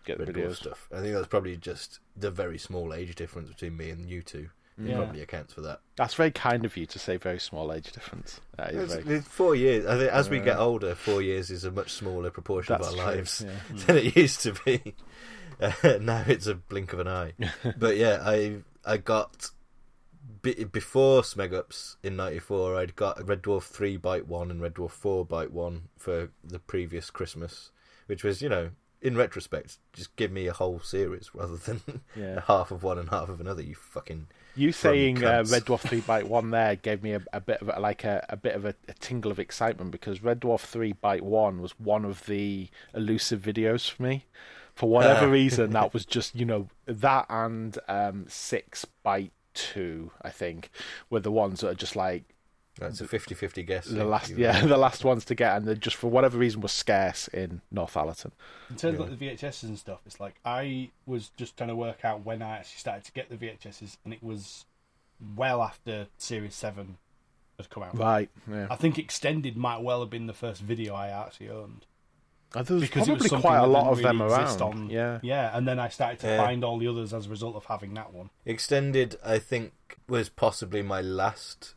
Get 0.06 0.18
the 0.18 0.26
Red 0.26 0.36
Dwarf 0.36 0.56
stuff. 0.56 0.88
I 0.94 1.00
think 1.00 1.14
that's 1.14 1.26
probably 1.26 1.56
just 1.56 1.98
the 2.16 2.30
very 2.30 2.58
small 2.58 2.94
age 2.94 3.14
difference 3.16 3.48
between 3.48 3.76
me 3.76 3.90
and 3.90 4.08
you 4.08 4.22
two. 4.22 4.48
Yeah. 4.78 4.96
Probably 4.96 5.22
accounts 5.22 5.54
for 5.54 5.62
that. 5.62 5.80
That's 5.96 6.14
very 6.14 6.30
kind 6.30 6.66
of 6.66 6.76
you 6.76 6.84
to 6.86 6.98
say 6.98 7.16
very 7.16 7.38
small 7.38 7.72
age 7.72 7.92
difference. 7.92 8.40
That 8.58 8.74
is 8.74 8.92
It's, 8.92 9.04
very... 9.04 9.16
it's 9.16 9.28
four 9.28 9.54
years. 9.54 9.86
I 9.86 9.96
think 9.96 10.12
as 10.12 10.28
we 10.28 10.38
get 10.38 10.58
older, 10.58 10.94
four 10.94 11.22
years 11.22 11.50
is 11.50 11.64
a 11.64 11.70
much 11.70 11.92
smaller 11.92 12.30
proportion 12.30 12.74
That's 12.74 12.88
of 12.88 12.98
our 12.98 13.06
true, 13.06 13.16
lives 13.16 13.44
yeah. 13.46 13.76
than 13.86 13.96
it 13.96 14.16
used 14.16 14.42
to 14.42 14.52
be. 14.64 14.94
Uh, 15.58 15.72
now 16.00 16.24
it's 16.26 16.46
a 16.46 16.54
blink 16.54 16.92
of 16.92 17.00
an 17.00 17.08
eye. 17.08 17.32
but 17.78 17.96
yeah, 17.96 18.20
I 18.22 18.58
I 18.84 18.98
got 18.98 19.48
be, 20.54 20.64
before 20.64 21.22
Smegups 21.22 21.96
in 22.02 22.16
'94. 22.16 22.76
I'd 22.76 22.96
got 22.96 23.26
Red 23.26 23.42
Dwarf 23.42 23.64
three 23.64 23.98
Byte 23.98 24.24
one 24.26 24.50
and 24.50 24.60
Red 24.62 24.74
Dwarf 24.74 24.90
four 24.92 25.26
Byte 25.26 25.50
one 25.50 25.88
for 25.96 26.30
the 26.42 26.58
previous 26.58 27.10
Christmas, 27.10 27.70
which 28.06 28.24
was 28.24 28.40
you 28.42 28.48
know. 28.48 28.70
In 29.02 29.14
retrospect, 29.14 29.76
just 29.92 30.16
give 30.16 30.32
me 30.32 30.46
a 30.46 30.54
whole 30.54 30.80
series 30.80 31.30
rather 31.34 31.56
than 31.58 32.00
Yeah. 32.16 32.40
half 32.46 32.70
of 32.70 32.82
one 32.82 32.98
and 32.98 33.10
half 33.10 33.28
of 33.28 33.40
another. 33.40 33.60
You 33.62 33.74
fucking 33.74 34.26
You 34.56 34.72
saying 34.72 35.22
uh. 35.22 35.44
Red 35.46 35.66
Dwarf 35.66 35.80
three 35.80 36.00
Byte 36.10 36.24
one 36.24 36.50
there 36.50 36.76
gave 36.76 37.02
me 37.02 37.12
a, 37.12 37.20
a 37.32 37.40
bit 37.40 37.60
of 37.60 37.68
a, 37.68 37.78
like 37.78 38.04
a, 38.04 38.24
a 38.30 38.36
bit 38.38 38.54
of 38.54 38.64
a, 38.64 38.74
a 38.88 38.94
tingle 38.94 39.30
of 39.30 39.38
excitement 39.38 39.90
because 39.90 40.22
Red 40.22 40.40
Dwarf 40.40 40.60
three 40.60 40.94
Byte 40.94 41.20
one 41.20 41.60
was 41.60 41.78
one 41.78 42.06
of 42.06 42.24
the 42.24 42.68
elusive 42.94 43.42
videos 43.42 43.88
for 43.88 44.02
me. 44.02 44.24
For 44.74 44.88
whatever 44.88 45.28
reason, 45.28 45.70
that 45.70 45.92
was 45.94 46.06
just 46.06 46.34
you 46.34 46.46
know 46.46 46.68
that 46.86 47.26
and 47.28 47.78
um, 47.88 48.24
six 48.28 48.86
Byte 49.04 49.30
two, 49.56 50.12
I 50.22 50.30
think, 50.30 50.70
were 51.10 51.18
the 51.20 51.32
ones 51.32 51.60
that 51.60 51.68
are 51.70 51.74
just 51.74 51.96
like 51.96 52.22
that's 52.78 53.00
a 53.00 53.06
50-50 53.06 53.66
guess. 53.66 53.86
the 53.86 54.04
last 54.04 54.28
You- 54.30 54.36
yeah 54.36 54.60
the 54.66 54.76
last 54.76 55.02
ones 55.02 55.24
to 55.24 55.34
get, 55.34 55.56
and 55.56 55.66
they 55.66 55.74
just 55.74 55.96
for 55.96 56.10
whatever 56.10 56.36
reason 56.36 56.60
were 56.60 56.68
scarce 56.68 57.26
in 57.28 57.62
Northallerton. 57.74 58.32
In 58.68 58.76
terms 58.76 59.00
of 59.00 59.08
like 59.08 59.18
the 59.18 59.26
VHSs 59.30 59.62
and 59.64 59.78
stuff, 59.78 60.00
it's 60.06 60.20
like 60.20 60.34
I 60.44 60.90
was 61.06 61.30
just 61.38 61.56
trying 61.56 61.68
to 61.70 61.76
work 61.76 62.04
out 62.04 62.24
when 62.26 62.42
I 62.42 62.58
actually 62.58 62.78
started 62.78 63.04
to 63.04 63.12
get 63.12 63.30
the 63.30 63.36
VHSs, 63.36 63.96
and 64.04 64.12
it 64.12 64.22
was 64.22 64.66
well 65.34 65.62
after 65.62 66.08
Series 66.18 66.54
Seven 66.54 66.98
had 67.56 67.70
come 67.70 67.82
out. 67.82 67.96
Right. 67.96 68.28
Yeah. 68.50 68.66
I 68.70 68.76
think 68.76 68.98
Extended 68.98 69.56
might 69.56 69.80
well 69.80 70.00
have 70.00 70.10
been 70.10 70.26
the 70.26 70.34
first 70.34 70.60
video 70.60 70.94
I 70.94 71.08
actually 71.08 71.48
owned. 71.48 71.86
Uh, 72.56 72.62
There's 72.62 72.80
because 72.80 73.08
it 73.08 73.12
was 73.18 73.28
probably 73.28 73.40
quite 73.42 73.58
a 73.58 73.66
lot 73.66 73.86
of 73.92 73.98
them 74.02 74.22
really 74.22 74.34
exist 74.34 74.60
around. 74.60 74.72
On, 74.74 74.90
Yeah. 74.90 75.18
yeah, 75.22 75.56
and 75.56 75.68
then 75.68 75.78
I 75.78 75.88
started 75.88 76.20
to 76.20 76.26
Yeah. 76.26 76.44
find 76.44 76.64
all 76.64 76.78
the 76.78 76.88
others 76.88 77.12
as 77.12 77.26
a 77.26 77.30
result 77.30 77.54
of 77.56 77.64
having 77.66 77.94
that 77.94 78.12
one. 78.12 78.30
Extended, 78.44 79.16
I 79.24 79.38
think, 79.38 79.72
was 80.08 80.28
possibly 80.28 80.82
my 80.82 81.00
last 81.00 81.74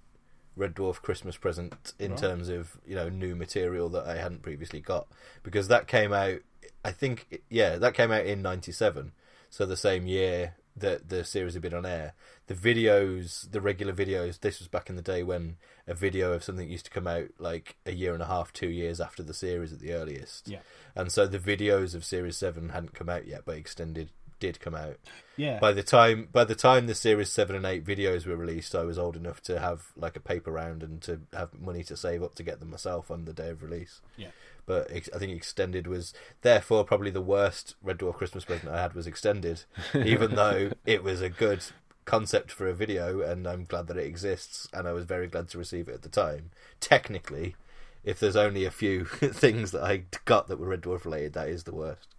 Red 0.55 0.75
Dwarf 0.75 1.01
Christmas 1.01 1.37
present 1.37 1.93
in 1.99 2.11
Right. 2.11 2.19
terms 2.19 2.49
of 2.49 2.77
you 2.85 2.95
know 2.95 3.09
new 3.09 3.35
material 3.35 3.89
that 3.89 4.07
I 4.07 4.15
hadn't 4.17 4.41
previously 4.41 4.79
got 4.81 5.07
because 5.43 5.67
that 5.67 5.87
came 5.87 6.13
out. 6.13 6.39
I 6.85 6.91
think 6.91 7.41
yeah, 7.49 7.75
that 7.77 7.93
came 7.93 8.11
out 8.11 8.25
in 8.25 8.41
'97, 8.41 9.11
so 9.49 9.65
the 9.65 9.75
same 9.77 10.07
year 10.07 10.55
that 10.75 11.09
the 11.09 11.25
series 11.25 11.53
had 11.55 11.61
been 11.61 11.73
on 11.73 11.85
air. 11.85 12.13
The 12.47 12.53
videos, 12.55 13.51
the 13.51 13.59
regular 13.59 13.91
videos. 13.93 14.39
This 14.39 14.59
was 14.59 14.69
back 14.69 14.89
in 14.89 14.95
the 14.95 15.01
day 15.01 15.23
when 15.23 15.57
a 15.89 15.93
video 15.93 16.31
of 16.33 16.43
something 16.43 16.69
used 16.69 16.85
to 16.85 16.91
come 16.91 17.07
out 17.07 17.27
like 17.39 17.75
a 17.85 17.91
year 17.91 18.13
and 18.13 18.23
a 18.23 18.27
half, 18.27 18.53
two 18.53 18.69
years 18.69 19.01
after 19.01 19.23
the 19.23 19.33
series 19.33 19.73
at 19.73 19.79
the 19.79 19.91
earliest. 19.93 20.47
Yeah. 20.47 20.59
and 20.95 21.11
so 21.11 21.27
the 21.27 21.39
videos 21.39 21.95
of 21.95 22.05
Series 22.05 22.37
Seven 22.37 22.69
hadn't 22.69 22.93
come 22.93 23.09
out 23.09 23.27
yet, 23.27 23.41
but 23.45 23.57
Extended 23.57 24.11
did 24.39 24.59
come 24.59 24.75
out 24.75 24.97
Yeah, 25.37 25.59
by 25.59 25.73
the 25.73 25.83
time 25.83 26.29
by 26.31 26.45
the 26.45 26.55
time 26.55 26.87
the 26.87 26.95
series 26.95 27.29
7 27.29 27.55
and 27.55 27.65
8 27.65 27.83
videos 27.85 28.25
were 28.25 28.35
released 28.37 28.73
i 28.73 28.83
was 28.83 28.97
old 28.97 29.15
enough 29.15 29.41
to 29.43 29.59
have 29.59 29.87
like 29.95 30.15
a 30.15 30.21
paper 30.21 30.51
round 30.51 30.81
and 30.81 31.01
to 31.01 31.19
have 31.33 31.59
money 31.59 31.83
to 31.83 31.97
save 31.97 32.23
up 32.23 32.35
to 32.35 32.43
get 32.43 32.59
them 32.59 32.69
myself 32.71 33.11
on 33.11 33.25
the 33.25 33.33
day 33.33 33.49
of 33.49 33.61
release 33.61 34.01
yeah. 34.17 34.29
but 34.65 34.87
ex- 34.91 35.09
i 35.13 35.19
think 35.19 35.35
extended 35.35 35.87
was 35.87 36.13
therefore 36.41 36.83
probably 36.85 37.11
the 37.11 37.21
worst 37.21 37.75
red 37.83 37.97
dwarf 37.97 38.15
christmas 38.15 38.45
present 38.45 38.71
i 38.71 38.81
had 38.81 38.93
was 38.93 39.07
extended 39.07 39.63
even 39.93 40.35
though 40.35 40.71
it 40.85 41.03
was 41.03 41.21
a 41.21 41.29
good 41.29 41.61
concept 42.09 42.51
for 42.51 42.67
a 42.67 42.73
video 42.73 43.21
and 43.21 43.47
i'm 43.47 43.65
glad 43.65 43.87
that 43.87 43.97
it 43.97 44.05
exists 44.05 44.67
and 44.73 44.87
i 44.87 44.91
was 44.91 45.05
very 45.05 45.27
glad 45.27 45.47
to 45.47 45.57
receive 45.57 45.87
it 45.87 45.93
at 45.93 46.01
the 46.01 46.09
time 46.09 46.49
technically 46.79 47.55
if 48.03 48.19
there's 48.19 48.35
only 48.35 48.65
a 48.65 48.71
few 48.71 49.05
things 49.05 49.71
that 49.71 49.83
i 49.83 50.03
got 50.25 50.47
that 50.47 50.59
were 50.59 50.67
red 50.67 50.81
dwarf 50.81 51.05
related 51.05 51.33
that 51.33 51.49
is 51.49 51.63
the 51.63 51.75
worst 51.75 52.15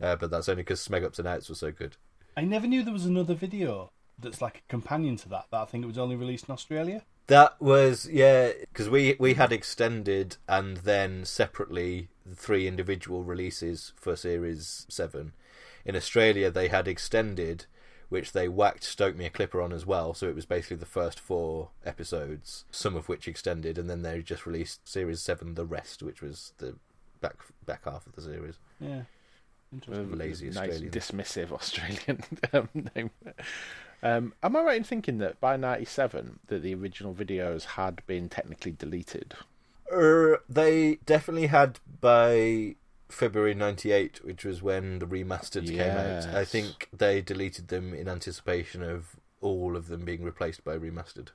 uh, 0.00 0.16
but 0.16 0.30
that's 0.30 0.48
only 0.48 0.62
because 0.62 0.86
smeg 0.86 1.04
ups 1.04 1.18
and 1.18 1.28
outs 1.28 1.48
were 1.48 1.54
so 1.54 1.70
good 1.70 1.96
I 2.36 2.42
never 2.42 2.66
knew 2.66 2.82
there 2.82 2.92
was 2.92 3.06
another 3.06 3.34
video 3.34 3.90
that's 4.18 4.40
like 4.40 4.58
a 4.58 4.70
companion 4.70 5.16
to 5.16 5.28
that. 5.30 5.46
That 5.50 5.62
I 5.62 5.64
think 5.66 5.84
it 5.84 5.88
was 5.88 5.98
only 5.98 6.16
released 6.16 6.48
in 6.48 6.52
Australia. 6.52 7.02
That 7.26 7.60
was 7.60 8.08
yeah, 8.10 8.52
because 8.60 8.88
we 8.88 9.16
we 9.18 9.34
had 9.34 9.52
extended 9.52 10.36
and 10.48 10.78
then 10.78 11.24
separately 11.24 12.08
three 12.34 12.66
individual 12.66 13.24
releases 13.24 13.92
for 13.96 14.16
Series 14.16 14.86
Seven. 14.88 15.32
In 15.84 15.96
Australia, 15.96 16.50
they 16.50 16.68
had 16.68 16.86
extended, 16.86 17.66
which 18.10 18.32
they 18.32 18.48
whacked 18.48 18.84
Stoke 18.84 19.16
Me 19.16 19.24
a 19.24 19.30
Clipper 19.30 19.62
on 19.62 19.72
as 19.72 19.86
well. 19.86 20.12
So 20.12 20.28
it 20.28 20.34
was 20.34 20.44
basically 20.44 20.76
the 20.76 20.84
first 20.84 21.18
four 21.18 21.70
episodes, 21.86 22.64
some 22.70 22.96
of 22.96 23.08
which 23.08 23.26
extended, 23.26 23.78
and 23.78 23.88
then 23.88 24.02
they 24.02 24.20
just 24.20 24.44
released 24.44 24.86
Series 24.86 25.22
Seven, 25.22 25.54
the 25.54 25.64
rest, 25.64 26.02
which 26.02 26.20
was 26.20 26.52
the 26.58 26.74
back 27.20 27.36
back 27.64 27.84
half 27.84 28.06
of 28.06 28.14
the 28.14 28.22
series. 28.22 28.56
Yeah, 28.80 29.02
interesting. 29.72 30.18
Lazy 30.18 30.46
nice 30.50 30.70
Australians. 30.70 30.94
dismissive 30.94 31.52
Australian 31.52 32.22
um, 32.52 32.68
name. 32.94 33.10
Um, 34.02 34.32
am 34.42 34.56
I 34.56 34.62
right 34.62 34.76
in 34.76 34.84
thinking 34.84 35.18
that 35.18 35.40
by 35.40 35.56
'97 35.56 36.40
that 36.48 36.62
the 36.62 36.74
original 36.74 37.14
videos 37.14 37.64
had 37.64 38.02
been 38.06 38.28
technically 38.28 38.72
deleted? 38.72 39.34
Er, 39.92 40.42
they 40.48 40.98
definitely 41.06 41.48
had 41.48 41.78
by 42.00 42.76
February 43.10 43.54
'98, 43.54 44.24
which 44.24 44.44
was 44.44 44.62
when 44.62 44.98
the 44.98 45.06
remastered 45.06 45.66
came 45.68 45.96
out. 45.96 46.26
I 46.34 46.44
think 46.44 46.88
they 46.96 47.20
deleted 47.20 47.68
them 47.68 47.92
in 47.94 48.08
anticipation 48.08 48.82
of 48.82 49.16
all 49.40 49.76
of 49.76 49.88
them 49.88 50.04
being 50.04 50.22
replaced 50.22 50.64
by 50.64 50.76
remastered. 50.76 51.28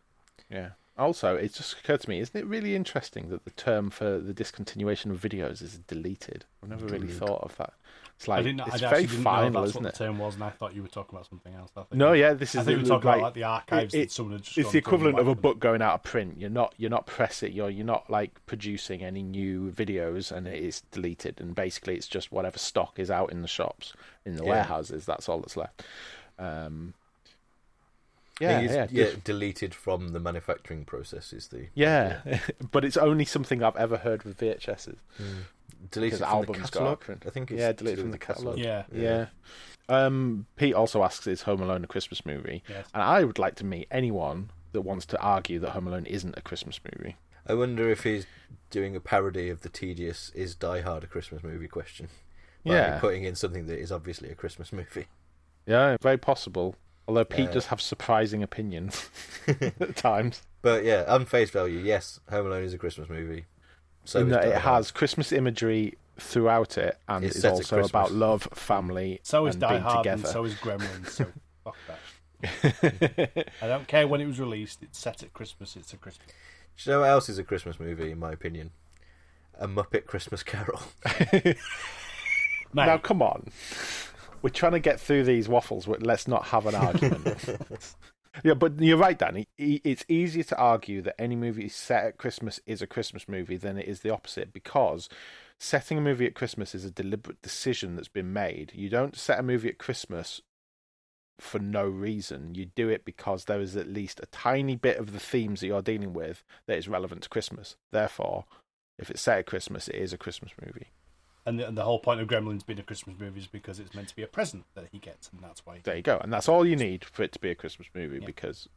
Yeah. 0.50 0.70
Also, 0.98 1.36
it 1.36 1.54
just 1.54 1.74
occurred 1.74 2.02
to 2.02 2.10
me, 2.10 2.20
isn't 2.22 2.40
it 2.40 2.46
really 2.46 2.76
interesting 2.76 3.30
that 3.30 3.44
the 3.44 3.52
term 3.52 3.90
for 3.90 4.18
the 4.20 4.34
discontinuation 4.34 5.12
of 5.12 5.20
videos 5.20 5.62
is 5.62 5.78
deleted? 5.80 6.46
I've 6.64 6.70
never 6.70 6.86
really 6.86 7.10
thought 7.10 7.42
of 7.42 7.58
that. 7.58 7.74
It's 8.18 8.30
like 8.30 8.40
I 8.40 8.44
didn't. 8.44 8.62
it's 8.62 8.76
I 8.76 8.78
very 8.78 8.86
actually 8.92 9.08
didn't 9.08 9.24
final, 9.24 9.50
know 9.50 9.60
that's 9.62 9.70
isn't 9.72 9.84
what 9.84 9.90
it? 9.90 9.98
the 9.98 10.06
term 10.06 10.20
was, 10.20 10.36
and 10.36 10.44
I 10.46 10.50
thought 10.50 10.74
you 10.74 10.82
were 10.82 10.88
talking 10.88 11.16
about 11.18 11.28
something 11.28 11.54
else. 11.54 11.72
I 11.76 11.82
think. 11.82 11.94
No, 11.96 12.14
yeah, 12.14 12.34
this 12.34 12.56
is. 12.56 12.62
I 12.62 12.64
think 12.64 12.78
we 12.78 12.84
the- 12.84 12.94
were 12.94 12.96
talking 12.96 13.08
like, 13.10 13.18
about 13.18 13.26
like 13.26 13.34
the 13.34 13.44
archives 13.44 13.94
it- 13.94 13.98
that 14.00 14.12
someone 14.12 14.34
had 14.34 14.44
just 14.44 14.58
it's 14.58 14.72
the 14.72 14.78
equivalent 14.78 15.20
of 15.20 15.28
a 15.28 15.36
book 15.36 15.60
going 15.60 15.82
out 15.82 15.96
of 15.96 16.04
print. 16.04 16.36
You're 16.40 16.50
not 16.50 16.74
you're 16.78 16.90
not 16.90 17.08
pressing 17.08 17.52
you're 17.52 17.70
you're 17.70 17.86
not 17.86 18.10
like 18.10 18.40
producing 18.46 19.04
any 19.04 19.22
new 19.22 19.70
videos 19.70 20.32
and 20.32 20.48
it 20.48 20.64
is 20.64 20.82
deleted 20.92 21.42
and 21.42 21.54
basically 21.54 21.96
it's 21.96 22.08
just 22.08 22.32
whatever 22.32 22.58
stock 22.58 23.00
is 23.00 23.12
out 23.12 23.34
in 23.34 23.42
the 23.42 23.48
shops 23.50 23.92
in 24.26 24.38
the 24.38 24.44
Yeah. 24.46 24.50
warehouses. 24.52 25.06
That's 25.06 25.28
all 25.28 25.40
that's 25.42 25.58
left. 25.58 25.84
Um, 26.40 26.94
I 28.42 28.44
yeah, 28.44 28.60
yeah, 28.62 28.88
yeah, 28.92 29.08
deleted 29.24 29.74
from 29.74 30.10
the 30.10 30.20
manufacturing 30.20 30.84
process 30.84 31.32
is 31.32 31.48
the 31.50 31.68
yeah. 31.74 32.20
but 32.72 32.84
it's 32.84 32.98
only 32.98 33.24
something 33.24 33.64
I've 33.64 33.78
ever 33.78 33.98
heard 33.98 34.24
with 34.24 34.38
VHSs. 34.38 34.98
Deleted 35.92 36.20
Because 36.20 36.30
from 36.30 36.38
albums 36.38 36.58
the 36.72 36.78
catalogue. 36.80 37.00
print. 37.00 37.24
I 37.26 37.30
think 37.30 37.52
it's 37.52 37.60
Yeah, 37.60 37.68
to 37.70 37.74
deleted 37.74 38.00
from 38.02 38.12
the 38.12 38.18
catalogue. 38.18 38.58
Yeah. 38.58 38.84
Yeah. 38.92 39.28
Um, 39.88 40.48
Pete 40.56 40.74
also 40.74 41.04
asks, 41.04 41.28
"Is 41.28 41.44
Home 41.44 41.62
Alone 41.62 41.84
a 41.84 41.88
Christmas 41.88 42.26
movie?" 42.26 42.64
Yes. 42.68 42.88
And 42.94 43.04
I 43.04 43.24
would 43.24 43.38
like 43.40 43.56
to 43.56 43.66
meet 43.66 43.88
anyone 43.92 44.50
that 44.72 44.82
wants 44.82 45.06
to 45.08 45.20
argue 45.22 45.60
that 45.60 45.72
Home 45.72 45.88
Alone 45.88 46.06
isn't 46.06 46.38
a 46.38 46.42
Christmas 46.42 46.80
movie. 46.84 47.18
I 47.48 47.54
wonder 47.54 47.90
if 47.90 48.04
he's 48.04 48.26
doing 48.72 48.96
a 48.96 49.00
parody 49.00 49.50
of 49.50 49.62
the 49.62 49.70
tedious 49.70 50.32
"Is 50.34 50.56
Die 50.56 50.82
Hard 50.82 51.04
a 51.04 51.08
Christmas 51.08 51.44
movie?" 51.44 51.68
question. 51.68 52.10
By 52.66 52.74
Yeah. 52.74 53.00
putting 53.00 53.24
in 53.24 53.36
something 53.36 53.68
that 53.68 53.78
is 53.80 53.92
obviously 53.92 54.32
a 54.32 54.36
Christmas 54.36 54.74
movie. 54.74 55.06
Yeah, 55.68 55.98
very 56.02 56.18
possible. 56.18 56.76
Although 57.08 57.26
Pete 57.26 57.50
Uh, 57.50 57.54
does 57.54 57.68
have 57.68 57.80
surprising 57.80 58.42
opinions 58.42 59.12
at 59.48 59.96
times. 59.96 60.42
But 60.64 60.84
yeah, 60.84 61.06
on 61.08 61.26
face 61.26 61.52
value, 61.52 61.78
yes, 61.78 62.20
Home 62.32 62.48
Alone 62.48 62.64
is 62.64 62.74
a 62.74 62.80
Christmas 62.80 63.08
movie. 63.10 63.46
So 64.06 64.20
in 64.22 64.30
that 64.30 64.46
it 64.46 64.58
has 64.58 64.92
Christmas 64.92 65.32
imagery 65.32 65.98
throughout 66.18 66.78
it, 66.78 66.98
and 67.10 67.26
It's 67.26 67.36
it's, 67.38 67.46
also 67.46 67.84
about 67.84 68.12
love, 68.12 68.48
family, 68.54 69.20
So 69.24 69.48
is 69.48 69.56
and 69.56 69.62
Die 69.62 69.70
being 69.70 69.82
Hard, 69.82 70.04
together. 70.04 70.24
and 70.24 70.32
so 70.32 70.44
is 70.46 70.54
Gremlins. 70.56 71.10
So 71.10 71.26
fuck 71.64 71.76
that. 71.88 73.52
I 73.62 73.68
don't 73.68 73.88
care 73.88 74.08
when 74.08 74.22
it 74.22 74.28
was 74.28 74.40
released. 74.40 74.82
It's 74.84 74.98
set 75.00 75.24
at 75.24 75.34
Christmas. 75.34 75.76
It's 75.76 75.92
a 75.94 75.98
Christmas. 75.98 76.28
Do 76.78 76.90
you 76.90 76.96
know 76.96 77.02
what 77.02 77.10
else 77.10 77.30
is 77.30 77.38
a 77.40 77.44
Christmas 77.44 77.80
movie, 77.80 78.12
in 78.12 78.20
my 78.20 78.32
opinion? 78.32 78.72
A 79.60 79.68
Muppet 79.68 80.06
Christmas 80.06 80.44
Carol. 80.44 80.82
Now, 82.74 82.98
come 82.98 83.22
on. 83.22 83.52
We're 84.42 84.50
trying 84.50 84.74
to 84.74 84.80
get 84.80 85.00
through 85.00 85.24
these 85.24 85.48
waffles. 85.48 85.88
Let's 85.88 86.28
not 86.28 86.48
have 86.48 86.66
an 86.66 86.76
argument. 86.76 87.56
yeah, 88.44 88.54
but 88.54 88.80
you're 88.80 88.98
right, 88.98 89.18
Danny. 89.18 89.48
It's 89.58 90.06
easier 90.08 90.44
to 90.44 90.58
argue 90.58 91.02
that 91.04 91.20
any 91.20 91.36
movie 91.36 91.70
set 91.70 92.06
at 92.06 92.18
Christmas 92.18 92.60
is 92.66 92.82
a 92.82 92.88
Christmas 92.88 93.28
movie 93.28 93.58
than 93.58 93.78
it 93.78 93.88
is 93.88 94.02
the 94.02 94.12
opposite 94.12 94.54
because 94.54 95.10
setting 95.60 95.98
a 95.98 96.02
movie 96.02 96.26
at 96.26 96.36
Christmas 96.36 96.76
is 96.76 96.86
a 96.86 96.92
deliberate 96.92 97.42
decision 97.42 97.96
that's 97.96 98.08
been 98.08 98.34
made. 98.34 98.72
You 98.76 98.90
don't 98.90 99.16
set 99.16 99.40
a 99.40 99.44
movie 99.44 99.70
at 99.70 99.78
Christmas 99.78 100.42
for 101.40 101.60
no 101.60 101.86
reason. 101.86 102.56
You 102.56 102.68
do 102.68 102.90
it 102.90 103.06
because 103.06 103.46
there 103.46 103.62
is 103.62 103.76
at 103.76 103.88
least 103.88 104.20
a 104.22 104.28
tiny 104.28 104.76
bit 104.76 104.98
of 104.98 105.14
the 105.14 105.20
themes 105.20 105.62
that 105.62 105.68
you're 105.68 105.82
dealing 105.82 106.14
with 106.14 106.44
that 106.68 106.78
is 106.78 106.88
relevant 106.88 107.24
to 107.24 107.30
Christmas. 107.30 107.76
Therefore, 107.92 108.46
if 108.98 109.10
it's 109.10 109.22
set 109.22 109.40
at 109.40 109.46
Christmas, 109.46 109.88
it 109.88 109.96
is 109.96 110.14
a 110.14 110.18
Christmas 110.18 110.52
movie. 110.64 110.88
And 111.46 111.60
the, 111.60 111.68
and 111.68 111.78
the 111.78 111.84
whole 111.84 112.00
point 112.00 112.20
of 112.22 112.28
Gremlins 112.28 112.66
being 112.66 112.80
a 112.80 112.84
Christmas 112.84 113.16
movie 113.20 113.40
is 113.42 113.48
because 113.48 113.80
it's 113.80 113.94
meant 113.94 114.08
to 114.10 114.16
be 114.16 114.24
a 114.24 114.28
present 114.28 114.66
that 114.76 114.86
he 114.92 115.00
gets, 115.00 115.30
and 115.32 115.42
that's 115.44 115.66
why. 115.66 115.80
There 115.84 115.96
you 115.96 116.02
go. 116.02 116.18
And 116.22 116.32
that's 116.34 116.50
all 116.50 116.66
you 116.66 116.76
need 116.76 117.06
for 117.06 117.24
it 117.24 117.32
to 117.34 117.40
be 117.40 117.50
a 117.52 117.56
Christmas 117.56 117.88
movie 117.94 118.20
Yeah. 118.20 118.26
because 118.26 118.68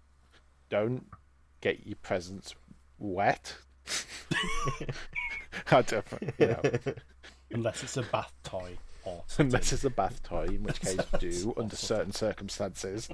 don't 0.69 1.07
get 1.61 1.87
your 1.87 1.97
presents 2.03 2.55
wet. 2.99 3.57
I 5.71 5.83
don't, 5.83 6.05
you 6.39 6.47
know, 6.47 6.63
Unless 7.51 7.83
it's 7.83 7.97
a 7.97 8.03
bath 8.03 8.33
toy 8.45 8.77
or 9.05 9.23
something. 9.27 9.47
unless 9.47 9.73
it's 9.73 9.85
a 9.85 9.91
bath 9.91 10.23
toy, 10.23 10.45
in 10.45 10.63
which 10.63 10.81
case 10.81 10.99
do 11.19 11.55
under 11.57 11.77
certain 11.77 12.13
circumstances. 12.13 13.09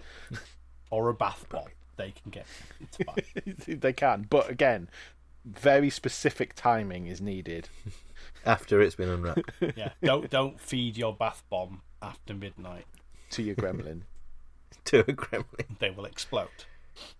or 0.90 1.08
a 1.08 1.14
bath 1.14 1.46
bomb. 1.48 1.68
They 1.96 2.12
can 2.12 2.30
get. 2.32 2.46
They 3.80 3.92
can, 3.92 4.26
but 4.28 4.50
again, 4.50 4.88
very 5.44 5.90
specific 5.90 6.54
timing 6.56 7.06
is 7.06 7.20
needed. 7.20 7.68
After 8.46 8.80
it's 8.80 8.94
been 8.94 9.08
unwrapped. 9.08 9.50
yeah. 9.76 9.90
Don't 10.02 10.30
don't 10.30 10.60
feed 10.60 10.96
your 10.96 11.14
bath 11.14 11.42
bomb 11.50 11.82
after 12.02 12.34
midnight. 12.34 12.86
To 13.30 13.42
your 13.42 13.56
gremlin. 13.56 14.02
to 14.86 15.00
a 15.00 15.04
gremlin. 15.04 15.78
They 15.78 15.90
will 15.90 16.04
explode. 16.04 16.48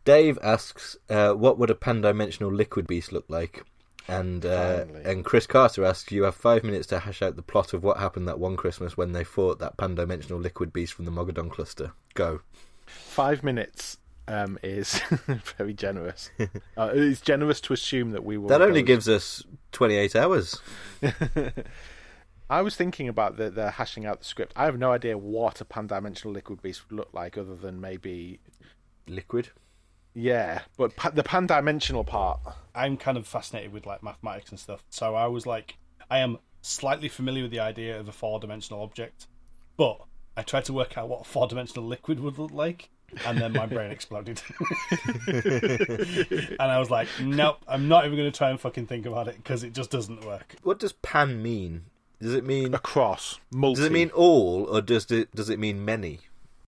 Dave 0.05 0.39
asks, 0.43 0.97
uh, 1.09 1.33
"What 1.33 1.59
would 1.59 1.71
a 1.71 1.75
pan-dimensional 1.75 2.53
liquid 2.53 2.87
beast 2.87 3.13
look 3.13 3.25
like?" 3.29 3.65
And 4.07 4.45
uh, 4.45 4.85
Finally. 4.85 5.05
and 5.05 5.25
Chris 5.25 5.47
Carter 5.47 5.85
asks, 5.85 6.13
"You 6.13 6.25
have 6.25 6.35
five 6.35 6.63
minutes 6.63 6.87
to 6.89 7.01
hash 7.01 7.23
out 7.23 7.37
the 7.37 7.43
plot 7.43 7.73
of 7.73 7.83
what 7.83 7.99
happened 7.99 8.29
that 8.29 8.39
one 8.39 8.57
Christmas 8.57 8.97
when 8.97 9.13
they 9.13 9.25
fought 9.25 9.59
that 9.61 9.77
pan-dimensional 9.77 10.39
liquid 10.39 10.73
beast 10.73 10.93
from 10.93 11.07
the 11.07 11.11
Mogadon 11.11 11.51
cluster." 11.51 11.93
Go. 12.15 12.43
Five 12.87 13.43
minutes 13.43 13.97
um, 14.29 14.59
is 14.63 15.01
very 15.59 15.75
generous. 15.75 16.31
Uh, 16.77 16.91
it's 16.95 17.21
generous 17.21 17.61
to 17.63 17.73
assume 17.73 18.11
that 18.13 18.25
we 18.25 18.39
will. 18.39 18.49
That 18.49 18.63
only 18.63 18.83
go- 18.83 18.87
gives 18.87 19.09
us 19.09 19.43
twenty-eight 19.73 20.17
hours. 20.17 20.61
I 22.51 22.61
was 22.61 22.77
thinking 22.77 23.09
about 23.09 23.37
the, 23.39 23.51
the 23.51 23.71
hashing 23.73 24.05
out 24.05 24.19
the 24.21 24.25
script. 24.25 24.53
I 24.55 24.67
have 24.67 24.79
no 24.79 24.93
idea 24.93 25.17
what 25.17 25.61
a 25.61 25.65
pan-dimensional 25.65 26.33
liquid 26.35 26.61
beast 26.61 26.89
would 26.91 26.97
look 26.97 27.09
like, 27.13 27.39
other 27.39 27.55
than 27.57 27.81
maybe 27.81 28.39
Liquid. 29.09 29.49
yeah. 30.15 30.61
But 30.77 30.95
pa- 30.95 31.11
the 31.11 31.23
pan-dimensional 31.23 32.05
part, 32.05 32.41
I'm 32.75 32.97
kind 32.99 33.17
of 33.17 33.27
fascinated 33.27 33.73
with 33.73 33.87
like 33.87 34.03
mathematics 34.03 34.51
and 34.51 34.61
stuff. 34.61 34.85
So 34.91 35.15
I 35.15 35.27
was 35.27 35.47
like, 35.47 35.77
I 36.11 36.19
am 36.19 36.39
slightly 36.61 37.09
familiar 37.09 37.43
with 37.45 37.51
the 37.51 37.61
idea 37.61 37.99
of 37.99 38.09
a 38.09 38.13
four 38.13 38.39
dimensional 38.41 38.83
object, 38.83 39.27
but 39.79 40.01
I 40.37 40.43
tried 40.43 40.67
to 40.67 40.73
work 40.75 40.99
out 40.99 41.09
what 41.09 41.23
a 41.23 41.25
four 41.25 41.47
dimensional 41.49 41.87
liquid 41.87 42.21
would 42.21 42.39
look 42.39 42.53
like, 42.53 42.91
and 43.27 43.39
then 43.39 43.53
my 43.53 43.67
brain 43.67 43.91
exploded. 43.91 44.41
and 45.27 46.61
I 46.61 46.79
was 46.79 46.91
like, 46.91 47.09
nope, 47.21 47.59
I'm 47.69 47.89
not 47.89 48.05
even 48.05 48.17
going 48.17 48.31
to 48.31 48.37
try 48.37 48.51
and 48.51 48.61
fucking 48.61 48.87
think 48.87 49.07
about 49.07 49.29
it 49.29 49.37
because 49.37 49.65
it 49.65 49.73
just 49.73 49.91
doesn't 49.91 50.25
work. 50.25 50.57
What 50.63 50.79
does 50.79 50.93
pan 50.93 51.43
mean? 51.43 51.87
Does 52.21 52.35
it 52.35 52.45
mean 52.45 52.75
across 52.75 53.39
multi. 53.51 53.81
does 53.81 53.87
it 53.87 53.93
mean 53.93 54.11
all 54.11 54.65
or 54.65 54.81
does 54.81 55.11
it 55.11 55.35
does 55.35 55.51
it 55.51 55.59
mean 55.59 55.85
many? 55.85 56.21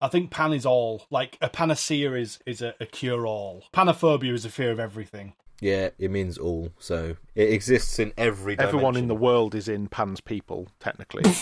I 0.02 0.08
think 0.08 0.30
pan 0.30 0.52
is 0.52 0.66
all. 0.66 1.06
Like 1.10 1.38
a 1.40 1.48
panacea 1.48 2.12
is 2.12 2.38
is 2.44 2.60
a, 2.60 2.74
a 2.80 2.86
cure 2.86 3.26
all. 3.26 3.64
Panophobia 3.72 4.32
is 4.32 4.44
a 4.44 4.50
fear 4.50 4.70
of 4.70 4.78
everything. 4.80 5.32
Yeah, 5.60 5.90
it 5.98 6.10
means 6.10 6.36
all. 6.36 6.70
So 6.78 7.16
it 7.34 7.50
exists 7.50 7.98
in 7.98 8.12
every. 8.18 8.58
everyone 8.58 8.96
in 8.96 9.08
the 9.08 9.14
world 9.14 9.54
is 9.54 9.68
in 9.68 9.88
Pan's 9.88 10.20
people, 10.20 10.68
technically. 10.80 11.22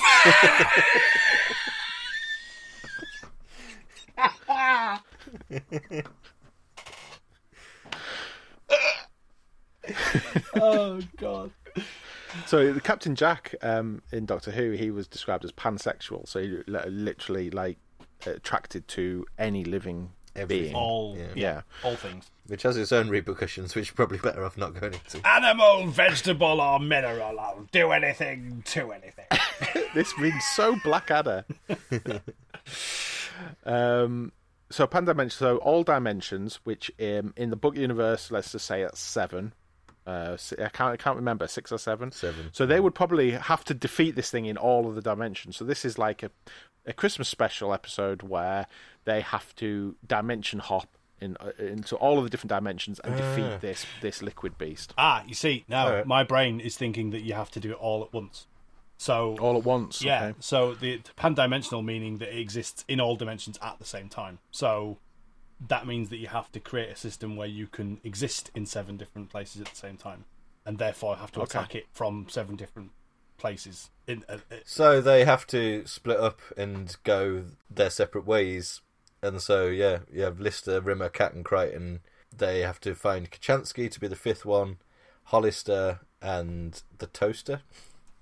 oh 10.56 11.00
god. 11.16 11.50
so 12.46 12.78
Captain 12.80 13.14
Jack 13.14 13.54
um, 13.62 14.02
in 14.12 14.26
Doctor 14.26 14.50
Who, 14.50 14.72
he 14.72 14.90
was 14.90 15.06
described 15.06 15.44
as 15.44 15.52
pansexual. 15.52 16.26
So 16.28 16.40
he 16.40 16.62
literally 16.66 17.50
like 17.50 17.78
attracted 18.26 18.88
to 18.88 19.26
any 19.38 19.64
living 19.64 20.10
Everything. 20.36 20.64
being. 20.64 20.74
All 20.74 21.16
Yeah. 21.16 21.26
Yeah. 21.34 21.60
all 21.84 21.94
things. 21.96 22.30
which 22.46 22.62
has 22.62 22.76
its 22.76 22.90
own 22.92 23.08
repercussions, 23.08 23.74
which 23.74 23.88
you're 23.88 23.94
probably 23.94 24.18
better 24.18 24.44
off 24.44 24.56
not 24.56 24.74
going 24.78 24.94
into. 24.94 25.26
Animal, 25.26 25.86
vegetable, 25.88 26.60
or 26.60 26.80
mineral. 26.80 27.38
I'll 27.38 27.68
do 27.70 27.92
anything 27.92 28.62
to 28.66 28.92
anything. 28.92 29.26
this 29.94 30.18
reads 30.18 30.44
so 30.56 30.76
Blackadder. 30.82 31.44
um, 33.64 34.32
so 34.70 34.86
pan 34.86 35.04
dimension, 35.04 35.36
so 35.38 35.56
all 35.58 35.82
dimensions, 35.82 36.60
which 36.64 36.90
um, 37.00 37.32
in 37.36 37.50
the 37.50 37.56
book 37.56 37.76
universe, 37.76 38.30
let's 38.30 38.52
just 38.52 38.66
say 38.66 38.82
at 38.82 38.96
seven. 38.96 39.52
Uh, 40.06 40.36
I 40.58 40.68
can't, 40.68 40.92
I 40.92 40.96
can't 40.96 41.16
remember 41.16 41.46
six 41.46 41.72
or 41.72 41.78
seven. 41.78 42.12
Seven. 42.12 42.50
So 42.52 42.66
they 42.66 42.78
would 42.80 42.94
probably 42.94 43.30
have 43.32 43.64
to 43.64 43.74
defeat 43.74 44.16
this 44.16 44.30
thing 44.30 44.44
in 44.46 44.56
all 44.58 44.86
of 44.86 44.94
the 44.94 45.00
dimensions. 45.00 45.56
So 45.56 45.64
this 45.64 45.84
is 45.84 45.96
like 45.98 46.22
a, 46.22 46.30
a 46.84 46.92
Christmas 46.92 47.28
special 47.28 47.72
episode 47.72 48.22
where 48.22 48.66
they 49.06 49.22
have 49.22 49.54
to 49.56 49.96
dimension 50.06 50.58
hop 50.58 50.88
in 51.20 51.36
uh, 51.40 51.52
into 51.58 51.96
all 51.96 52.18
of 52.18 52.24
the 52.24 52.28
different 52.30 52.50
dimensions 52.50 52.98
and 53.00 53.14
Ah. 53.14 53.16
defeat 53.16 53.60
this 53.60 53.86
this 54.02 54.20
liquid 54.20 54.58
beast 54.58 54.92
ah, 54.98 55.22
you 55.28 55.32
see, 55.34 55.64
now 55.68 55.86
Alright. 55.86 56.06
my 56.06 56.24
brain 56.24 56.58
is 56.58 56.76
thinking 56.76 57.10
that 57.10 57.22
you 57.22 57.34
have 57.34 57.50
to 57.52 57.60
do 57.60 57.70
it 57.70 57.76
all 57.78 58.02
at 58.02 58.12
once. 58.12 58.46
So 59.04 59.36
all 59.38 59.58
at 59.58 59.64
once. 59.64 60.02
yeah, 60.02 60.24
okay. 60.24 60.34
so 60.40 60.72
the 60.72 61.00
pan-dimensional 61.16 61.82
meaning 61.82 62.16
that 62.18 62.34
it 62.34 62.38
exists 62.38 62.86
in 62.88 63.00
all 63.00 63.16
dimensions 63.16 63.58
at 63.60 63.78
the 63.78 63.84
same 63.84 64.08
time. 64.08 64.38
So 64.50 64.96
that 65.68 65.86
means 65.86 66.08
that 66.08 66.16
you 66.16 66.28
have 66.28 66.50
to 66.52 66.60
create 66.60 66.88
a 66.88 66.96
system 66.96 67.36
where 67.36 67.46
you 67.46 67.66
can 67.66 68.00
exist 68.02 68.50
in 68.54 68.64
seven 68.64 68.96
different 68.96 69.28
places 69.28 69.60
at 69.60 69.68
the 69.68 69.76
same 69.76 69.98
time, 69.98 70.24
and 70.64 70.78
therefore 70.78 71.16
have 71.16 71.32
to 71.32 71.42
Okay. 71.42 71.58
attack 71.58 71.74
it 71.74 71.86
from 71.92 72.28
seven 72.30 72.56
different 72.56 72.92
places. 73.36 73.90
In 74.06 74.24
uh, 74.26 74.38
uh, 74.50 74.56
So 74.64 75.02
they 75.02 75.26
have 75.26 75.46
to 75.48 75.86
split 75.86 76.18
up 76.18 76.40
and 76.56 76.96
go 77.04 77.44
their 77.68 77.90
separate 77.90 78.26
ways, 78.26 78.80
and 79.22 79.42
so 79.42 79.66
yeah, 79.66 79.98
you 80.10 80.22
have 80.22 80.40
Lister, 80.40 80.80
Rimmer, 80.80 81.10
Cat, 81.10 81.34
and 81.34 81.44
Kryten 81.44 82.00
they 82.36 82.60
have 82.60 82.80
to 82.80 82.94
find 82.94 83.30
Kochanski 83.30 83.90
to 83.90 84.00
be 84.00 84.08
the 84.08 84.16
fifth 84.16 84.44
one, 84.44 84.78
Hollister, 85.24 86.00
and 86.20 86.82
the 86.98 87.06
Toaster. 87.06 87.62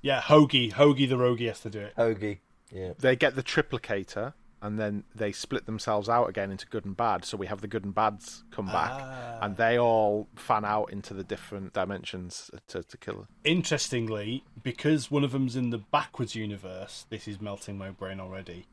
Yeah, 0.02 0.20
Hogey, 0.20 0.72
Hogey 0.72 1.08
the 1.08 1.16
Roguey 1.16 1.46
has 1.48 1.60
to 1.60 1.70
do 1.70 1.80
it. 1.80 1.94
Hogey. 1.96 2.38
Yeah. 2.72 2.92
They 2.98 3.16
get 3.16 3.34
the 3.36 3.42
triplicator, 3.42 4.32
and 4.60 4.78
then 4.78 5.04
they 5.14 5.30
split 5.32 5.66
themselves 5.66 6.08
out 6.08 6.28
again 6.28 6.50
into 6.50 6.66
good 6.66 6.84
and 6.84 6.96
bad. 6.96 7.24
So 7.24 7.36
we 7.36 7.46
have 7.46 7.60
the 7.60 7.68
good 7.68 7.84
and 7.84 7.94
bads 7.94 8.42
come 8.50 8.66
back, 8.66 8.90
Ah. 8.92 9.38
and 9.42 9.56
they 9.56 9.78
all 9.78 10.28
fan 10.36 10.64
out 10.64 10.92
into 10.92 11.14
the 11.14 11.24
different 11.24 11.72
dimensions 11.72 12.50
to, 12.68 12.82
to 12.82 12.96
kill. 12.96 13.26
Interestingly, 13.44 14.44
because 14.62 15.10
one 15.10 15.24
of 15.24 15.32
them's 15.32 15.56
in 15.56 15.70
the 15.70 15.78
backwards 15.78 16.34
universe, 16.34 17.06
this 17.10 17.26
is 17.28 17.40
melting 17.40 17.78
my 17.78 17.90
brain 17.90 18.20
already. 18.20 18.66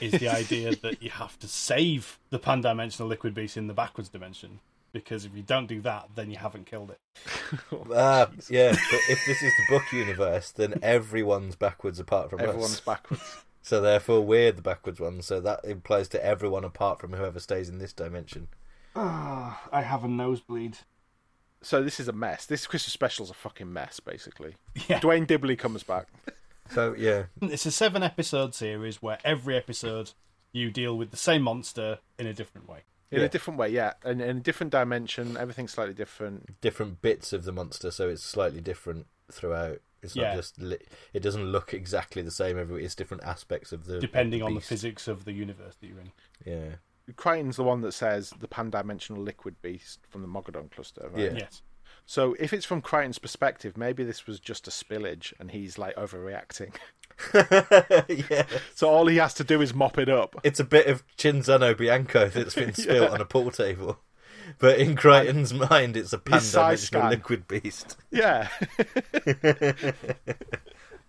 Is 0.00 0.12
the 0.12 0.28
idea 0.28 0.76
that 0.82 1.02
you 1.02 1.10
have 1.10 1.38
to 1.40 1.48
save 1.48 2.18
the 2.30 2.38
pan-dimensional 2.38 3.08
liquid 3.08 3.34
beast 3.34 3.56
in 3.56 3.66
the 3.66 3.74
backwards 3.74 4.08
dimension? 4.08 4.60
Because 5.04 5.24
if 5.24 5.34
you 5.36 5.42
don't 5.42 5.66
do 5.66 5.80
that, 5.82 6.08
then 6.14 6.30
you 6.30 6.36
haven't 6.38 6.66
killed 6.66 6.90
it. 6.90 7.00
Ah, 7.94 8.28
yeah. 8.50 8.70
But 8.72 9.00
if 9.08 9.18
this 9.26 9.42
is 9.42 9.52
the 9.56 9.64
book 9.74 9.92
universe, 9.92 10.50
then 10.52 10.74
everyone's 10.82 11.56
backwards 11.56 11.98
apart 12.00 12.30
from 12.30 12.40
Everyone's 12.40 12.74
us. 12.74 12.80
backwards. 12.80 13.22
So 13.62 13.80
therefore, 13.80 14.20
we're 14.24 14.52
the 14.52 14.62
backwards 14.62 15.00
ones. 15.00 15.26
So 15.26 15.40
that 15.40 15.64
implies 15.64 16.06
to 16.10 16.24
everyone 16.24 16.62
apart 16.64 17.00
from 17.00 17.12
whoever 17.14 17.40
stays 17.40 17.68
in 17.68 17.78
this 17.78 17.92
dimension. 17.92 18.46
Ah, 18.94 19.60
I 19.72 19.82
have 19.82 20.04
a 20.04 20.08
nosebleed. 20.08 20.78
so 21.62 21.82
this 21.82 21.98
is 21.98 22.06
a 22.06 22.12
mess. 22.12 22.46
This 22.46 22.64
Christmas 22.68 22.92
special's 22.92 23.28
a 23.30 23.34
fucking 23.34 23.72
mess, 23.72 23.98
basically. 23.98 24.54
Yeah. 24.88 25.00
Duane 25.00 25.26
Dibbley 25.26 25.58
comes 25.58 25.82
back. 25.82 26.06
So 26.70 26.94
yeah, 26.96 27.24
It's 27.42 27.66
a 27.66 27.72
seven-episode 27.72 28.54
series 28.54 29.02
where 29.02 29.18
every 29.24 29.56
episode 29.56 30.12
you 30.52 30.70
deal 30.70 30.96
with 30.96 31.10
the 31.10 31.16
same 31.16 31.42
monster 31.42 31.98
in 32.20 32.26
a 32.28 32.32
different 32.32 32.68
way. 32.68 32.80
In 33.10 33.20
Yeah. 33.20 33.26
a 33.26 33.28
different 33.28 33.58
way, 33.58 33.68
yeah, 33.68 33.92
and 34.04 34.20
in 34.20 34.36
a 34.38 34.40
different 34.40 34.72
dimension, 34.72 35.36
everything's 35.36 35.72
slightly 35.72 35.94
different. 35.94 36.60
different 36.60 37.00
bits 37.02 37.32
of 37.32 37.44
the 37.44 37.52
monster, 37.52 37.90
so 37.90 38.08
it's 38.08 38.24
slightly 38.24 38.60
different 38.60 39.06
throughout. 39.30 39.80
It's 40.02 40.14
not 40.16 40.34
just 40.34 40.60
li- 40.60 40.78
it 41.12 41.20
doesn't 41.20 41.44
look 41.46 41.72
exactly 41.72 42.22
the 42.22 42.30
same 42.30 42.58
every. 42.58 42.84
It's 42.84 42.94
different 42.94 43.22
aspects 43.24 43.72
of 43.72 43.86
the 43.86 43.98
depending 44.00 44.40
of 44.42 44.48
on 44.48 44.54
the 44.54 44.60
physics 44.60 45.08
of 45.08 45.24
the 45.24 45.32
universe 45.32 45.76
that 45.80 45.86
you're 45.86 46.00
in. 46.00 46.12
Yeah, 46.44 46.76
Kryten's 47.14 47.56
the 47.56 47.64
one 47.64 47.80
that 47.82 47.92
says 47.92 48.32
the 48.40 48.48
pan-dimensional 48.48 49.22
liquid 49.22 49.60
beast 49.62 50.00
from 50.08 50.22
the 50.22 50.28
Mogadon 50.28 50.70
cluster, 50.72 51.08
right? 51.12 51.32
Yeah. 51.32 51.38
Yes. 51.38 51.62
So 52.08 52.34
if 52.38 52.52
it's 52.52 52.66
from 52.66 52.82
Kryten's 52.82 53.18
perspective, 53.18 53.76
maybe 53.76 54.04
this 54.04 54.26
was 54.28 54.38
just 54.38 54.68
a 54.68 54.70
spillage 54.70 55.32
and 55.40 55.50
he's 55.50 55.76
like 55.78 55.96
overreacting. 55.96 56.74
yeah. 58.08 58.44
So 58.74 58.88
all 58.88 59.06
he 59.06 59.16
has 59.16 59.34
to 59.34 59.44
do 59.44 59.60
is 59.62 59.72
mop 59.74 59.98
it 59.98 60.08
up. 60.08 60.36
It's 60.44 60.60
a 60.60 60.64
bit 60.64 60.86
of 60.86 61.02
Cinzano 61.16 61.76
Bianco 61.76 62.28
that's 62.28 62.54
been 62.54 62.74
spilt 62.74 63.10
on 63.10 63.20
a 63.20 63.24
pool 63.24 63.50
table, 63.50 63.98
but 64.58 64.78
in 64.78 64.96
Kryten's 64.96 65.52
mind, 65.54 65.96
it's 65.96 66.12
a 66.12 66.20
His 66.30 66.52
pan-dimensional 66.52 67.10
liquid 67.10 67.48
beast. 67.48 67.96
Yeah. 68.10 68.48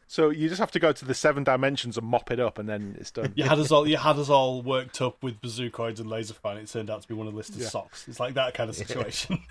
so 0.07 0.29
you 0.29 0.47
just 0.47 0.59
have 0.59 0.71
to 0.71 0.79
go 0.79 0.91
to 0.93 1.05
the 1.05 1.13
seven 1.13 1.43
dimensions 1.43 1.97
and 1.97 2.07
mop 2.07 2.31
it 2.31 2.39
up, 2.39 2.57
and 2.57 2.69
then 2.69 2.95
it's 2.99 3.11
done. 3.11 3.33
You 3.35 3.43
had 3.43 3.59
us 3.59 3.71
all. 3.71 3.87
You 3.87 3.97
had 3.97 4.17
us 4.17 4.29
all 4.29 4.61
worked 4.61 5.01
up 5.01 5.21
with 5.21 5.41
bazookoids 5.41 5.99
and 5.99 6.09
laser 6.09 6.33
fire. 6.33 6.53
and 6.57 6.61
It 6.67 6.71
turned 6.71 6.89
out 6.89 7.01
to 7.01 7.07
be 7.07 7.13
one 7.13 7.27
of 7.27 7.33
Lister's 7.33 7.57
Yeah. 7.63 7.67
socks. 7.67 8.07
It's 8.07 8.19
like 8.19 8.35
that 8.35 8.53
kind 8.53 8.69
of 8.69 8.75
situation. 8.75 9.43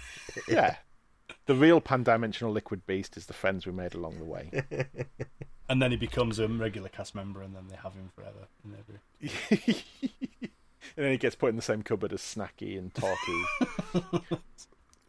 yeah. 0.48 0.76
The 1.46 1.54
real 1.54 1.80
pan-dimensional 1.80 2.52
liquid 2.52 2.86
beast 2.86 3.16
is 3.16 3.26
the 3.26 3.32
friends 3.32 3.66
we 3.66 3.72
made 3.72 3.94
along 3.94 4.18
the 4.18 4.24
way. 4.24 4.50
And 5.68 5.80
then 5.82 5.90
he 5.90 5.96
becomes 5.96 6.38
a 6.38 6.48
regular 6.48 6.88
cast 6.88 7.14
member, 7.14 7.42
and 7.42 7.54
then 7.54 7.68
they 7.68 7.76
have 7.76 7.94
him 7.94 8.10
forever. 8.14 8.48
in 8.64 8.74
every- 8.78 9.82
and 10.96 11.04
then 11.04 11.10
he 11.12 11.18
gets 11.18 11.34
put 11.36 11.50
in 11.50 11.56
the 11.56 11.62
same 11.62 11.82
cupboard 11.82 12.12
as 12.12 12.20
Snacky 12.20 12.78
and 12.78 12.94
Talkie. 12.94 13.44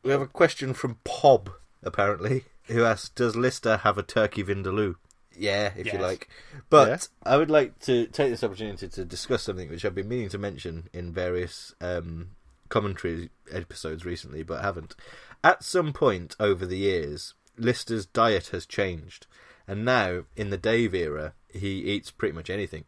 We 0.03 0.11
have 0.11 0.21
a 0.21 0.27
question 0.27 0.73
from 0.73 0.99
Pob, 1.03 1.49
apparently, 1.83 2.45
who 2.67 2.85
asks, 2.85 3.09
"Does 3.09 3.35
Lister 3.35 3.77
have 3.77 3.97
a 3.97 4.03
turkey 4.03 4.41
vindaloo?" 4.43 4.95
Yeah, 5.35 5.73
if 5.75 5.91
you 5.91 5.99
like. 5.99 6.29
But 6.69 6.87
Yeah. 6.87 6.97
I 7.33 7.35
would 7.37 7.49
like 7.51 7.77
to 7.79 8.05
take 8.07 8.29
this 8.31 8.43
opportunity 8.43 8.87
to 8.87 9.03
discuss 9.03 9.43
something 9.43 9.69
which 9.69 9.83
I've 9.83 9.93
been 9.95 10.07
meaning 10.07 10.29
to 10.29 10.37
mention 10.37 10.87
in 10.93 11.11
various 11.11 11.75
um, 11.81 12.29
commentary 12.69 13.31
episodes 13.51 14.05
recently, 14.05 14.43
but 14.43 14.61
haven't. 14.63 14.95
At 15.43 15.63
some 15.63 15.91
point 15.91 16.35
over 16.39 16.65
the 16.65 16.77
years, 16.77 17.33
Lister's 17.57 18.05
diet 18.05 18.47
has 18.47 18.65
changed, 18.65 19.27
and 19.67 19.83
now 19.83 20.23
in 20.35 20.49
the 20.49 20.57
Dave 20.57 20.93
era, 20.93 21.33
he 21.51 21.81
eats 21.81 22.11
pretty 22.11 22.33
much 22.33 22.49
anything. 22.49 22.85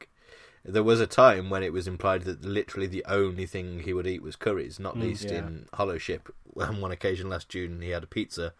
There 0.64 0.84
was 0.84 1.00
a 1.00 1.08
time 1.08 1.50
when 1.50 1.64
it 1.64 1.74
was 1.74 1.88
implied 1.88 2.24
that 2.24 2.44
literally 2.44 2.88
the 2.88 3.06
only 3.06 3.46
thing 3.46 3.80
he 3.80 3.94
would 3.94 4.08
eat 4.08 4.22
was 4.22 4.36
curries, 4.36 4.80
not 4.80 4.96
hmm, 4.96 5.02
least 5.02 5.26
yeah. 5.26 5.40
in 5.40 5.66
Holoship. 5.74 6.30
On 6.58 6.82
one 6.82 6.92
occasion 6.92 7.30
last 7.30 7.50
June, 7.50 7.82
he 7.82 7.90
had 7.90 8.04
a 8.04 8.08
pizza 8.08 8.54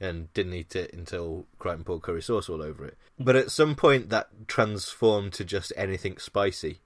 and 0.00 0.32
didn't 0.32 0.54
eat 0.54 0.74
it 0.74 0.92
until 0.92 1.46
Kryten 1.60 1.84
poured 1.84 2.02
curry 2.02 2.22
sauce 2.22 2.48
all 2.48 2.62
over 2.62 2.84
it. 2.84 2.96
But 3.18 3.36
at 3.36 3.50
some 3.50 3.74
point, 3.74 4.10
that 4.10 4.48
transformed 4.48 5.32
to 5.34 5.44
just 5.44 5.72
anything 5.76 6.18
spicy. 6.18 6.80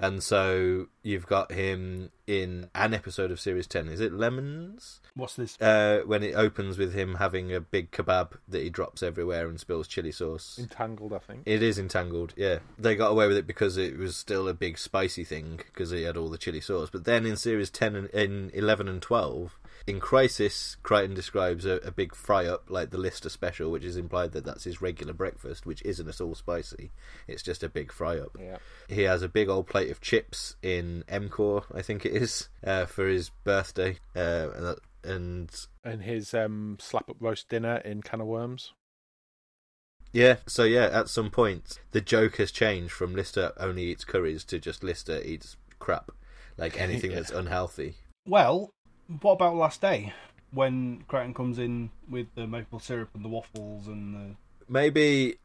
And 0.00 0.22
so 0.22 0.86
you've 1.02 1.26
got 1.26 1.52
him 1.52 2.10
in 2.26 2.70
an 2.74 2.94
episode 2.94 3.30
of 3.30 3.38
Series 3.38 3.66
10. 3.66 3.88
Is 3.88 4.00
it 4.00 4.14
Lemons? 4.14 5.00
What's 5.14 5.36
this? 5.36 5.60
Uh, 5.60 6.00
when 6.06 6.22
it 6.22 6.34
opens 6.34 6.78
with 6.78 6.94
him 6.94 7.16
having 7.16 7.52
a 7.52 7.60
big 7.60 7.90
kebab 7.90 8.32
that 8.48 8.62
he 8.62 8.70
drops 8.70 9.02
everywhere 9.02 9.46
and 9.46 9.60
spills 9.60 9.86
chili 9.86 10.10
sauce. 10.10 10.58
Entangled, 10.58 11.12
I 11.12 11.18
think. 11.18 11.42
It 11.44 11.62
is 11.62 11.78
entangled, 11.78 12.32
yeah. 12.34 12.60
They 12.78 12.96
got 12.96 13.10
away 13.10 13.28
with 13.28 13.36
it 13.36 13.46
because 13.46 13.76
it 13.76 13.98
was 13.98 14.16
still 14.16 14.48
a 14.48 14.54
big 14.54 14.78
spicy 14.78 15.22
thing 15.22 15.60
because 15.66 15.90
he 15.90 16.04
had 16.04 16.16
all 16.16 16.30
the 16.30 16.38
chili 16.38 16.62
sauce. 16.62 16.88
But 16.90 17.04
then 17.04 17.26
in 17.26 17.36
series 17.36 17.68
10 17.68 17.94
and 17.94 18.08
in 18.08 18.50
11 18.54 18.88
and 18.88 19.02
12, 19.02 19.58
in 19.90 20.00
Krysis, 20.00 20.76
Kryten 20.82 21.14
describes 21.14 21.66
a, 21.66 21.72
a 21.78 21.90
big 21.90 22.14
fry 22.14 22.46
up 22.46 22.70
like 22.70 22.90
the 22.90 22.98
Lister 22.98 23.28
special, 23.28 23.70
which 23.70 23.84
is 23.84 23.96
implied 23.96 24.32
that 24.32 24.44
that's 24.44 24.64
his 24.64 24.80
regular 24.80 25.12
breakfast, 25.12 25.66
which 25.66 25.82
isn't 25.82 26.08
at 26.08 26.20
all 26.20 26.34
spicy. 26.34 26.92
It's 27.28 27.42
just 27.42 27.62
a 27.62 27.68
big 27.68 27.92
fry 27.92 28.18
up. 28.18 28.36
Yeah. 28.40 28.56
He 28.88 29.02
has 29.02 29.22
a 29.22 29.28
big 29.28 29.48
old 29.48 29.66
plate 29.66 29.90
of 29.90 30.00
chips 30.00 30.56
in 30.62 31.04
M-Corp, 31.08 31.66
I 31.74 31.82
think 31.82 32.06
it 32.06 32.12
is, 32.12 32.48
uh, 32.64 32.86
for 32.86 33.06
his 33.06 33.30
birthday. 33.44 33.98
Uh, 34.16 34.48
and, 34.54 34.64
that- 34.66 34.78
and 35.02 35.66
And 35.84 36.02
his 36.02 36.32
um, 36.34 36.76
slap 36.80 37.08
up 37.10 37.16
roast 37.20 37.48
dinner 37.48 37.76
in 37.78 38.02
Can 38.02 38.20
of 38.20 38.26
Worms. 38.26 38.72
Yeah, 40.12 40.36
so 40.46 40.64
yeah, 40.64 40.88
at 40.92 41.08
some 41.08 41.30
point 41.30 41.78
the 41.92 42.00
joke 42.00 42.36
has 42.36 42.50
changed 42.50 42.92
from 42.92 43.14
Lister 43.14 43.52
only 43.56 43.84
eats 43.84 44.04
curries 44.04 44.44
to 44.46 44.58
just 44.58 44.82
Lister 44.82 45.22
eats 45.22 45.56
crap, 45.78 46.10
like 46.56 46.80
anything 46.80 47.10
Yeah. 47.12 47.16
that's 47.18 47.30
unhealthy. 47.30 47.94
Well, 48.26 48.70
what 49.20 49.32
about 49.32 49.56
last 49.56 49.80
day 49.80 50.12
when 50.52 51.04
Kryten 51.08 51.34
comes 51.34 51.58
in 51.58 51.90
with 52.08 52.26
the 52.34 52.46
maple 52.46 52.78
syrup 52.80 53.10
and 53.14 53.24
the 53.24 53.28
waffles 53.28 53.86
and 53.86 54.14
the 54.14 54.36
Maybe 54.68 55.36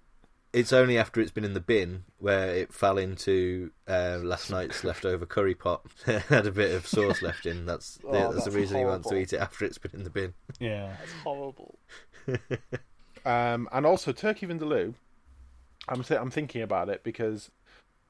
it's 0.53 0.71
only 0.71 0.97
after 0.97 1.19
it's 1.19 1.31
been 1.31 1.43
in 1.43 1.53
the 1.53 1.59
bin 1.59 2.05
where 2.17 2.49
it 2.55 2.73
fell 2.73 2.97
into 2.97 3.71
uh, 3.87 4.19
last 4.23 4.49
night's 4.49 4.83
leftover 4.83 5.25
curry 5.25 5.53
pot. 5.55 5.81
had 6.05 6.47
a 6.47 6.51
bit 6.51 6.73
of 6.73 6.87
sauce 6.87 7.21
left 7.21 7.45
in. 7.45 7.65
That's 7.65 7.95
the, 8.01 8.07
Oh, 8.07 8.11
that's, 8.11 8.33
that's 8.35 8.45
the 8.45 8.51
reason 8.51 8.77
he 8.77 8.85
wants 8.85 9.09
to 9.09 9.17
eat 9.17 9.33
it 9.33 9.37
after 9.41 9.65
it's 9.65 9.77
been 9.77 9.91
in 9.93 10.03
the 10.03 10.09
bin. 10.09 10.33
yeah. 10.59 10.95
That's 10.99 11.11
horrible. 11.23 11.79
um, 13.25 13.67
and 13.71 13.85
also 13.85 14.11
Turkey 14.11 14.47
Vindaloo. 14.47 14.93
I'm 15.89 16.03
th- 16.03 16.19
I'm 16.19 16.31
thinking 16.31 16.61
about 16.61 16.89
it 16.89 17.03
because, 17.03 17.51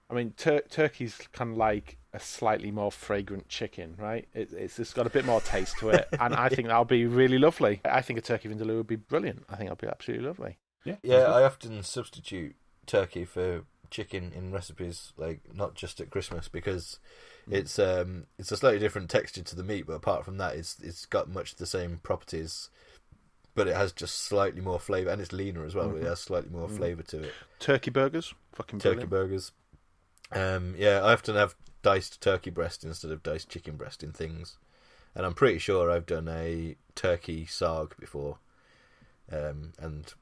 I 0.09 0.13
mean, 0.13 0.33
tur- 0.37 0.63
turkey's 0.69 1.17
kind 1.33 1.51
of 1.51 1.57
like 1.57 1.97
a 2.13 2.19
slightly 2.19 2.71
more 2.71 2.91
fragrant 2.91 3.49
chicken, 3.49 3.95
right? 3.97 4.27
It, 4.33 4.53
it's 4.53 4.77
just 4.77 4.95
got 4.95 5.07
a 5.07 5.09
bit 5.09 5.25
more 5.25 5.41
taste 5.41 5.77
to 5.79 5.89
it, 5.89 6.07
and 6.19 6.33
I 6.33 6.49
think 6.49 6.67
that'll 6.67 6.85
be 6.85 7.05
really 7.05 7.39
lovely. 7.39 7.81
I 7.83 8.01
think 8.01 8.19
a 8.19 8.21
turkey 8.21 8.49
vindaloo 8.49 8.77
would 8.77 8.87
be 8.87 8.95
brilliant. 8.95 9.45
I 9.49 9.55
think 9.55 9.69
that'll 9.69 9.87
be 9.87 9.91
absolutely 9.91 10.25
lovely. 10.25 10.57
Yeah. 10.83 10.95
Yeah, 11.03 11.23
I 11.23 11.43
often 11.43 11.81
substitute 11.83 12.55
turkey 12.85 13.25
for 13.25 13.63
chicken 13.89 14.31
in 14.35 14.51
recipes, 14.51 15.13
like 15.17 15.41
not 15.53 15.75
just 15.75 15.99
at 15.99 16.09
Christmas, 16.09 16.47
because 16.47 16.99
mm. 17.49 17.53
it's 17.53 17.79
um 17.79 18.27
it's 18.37 18.51
a 18.51 18.57
slightly 18.57 18.79
different 18.79 19.09
texture 19.09 19.43
to 19.43 19.55
the 19.55 19.63
meat, 19.63 19.87
but 19.87 19.93
apart 19.93 20.25
from 20.25 20.37
that, 20.37 20.55
it's 20.55 20.77
it's 20.81 21.05
got 21.05 21.29
much 21.29 21.55
the 21.55 21.65
same 21.65 21.99
properties, 22.03 22.69
but 23.55 23.67
it 23.67 23.75
has 23.75 23.91
just 23.91 24.19
slightly 24.19 24.61
more 24.61 24.79
flavour, 24.79 25.09
and 25.09 25.21
it's 25.21 25.33
leaner 25.33 25.65
as 25.65 25.75
well. 25.75 25.89
It 25.89 25.95
mm-hmm. 25.95 26.05
has 26.05 26.19
slightly 26.19 26.51
more 26.51 26.67
mm. 26.67 26.77
flavour 26.77 27.03
to 27.03 27.23
it. 27.23 27.33
Turkey 27.59 27.91
burgers, 27.91 28.33
fucking 28.53 28.79
Turkey 28.79 29.05
brilliant. 29.05 29.09
burgers. 29.09 29.51
Um, 30.35 30.75
yeah, 30.77 31.01
I 31.01 31.13
often 31.13 31.35
have 31.35 31.55
diced 31.81 32.21
turkey 32.21 32.49
breast 32.49 32.83
instead 32.83 33.11
of 33.11 33.23
diced 33.23 33.49
chicken 33.49 33.77
breast 33.77 34.03
in 34.03 34.11
things, 34.11 34.57
and 35.15 35.25
I'm 35.25 35.33
pretty 35.33 35.59
sure 35.59 35.89
I've 35.89 36.05
done 36.05 36.27
a 36.27 36.75
turkey 36.93 37.45
sarg 37.45 37.97
before, 37.97 38.37
um, 39.31 39.71
and 39.79 40.13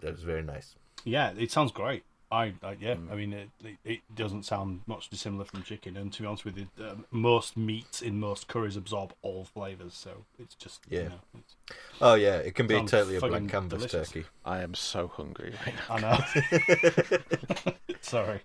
that 0.00 0.12
was 0.12 0.22
very 0.22 0.42
nice. 0.42 0.76
Yeah, 1.04 1.32
it 1.36 1.50
sounds 1.50 1.72
great. 1.72 2.04
I, 2.30 2.54
I 2.62 2.76
yeah, 2.80 2.96
I 3.10 3.14
mean, 3.14 3.32
it, 3.32 3.48
it 3.64 3.76
it 3.84 4.00
doesn't 4.14 4.44
sound 4.44 4.80
much 4.86 5.08
dissimilar 5.08 5.44
from 5.44 5.62
chicken, 5.62 5.96
and 5.96 6.12
to 6.12 6.22
be 6.22 6.26
honest 6.26 6.44
with 6.44 6.58
you, 6.58 6.66
um, 6.84 7.04
most 7.10 7.56
meats 7.56 8.02
in 8.02 8.18
most 8.18 8.48
curries 8.48 8.76
absorb 8.76 9.12
all 9.22 9.44
flavors, 9.44 9.94
so 9.94 10.24
it's 10.38 10.54
just 10.56 10.80
Yeah. 10.88 11.02
You 11.02 11.08
know, 11.08 11.20
it's, 11.38 11.54
Oh 12.00 12.14
yeah, 12.14 12.36
it 12.38 12.54
can 12.54 12.66
be 12.66 12.74
Sounds 12.74 12.90
totally 12.90 13.16
a 13.16 13.20
blank 13.20 13.50
canvas 13.50 13.78
delicious. 13.86 14.10
turkey. 14.10 14.26
I 14.44 14.62
am 14.62 14.74
so 14.74 15.08
hungry 15.08 15.54
right 15.64 16.02
now. 16.02 16.10
I 16.10 17.70
know. 17.70 17.72
Sorry. 18.00 18.40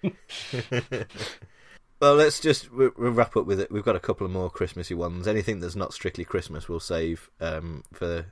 Well, 2.00 2.16
let's 2.16 2.40
just 2.40 2.72
we'll, 2.72 2.92
we'll 2.98 3.12
wrap 3.12 3.38
up 3.38 3.46
with 3.46 3.60
it. 3.60 3.72
We've 3.72 3.86
got 3.86 3.96
a 3.96 4.00
couple 4.00 4.26
of 4.26 4.32
more 4.32 4.50
Christmassy 4.50 4.96
ones. 4.96 5.28
Anything 5.28 5.60
that's 5.60 5.76
not 5.76 5.94
strictly 5.94 6.26
Christmas, 6.26 6.68
we'll 6.68 6.80
save 6.80 7.30
um, 7.40 7.84
for 7.94 8.26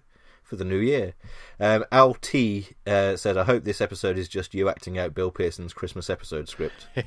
for 0.49 0.55
the 0.55 0.65
new 0.65 0.77
year. 0.79 1.13
Um, 1.59 1.85
Al 1.91 2.15
T 2.15 2.69
uh, 2.87 3.15
said, 3.15 3.37
"I 3.37 3.43
hope 3.43 3.63
this 3.63 3.79
episode 3.81 4.17
is 4.17 4.27
just 4.27 4.53
you 4.53 4.67
acting 4.67 4.97
out 4.97 5.13
Bill 5.13 5.29
Pearson's 5.31 5.73
Christmas 5.73 6.09
episode 6.09 6.49
script." 6.49 6.87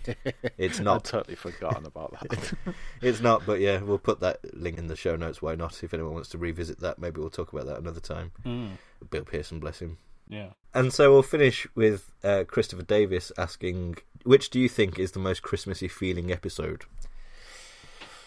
It's 0.59 0.79
I'd 0.79 0.85
not. 0.85 1.05
totally 1.05 1.35
forgotten 1.35 1.85
about 1.87 2.13
that. 2.21 2.53
It's 3.03 3.21
not. 3.21 3.45
But 3.45 3.61
yeah, 3.61 3.81
we'll 3.83 3.99
put 3.99 4.21
that 4.21 4.39
link 4.55 4.79
in 4.79 4.87
the 4.87 4.95
show 4.97 5.17
notes. 5.17 5.43
Why 5.43 5.57
not? 5.57 5.83
If 5.83 5.93
anyone 5.93 6.15
wants 6.15 6.29
to 6.31 6.39
revisit 6.39 6.79
that, 6.81 6.99
maybe 7.01 7.21
we'll 7.21 7.31
talk 7.31 7.53
about 7.53 7.67
that 7.67 7.79
another 7.79 8.01
time. 8.01 8.31
Mm, 8.47 8.71
Bill 9.11 9.25
Pearson, 9.25 9.59
bless 9.59 9.81
him. 9.81 9.99
yeah. 10.29 10.51
And 10.75 10.93
so 10.93 11.13
we'll 11.13 11.23
finish 11.23 11.67
with 11.75 12.13
uh, 12.25 12.45
Christopher 12.47 12.83
Davis 12.85 13.31
asking, 13.37 13.97
which 14.25 14.49
do 14.51 14.59
you 14.61 14.69
think 14.69 14.99
is 14.99 15.13
the 15.13 15.19
most 15.19 15.43
Christmassy 15.43 15.89
feeling 15.89 16.31
episode? 16.33 16.85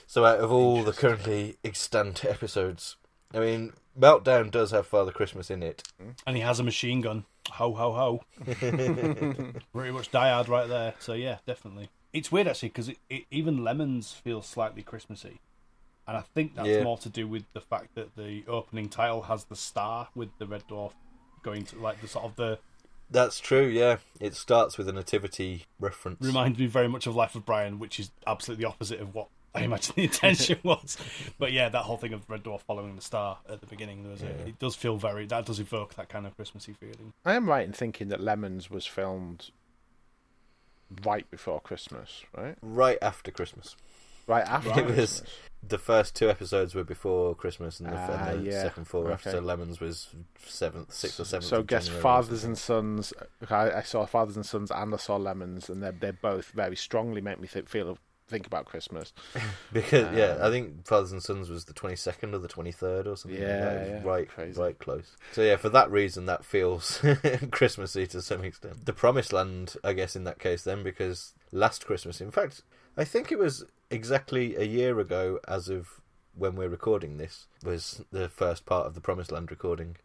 So 0.07 0.23
out 0.25 0.39
of 0.39 0.51
all 0.51 0.83
the 0.83 0.93
currently 0.93 1.57
extant 1.63 2.23
episodes, 2.23 2.97
I 3.34 3.39
mean, 3.39 3.73
Meltdown 3.99 4.52
does 4.52 4.72
have 4.72 4.88
Father 4.88 5.11
Christmas 5.11 5.49
in 5.49 5.61
it. 5.64 5.84
And 6.26 6.35
he 6.35 6.41
has 6.43 6.60
a 6.60 6.64
machine 6.64 7.02
gun. 7.02 7.26
Ho 7.52 7.73
ho 7.73 7.91
ho. 7.93 8.22
Pretty 9.73 9.91
much 9.91 10.11
Die 10.11 10.30
Hard 10.30 10.47
right 10.49 10.68
there. 10.68 10.93
So 10.99 11.14
yeah, 11.14 11.38
definitely. 11.45 11.89
It's 12.14 12.31
weird 12.31 12.47
actually 12.47 12.69
because 12.69 12.91
even 13.31 13.64
Lemons 13.64 14.14
feels 14.14 14.45
slightly 14.47 14.81
Christmassy, 14.81 15.39
and 16.07 16.15
I 16.18 16.22
think 16.22 16.56
that's 16.56 16.68
Yeah. 16.68 16.84
more 16.84 16.97
to 16.99 17.10
do 17.10 17.27
with 17.27 17.43
the 17.53 17.60
fact 17.61 17.95
that 17.95 18.15
the 18.15 18.43
opening 18.47 18.88
title 18.89 19.23
has 19.23 19.43
the 19.45 19.56
star 19.56 20.07
with 20.15 20.30
the 20.39 20.45
red 20.45 20.64
dwarf 20.69 20.93
going 21.43 21.65
to 21.65 21.77
like 21.80 21.99
the 22.02 22.07
sort 22.07 22.26
of 22.26 22.35
the 22.38 22.57
That's 23.11 23.39
true, 23.39 23.68
yeah. 23.68 23.97
It 24.19 24.34
starts 24.35 24.77
with 24.77 24.88
a 24.89 24.93
nativity 24.93 25.65
reference. 25.80 26.22
reminds 26.26 26.57
me 26.57 26.65
very 26.68 26.88
much 26.88 27.06
of 27.06 27.15
Life 27.15 27.35
of 27.35 27.45
Brian, 27.45 27.77
which 27.80 27.99
is 27.99 28.10
absolutely 28.26 28.64
the 28.64 28.69
opposite 28.69 28.99
of 29.02 29.14
what 29.14 29.27
I 29.56 29.61
imagine 29.64 29.94
the 29.95 30.03
intention 30.11 30.60
was. 30.64 30.98
But 31.40 31.52
yeah, 31.52 31.69
that 31.69 31.84
whole 31.84 31.98
thing 31.98 32.14
of 32.14 32.30
Red 32.30 32.44
Dwarf 32.44 32.61
following 32.61 32.95
the 32.95 33.02
star 33.02 33.40
at 33.49 33.61
the 33.61 33.68
beginning, 33.68 34.03
there 34.03 34.11
was 34.11 34.22
a, 34.22 34.48
it 34.48 34.60
does 34.60 34.76
feel 34.76 34.98
very 34.98 35.26
that 35.27 35.45
does 35.45 35.60
evoke 35.60 35.95
that 35.95 36.10
kind 36.10 36.26
of 36.27 36.36
Christmassy 36.36 36.73
feeling. 36.73 37.14
I 37.26 37.34
am 37.36 37.48
right 37.49 37.65
in 37.65 37.73
thinking 37.73 38.10
that 38.10 38.19
Lemons 38.22 38.69
was 38.69 38.86
filmed 38.86 39.49
right 41.03 41.30
before 41.32 41.60
Christmas, 41.61 42.23
right? 42.36 42.56
Right 42.61 42.98
after 43.02 43.32
Christmas. 43.32 43.76
Right 44.27 44.45
after 44.48 44.80
It 44.80 44.88
was 44.88 45.22
the 45.68 45.77
first 45.77 46.15
two 46.15 46.32
episodes 46.32 46.73
were 46.73 46.84
before 46.84 47.36
Christmas, 47.36 47.80
and 47.80 47.90
the, 47.91 47.95
Ah, 47.95 48.30
and 48.30 48.44
the 48.45 48.52
yeah. 48.52 48.64
second 48.64 48.86
four 48.86 49.11
after. 49.11 49.30
Okay. 49.30 49.38
So 49.38 49.44
Lemons 49.44 49.80
was 49.80 50.10
seventh, 50.48 50.91
sixth 50.94 51.19
or 51.19 51.26
seventh. 51.26 51.45
So 51.48 51.57
of 51.60 51.68
guess 51.68 51.86
January 51.86 52.02
Fathers 52.02 52.44
and 52.44 52.57
Sons. 52.57 53.14
I, 53.52 53.72
I 53.72 53.82
saw 53.84 54.03
Fathers 54.07 54.36
and 54.36 54.45
Sons 54.45 54.72
and 54.72 54.94
I 54.94 54.98
saw 54.98 55.18
Lemons, 55.18 55.69
and 55.69 55.84
they're 55.84 55.91
they're 55.91 56.14
both 56.14 56.48
very 56.48 56.76
strongly 56.76 57.22
make 57.22 57.40
me 57.40 57.48
th- 57.48 57.68
feel 57.68 57.99
think 58.27 58.47
about 58.47 58.65
Christmas. 58.65 59.14
Because 59.73 60.15
yeah, 60.15 60.35
Um, 60.39 60.41
I 60.43 60.49
think 60.49 60.85
Fathers 60.88 61.11
and 61.11 61.22
Sons 61.22 61.49
was 61.49 61.65
the 61.65 61.73
twenty 61.73 61.95
second 61.95 62.34
or 62.34 62.38
the 62.39 62.47
twenty 62.47 62.72
third 62.72 63.07
or 63.07 63.18
something. 63.18 63.41
Yeah. 63.41 63.85
Yeah, 63.88 64.02
right, 64.03 64.27
crazy. 64.27 64.60
right 64.60 64.77
close. 64.77 65.15
So 65.34 65.41
yeah, 65.41 65.57
for 65.57 65.69
that 65.69 65.91
reason, 65.91 66.26
that 66.27 66.45
feels 66.45 67.02
Christmassy 67.52 68.07
to 68.07 68.22
some 68.22 68.43
extent. 68.43 68.85
The 68.85 68.93
Promised 68.93 69.34
Land, 69.34 69.76
I 69.84 69.93
guess, 69.93 70.15
in 70.15 70.23
that 70.26 70.39
case, 70.39 70.64
then 70.64 70.84
because 70.84 71.34
last 71.52 71.85
Christmas, 71.85 72.22
in 72.22 72.31
fact, 72.31 72.61
I 72.97 73.03
think 73.03 73.31
it 73.31 73.39
was 73.39 73.65
exactly 73.91 74.56
a 74.56 74.64
year 74.64 74.99
ago, 74.99 75.39
as 75.47 75.68
of 75.69 76.02
when 76.34 76.56
we're 76.56 76.69
recording 76.69 77.18
this, 77.18 77.47
was 77.64 78.03
the 78.11 78.30
first 78.30 78.65
part 78.65 78.88
of 78.88 78.93
the 78.93 79.02
Promised 79.02 79.31
Land 79.31 79.52
recording, 79.52 79.97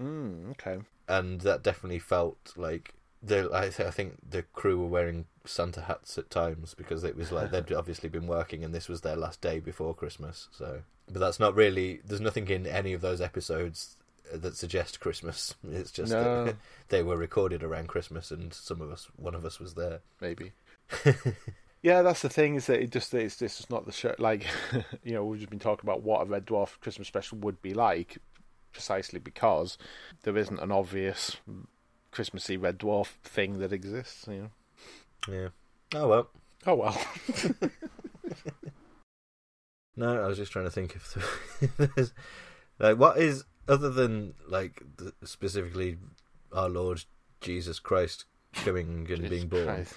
Mm, 0.00 0.50
okay. 0.52 0.78
and 1.08 1.40
that 1.42 1.62
definitely 1.62 1.98
felt 1.98 2.52
like. 2.56 2.94
The, 3.22 3.50
I, 3.52 3.68
th- 3.68 3.80
I 3.88 3.90
think 3.90 4.16
the 4.30 4.42
crew 4.42 4.78
were 4.78 4.86
wearing 4.86 5.24
Santa 5.44 5.80
hats 5.82 6.16
at 6.18 6.30
times 6.30 6.74
because 6.74 7.02
it 7.04 7.16
was 7.16 7.32
like 7.32 7.50
they'd 7.52 7.72
obviously 7.72 8.08
been 8.08 8.26
working 8.26 8.62
and 8.64 8.72
this 8.74 8.88
was 8.88 9.00
their 9.00 9.16
last 9.16 9.40
day 9.40 9.58
before 9.58 9.94
Christmas. 9.94 10.48
So, 10.52 10.82
but 11.10 11.18
that's 11.20 11.40
not 11.40 11.54
really. 11.56 12.00
There's 12.04 12.20
nothing 12.20 12.48
in 12.48 12.66
any 12.66 12.92
of 12.92 13.00
those 13.00 13.20
episodes 13.20 13.96
that 14.32 14.56
suggest 14.56 15.00
Christmas. 15.00 15.54
It's 15.70 15.90
just 15.90 16.12
No. 16.12 16.44
that 16.44 16.56
they 16.90 17.02
were 17.02 17.16
recorded 17.16 17.62
around 17.62 17.88
Christmas 17.88 18.30
and 18.30 18.52
some 18.54 18.80
of 18.80 18.90
us, 18.92 19.08
one 19.16 19.34
of 19.34 19.44
us, 19.44 19.58
was 19.58 19.74
there. 19.74 20.00
maybe. 20.20 20.52
yeah, 21.82 22.02
that's 22.02 22.22
the 22.22 22.28
thing 22.28 22.54
is 22.54 22.66
that 22.66 22.80
it 22.80 22.90
just 22.90 23.12
it's 23.14 23.36
this 23.36 23.60
is 23.60 23.70
not 23.70 23.86
the 23.86 23.92
show. 23.92 24.14
Like 24.18 24.46
you 25.02 25.12
know, 25.14 25.24
we've 25.24 25.40
just 25.40 25.50
been 25.50 25.58
talking 25.58 25.88
about 25.88 26.02
what 26.02 26.22
a 26.22 26.24
Red 26.26 26.46
Dwarf 26.46 26.78
Christmas 26.80 27.08
special 27.08 27.38
would 27.38 27.60
be 27.62 27.74
like, 27.74 28.18
precisely 28.72 29.18
because 29.18 29.76
there 30.22 30.36
isn't 30.36 30.60
an 30.60 30.70
obvious 30.72 31.36
Christmassy 32.10 32.56
Red 32.56 32.78
Dwarf 32.78 33.06
thing 33.22 33.58
that 33.58 33.72
exists. 33.72 34.26
You 34.28 34.50
know. 35.28 35.34
Yeah. 35.34 35.48
Oh 35.94 36.08
well. 36.08 36.30
Oh 36.66 36.74
well. 36.74 37.00
No, 39.98 40.22
I 40.22 40.28
was 40.28 40.38
just 40.38 40.52
trying 40.52 40.64
to 40.64 40.70
think 40.70 40.94
if 40.94 41.76
there's 41.76 42.12
like 42.78 42.98
what 42.98 43.18
is 43.18 43.44
other 43.66 43.90
than 43.90 44.34
like 44.46 44.80
the, 44.96 45.12
specifically 45.24 45.98
our 46.52 46.68
Lord 46.68 47.04
Jesus 47.40 47.80
Christ 47.80 48.24
coming 48.52 48.86
and 48.86 49.06
Jesus 49.08 49.28
being 49.28 49.48
born. 49.48 49.64
Christ. 49.64 49.94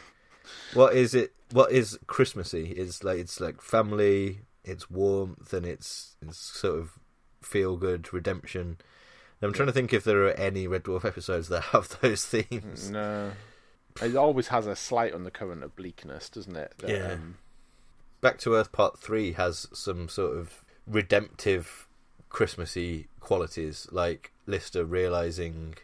What 0.74 0.96
is 0.96 1.14
it? 1.14 1.34
What 1.52 1.72
is 1.72 2.00
Christmassy? 2.08 2.72
It's 2.72 3.04
like 3.04 3.20
it's 3.20 3.40
like 3.40 3.62
family. 3.62 4.40
It's 4.64 4.90
warmth 4.90 5.54
and 5.54 5.68
it's 5.68 6.16
it's 6.20 6.38
sort 6.40 6.80
of 6.80 7.00
feel 7.44 7.78
good 7.78 8.12
redemption. 8.12 8.80
I'm 9.42 9.54
trying 9.54 9.68
to 9.68 9.74
think 9.74 9.92
if 9.94 10.04
there 10.04 10.24
are 10.26 10.32
any 10.32 10.68
Red 10.68 10.84
Dwarf 10.84 11.04
episodes 11.06 11.48
that 11.50 11.62
have 11.66 11.98
those 12.02 12.26
themes. 12.26 12.90
No. 12.90 13.32
It 14.02 14.16
always 14.16 14.48
has 14.50 14.68
a 14.68 14.76
slight 14.76 15.14
undercurrent 15.14 15.64
of 15.64 15.76
bleakness, 15.76 16.30
doesn't 16.30 16.56
it? 16.56 16.74
That, 16.80 16.90
Yeah. 16.90 17.12
um, 17.14 17.38
Back 18.22 18.38
to 18.40 18.54
Earth 18.54 18.72
Part 18.72 19.00
Three 19.00 19.34
has 19.34 19.68
some 19.74 20.08
sort 20.08 20.38
of 20.38 20.64
redemptive 20.86 21.88
Christmassy 22.30 23.08
qualities, 23.20 23.88
like 23.92 24.32
Lister 24.46 24.86
realizing 24.86 25.76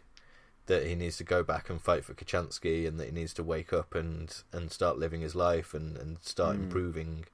that 0.67 0.85
he 0.85 0.93
needs 0.95 1.17
to 1.17 1.23
go 1.23 1.43
back 1.43 1.69
and 1.69 1.81
fight 1.81 2.05
for 2.05 2.13
Kochanski, 2.13 2.87
and 2.87 2.99
that 2.99 3.05
he 3.07 3.11
needs 3.11 3.33
to 3.35 3.43
wake 3.43 3.73
up 3.73 3.95
and 3.95 4.43
and 4.53 4.71
start 4.71 4.97
living 4.99 5.21
his 5.21 5.33
life 5.35 5.73
and 5.73 5.97
and 5.97 6.19
start 6.21 6.55
Mm. 6.57 6.63
improving. 6.63 7.25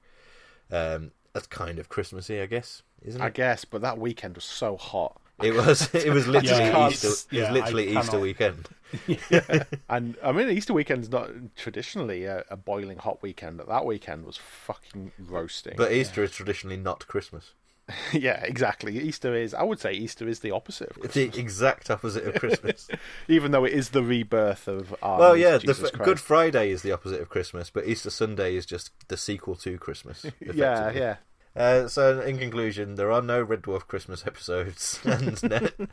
Um, 0.70 1.10
that's 1.34 1.46
kind 1.48 1.78
of 1.78 1.88
Christmassy, 1.88 2.40
I 2.40 2.46
guess, 2.46 2.82
isn't 3.02 3.20
it? 3.20 3.24
I 3.24 3.28
guess, 3.30 3.64
but 3.64 3.82
that 3.82 3.98
weekend 3.98 4.34
was 4.36 4.44
so 4.44 4.76
hot. 4.76 5.20
It 5.42 5.54
was. 5.54 5.92
It 5.94 6.12
was 6.12 6.26
literally 6.28 6.64
Yeah, 6.64 6.88
Easter. 6.88 7.06
it's- 7.08 7.26
It 7.30 7.40
was 7.40 7.50
literally 7.50 7.96
I 7.96 8.00
Easter 8.00 8.10
cannot- 8.12 8.22
weekend. 8.22 8.68
And 9.88 10.16
I 10.22 10.32
mean, 10.32 10.48
Easter 10.50 10.72
weekend's 10.72 11.08
not 11.10 11.28
traditionally 11.56 12.24
a, 12.24 12.44
a 12.50 12.56
boiling 12.56 12.98
hot 12.98 13.22
weekend. 13.22 13.56
But 13.58 13.68
that 13.68 13.84
weekend 13.84 14.24
was 14.24 14.36
fucking 14.36 15.12
roasting. 15.18 15.74
But 15.76 15.92
Easter 15.92 16.22
is 16.22 16.30
traditionally 16.30 16.76
not 16.76 17.06
Christmas. 17.08 17.52
yeah, 18.12 18.40
exactly. 18.44 18.98
Easter 18.98 19.34
is. 19.34 19.52
I 19.52 19.62
would 19.62 19.78
say 19.78 19.92
Easter 19.92 20.26
is 20.26 20.40
the 20.40 20.52
opposite 20.52 20.88
of 20.90 20.96
It's 21.04 21.12
Christmas, 21.14 21.34
the 21.34 21.40
exact 21.40 21.90
opposite 21.90 22.24
of 22.24 22.34
Christmas. 22.36 22.88
even 23.28 23.50
though 23.50 23.64
it 23.64 23.72
is 23.74 23.90
the 23.90 24.02
rebirth 24.02 24.68
of 24.68 24.94
our. 25.02 25.18
well, 25.18 25.36
yeah, 25.36 25.58
Jesus 25.58 25.90
f- 25.92 26.00
Good 26.00 26.18
Friday 26.20 26.70
is 26.70 26.80
the 26.82 26.92
opposite 26.92 27.20
of 27.20 27.28
Christmas, 27.28 27.68
but 27.68 27.86
Easter 27.86 28.08
Sunday 28.08 28.56
is 28.56 28.64
just 28.64 28.90
the 29.08 29.18
sequel 29.18 29.54
to 29.56 29.76
Christmas. 29.78 30.24
Yeah, 30.40 30.92
yeah. 30.92 31.16
Uh, 31.56 31.86
so, 31.86 32.20
in 32.20 32.38
conclusion, 32.38 32.96
there 32.96 33.12
are 33.12 33.22
no 33.22 33.40
Red 33.42 33.62
Dwarf 33.62 33.86
Christmas 33.86 34.26
episodes, 34.26 34.98
and, 35.04 35.40
ne- 35.42 35.56
and 35.78 35.88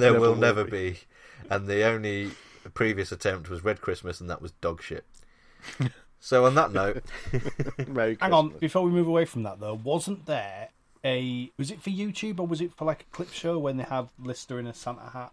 there 0.00 0.12
Never 0.12 0.20
will 0.20 0.28
will 0.30 0.36
never 0.36 0.64
be. 0.64 0.70
be. 0.92 0.98
And 1.50 1.66
the 1.66 1.82
only 1.84 2.30
previous 2.74 3.10
attempt 3.10 3.48
was 3.50 3.64
Red 3.64 3.80
Christmas, 3.80 4.20
and 4.20 4.30
that 4.30 4.40
was 4.42 4.52
dog 4.52 4.82
shit. 4.82 5.04
so, 6.20 6.44
on 6.46 6.54
that 6.54 6.72
note, 6.72 7.02
Merry 7.88 8.16
Hang 8.20 8.32
on, 8.32 8.50
before 8.58 8.82
we 8.82 8.90
move 8.90 9.08
away 9.08 9.24
from 9.24 9.42
that 9.42 9.58
though, 9.60 9.74
wasn't 9.74 10.26
there 10.26 10.68
a 11.04 11.50
was 11.58 11.70
it 11.70 11.80
for 11.82 11.90
YouTube 11.90 12.38
or 12.38 12.46
was 12.46 12.60
it 12.60 12.72
for 12.74 12.84
like 12.84 13.02
a 13.02 13.14
clip 13.16 13.32
show 13.32 13.58
when 13.58 13.78
they 13.78 13.84
had 13.84 14.08
Lister 14.18 14.58
in 14.58 14.66
a 14.66 14.74
Santa 14.74 15.10
hat? 15.10 15.32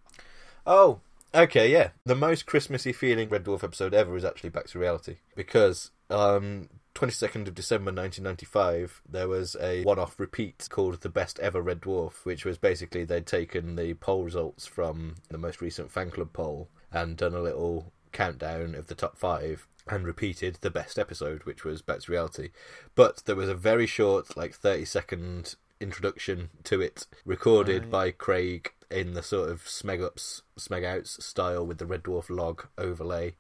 Oh, 0.66 1.02
okay, 1.36 1.72
yeah. 1.72 1.90
The 2.06 2.16
most 2.16 2.46
Christmassy 2.46 2.94
feeling 2.94 3.30
Red 3.30 3.44
Dwarf 3.44 3.64
episode 3.64 3.94
ever 3.94 4.16
is 4.16 4.26
actually 4.26 4.50
Back 4.50 4.68
to 4.68 4.80
Reality 4.80 5.18
because 5.36 5.92
um, 6.10 6.70
22nd 6.98 7.48
of 7.48 7.54
December 7.54 7.92
1995, 7.92 9.04
there 9.08 9.28
was 9.28 9.56
a 9.62 9.84
one-off 9.84 10.20
repeat 10.20 10.68
called 10.72 11.00
The 11.02 11.10
Best 11.10 11.38
Ever 11.38 11.62
Red 11.62 11.82
Dwarf, 11.82 12.26
which 12.26 12.44
was 12.44 12.58
basically 12.58 13.04
they'd 13.04 13.28
taken 13.28 13.76
the 13.76 13.94
poll 13.94 14.24
results 14.24 14.66
from 14.66 15.14
the 15.30 15.38
most 15.38 15.62
recent 15.62 15.92
fan 15.92 16.10
club 16.10 16.34
poll 16.34 16.70
and 16.92 17.16
done 17.16 17.36
a 17.36 17.40
little 17.40 17.92
countdown 18.14 18.74
of 18.74 18.88
the 18.88 18.96
top 18.96 19.16
five 19.16 19.68
and 19.88 20.08
repeated 20.08 20.58
the 20.62 20.72
best 20.72 20.98
episode, 20.98 21.44
which 21.44 21.64
was 21.64 21.84
Back 21.84 22.00
to 22.00 22.12
Reality. 22.12 22.50
But 22.96 23.22
there 23.26 23.36
was 23.36 23.50
a 23.50 23.54
very 23.54 23.86
short, 23.86 24.36
like 24.36 24.56
30 24.56 24.86
second 24.86 25.54
introduction 25.80 26.50
to 26.64 26.82
it, 26.82 27.06
recorded 27.26 27.92
by 27.92 28.10
Craig 28.10 28.74
in 28.90 29.14
the 29.14 29.22
sort 29.22 29.52
of 29.52 29.66
Smeg 29.66 30.04
Ups, 30.04 30.42
Smeg 30.58 30.84
Outs 30.84 31.24
style 31.24 31.64
with 31.64 31.78
the 31.78 31.86
Red 31.86 32.02
Dwarf 32.02 32.32
log 32.32 32.66
overlay. 32.76 33.36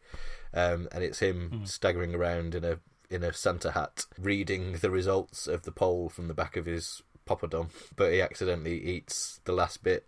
Um, 0.53 0.87
and 0.91 1.03
it's 1.03 1.19
him 1.19 1.61
staggering 1.65 2.13
around 2.13 2.53
in 2.53 2.63
a 2.63 2.79
in 3.09 3.23
a 3.23 3.33
Santa 3.33 3.71
hat, 3.71 4.05
reading 4.19 4.73
the 4.73 4.89
results 4.91 5.47
of 5.47 5.63
the 5.63 5.71
poll 5.71 6.09
from 6.09 6.27
the 6.27 6.33
back 6.33 6.57
of 6.57 6.65
his 6.65 7.01
poppadom, 7.27 7.69
but 7.95 8.11
he 8.11 8.21
accidentally 8.21 8.81
eats 8.83 9.39
the 9.45 9.51
last 9.53 9.83
bit. 9.83 10.07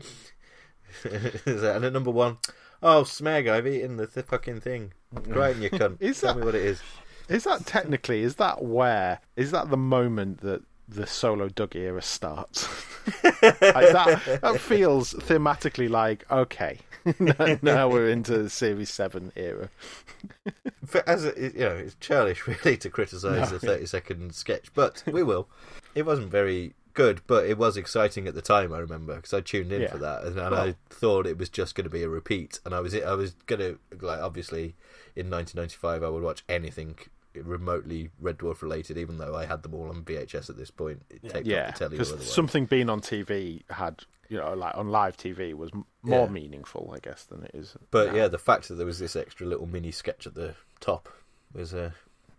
and 1.03 1.57
at 1.85 1.93
number 1.93 2.11
one, 2.11 2.38
oh 2.81 3.03
Smeg, 3.03 3.49
I've 3.49 3.67
eaten 3.67 3.97
the 3.97 4.07
th- 4.07 4.26
fucking 4.26 4.61
thing. 4.61 4.93
Right 5.27 5.55
in 5.55 5.61
your 5.61 5.71
cunt. 5.71 5.97
Is 6.01 6.21
Tell 6.21 6.34
that- 6.34 6.39
me 6.39 6.45
what 6.45 6.55
it 6.55 6.63
is. 6.63 6.81
Is 7.30 7.43
that 7.43 7.65
technically? 7.67 8.23
Is 8.23 8.35
that 8.35 8.63
where? 8.63 9.19
Is 9.35 9.51
that 9.51 9.69
the 9.69 9.77
moment 9.77 10.41
that 10.41 10.63
the 10.88 11.05
solo 11.05 11.47
Doug 11.47 11.76
era 11.76 12.01
starts? 12.01 12.67
like 13.34 13.49
that, 13.51 14.39
that 14.41 14.59
feels 14.59 15.13
thematically 15.13 15.88
like 15.89 16.26
okay. 16.31 16.80
now 17.61 17.88
we're 17.89 18.09
into 18.09 18.38
the 18.38 18.49
Series 18.49 18.89
Seven 18.89 19.31
era. 19.35 19.69
For, 20.85 21.07
as 21.07 21.26
a, 21.26 21.34
you 21.39 21.59
know, 21.59 21.76
it's 21.76 21.95
churlish 21.99 22.47
really 22.47 22.77
to 22.77 22.89
criticise 22.89 23.51
No. 23.51 23.57
a 23.57 23.59
thirty-second 23.59 24.34
sketch, 24.35 24.73
but 24.73 25.03
we 25.07 25.23
will. 25.23 25.47
It 25.95 26.05
wasn't 26.05 26.31
very 26.31 26.73
good, 26.93 27.21
but 27.27 27.45
it 27.45 27.57
was 27.57 27.77
exciting 27.77 28.27
at 28.27 28.34
the 28.35 28.41
time. 28.41 28.73
I 28.73 28.80
remember 28.80 29.15
because 29.15 29.34
I 29.34 29.41
tuned 29.41 29.71
in 29.71 29.84
Yeah. 29.84 29.91
for 29.91 29.97
that, 29.99 30.23
and, 30.23 30.38
and 30.38 30.51
Well- 30.51 30.61
I 30.67 30.76
thought 30.89 31.27
it 31.27 31.38
was 31.38 31.49
just 31.49 31.76
going 31.76 31.85
to 31.85 31.89
be 31.89 32.03
a 32.03 32.09
repeat. 32.09 32.59
And 32.65 32.73
I 32.73 32.80
was, 32.80 32.93
I 32.95 33.13
was 33.13 33.31
going 33.45 33.59
to 33.59 33.80
like, 34.05 34.19
obviously, 34.21 34.76
in 35.15 35.30
1995, 35.30 36.03
I 36.03 36.09
would 36.09 36.23
watch 36.23 36.43
anything 36.49 36.97
remotely 37.35 38.10
Red 38.19 38.38
Dwarf 38.38 38.61
related, 38.61 38.97
even 38.97 39.18
though 39.18 39.35
I 39.35 39.45
had 39.45 39.64
them 39.64 39.73
all 39.73 39.89
on 39.89 40.03
VHS 40.03 40.49
at 40.49 40.57
this 40.57 40.72
point. 40.72 41.03
It 41.10 41.22
taped 41.23 41.35
off 41.38 41.45
Yeah, 41.45 41.72
telly 41.72 41.95
or 41.97 41.99
because 41.99 42.31
something 42.31 42.65
being 42.65 42.89
on 42.89 43.01
TV 43.01 43.64
had, 43.69 44.03
you 44.30 44.38
know, 44.38 44.53
like 44.53 44.76
on 44.76 44.89
live 44.89 45.18
TV 45.18 45.53
was 45.53 45.72
more 46.01 46.26
Yeah. 46.26 46.31
meaningful, 46.31 46.91
I 46.95 46.99
guess, 46.99 47.23
than 47.23 47.43
it 47.43 47.51
is. 47.53 47.76
But 47.91 48.10
now. 48.10 48.15
yeah, 48.15 48.27
the 48.27 48.39
fact 48.39 48.68
that 48.68 48.76
there 48.76 48.85
was 48.85 48.99
this 48.99 49.15
extra 49.15 49.45
little 49.45 49.65
mini 49.68 49.91
sketch 49.91 50.26
at 50.27 50.34
the 50.35 50.56
top 50.80 51.10
was 51.53 51.73
a 51.73 51.93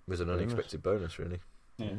was 0.07 0.21
an 0.21 0.29
unexpected 0.31 0.83
bonus, 0.83 1.19
really. 1.19 1.41
Yeah. 1.79 1.91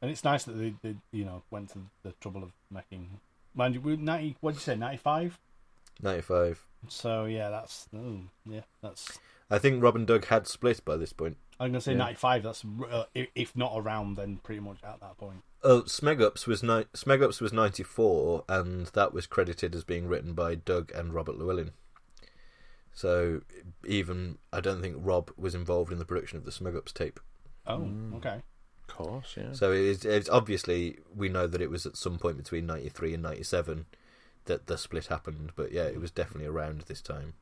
And 0.00 0.10
it's 0.10 0.24
nice 0.24 0.44
that 0.44 0.52
they, 0.52 0.74
they, 0.82 0.96
you 1.12 1.24
know, 1.24 1.42
went 1.50 1.70
to 1.70 1.78
the 2.02 2.12
trouble 2.20 2.42
of 2.42 2.52
making. 2.70 3.20
Mind 3.54 3.74
you, 3.74 3.96
ninety. 3.98 4.36
What 4.40 4.52
did 4.52 4.56
you 4.56 4.62
say? 4.62 4.76
Ninety-five. 4.76 5.38
Ninety-five. 6.00 6.64
So 6.88 7.26
yeah, 7.26 7.50
that's 7.50 7.88
oh, 7.94 8.20
yeah, 8.48 8.62
that's. 8.82 9.18
I 9.50 9.58
think 9.58 9.82
Rob 9.82 9.94
and 9.94 10.06
Doug 10.06 10.24
had 10.26 10.46
split 10.46 10.84
by 10.84 10.96
this 10.96 11.12
point. 11.12 11.36
I'm 11.62 11.70
gonna 11.70 11.80
say 11.80 11.92
Yeah. 11.92 11.98
ninety-five. 11.98 12.42
That's 12.42 12.64
uh, 12.90 13.04
if 13.14 13.56
not 13.56 13.72
around, 13.76 14.16
then 14.16 14.38
pretty 14.38 14.60
much 14.60 14.78
at 14.84 15.00
that 15.00 15.16
point. 15.18 15.42
Oh, 15.62 15.82
Smegups 15.82 16.46
was 16.46 16.62
ni- 16.62 16.86
Smegups 16.94 17.40
was 17.40 17.52
ninety 17.52 17.82
four, 17.82 18.44
and 18.48 18.86
that 18.88 19.12
was 19.12 19.26
credited 19.26 19.74
as 19.74 19.84
being 19.84 20.06
written 20.08 20.34
by 20.34 20.54
Doug 20.56 20.90
and 20.92 21.14
Robert 21.14 21.36
Llewellyn. 21.38 21.70
So 22.92 23.40
even 23.86 24.38
I 24.52 24.60
don't 24.60 24.82
think 24.82 24.96
Rob 24.98 25.30
was 25.36 25.54
involved 25.54 25.92
in 25.92 25.98
the 25.98 26.04
production 26.04 26.36
of 26.38 26.44
the 26.44 26.50
Smegups 26.50 26.92
tape. 26.92 27.20
Oh, 27.66 27.78
Mm. 27.78 28.16
okay. 28.16 28.42
of 28.88 28.96
course, 28.96 29.34
yeah. 29.36 29.52
So 29.52 29.72
it 29.72 29.80
is, 29.80 30.04
it's 30.04 30.28
obviously 30.28 30.98
we 31.14 31.28
know 31.28 31.46
that 31.46 31.62
it 31.62 31.70
was 31.70 31.86
at 31.86 31.96
some 31.96 32.18
point 32.18 32.36
between 32.36 32.66
ninety 32.66 32.88
three 32.88 33.14
and 33.14 33.22
ninety 33.22 33.44
seven 33.44 33.86
that 34.46 34.66
the 34.66 34.76
split 34.76 35.06
happened. 35.06 35.52
But 35.56 35.72
yeah, 35.72 35.84
it 35.84 36.00
was 36.00 36.10
definitely 36.10 36.46
around 36.48 36.82
this 36.82 37.00
time. 37.00 37.34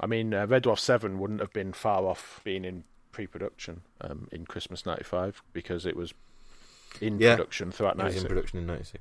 I 0.00 0.06
mean, 0.06 0.32
uh, 0.32 0.46
Red 0.46 0.64
Dwarf 0.64 0.78
Seven 0.78 1.18
wouldn't 1.18 1.40
have 1.40 1.52
been 1.52 1.74
far 1.74 2.06
off 2.06 2.40
being 2.44 2.64
in 2.64 2.84
pre-production 3.12 3.82
um, 4.00 4.28
in 4.32 4.44
Christmas 4.46 4.84
'95 4.86 5.42
because 5.52 5.86
it 5.86 5.94
was 5.96 6.12
in 7.00 7.18
Yeah. 7.18 7.36
production 7.36 7.70
throughout 7.72 7.98
It 7.98 8.04
was 8.04 8.14
in 8.16 8.22
'96. 8.22 8.28
production 8.28 8.58
in 8.58 8.66
ninety 8.66 8.84
six. 8.84 8.98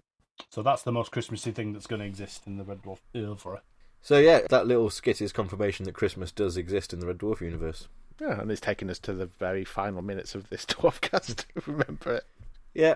So 0.50 0.62
that's 0.64 0.84
the 0.84 0.92
most 0.92 1.12
Christmassy 1.12 1.52
thing 1.52 1.74
that's 1.74 1.88
going 1.88 2.00
to 2.02 2.06
exist 2.06 2.48
in 2.48 2.58
the 2.58 2.64
Red 2.64 2.82
Dwarf 2.84 3.00
oeuvre. 3.16 3.62
So 4.02 4.18
yeah, 4.18 4.42
that 4.50 4.66
little 4.68 4.90
skit 4.90 5.22
is 5.22 5.32
confirmation 5.32 5.86
that 5.86 5.94
Christmas 5.94 6.32
does 6.32 6.58
exist 6.58 6.94
in 6.94 7.00
the 7.00 7.08
Red 7.08 7.20
Dwarf 7.20 7.42
universe. 7.42 7.88
Yeah, 8.20 8.40
and 8.42 8.52
it's 8.52 8.62
taken 8.62 8.90
us 8.90 9.00
to 9.00 9.14
the 9.14 9.26
very 9.28 9.64
final 9.64 10.02
minutes 10.02 10.36
of 10.36 10.50
this 10.50 10.66
Dwarfcast 10.68 11.36
to 11.36 11.46
remember 11.72 12.16
it. 12.16 12.24
Yeah, 12.74 12.96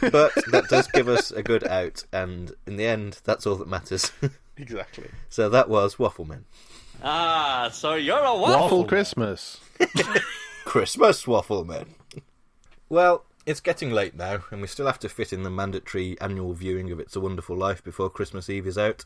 but 0.00 0.32
that 0.50 0.68
does 0.70 0.88
give 0.88 1.06
us 1.06 1.30
a 1.30 1.42
good 1.42 1.66
out, 1.66 2.04
and 2.12 2.52
in 2.66 2.76
the 2.76 2.86
end, 2.86 3.20
that's 3.24 3.46
all 3.46 3.56
that 3.56 3.68
matters. 3.68 4.10
Exactly. 4.58 5.08
so 5.30 5.48
that 5.48 5.68
was 5.70 5.96
Waffleman. 5.96 6.42
Ah, 7.02 7.70
so 7.72 7.94
you're 7.94 8.18
a 8.18 8.34
Waffle, 8.36 8.60
waffle. 8.60 8.84
Christmas. 8.84 9.58
Christmas 10.64 11.24
Waffleman. 11.24 11.88
Well, 12.88 13.24
it's 13.44 13.60
getting 13.60 13.90
late 13.90 14.14
now, 14.14 14.44
and 14.50 14.60
we 14.60 14.68
still 14.68 14.86
have 14.86 14.98
to 15.00 15.08
fit 15.08 15.32
in 15.32 15.42
the 15.42 15.50
mandatory 15.50 16.18
annual 16.20 16.52
viewing 16.54 16.90
of 16.90 17.00
It's 17.00 17.16
a 17.16 17.20
Wonderful 17.20 17.56
Life 17.56 17.82
before 17.82 18.08
Christmas 18.08 18.48
Eve 18.48 18.66
is 18.66 18.78
out. 18.78 19.04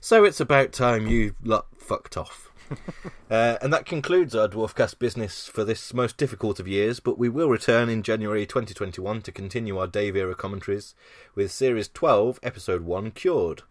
So 0.00 0.24
it's 0.24 0.40
about 0.40 0.72
time 0.72 1.06
you 1.06 1.36
lot 1.42 1.66
fucked 1.76 2.16
off. 2.16 2.50
uh, 3.30 3.58
and 3.60 3.72
that 3.72 3.84
concludes 3.84 4.34
our 4.34 4.48
Dwarfcast 4.48 4.98
business 4.98 5.46
for 5.46 5.64
this 5.64 5.92
most 5.92 6.16
difficult 6.16 6.58
of 6.58 6.66
years, 6.66 7.00
but 7.00 7.18
we 7.18 7.28
will 7.28 7.48
return 7.48 7.88
in 7.88 8.02
January 8.02 8.46
2021 8.46 9.22
to 9.22 9.32
continue 9.32 9.78
our 9.78 9.86
Dave 9.86 10.16
era 10.16 10.34
commentaries 10.34 10.94
with 11.34 11.52
Series 11.52 11.88
12, 11.88 12.40
Episode 12.42 12.82
1, 12.82 13.10
Cured. 13.10 13.62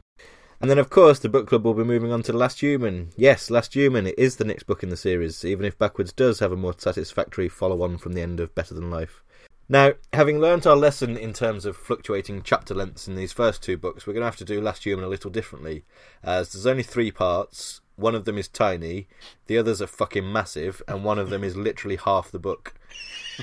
And 0.64 0.70
then, 0.70 0.80
of 0.80 0.90
course, 0.90 1.20
the 1.20 1.28
book 1.28 1.48
club 1.48 1.66
will 1.66 1.74
be 1.74 1.84
moving 1.84 2.14
on 2.14 2.24
to 2.24 2.32
Last 2.32 2.62
Human. 2.62 3.10
Yes, 3.18 3.50
Last 3.50 3.74
Human 3.74 4.08
it 4.08 4.18
is 4.18 4.38
the 4.38 4.46
next 4.46 4.64
book 4.64 4.82
in 4.82 4.88
the 4.88 4.96
series, 4.96 5.44
even 5.44 5.66
if 5.66 5.78
Backwards 5.78 6.14
does 6.14 6.40
have 6.40 6.54
a 6.54 6.56
more 6.56 6.74
satisfactory 6.78 7.50
follow 7.50 7.84
on 7.84 7.98
from 7.98 8.14
the 8.14 8.22
end 8.22 8.40
of 8.40 8.56
Better 8.56 8.74
Than 8.74 8.90
Life. 8.90 9.26
Now, 9.68 9.96
having 10.14 10.40
learnt 10.40 10.66
our 10.66 10.78
lesson 10.78 11.18
in 11.18 11.34
terms 11.34 11.66
of 11.66 11.76
fluctuating 11.76 12.44
chapter 12.44 12.74
lengths 12.74 13.10
in 13.10 13.16
these 13.16 13.34
first 13.34 13.62
two 13.62 13.76
books, 13.76 14.08
we're 14.08 14.14
going 14.14 14.22
to 14.22 14.28
have 14.28 14.38
to 14.38 14.46
do 14.46 14.62
Last 14.62 14.86
Human 14.86 15.04
a 15.04 15.10
little 15.10 15.30
differently, 15.30 15.84
as 16.24 16.54
there's 16.54 16.66
only 16.66 16.84
three 16.84 17.12
parts. 17.12 17.82
One 17.98 18.16
of 18.16 18.24
them 18.24 18.38
is 18.38 18.48
tiny, 18.48 19.10
the 19.48 19.58
others 19.58 19.82
are 19.82 19.88
fucking 19.88 20.32
massive, 20.32 20.82
and 20.88 21.04
one 21.04 21.20
of 21.20 21.30
them 21.30 21.44
is 21.44 21.58
literally 21.58 21.98
half 21.98 22.32
the 22.32 22.40
book. 22.40 22.74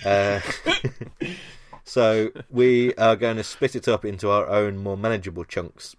Uh, 0.06 0.40
so 1.84 2.30
we 2.48 2.94
are 2.94 3.14
going 3.14 3.36
to 3.36 3.44
split 3.44 3.76
it 3.76 3.88
up 3.88 4.06
into 4.06 4.30
our 4.30 4.48
own 4.48 4.78
more 4.78 4.96
manageable 4.96 5.44
chunks. 5.44 5.96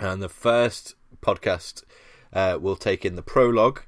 And 0.00 0.22
the 0.22 0.30
first 0.30 0.94
podcast 1.20 1.84
uh, 2.32 2.58
will 2.60 2.76
take 2.76 3.04
in 3.04 3.16
the 3.16 3.22
prologue, 3.22 3.82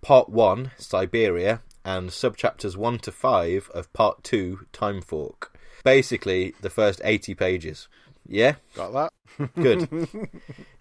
part 0.00 0.30
one, 0.30 0.70
Siberia, 0.78 1.60
and 1.84 2.08
subchapters 2.08 2.76
one 2.76 2.98
to 3.00 3.12
five 3.12 3.70
of 3.74 3.92
part 3.92 4.24
two, 4.24 4.66
Time 4.72 5.02
Fork. 5.02 5.54
Basically, 5.84 6.54
the 6.62 6.70
first 6.70 7.02
80 7.04 7.34
pages. 7.34 7.88
Yeah? 8.26 8.54
Got 8.74 8.92
that? 8.94 9.52
Good. 9.54 10.08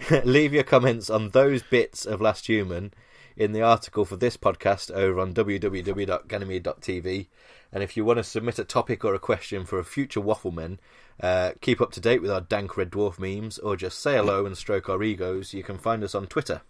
Leave 0.26 0.54
your 0.54 0.64
comments 0.64 1.10
on 1.10 1.30
those 1.30 1.62
bits 1.62 2.06
of 2.06 2.22
Last 2.22 2.48
Human 2.48 2.94
in 3.40 3.53
the 3.53 3.61
article 3.61 4.03
for 4.03 4.18
this 4.18 4.36
podcast 4.36 4.91
over 4.91 5.20
on 5.20 5.34
www.ganymede.tv. 5.34 7.28
And 7.72 7.82
if 7.84 7.95
you 7.95 8.03
want 8.03 8.18
to 8.18 8.24
submit 8.24 8.60
a 8.60 8.66
topic 8.66 9.06
or 9.06 9.16
a 9.16 9.20
question 9.20 9.66
for 9.66 9.80
a 9.80 9.86
future 9.86 10.20
Wafflemen, 10.20 10.78
uh, 11.22 11.53
keep 11.61 11.80
up 11.80 11.91
to 11.94 12.02
date 12.02 12.22
with 12.22 12.32
our 12.32 12.41
dank 12.41 12.76
red 12.76 12.91
dwarf 12.91 13.18
memes, 13.18 13.57
or 13.57 13.78
just 13.78 13.99
say 13.99 14.18
hello 14.18 14.45
and 14.45 14.57
stroke 14.57 14.90
our 14.90 15.02
egos, 15.02 15.53
you 15.53 15.64
can 15.64 15.78
find 15.78 16.03
us 16.03 16.14
on 16.14 16.28
Twitter. 16.28 16.61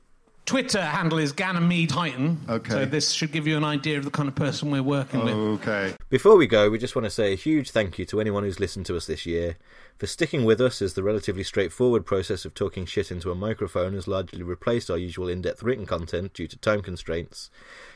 Twitter 0.45 0.81
handle 0.81 1.19
is 1.19 1.31
Ganymede 1.31 1.89
Titan. 1.89 2.39
Okay. 2.49 2.71
So 2.71 2.85
this 2.85 3.11
should 3.11 3.31
give 3.31 3.45
you 3.45 3.55
an 3.55 3.63
idea 3.63 3.97
of 3.97 4.05
the 4.05 4.11
kind 4.11 4.27
of 4.27 4.35
person 4.35 4.71
we're 4.71 4.81
working 4.81 5.23
with. 5.23 5.35
Okay. 5.35 5.93
Before 6.09 6.37
we 6.37 6.47
go, 6.47 6.69
we 6.69 6.79
just 6.79 6.95
want 6.95 7.05
to 7.05 7.11
say 7.11 7.33
a 7.33 7.35
huge 7.35 7.69
thank 7.71 7.99
you 7.99 8.05
to 8.05 8.19
anyone 8.19 8.43
who's 8.43 8.59
listened 8.59 8.87
to 8.87 8.97
us 8.97 9.05
this 9.05 9.25
year 9.25 9.57
for 9.99 10.07
sticking 10.07 10.45
with 10.45 10.59
us 10.61 10.81
as 10.81 10.93
the 10.93 11.03
relatively 11.03 11.43
straightforward 11.43 12.05
process 12.05 12.45
of 12.45 12.53
talking 12.53 12.85
shit 12.85 13.11
into 13.11 13.31
a 13.31 13.35
microphone 13.35 13.93
has 13.93 14.07
largely 14.07 14.41
replaced 14.41 14.89
our 14.89 14.97
usual 14.97 15.27
in 15.27 15.41
depth 15.41 15.61
written 15.61 15.85
content 15.85 16.33
due 16.33 16.47
to 16.47 16.57
time 16.57 16.81
constraints, 16.81 17.51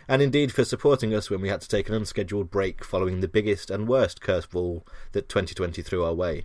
and 0.07 0.21
indeed 0.21 0.51
for 0.51 0.65
supporting 0.65 1.13
us 1.13 1.29
when 1.29 1.41
we 1.41 1.47
had 1.49 1.61
to 1.61 1.67
take 1.67 1.87
an 1.87 1.95
unscheduled 1.95 2.51
break 2.51 2.83
following 2.83 3.21
the 3.21 3.27
biggest 3.27 3.71
and 3.71 3.87
worst 3.87 4.21
curveball 4.21 4.85
that 5.13 5.29
2020 5.29 5.81
threw 5.81 6.03
our 6.03 6.13
way. 6.13 6.43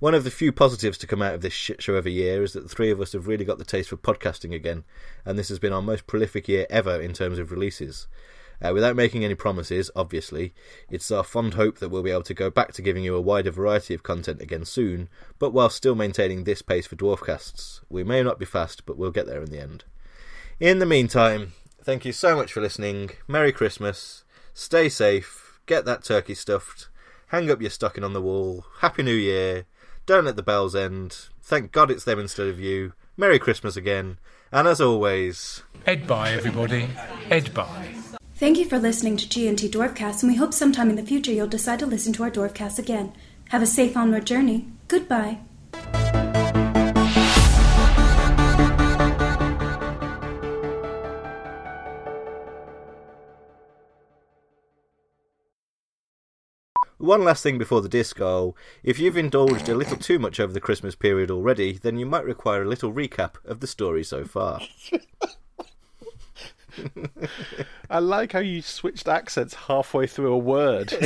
One 0.00 0.14
of 0.14 0.22
the 0.22 0.30
few 0.30 0.52
positives 0.52 0.96
to 0.98 1.08
come 1.08 1.22
out 1.22 1.34
of 1.34 1.40
this 1.40 1.52
shit 1.52 1.82
show 1.82 1.96
every 1.96 2.12
year 2.12 2.44
is 2.44 2.52
that 2.52 2.62
the 2.62 2.68
three 2.68 2.92
of 2.92 3.00
us 3.00 3.14
have 3.14 3.26
really 3.26 3.44
got 3.44 3.58
the 3.58 3.64
taste 3.64 3.88
for 3.88 3.96
podcasting 3.96 4.54
again, 4.54 4.84
and 5.24 5.36
this 5.36 5.48
has 5.48 5.58
been 5.58 5.72
our 5.72 5.82
most 5.82 6.06
prolific 6.06 6.46
year 6.46 6.68
ever 6.70 7.00
in 7.00 7.12
terms 7.12 7.36
of 7.40 7.50
releases. 7.50 8.06
Uh, 8.62 8.70
without 8.72 8.94
making 8.94 9.24
any 9.24 9.34
promises, 9.34 9.90
obviously, 9.96 10.54
it's 10.88 11.10
our 11.10 11.24
fond 11.24 11.54
hope 11.54 11.78
that 11.78 11.88
we'll 11.88 12.04
be 12.04 12.12
able 12.12 12.22
to 12.22 12.34
go 12.34 12.48
back 12.48 12.72
to 12.72 12.82
giving 12.82 13.02
you 13.02 13.16
a 13.16 13.20
wider 13.20 13.50
variety 13.50 13.92
of 13.92 14.04
content 14.04 14.40
again 14.40 14.64
soon, 14.64 15.08
but 15.40 15.52
while 15.52 15.68
still 15.68 15.96
maintaining 15.96 16.44
this 16.44 16.62
pace 16.62 16.86
for 16.86 16.94
Dwarfcasts. 16.94 17.80
We 17.88 18.04
may 18.04 18.22
not 18.22 18.38
be 18.38 18.44
fast, 18.44 18.86
but 18.86 18.96
we'll 18.96 19.10
get 19.10 19.26
there 19.26 19.42
in 19.42 19.50
the 19.50 19.60
end. 19.60 19.82
In 20.60 20.78
the 20.78 20.86
meantime, 20.86 21.54
thank 21.82 22.04
you 22.04 22.12
so 22.12 22.36
much 22.36 22.52
for 22.52 22.60
listening. 22.60 23.10
Merry 23.26 23.50
Christmas. 23.50 24.22
Stay 24.54 24.88
safe. 24.88 25.58
Get 25.66 25.84
that 25.86 26.04
turkey 26.04 26.34
stuffed. 26.34 26.88
Hang 27.28 27.50
up 27.50 27.60
your 27.60 27.70
stocking 27.70 28.04
on 28.04 28.12
the 28.12 28.22
wall. 28.22 28.64
Happy 28.78 29.02
New 29.02 29.12
Year. 29.12 29.66
Don't 30.08 30.24
let 30.24 30.36
the 30.36 30.42
bells 30.42 30.74
end. 30.74 31.28
Thank 31.42 31.70
God 31.70 31.90
it's 31.90 32.04
them 32.04 32.18
instead 32.18 32.46
of 32.46 32.58
you. 32.58 32.94
Merry 33.18 33.38
Christmas 33.38 33.76
again. 33.76 34.16
And 34.50 34.66
as 34.66 34.80
always, 34.80 35.62
Ed 35.84 36.06
bye, 36.06 36.30
everybody. 36.32 36.88
Ed 37.28 37.52
bye. 37.52 37.94
Thank 38.36 38.56
you 38.56 38.64
for 38.64 38.78
listening 38.78 39.18
to 39.18 39.28
G&T 39.28 39.68
Dwarfcast, 39.68 40.22
and 40.22 40.32
we 40.32 40.38
hope 40.38 40.54
sometime 40.54 40.88
in 40.88 40.96
the 40.96 41.02
future 41.02 41.30
you'll 41.30 41.46
decide 41.46 41.80
to 41.80 41.86
listen 41.86 42.14
to 42.14 42.22
our 42.22 42.30
Dwarfcast 42.30 42.78
again. 42.78 43.12
Have 43.50 43.60
a 43.60 43.66
safe 43.66 43.98
onward 43.98 44.26
journey. 44.26 44.68
Goodbye. 44.88 45.40
One 56.98 57.24
last 57.24 57.42
thing 57.44 57.58
before 57.58 57.80
the 57.80 57.88
disco. 57.88 58.56
If 58.82 58.98
you've 58.98 59.16
indulged 59.16 59.68
a 59.68 59.76
little 59.76 59.96
too 59.96 60.18
much 60.18 60.40
over 60.40 60.52
the 60.52 60.60
Christmas 60.60 60.96
period 60.96 61.30
already, 61.30 61.78
then 61.78 61.96
you 61.96 62.06
might 62.06 62.24
require 62.24 62.62
a 62.62 62.68
little 62.68 62.92
recap 62.92 63.34
of 63.44 63.60
the 63.60 63.68
story 63.68 64.02
so 64.02 64.24
far. 64.24 64.60
I 67.90 68.00
like 68.00 68.32
how 68.32 68.40
you 68.40 68.62
switched 68.62 69.06
accents 69.06 69.54
halfway 69.54 70.08
through 70.08 70.32
a 70.32 70.38
word. 70.38 70.92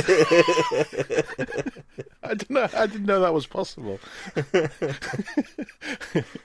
I 2.23 2.33
didn't 2.33 2.49
know. 2.49 2.67
I 2.73 2.87
didn't 2.87 3.05
know 3.05 3.21
that 3.21 3.33
was 3.33 3.45
possible. 3.45 3.99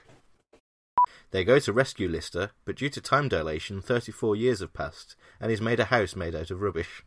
They 1.31 1.45
go 1.45 1.59
to 1.59 1.75
rescue 1.75 2.09
Lister, 2.09 2.53
but 2.65 2.77
due 2.77 2.89
to 2.89 3.03
time 3.03 3.29
dilation, 3.29 3.83
34 3.83 4.35
years 4.37 4.61
have 4.61 4.73
passed, 4.73 5.15
and 5.39 5.51
he's 5.51 5.61
made 5.61 5.79
a 5.79 5.85
house 5.87 6.17
made 6.17 6.35
out 6.35 6.51
of 6.51 6.63
rubbish. 6.63 7.03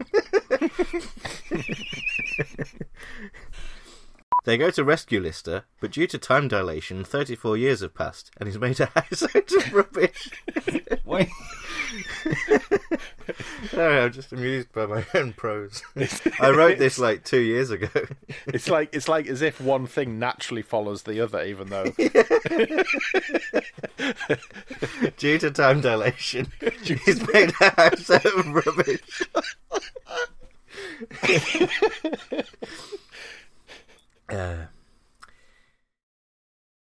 they 4.46 4.58
go 4.58 4.72
to 4.72 4.84
rescue 4.84 5.20
Lister, 5.20 5.66
but 5.80 5.92
due 5.92 6.08
to 6.08 6.18
time 6.18 6.48
dilation, 6.48 7.04
34 7.04 7.58
years 7.58 7.82
have 7.82 7.94
passed, 7.94 8.32
and 8.38 8.48
he's 8.48 8.60
made 8.60 8.80
a 8.80 8.88
house 8.88 9.24
out 9.36 9.52
of 9.52 9.74
rubbish. 9.74 10.30
Wait. 11.06 11.30
Sorry, 13.72 14.00
I'm 14.00 14.12
just 14.12 14.34
amused 14.34 14.72
by 14.72 14.86
my 14.86 15.06
own 15.14 15.34
prose. 15.34 15.82
I 16.40 16.52
wrote 16.52 16.78
this 16.78 17.00
like 17.00 17.24
two 17.24 17.42
years 17.42 17.70
ago. 17.70 17.88
It's 18.48 18.70
like 18.70 18.90
it's 18.94 19.08
like 19.08 19.28
as 19.28 19.42
if 19.42 19.62
one 19.62 19.88
thing 19.88 20.20
naturally 20.20 20.62
follows 20.62 21.04
the 21.04 21.22
other, 21.22 21.44
even 21.44 21.70
though 21.70 21.86
Due 25.18 25.38
to 25.40 25.52
time 25.52 25.82
dilation, 25.82 26.48
he's 26.84 27.28
made 27.34 27.54
a 27.62 27.70
house 27.70 28.10
out 28.10 28.26
of 28.26 28.48
rubbish. 28.48 29.22
uh, 34.30 34.66